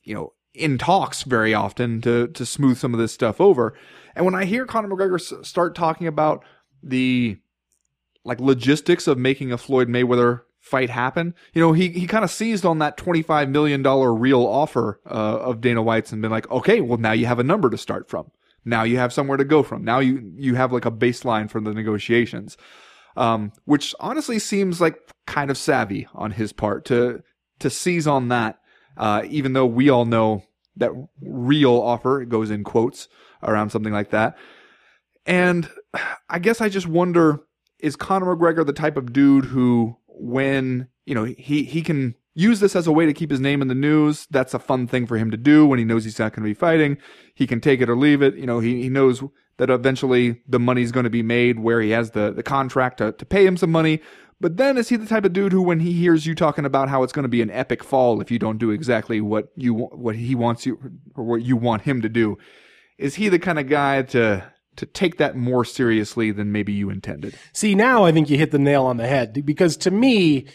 you 0.03 0.13
know, 0.13 0.33
in 0.53 0.77
talks 0.77 1.23
very 1.23 1.53
often 1.53 2.01
to 2.01 2.27
to 2.27 2.45
smooth 2.45 2.77
some 2.77 2.93
of 2.93 2.99
this 2.99 3.13
stuff 3.13 3.39
over. 3.39 3.73
And 4.15 4.25
when 4.25 4.35
I 4.35 4.45
hear 4.45 4.65
Conor 4.65 4.89
McGregor 4.89 5.45
start 5.45 5.75
talking 5.75 6.07
about 6.07 6.43
the 6.83 7.37
like 8.23 8.39
logistics 8.39 9.07
of 9.07 9.17
making 9.17 9.51
a 9.51 9.57
Floyd 9.57 9.87
Mayweather 9.87 10.41
fight 10.61 10.89
happen, 10.89 11.35
you 11.53 11.61
know, 11.61 11.73
he 11.73 11.89
he 11.89 12.07
kind 12.07 12.23
of 12.23 12.31
seized 12.31 12.65
on 12.65 12.79
that 12.79 12.97
twenty 12.97 13.21
five 13.21 13.49
million 13.49 13.81
dollar 13.81 14.13
real 14.13 14.45
offer 14.45 15.01
uh, 15.05 15.39
of 15.39 15.61
Dana 15.61 15.81
White's 15.81 16.11
and 16.11 16.21
been 16.21 16.31
like, 16.31 16.49
okay, 16.49 16.81
well 16.81 16.97
now 16.97 17.11
you 17.11 17.25
have 17.25 17.39
a 17.39 17.43
number 17.43 17.69
to 17.69 17.77
start 17.77 18.09
from. 18.09 18.31
Now 18.63 18.83
you 18.83 18.97
have 18.97 19.11
somewhere 19.11 19.37
to 19.37 19.43
go 19.43 19.63
from. 19.63 19.83
Now 19.83 19.99
you 19.99 20.31
you 20.35 20.55
have 20.55 20.71
like 20.71 20.85
a 20.85 20.91
baseline 20.91 21.49
for 21.49 21.59
the 21.59 21.73
negotiations, 21.73 22.57
um, 23.17 23.51
which 23.65 23.93
honestly 23.99 24.39
seems 24.39 24.79
like 24.79 24.97
kind 25.27 25.51
of 25.51 25.57
savvy 25.57 26.07
on 26.13 26.31
his 26.31 26.53
part 26.53 26.85
to 26.85 27.23
to 27.59 27.69
seize 27.69 28.07
on 28.07 28.29
that 28.29 28.61
uh, 28.97 29.23
even 29.27 29.53
though 29.53 29.65
we 29.65 29.89
all 29.89 30.05
know 30.05 30.43
that 30.77 30.91
real 31.21 31.73
offer 31.73 32.25
goes 32.25 32.49
in 32.49 32.63
quotes 32.63 33.07
around 33.43 33.71
something 33.71 33.93
like 33.93 34.11
that. 34.11 34.37
And 35.25 35.69
I 36.29 36.39
guess 36.39 36.61
I 36.61 36.69
just 36.69 36.87
wonder 36.87 37.41
is 37.79 37.95
Conor 37.95 38.35
McGregor 38.35 38.63
the 38.63 38.73
type 38.73 38.95
of 38.95 39.11
dude 39.11 39.45
who, 39.45 39.97
when, 40.21 40.87
you 41.05 41.15
know, 41.15 41.23
he, 41.23 41.63
he 41.63 41.81
can 41.81 42.15
use 42.33 42.59
this 42.59 42.75
as 42.75 42.87
a 42.87 42.91
way 42.91 43.05
to 43.05 43.13
keep 43.13 43.31
his 43.31 43.39
name 43.39 43.61
in 43.61 43.67
the 43.67 43.75
news. 43.75 44.27
That's 44.29 44.53
a 44.53 44.59
fun 44.59 44.87
thing 44.87 45.07
for 45.07 45.17
him 45.17 45.31
to 45.31 45.37
do 45.37 45.65
when 45.65 45.79
he 45.79 45.85
knows 45.85 46.03
he's 46.03 46.19
not 46.19 46.33
going 46.33 46.43
to 46.43 46.49
be 46.49 46.53
fighting. 46.53 46.97
He 47.35 47.47
can 47.47 47.59
take 47.59 47.81
it 47.81 47.89
or 47.89 47.95
leave 47.97 48.21
it. 48.21 48.35
You 48.35 48.45
know, 48.45 48.59
he, 48.59 48.83
he 48.83 48.89
knows 48.89 49.23
that 49.57 49.69
eventually 49.69 50.41
the 50.47 50.59
money's 50.59 50.91
going 50.91 51.03
to 51.03 51.09
be 51.09 51.23
made 51.23 51.59
where 51.59 51.81
he 51.81 51.91
has 51.91 52.11
the, 52.11 52.31
the 52.31 52.43
contract 52.43 52.99
to, 52.99 53.11
to 53.13 53.25
pay 53.25 53.45
him 53.45 53.57
some 53.57 53.71
money. 53.71 54.01
But 54.39 54.57
then 54.57 54.77
is 54.77 54.89
he 54.89 54.95
the 54.95 55.05
type 55.05 55.23
of 55.23 55.33
dude 55.33 55.51
who, 55.51 55.61
when 55.61 55.81
he 55.81 55.93
hears 55.93 56.25
you 56.25 56.33
talking 56.33 56.65
about 56.65 56.89
how 56.89 57.03
it's 57.03 57.13
going 57.13 57.23
to 57.23 57.29
be 57.29 57.43
an 57.43 57.51
epic 57.51 57.83
fall 57.83 58.21
if 58.21 58.31
you 58.31 58.39
don't 58.39 58.57
do 58.57 58.71
exactly 58.71 59.21
what 59.21 59.49
you 59.55 59.75
what 59.75 60.15
he 60.15 60.33
wants 60.33 60.65
you 60.65 60.79
or 61.15 61.23
what 61.23 61.43
you 61.43 61.55
want 61.55 61.83
him 61.83 62.01
to 62.01 62.09
do, 62.09 62.39
is 62.97 63.15
he 63.15 63.29
the 63.29 63.37
kind 63.37 63.59
of 63.59 63.69
guy 63.69 64.01
to 64.01 64.51
to 64.77 64.85
take 64.85 65.17
that 65.17 65.35
more 65.35 65.65
seriously 65.65 66.31
than 66.31 66.51
maybe 66.51 66.73
you 66.73 66.89
intended? 66.89 67.35
See, 67.53 67.75
now 67.75 68.05
I 68.05 68.11
think 68.11 68.29
you 68.29 68.37
hit 68.37 68.51
the 68.51 68.59
nail 68.59 68.85
on 68.85 68.97
the 68.97 69.07
head 69.07 69.45
because 69.45 69.77
to 69.77 69.91
me, 69.91 70.47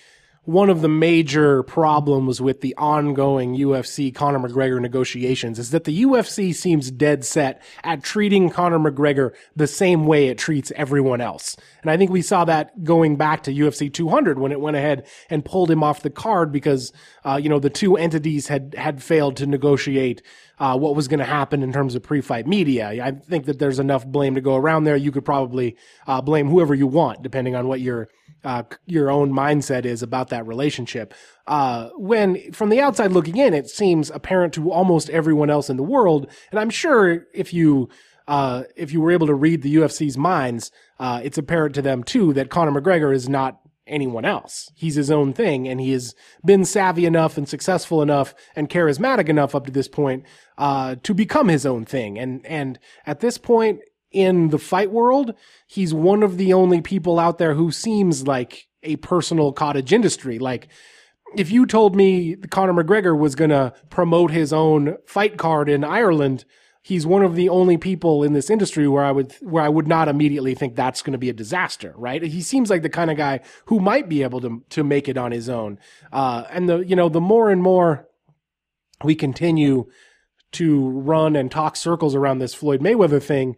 one 0.46 0.70
of 0.70 0.80
the 0.80 0.88
major 0.88 1.64
problems 1.64 2.40
with 2.40 2.60
the 2.60 2.74
ongoing 2.76 3.56
UFC 3.56 4.14
Conor 4.14 4.38
McGregor 4.38 4.80
negotiations 4.80 5.58
is 5.58 5.72
that 5.72 5.84
the 5.84 6.02
UFC 6.04 6.54
seems 6.54 6.90
dead 6.92 7.24
set 7.24 7.60
at 7.82 8.04
treating 8.04 8.48
Conor 8.48 8.78
McGregor 8.78 9.32
the 9.56 9.66
same 9.66 10.06
way 10.06 10.28
it 10.28 10.38
treats 10.38 10.70
everyone 10.76 11.20
else. 11.20 11.56
And 11.82 11.90
I 11.90 11.96
think 11.96 12.12
we 12.12 12.22
saw 12.22 12.44
that 12.44 12.84
going 12.84 13.16
back 13.16 13.42
to 13.44 13.52
UFC 13.52 13.92
200 13.92 14.38
when 14.38 14.52
it 14.52 14.60
went 14.60 14.76
ahead 14.76 15.08
and 15.28 15.44
pulled 15.44 15.68
him 15.68 15.82
off 15.82 16.02
the 16.02 16.10
card 16.10 16.52
because, 16.52 16.92
uh, 17.26 17.36
you 17.36 17.48
know, 17.48 17.58
the 17.58 17.70
two 17.70 17.96
entities 17.96 18.46
had, 18.46 18.74
had 18.78 19.02
failed 19.02 19.36
to 19.36 19.46
negotiate 19.46 20.22
uh, 20.58 20.78
what 20.78 20.94
was 20.94 21.08
going 21.08 21.18
to 21.18 21.24
happen 21.24 21.62
in 21.62 21.72
terms 21.72 21.96
of 21.96 22.02
pre-fight 22.02 22.46
media. 22.46 23.02
I 23.02 23.10
think 23.10 23.46
that 23.46 23.58
there's 23.58 23.80
enough 23.80 24.06
blame 24.06 24.36
to 24.36 24.40
go 24.40 24.54
around 24.54 24.84
there. 24.84 24.96
You 24.96 25.10
could 25.10 25.24
probably 25.24 25.76
uh, 26.06 26.20
blame 26.20 26.48
whoever 26.48 26.74
you 26.74 26.86
want, 26.86 27.22
depending 27.22 27.56
on 27.56 27.66
what 27.66 27.80
your 27.80 28.08
uh, 28.44 28.62
your 28.86 29.10
own 29.10 29.32
mindset 29.32 29.84
is 29.84 30.04
about 30.04 30.28
that 30.28 30.46
relationship. 30.46 31.14
Uh, 31.48 31.88
when 31.96 32.52
from 32.52 32.68
the 32.68 32.80
outside 32.80 33.10
looking 33.10 33.38
in, 33.38 33.54
it 33.54 33.68
seems 33.68 34.08
apparent 34.10 34.54
to 34.54 34.70
almost 34.70 35.10
everyone 35.10 35.50
else 35.50 35.68
in 35.68 35.76
the 35.76 35.82
world, 35.82 36.30
and 36.52 36.60
I'm 36.60 36.70
sure 36.70 37.26
if 37.34 37.52
you 37.52 37.88
uh, 38.28 38.64
if 38.76 38.92
you 38.92 39.00
were 39.00 39.10
able 39.10 39.26
to 39.26 39.34
read 39.34 39.62
the 39.62 39.76
UFC's 39.76 40.16
minds, 40.16 40.70
uh, 41.00 41.20
it's 41.24 41.38
apparent 41.38 41.74
to 41.74 41.82
them 41.82 42.04
too 42.04 42.32
that 42.34 42.50
Conor 42.50 42.80
McGregor 42.80 43.12
is 43.12 43.28
not 43.28 43.60
anyone 43.86 44.24
else. 44.24 44.70
He's 44.74 44.94
his 44.94 45.10
own 45.10 45.32
thing, 45.32 45.68
and 45.68 45.80
he 45.80 45.92
has 45.92 46.14
been 46.44 46.64
savvy 46.64 47.06
enough 47.06 47.36
and 47.36 47.48
successful 47.48 48.02
enough 48.02 48.34
and 48.54 48.68
charismatic 48.68 49.28
enough 49.28 49.54
up 49.54 49.66
to 49.66 49.72
this 49.72 49.88
point 49.88 50.24
uh, 50.58 50.96
to 51.02 51.14
become 51.14 51.48
his 51.48 51.66
own 51.66 51.84
thing. 51.84 52.18
And 52.18 52.44
and 52.46 52.78
at 53.06 53.20
this 53.20 53.38
point 53.38 53.80
in 54.10 54.48
the 54.48 54.58
fight 54.58 54.90
world, 54.90 55.34
he's 55.66 55.92
one 55.92 56.22
of 56.22 56.36
the 56.36 56.52
only 56.52 56.80
people 56.80 57.18
out 57.18 57.38
there 57.38 57.54
who 57.54 57.70
seems 57.70 58.26
like 58.26 58.68
a 58.82 58.96
personal 58.96 59.52
cottage 59.52 59.92
industry. 59.92 60.38
Like 60.38 60.68
if 61.36 61.50
you 61.50 61.66
told 61.66 61.96
me 61.96 62.36
Conor 62.36 62.72
McGregor 62.72 63.18
was 63.18 63.34
going 63.34 63.50
to 63.50 63.74
promote 63.90 64.30
his 64.30 64.52
own 64.52 64.96
fight 65.06 65.36
card 65.36 65.68
in 65.68 65.84
Ireland, 65.84 66.44
he's 66.86 67.04
one 67.04 67.24
of 67.24 67.34
the 67.34 67.48
only 67.48 67.76
people 67.76 68.22
in 68.22 68.32
this 68.32 68.48
industry 68.48 68.86
where 68.86 69.02
I 69.02 69.10
would 69.10 69.32
where 69.40 69.64
I 69.64 69.68
would 69.68 69.88
not 69.88 70.06
immediately 70.06 70.54
think 70.54 70.76
that's 70.76 71.02
going 71.02 71.14
to 71.14 71.18
be 71.18 71.28
a 71.28 71.32
disaster, 71.32 71.92
right? 71.96 72.22
He 72.22 72.40
seems 72.40 72.70
like 72.70 72.82
the 72.82 72.88
kind 72.88 73.10
of 73.10 73.16
guy 73.16 73.40
who 73.64 73.80
might 73.80 74.08
be 74.08 74.22
able 74.22 74.40
to 74.42 74.62
to 74.70 74.84
make 74.84 75.08
it 75.08 75.18
on 75.18 75.32
his 75.32 75.48
own. 75.48 75.80
Uh, 76.12 76.44
and 76.48 76.68
the 76.68 76.78
you 76.78 76.94
know 76.94 77.08
the 77.08 77.20
more 77.20 77.50
and 77.50 77.60
more 77.60 78.06
we 79.02 79.16
continue 79.16 79.86
to 80.52 80.88
run 80.88 81.34
and 81.34 81.50
talk 81.50 81.74
circles 81.74 82.14
around 82.14 82.38
this 82.38 82.54
Floyd 82.54 82.80
Mayweather 82.80 83.20
thing, 83.20 83.56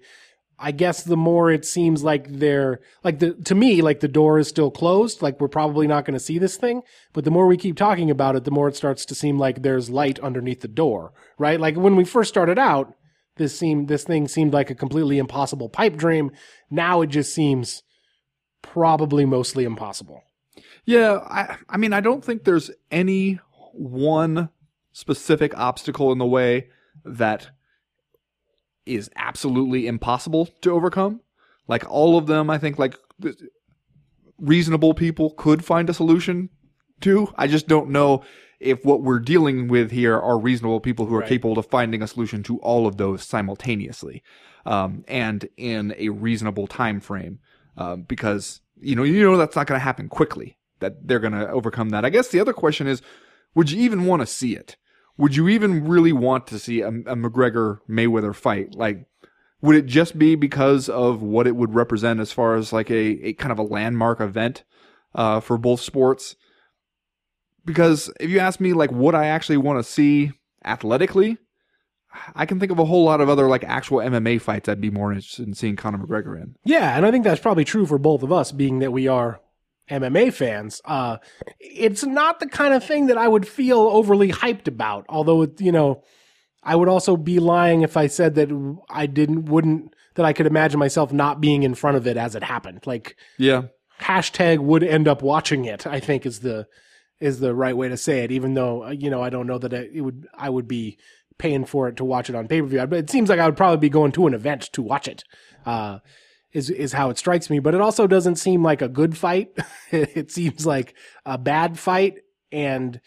I 0.59 0.73
guess 0.73 1.03
the 1.03 1.17
more 1.17 1.51
it 1.51 1.67
seems 1.67 2.03
like 2.03 2.27
they're 2.29 2.81
like 3.05 3.19
the 3.19 3.35
to 3.45 3.55
me 3.55 3.83
like 3.83 4.01
the 4.01 4.09
door 4.09 4.39
is 4.39 4.49
still 4.49 4.71
closed 4.71 5.21
like 5.21 5.39
we're 5.39 5.49
probably 5.49 5.87
not 5.87 6.05
going 6.05 6.15
to 6.15 6.21
see 6.21 6.39
this 6.39 6.57
thing 6.57 6.83
but 7.13 7.25
the 7.25 7.31
more 7.31 7.47
we 7.47 7.57
keep 7.57 7.77
talking 7.77 8.11
about 8.11 8.35
it 8.35 8.45
the 8.45 8.51
more 8.51 8.69
it 8.69 8.75
starts 8.75 9.05
to 9.05 9.15
seem 9.15 9.39
like 9.39 9.63
there's 9.63 9.89
light 9.89 10.19
underneath 10.19 10.61
the 10.61 10.69
door 10.69 11.13
right 11.39 11.61
like 11.61 11.77
when 11.77 11.95
we 11.95 12.05
first 12.05 12.29
started 12.29 12.59
out 12.59 12.93
this 13.39 13.59
seemed 13.59 13.89
this 13.89 14.05
thing 14.05 14.29
seemed 14.29 14.53
like 14.53 14.71
a 14.71 14.75
completely 14.75 15.19
impossible 15.19 15.69
pipe 15.69 15.97
dream 15.97 16.31
now 16.71 17.01
it 17.01 17.09
just 17.09 17.35
seems 17.35 17.83
probably 18.63 19.25
mostly 19.25 19.65
impossible 19.65 20.23
Yeah, 20.85 21.21
I 21.25 21.57
I 21.69 21.77
mean 21.77 21.93
I 21.93 22.01
don't 22.01 22.25
think 22.25 22.45
there's 22.45 22.71
any 22.91 23.41
one 23.73 24.51
specific 24.93 25.57
obstacle 25.57 26.11
in 26.13 26.19
the 26.19 26.27
way 26.27 26.69
that 27.05 27.51
is 28.85 29.11
absolutely 29.15 29.87
impossible 29.87 30.47
to 30.63 30.73
overcome. 30.73 31.21
Like 31.69 31.89
all 31.89 32.17
of 32.19 32.27
them, 32.27 32.51
I 32.51 32.59
think 32.59 32.79
like 32.79 32.97
reasonable 34.39 34.95
people 34.95 35.31
could 35.31 35.65
find 35.65 35.89
a 35.91 35.95
solution 35.95 36.49
to. 37.03 37.33
I 37.37 37.47
just 37.47 37.69
don't 37.69 37.91
know 37.91 38.25
if 38.61 38.85
what 38.85 39.03
we're 39.03 39.21
dealing 39.21 39.69
with 39.69 39.91
here 39.91 40.19
are 40.19 40.39
reasonable 40.39 40.81
people 40.81 41.07
who 41.07 41.15
are 41.15 41.21
Right. 41.21 41.29
capable 41.29 41.59
of 41.59 41.67
finding 41.67 42.03
a 42.03 42.07
solution 42.07 42.43
to 42.45 42.59
all 42.59 42.87
of 42.87 42.97
those 42.97 43.23
simultaneously, 43.23 44.23
um, 44.67 45.05
and 45.09 45.49
in 45.57 45.95
a 45.99 46.09
reasonable 46.11 46.67
time 46.67 47.01
frame. 47.01 47.39
Um, 47.77 48.03
because 48.03 48.61
you 48.81 48.97
know 48.97 49.05
you 49.05 49.23
know 49.23 49.37
that's 49.37 49.55
not 49.57 49.67
going 49.67 49.79
to 49.79 49.85
happen 49.85 50.09
quickly. 50.09 50.57
That 50.81 51.07
they're 51.07 51.19
going 51.21 51.33
to 51.33 51.49
overcome 51.51 51.91
that. 51.91 52.05
I 52.05 52.11
guess 52.11 52.29
the 52.29 52.41
other 52.41 52.53
question 52.53 52.87
is, 52.87 53.03
would 53.55 53.71
you 53.71 53.81
even 53.83 54.05
want 54.07 54.23
to 54.23 54.27
see 54.27 54.55
it? 54.55 54.77
Would 55.17 55.35
you 55.35 55.49
even 55.49 55.87
really 55.89 56.13
want 56.13 56.47
to 56.49 56.59
see 56.61 56.81
a, 56.81 56.89
a 56.89 57.17
McGregor 57.17 57.81
Mayweather 57.89 58.35
fight? 58.35 58.77
Like, 58.77 59.07
would 59.61 59.75
it 59.75 59.87
just 59.87 60.17
be 60.19 60.37
because 60.37 60.89
of 60.89 61.21
what 61.23 61.49
it 61.49 61.57
would 61.57 61.75
represent 61.75 62.21
as 62.21 62.31
far 62.31 62.55
as 62.55 62.73
like 62.73 62.91
a, 62.91 63.27
a 63.27 63.33
kind 63.33 63.51
of 63.51 63.59
a 63.59 63.65
landmark 63.65 64.21
event 64.21 64.63
uh, 65.17 65.41
for 65.41 65.59
both 65.59 65.81
sports? 65.81 66.37
Because 67.69 68.11
if 68.19 68.31
you 68.31 68.39
ask 68.39 68.61
me, 68.61 68.73
like, 68.73 68.91
what 68.91 69.15
I 69.15 69.27
actually 69.27 69.59
want 69.59 69.79
to 69.79 69.83
see 69.83 70.33
athletically, 70.65 71.37
I 72.35 72.47
can 72.47 72.59
think 72.59 72.73
of 72.73 72.79
a 72.79 72.85
whole 72.87 73.05
lot 73.05 73.21
of 73.21 73.29
other 73.29 73.47
like 73.47 73.63
actual 73.63 73.99
MMA 73.99 74.41
fights 74.41 74.71
I'd 74.71 74.81
be 74.81 74.91
more 74.91 75.13
interested 75.13 75.47
in 75.47 75.53
seeing 75.53 75.77
Conor 75.77 75.99
McGregor 75.99 76.41
in. 76.41 76.57
Yeah, 76.65 76.97
and 76.97 77.05
I 77.05 77.11
think 77.11 77.25
that's 77.25 77.43
probably 77.43 77.65
true 77.65 77.85
for 77.85 77.99
both 77.99 78.23
of 78.23 78.33
us, 78.33 78.53
being 78.53 78.79
that 78.79 78.91
we 78.91 79.07
are 79.07 79.43
MMA 79.91 80.33
fans. 80.33 80.81
Uh, 80.87 81.19
it's 81.61 82.05
not 82.05 82.41
the 82.41 82.49
kind 82.49 82.73
of 82.73 82.83
thing 82.83 83.09
that 83.09 83.19
I 83.19 83.29
would 83.29 83.47
feel 83.47 83.81
overly 83.81 84.33
hyped 84.33 84.67
about. 84.67 85.05
Although, 85.11 85.43
it, 85.43 85.61
you 85.61 85.71
know, 85.71 86.03
I 86.63 86.75
would 86.75 86.89
also 86.89 87.19
be 87.19 87.39
lying 87.39 87.83
if 87.83 87.99
I 87.99 88.07
said 88.07 88.35
that 88.37 88.81
I 88.89 89.05
didn't, 89.05 89.45
wouldn't, 89.45 89.95
that 90.15 90.25
I 90.25 90.33
could 90.33 90.47
imagine 90.47 90.81
myself 90.81 91.13
not 91.13 91.43
being 91.43 91.65
in 91.65 91.75
front 91.75 91.99
of 91.99 92.07
it 92.07 92.17
as 92.17 92.35
it 92.35 92.43
happened. 92.43 92.87
Like 92.87 93.17
Yeah, 93.37 93.65
hashtag 94.01 94.59
would 94.61 94.83
end 94.83 95.07
up 95.07 95.21
watching 95.21 95.67
it. 95.67 95.87
I 95.87 96.01
think 96.01 96.25
is 96.25 96.41
the 96.41 96.67
is 97.21 97.41
the 97.41 97.55
right 97.55 97.77
way 97.77 97.89
to 97.89 97.97
say 97.97 98.21
it. 98.25 98.33
Even 98.33 98.55
though 98.55 98.85
uh, 98.85 98.91
you 98.91 99.11
know, 99.11 99.23
I 99.23 99.31
don't 99.31 99.47
know 99.47 99.59
that 99.59 99.73
it 99.73 100.01
would. 100.01 100.27
I 100.35 100.51
would 100.51 100.69
be 100.69 100.99
paying 101.39 101.65
for 101.65 101.89
it 101.89 101.97
to 101.97 102.05
watch 102.05 102.29
it 102.29 102.35
on 102.35 102.49
pay 102.49 102.61
per 102.61 102.67
view. 102.67 102.87
But 102.87 102.99
it 102.99 103.11
seems 103.11 103.29
like 103.29 103.39
I 103.39 103.47
would 103.47 103.57
probably 103.57 103.79
be 103.79 103.89
going 103.89 104.13
to 104.13 104.27
an 104.27 104.35
event 104.35 104.63
to 104.73 104.83
watch 104.83 105.09
it. 105.09 105.25
Uh, 105.65 105.99
is 106.53 106.71
is 106.71 106.93
how 106.93 107.11
it 107.11 107.19
strikes 107.19 107.51
me. 107.51 107.59
But 107.59 107.75
it 107.75 107.81
also 107.81 108.07
doesn't 108.07 108.37
seem 108.37 108.63
like 108.63 108.83
a 108.83 108.89
good 108.89 109.17
fight. 109.17 109.51
it 109.91 110.31
seems 110.31 110.67
like 110.67 110.95
a 111.25 111.39
bad 111.39 111.79
fight, 111.79 112.19
and 112.51 113.01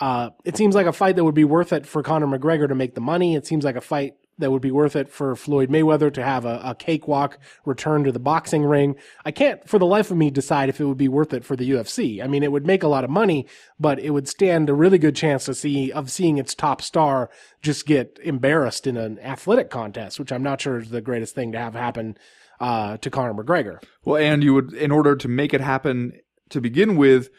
uh, 0.00 0.30
it 0.44 0.56
seems 0.56 0.74
like 0.74 0.86
a 0.86 0.92
fight 0.92 1.16
that 1.16 1.24
would 1.24 1.34
be 1.34 1.44
worth 1.44 1.72
it 1.72 1.86
for 1.86 2.02
Conor 2.02 2.26
McGregor 2.26 2.68
to 2.68 2.74
make 2.74 2.94
the 2.94 3.00
money. 3.00 3.34
It 3.34 3.46
seems 3.46 3.64
like 3.64 3.76
a 3.76 3.80
fight 3.80 4.14
that 4.40 4.50
would 4.50 4.62
be 4.62 4.70
worth 4.70 4.96
it 4.96 5.08
for 5.08 5.36
Floyd 5.36 5.70
Mayweather 5.70 6.12
to 6.12 6.22
have 6.22 6.44
a, 6.44 6.60
a 6.64 6.74
cakewalk 6.74 7.38
return 7.64 8.04
to 8.04 8.12
the 8.12 8.18
boxing 8.18 8.64
ring. 8.64 8.96
I 9.24 9.30
can't 9.30 9.66
for 9.68 9.78
the 9.78 9.86
life 9.86 10.10
of 10.10 10.16
me 10.16 10.30
decide 10.30 10.68
if 10.68 10.80
it 10.80 10.84
would 10.84 10.98
be 10.98 11.08
worth 11.08 11.32
it 11.32 11.44
for 11.44 11.56
the 11.56 11.70
UFC. 11.70 12.22
I 12.22 12.26
mean, 12.26 12.42
it 12.42 12.52
would 12.52 12.66
make 12.66 12.82
a 12.82 12.88
lot 12.88 13.04
of 13.04 13.10
money, 13.10 13.46
but 13.78 13.98
it 13.98 14.10
would 14.10 14.28
stand 14.28 14.68
a 14.68 14.74
really 14.74 14.98
good 14.98 15.16
chance 15.16 15.44
to 15.44 15.54
see 15.54 15.92
of 15.92 16.10
seeing 16.10 16.38
its 16.38 16.54
top 16.54 16.82
star 16.82 17.30
just 17.62 17.86
get 17.86 18.18
embarrassed 18.22 18.86
in 18.86 18.96
an 18.96 19.18
athletic 19.20 19.70
contest, 19.70 20.18
which 20.18 20.32
I'm 20.32 20.42
not 20.42 20.60
sure 20.60 20.78
is 20.78 20.90
the 20.90 21.00
greatest 21.00 21.34
thing 21.34 21.52
to 21.52 21.58
have 21.58 21.74
happen 21.74 22.16
uh, 22.58 22.96
to 22.98 23.10
Conor 23.10 23.34
McGregor. 23.34 23.82
Well, 24.04 24.22
and 24.22 24.42
you 24.42 24.54
would, 24.54 24.72
in 24.72 24.90
order 24.90 25.16
to 25.16 25.28
make 25.28 25.54
it 25.54 25.60
happen 25.60 26.12
to 26.50 26.60
begin 26.60 26.96
with, 26.96 27.30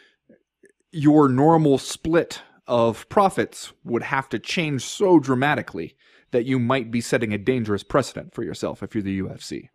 your 0.91 1.29
normal 1.29 1.77
split 1.77 2.41
of 2.67 3.07
profits 3.09 3.73
would 3.83 4.03
have 4.03 4.29
to 4.29 4.39
change 4.39 4.83
so 4.83 5.19
dramatically 5.19 5.95
that 6.32 6.45
you 6.45 6.59
might 6.59 6.91
be 6.91 7.01
setting 7.01 7.34
a 7.34 7.38
dangerous 7.38 7.84
precedent 7.84 8.34
for 8.34 8.43
yourself 8.43 8.82
if 8.82 8.95
you're 8.95 9.03
the 9.03 9.21
UFC. 9.21 9.69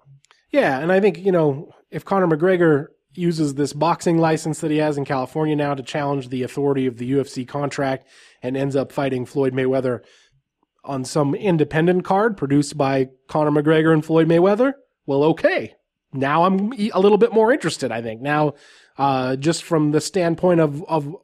Yeah, 0.51 0.79
and 0.79 0.93
I 0.93 1.01
think, 1.01 1.19
you 1.19 1.33
know, 1.33 1.71
if 1.91 2.05
Conor 2.05 2.27
McGregor 2.27 2.87
uses 3.15 3.55
this 3.55 3.73
boxing 3.73 4.19
license 4.19 4.61
that 4.61 4.71
he 4.71 4.79
has 4.79 4.99
in 4.99 5.05
California 5.05 5.57
now 5.57 5.75
to 5.75 5.83
challenge 5.83 6.29
the 6.29 6.43
authority 6.43 6.87
of 6.87 6.99
the 6.99 7.11
UFC 7.13 7.47
contract 7.47 8.07
and 8.43 8.57
ends 8.57 8.77
up 8.77 8.93
fighting 8.93 9.25
Floyd 9.25 9.55
Mayweather 9.55 10.01
on 10.85 11.05
some 11.05 11.35
independent 11.35 12.05
card 12.05 12.37
produced 12.37 12.77
by 12.77 13.09
Conor 13.29 13.51
McGregor 13.51 13.93
and 13.93 14.05
Floyd 14.05 14.29
Mayweather, 14.29 14.75
well, 15.05 15.25
okay. 15.25 15.75
Now 16.13 16.45
I'm 16.45 16.73
a 16.73 17.01
little 17.01 17.19
bit 17.19 17.33
more 17.33 17.53
interested, 17.53 17.93
I 17.93 18.03
think. 18.03 18.21
Now, 18.21 18.55
uh, 18.97 19.37
just 19.37 19.63
from 19.63 19.91
the 19.91 20.01
standpoint 20.01 20.61
of, 20.61 20.83
of 20.85 21.15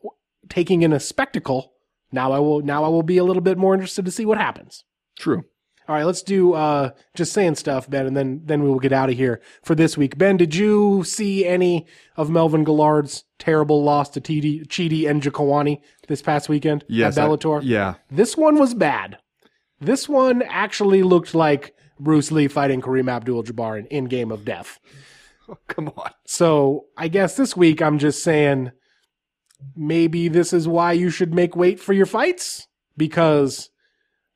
taking 0.49 0.83
in 0.83 0.93
a 0.93 1.01
spectacle, 1.01 1.72
now 2.11 2.33
I 2.33 2.39
will, 2.41 2.61
now 2.61 2.85
I 2.85 2.89
will 2.89 3.03
be 3.03 3.18
a 3.18 3.24
little 3.24 3.43
bit 3.43 3.57
more 3.57 3.74
interested 3.74 4.05
to 4.05 4.11
see 4.11 4.26
what 4.26 4.39
happens. 4.39 4.85
True. 5.19 5.43
All 5.89 5.97
right, 5.97 6.05
let's 6.05 6.23
do 6.23 6.53
uh 6.55 6.91
just 7.15 7.33
saying 7.33 7.57
stuff, 7.57 7.91
Ben, 7.91 8.07
and 8.07 8.17
then 8.17 8.41
then 8.45 8.63
we 8.63 8.69
will 8.71 8.79
get 8.79 8.93
out 8.93 9.11
of 9.11 9.17
here 9.17 9.41
for 9.65 9.75
this 9.75 9.99
week. 9.99 10.17
Ben, 10.17 10.37
did 10.37 10.55
you 10.55 11.03
see 11.05 11.45
any 11.45 11.87
of 12.17 12.31
Melvin 12.31 12.65
Guillard's 12.65 13.25
terrible 13.39 13.83
loss 13.83 14.09
to 14.11 14.21
TD, 14.21 14.67
Chidi 14.69 15.03
Njokuani 15.03 15.81
this 16.07 16.23
past 16.23 16.49
weekend 16.49 16.85
Yes. 16.89 17.19
at 17.19 17.25
I- 17.25 17.29
Bellator? 17.29 17.61
yeah. 17.65 17.95
This 18.11 18.37
one 18.37 18.59
was 18.61 18.75
bad. 18.75 19.19
This 19.81 20.09
one 20.09 20.43
actually 20.43 21.03
looked 21.03 21.35
like 21.35 21.75
Bruce 21.99 22.31
Lee 22.31 22.47
fighting 22.49 22.81
Kareem 22.81 23.11
Abdul-Jabbar 23.11 23.81
in, 23.81 23.87
in 23.87 24.05
Game 24.05 24.31
of 24.31 24.45
Death. 24.45 24.79
Come 25.67 25.89
on. 25.97 26.13
So 26.25 26.87
I 26.97 27.09
guess 27.09 27.37
this 27.37 27.57
week 27.57 27.83
I'm 27.83 27.99
just 27.99 28.23
saying 28.23 28.71
maybe 29.77 30.29
this 30.29 30.53
is 30.53 30.69
why 30.69 30.93
you 30.93 31.11
should 31.11 31.35
make 31.35 31.57
weight 31.57 31.81
for 31.81 31.93
your 31.93 32.07
fights 32.07 32.69
because 32.97 33.71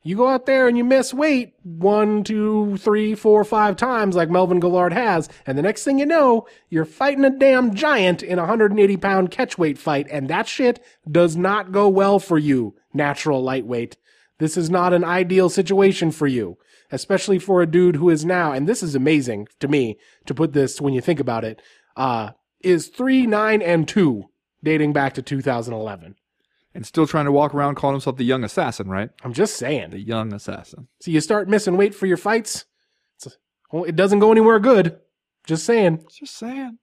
you 0.07 0.16
go 0.16 0.28
out 0.28 0.46
there 0.46 0.68
and 0.68 0.78
you 0.78 0.84
miss 0.84 1.12
weight 1.12 1.54
one, 1.64 2.22
two, 2.22 2.76
three, 2.76 3.16
four, 3.16 3.42
five 3.42 3.74
times 3.74 4.14
like 4.14 4.30
Melvin 4.30 4.61
Guillard 4.61 4.92
has, 4.92 5.28
and 5.44 5.59
the 5.59 5.62
next 5.62 5.82
thing 5.82 5.98
you 5.98 6.07
know, 6.07 6.46
you're 6.70 6.84
fighting 6.84 7.24
a 7.24 7.30
damn 7.30 7.74
giant 7.74 8.22
in 8.22 8.38
a 8.38 8.42
180 8.42 8.96
pound 8.98 9.32
catchweight 9.32 9.78
fight, 9.78 10.07
and 10.09 10.28
that 10.28 10.46
shit 10.46 10.80
does 11.11 11.36
not 11.36 11.72
go 11.72 11.88
well 11.88 12.20
for 12.20 12.38
you, 12.38 12.76
natural 12.94 13.42
lightweight. 13.42 13.96
This 14.38 14.57
is 14.57 14.70
not 14.70 14.92
an 14.92 15.02
ideal 15.02 15.48
situation 15.48 16.12
for 16.12 16.28
you, 16.28 16.57
especially 16.92 17.40
for 17.40 17.61
a 17.61 17.66
dude 17.66 17.96
who 17.96 18.09
is 18.09 18.24
now, 18.24 18.52
and 18.52 18.68
this 18.68 18.84
is 18.84 18.94
amazing 18.94 19.48
to 19.59 19.66
me 19.66 19.98
to 20.26 20.34
put 20.34 20.52
this 20.52 20.80
when 20.80 20.94
you 20.94 21.00
think 21.00 21.18
about 21.18 21.42
it, 21.42 21.61
uh, 21.96 22.30
is 22.61 22.86
three, 22.86 23.26
nine, 23.26 23.61
and 23.61 23.88
two 23.88 24.26
dating 24.62 24.92
back 24.92 25.14
to 25.14 25.22
2011. 25.22 26.14
And 26.77 26.87
still 26.87 27.07
trying 27.07 27.24
to 27.24 27.33
walk 27.33 27.55
around 27.55 27.74
calling 27.74 27.95
himself 27.95 28.16
the 28.16 28.24
young 28.24 28.45
assassin, 28.45 28.89
right? 28.89 29.11
I'm 29.24 29.33
just 29.33 29.57
saying. 29.57 29.91
The 29.91 29.99
young 29.99 30.33
assassin. 30.33 30.89
See, 31.01 31.12
you 31.12 31.20
start 31.20 31.49
missing 31.49 31.77
weight 31.77 31.95
for 31.95 32.07
your 32.07 32.16
fights. 32.16 32.66
It's, 33.16 33.37
well, 33.72 33.85
it 33.85 33.97
doesn't 33.97 34.18
go 34.18 34.31
anywhere 34.31 34.59
good. 34.59 34.99
Just 35.47 35.64
saying. 35.64 36.05
Just 36.12 36.37
saying. 36.37 36.79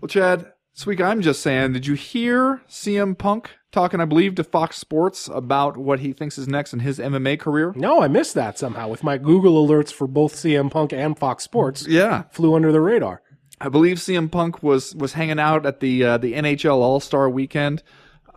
Well, 0.00 0.08
Chad, 0.08 0.52
this 0.74 0.86
week 0.86 1.00
I'm 1.00 1.22
just 1.22 1.40
saying, 1.42 1.72
did 1.72 1.86
you 1.86 1.94
hear 1.94 2.62
CM 2.68 3.16
Punk 3.16 3.50
talking, 3.72 4.00
I 4.00 4.04
believe, 4.04 4.34
to 4.36 4.44
Fox 4.44 4.76
Sports 4.76 5.28
about 5.32 5.76
what 5.76 6.00
he 6.00 6.12
thinks 6.12 6.38
is 6.38 6.48
next 6.48 6.72
in 6.72 6.80
his 6.80 6.98
MMA 6.98 7.38
career? 7.38 7.72
No, 7.76 8.02
I 8.02 8.08
missed 8.08 8.34
that 8.34 8.58
somehow 8.58 8.88
with 8.88 9.02
my 9.02 9.18
Google 9.18 9.66
alerts 9.66 9.92
for 9.92 10.06
both 10.06 10.34
CM 10.34 10.70
Punk 10.70 10.92
and 10.92 11.18
Fox 11.18 11.44
Sports. 11.44 11.86
Yeah. 11.86 12.24
Flew 12.30 12.54
under 12.54 12.72
the 12.72 12.80
radar. 12.80 13.22
I 13.60 13.68
believe 13.68 13.98
CM 13.98 14.30
Punk 14.30 14.62
was 14.62 14.94
was 14.96 15.12
hanging 15.12 15.38
out 15.38 15.64
at 15.66 15.78
the 15.78 16.04
uh, 16.04 16.18
the 16.18 16.32
NHL 16.32 16.78
All 16.78 16.98
Star 16.98 17.30
Weekend. 17.30 17.84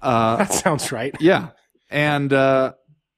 Uh, 0.06 0.38
That 0.38 0.54
sounds 0.54 0.92
right. 0.92 1.16
yeah, 1.20 1.50
and 1.90 2.32
uh, 2.32 2.74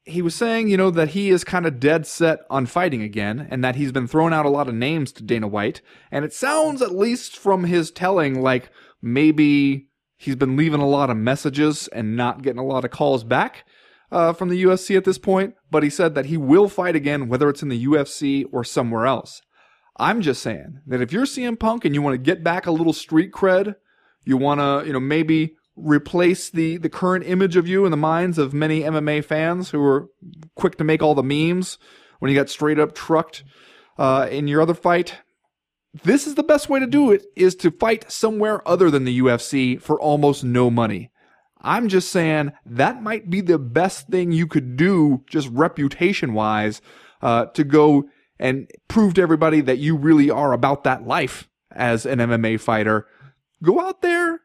he 0.06 0.22
was 0.22 0.36
saying, 0.36 0.70
you 0.70 0.78
know, 0.78 0.90
that 0.92 1.10
he 1.10 1.30
is 1.30 1.44
kind 1.44 1.66
of 1.66 1.80
dead 1.80 2.08
set 2.08 2.40
on 2.50 2.66
fighting 2.66 3.02
again, 3.02 3.48
and 3.52 3.64
that 3.64 3.76
he's 3.76 3.92
been 3.92 4.08
throwing 4.08 4.34
out 4.34 4.46
a 4.46 4.50
lot 4.50 4.68
of 4.68 4.76
names 4.76 5.12
to 5.14 5.24
Dana 5.24 5.48
White. 5.48 5.82
And 6.12 6.24
it 6.24 6.34
sounds, 6.34 6.82
at 6.82 6.96
least 6.96 7.38
from 7.38 7.66
his 7.66 7.92
telling, 7.92 8.42
like 8.42 8.70
maybe 9.02 9.90
he's 10.16 10.36
been 10.36 10.56
leaving 10.56 10.82
a 10.82 10.88
lot 10.88 11.10
of 11.10 11.18
messages 11.18 11.88
and 11.90 12.16
not 12.16 12.42
getting 12.42 12.60
a 12.60 12.66
lot 12.66 12.86
of 12.86 12.92
calls 12.92 13.24
back 13.24 13.66
uh, 14.12 14.34
from 14.34 14.50
the 14.50 14.64
UFC 14.64 14.96
at 14.96 15.04
this 15.04 15.18
point. 15.18 15.56
But 15.70 15.84
he 15.84 15.90
said 15.90 16.16
that 16.16 16.28
he 16.28 16.38
will 16.38 16.70
fight 16.70 16.96
again, 16.96 17.28
whether 17.28 17.50
it's 17.50 17.62
in 17.62 17.70
the 17.70 17.86
UFC 17.86 18.46
or 18.52 18.64
somewhere 18.64 19.06
else. 19.06 19.42
I'm 19.98 20.22
just 20.22 20.42
saying 20.42 20.82
that 20.88 21.02
if 21.02 21.12
you're 21.12 21.26
CM 21.26 21.60
Punk 21.60 21.84
and 21.84 21.94
you 21.94 22.02
want 22.02 22.14
to 22.14 22.18
get 22.18 22.44
back 22.44 22.66
a 22.66 22.72
little 22.72 22.94
street 22.94 23.32
cred, 23.32 23.76
you 24.26 24.38
want 24.38 24.60
to, 24.60 24.88
you 24.88 24.94
know, 24.94 25.00
maybe 25.00 25.56
replace 25.78 26.50
the 26.50 26.78
the 26.78 26.90
current 26.90 27.26
image 27.26 27.56
of 27.56 27.68
you 27.68 27.86
in 27.86 27.92
the 27.92 27.98
minds 27.98 28.38
of 28.38 28.54
many 28.54 28.82
MMA 28.82 29.24
fans 29.24 29.70
who 29.70 29.80
were 29.80 30.10
quick 30.56 30.78
to 30.78 30.84
make 30.84 31.02
all 31.02 31.16
the 31.16 31.24
memes 31.24 31.78
when 32.20 32.32
you 32.32 32.38
got 32.38 32.50
straight 32.50 32.80
up 32.80 32.96
trucked 32.96 33.44
uh, 33.98 34.28
in 34.30 34.48
your 34.48 34.62
other 34.62 34.74
fight. 34.74 35.20
This 36.04 36.28
is 36.28 36.36
the 36.36 36.44
best 36.44 36.70
way 36.70 36.80
to 36.80 36.88
do 36.88 37.12
it 37.12 37.26
is 37.36 37.56
to 37.56 37.72
fight 37.72 38.12
somewhere 38.12 38.68
other 38.68 38.92
than 38.92 39.06
the 39.06 39.20
UFC 39.20 39.82
for 39.82 40.00
almost 40.00 40.44
no 40.44 40.70
money. 40.70 41.12
I'm 41.62 41.88
just 41.88 42.12
saying 42.12 42.52
that 42.66 43.02
might 43.02 43.30
be 43.30 43.42
the 43.42 43.58
best 43.58 44.08
thing 44.08 44.32
you 44.32 44.48
could 44.48 44.78
do, 44.78 45.24
just 45.30 45.50
reputation 45.50 46.34
wise, 46.34 46.82
uh, 47.22 47.46
to 47.48 47.64
go 47.64 48.06
and 48.40 48.70
prove 48.88 49.16
to 49.16 49.22
everybody 49.22 49.62
that 49.62 49.80
you 49.80 49.96
really 49.96 50.30
are 50.30 50.54
about 50.54 50.84
that 50.84 51.08
life 51.08 51.50
as 51.72 52.06
an 52.06 52.20
MMA 52.20 52.60
fighter. 52.60 53.08
Go 53.64 53.80
out 53.80 54.02
there, 54.02 54.42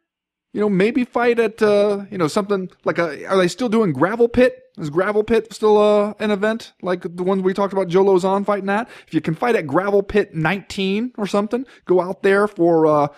you 0.52 0.60
know, 0.60 0.68
maybe 0.68 1.04
fight 1.04 1.38
at, 1.38 1.62
uh, 1.62 2.04
you 2.10 2.18
know, 2.18 2.28
something 2.28 2.70
like 2.84 2.98
a, 2.98 3.26
are 3.26 3.38
they 3.38 3.48
still 3.48 3.68
doing 3.68 3.92
gravel 3.92 4.28
pit? 4.28 4.58
Is 4.78 4.90
gravel 4.90 5.24
pit 5.24 5.52
still, 5.52 5.78
uh, 5.78 6.14
an 6.18 6.30
event 6.30 6.72
like 6.82 7.02
the 7.02 7.22
ones 7.22 7.42
we 7.42 7.54
talked 7.54 7.72
about 7.72 7.88
Joe 7.88 8.04
Lauzon 8.04 8.44
fighting 8.44 8.68
at? 8.68 8.88
If 9.06 9.14
you 9.14 9.20
can 9.20 9.34
fight 9.34 9.56
at 9.56 9.66
gravel 9.66 10.02
pit 10.02 10.34
19 10.34 11.12
or 11.16 11.26
something, 11.26 11.64
go 11.86 12.00
out 12.00 12.22
there 12.22 12.46
for, 12.46 12.86
uh, 12.86 13.08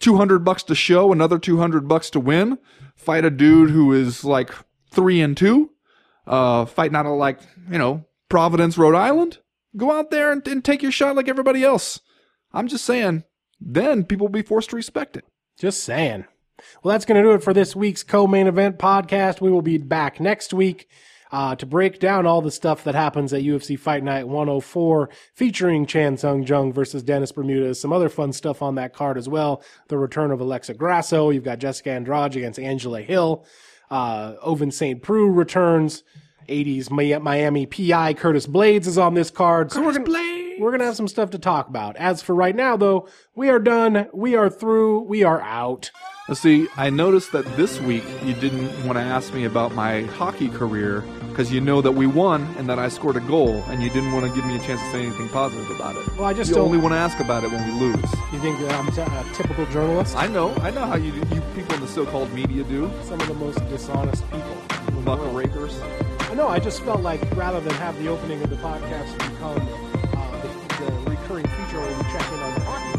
200 0.00 0.40
bucks 0.40 0.62
to 0.64 0.74
show, 0.74 1.12
another 1.12 1.38
200 1.38 1.88
bucks 1.88 2.10
to 2.10 2.20
win. 2.20 2.58
Fight 2.94 3.24
a 3.24 3.30
dude 3.30 3.70
who 3.70 3.92
is 3.92 4.24
like 4.24 4.50
three 4.90 5.20
and 5.20 5.36
two, 5.36 5.70
uh, 6.26 6.64
fighting 6.64 6.96
out 6.96 7.06
of 7.06 7.12
like, 7.12 7.40
you 7.70 7.78
know, 7.78 8.04
Providence, 8.28 8.76
Rhode 8.76 8.96
Island. 8.96 9.38
Go 9.76 9.92
out 9.92 10.10
there 10.10 10.32
and, 10.32 10.46
and 10.48 10.64
take 10.64 10.82
your 10.82 10.92
shot 10.92 11.16
like 11.16 11.28
everybody 11.28 11.62
else. 11.62 12.00
I'm 12.52 12.68
just 12.68 12.84
saying, 12.84 13.24
then 13.60 14.04
people 14.04 14.26
will 14.26 14.32
be 14.32 14.42
forced 14.42 14.70
to 14.70 14.76
respect 14.76 15.16
it. 15.16 15.24
Just 15.58 15.82
saying. 15.84 16.24
Well, 16.82 16.92
that's 16.92 17.04
going 17.04 17.22
to 17.22 17.28
do 17.28 17.34
it 17.34 17.42
for 17.42 17.52
this 17.52 17.76
week's 17.76 18.02
co-main 18.02 18.46
event 18.46 18.78
podcast. 18.78 19.40
We 19.40 19.50
will 19.50 19.62
be 19.62 19.78
back 19.78 20.20
next 20.20 20.52
week 20.52 20.88
uh, 21.32 21.56
to 21.56 21.66
break 21.66 21.98
down 21.98 22.26
all 22.26 22.40
the 22.40 22.50
stuff 22.50 22.84
that 22.84 22.94
happens 22.94 23.32
at 23.32 23.42
UFC 23.42 23.78
Fight 23.78 24.02
Night 24.02 24.28
104, 24.28 25.10
featuring 25.34 25.86
Chan 25.86 26.18
Sung 26.18 26.42
Jung 26.44 26.72
versus 26.72 27.02
Dennis 27.02 27.32
Bermudez. 27.32 27.80
Some 27.80 27.92
other 27.92 28.08
fun 28.08 28.32
stuff 28.32 28.62
on 28.62 28.76
that 28.76 28.94
card 28.94 29.18
as 29.18 29.28
well. 29.28 29.62
The 29.88 29.98
return 29.98 30.30
of 30.30 30.40
Alexa 30.40 30.74
Grasso. 30.74 31.30
You've 31.30 31.44
got 31.44 31.58
Jessica 31.58 31.90
Andrade 31.90 32.36
against 32.36 32.58
Angela 32.58 33.02
Hill. 33.02 33.44
Uh, 33.90 34.34
Ovince 34.44 34.74
St. 34.74 35.02
Preux 35.02 35.30
returns. 35.30 36.02
80s 36.48 36.90
Miami 37.20 37.66
PI 37.66 38.14
Curtis 38.14 38.46
Blaydes 38.46 38.86
is 38.86 38.98
on 38.98 39.14
this 39.14 39.30
card. 39.30 39.72
So 39.72 39.82
we're 39.82 39.98
gonna, 39.98 40.56
we're 40.60 40.70
gonna 40.70 40.84
have 40.84 40.94
some 40.94 41.08
stuff 41.08 41.30
to 41.30 41.38
talk 41.40 41.68
about. 41.68 41.96
As 41.96 42.22
for 42.22 42.36
right 42.36 42.54
now, 42.54 42.76
though, 42.76 43.08
we 43.34 43.48
are 43.48 43.58
done. 43.58 44.08
We 44.12 44.36
are 44.36 44.48
through. 44.48 45.00
We 45.00 45.24
are 45.24 45.40
out. 45.40 45.90
Let's 46.28 46.40
see, 46.40 46.66
I 46.76 46.90
noticed 46.90 47.30
that 47.32 47.44
this 47.56 47.80
week 47.80 48.02
you 48.24 48.34
didn't 48.34 48.66
want 48.84 48.98
to 48.98 49.00
ask 49.04 49.32
me 49.32 49.44
about 49.44 49.74
my 49.76 50.02
hockey 50.02 50.48
career 50.48 51.02
because 51.28 51.52
you 51.52 51.60
know 51.60 51.80
that 51.82 51.92
we 51.92 52.08
won 52.08 52.42
and 52.58 52.68
that 52.68 52.80
I 52.80 52.88
scored 52.88 53.14
a 53.16 53.20
goal, 53.20 53.62
and 53.68 53.80
you 53.80 53.90
didn't 53.90 54.10
want 54.12 54.26
to 54.26 54.34
give 54.34 54.44
me 54.44 54.56
a 54.56 54.58
chance 54.58 54.80
to 54.80 54.90
say 54.90 55.02
anything 55.06 55.28
positive 55.28 55.70
about 55.70 55.94
it. 55.94 56.16
Well, 56.16 56.24
I 56.24 56.32
just 56.32 56.48
you 56.48 56.56
don't- 56.56 56.64
only 56.64 56.78
want 56.78 56.94
to 56.94 56.98
ask 56.98 57.20
about 57.20 57.44
it 57.44 57.50
when 57.52 57.64
we 57.66 57.78
lose. 57.78 58.10
You 58.32 58.40
think 58.40 58.58
that 58.60 58.72
I'm 58.74 58.90
t- 58.90 59.02
a 59.02 59.34
typical 59.34 59.66
journalist? 59.66 60.16
I 60.16 60.26
know, 60.26 60.52
I 60.62 60.70
know 60.72 60.84
how 60.84 60.96
you 60.96 61.12
you 61.12 61.40
people 61.54 61.74
in 61.76 61.80
the 61.82 61.86
so-called 61.88 62.32
media 62.32 62.64
do. 62.64 62.90
Some 63.04 63.20
of 63.20 63.28
the 63.28 63.34
most 63.34 63.58
dishonest 63.68 64.24
people. 64.30 64.56
in 64.88 65.04
the 65.04 65.10
world. 65.12 65.32
Muckrakers. 65.34 65.78
I 66.30 66.34
know. 66.34 66.48
I 66.48 66.58
just 66.58 66.82
felt 66.82 67.02
like 67.02 67.20
rather 67.36 67.60
than 67.60 67.74
have 67.74 67.96
the 68.02 68.08
opening 68.08 68.42
of 68.42 68.50
the 68.50 68.56
podcast 68.56 69.12
become 69.18 69.60
uh, 70.16 70.42
the, 70.42 70.48
the 70.84 71.10
recurring 71.10 71.46
feature 71.46 71.78
where 71.78 71.96
we 71.96 72.02
check 72.10 72.26
in 72.32 72.40
on 72.40 72.54
the 72.54 72.60
hockey 72.64 72.95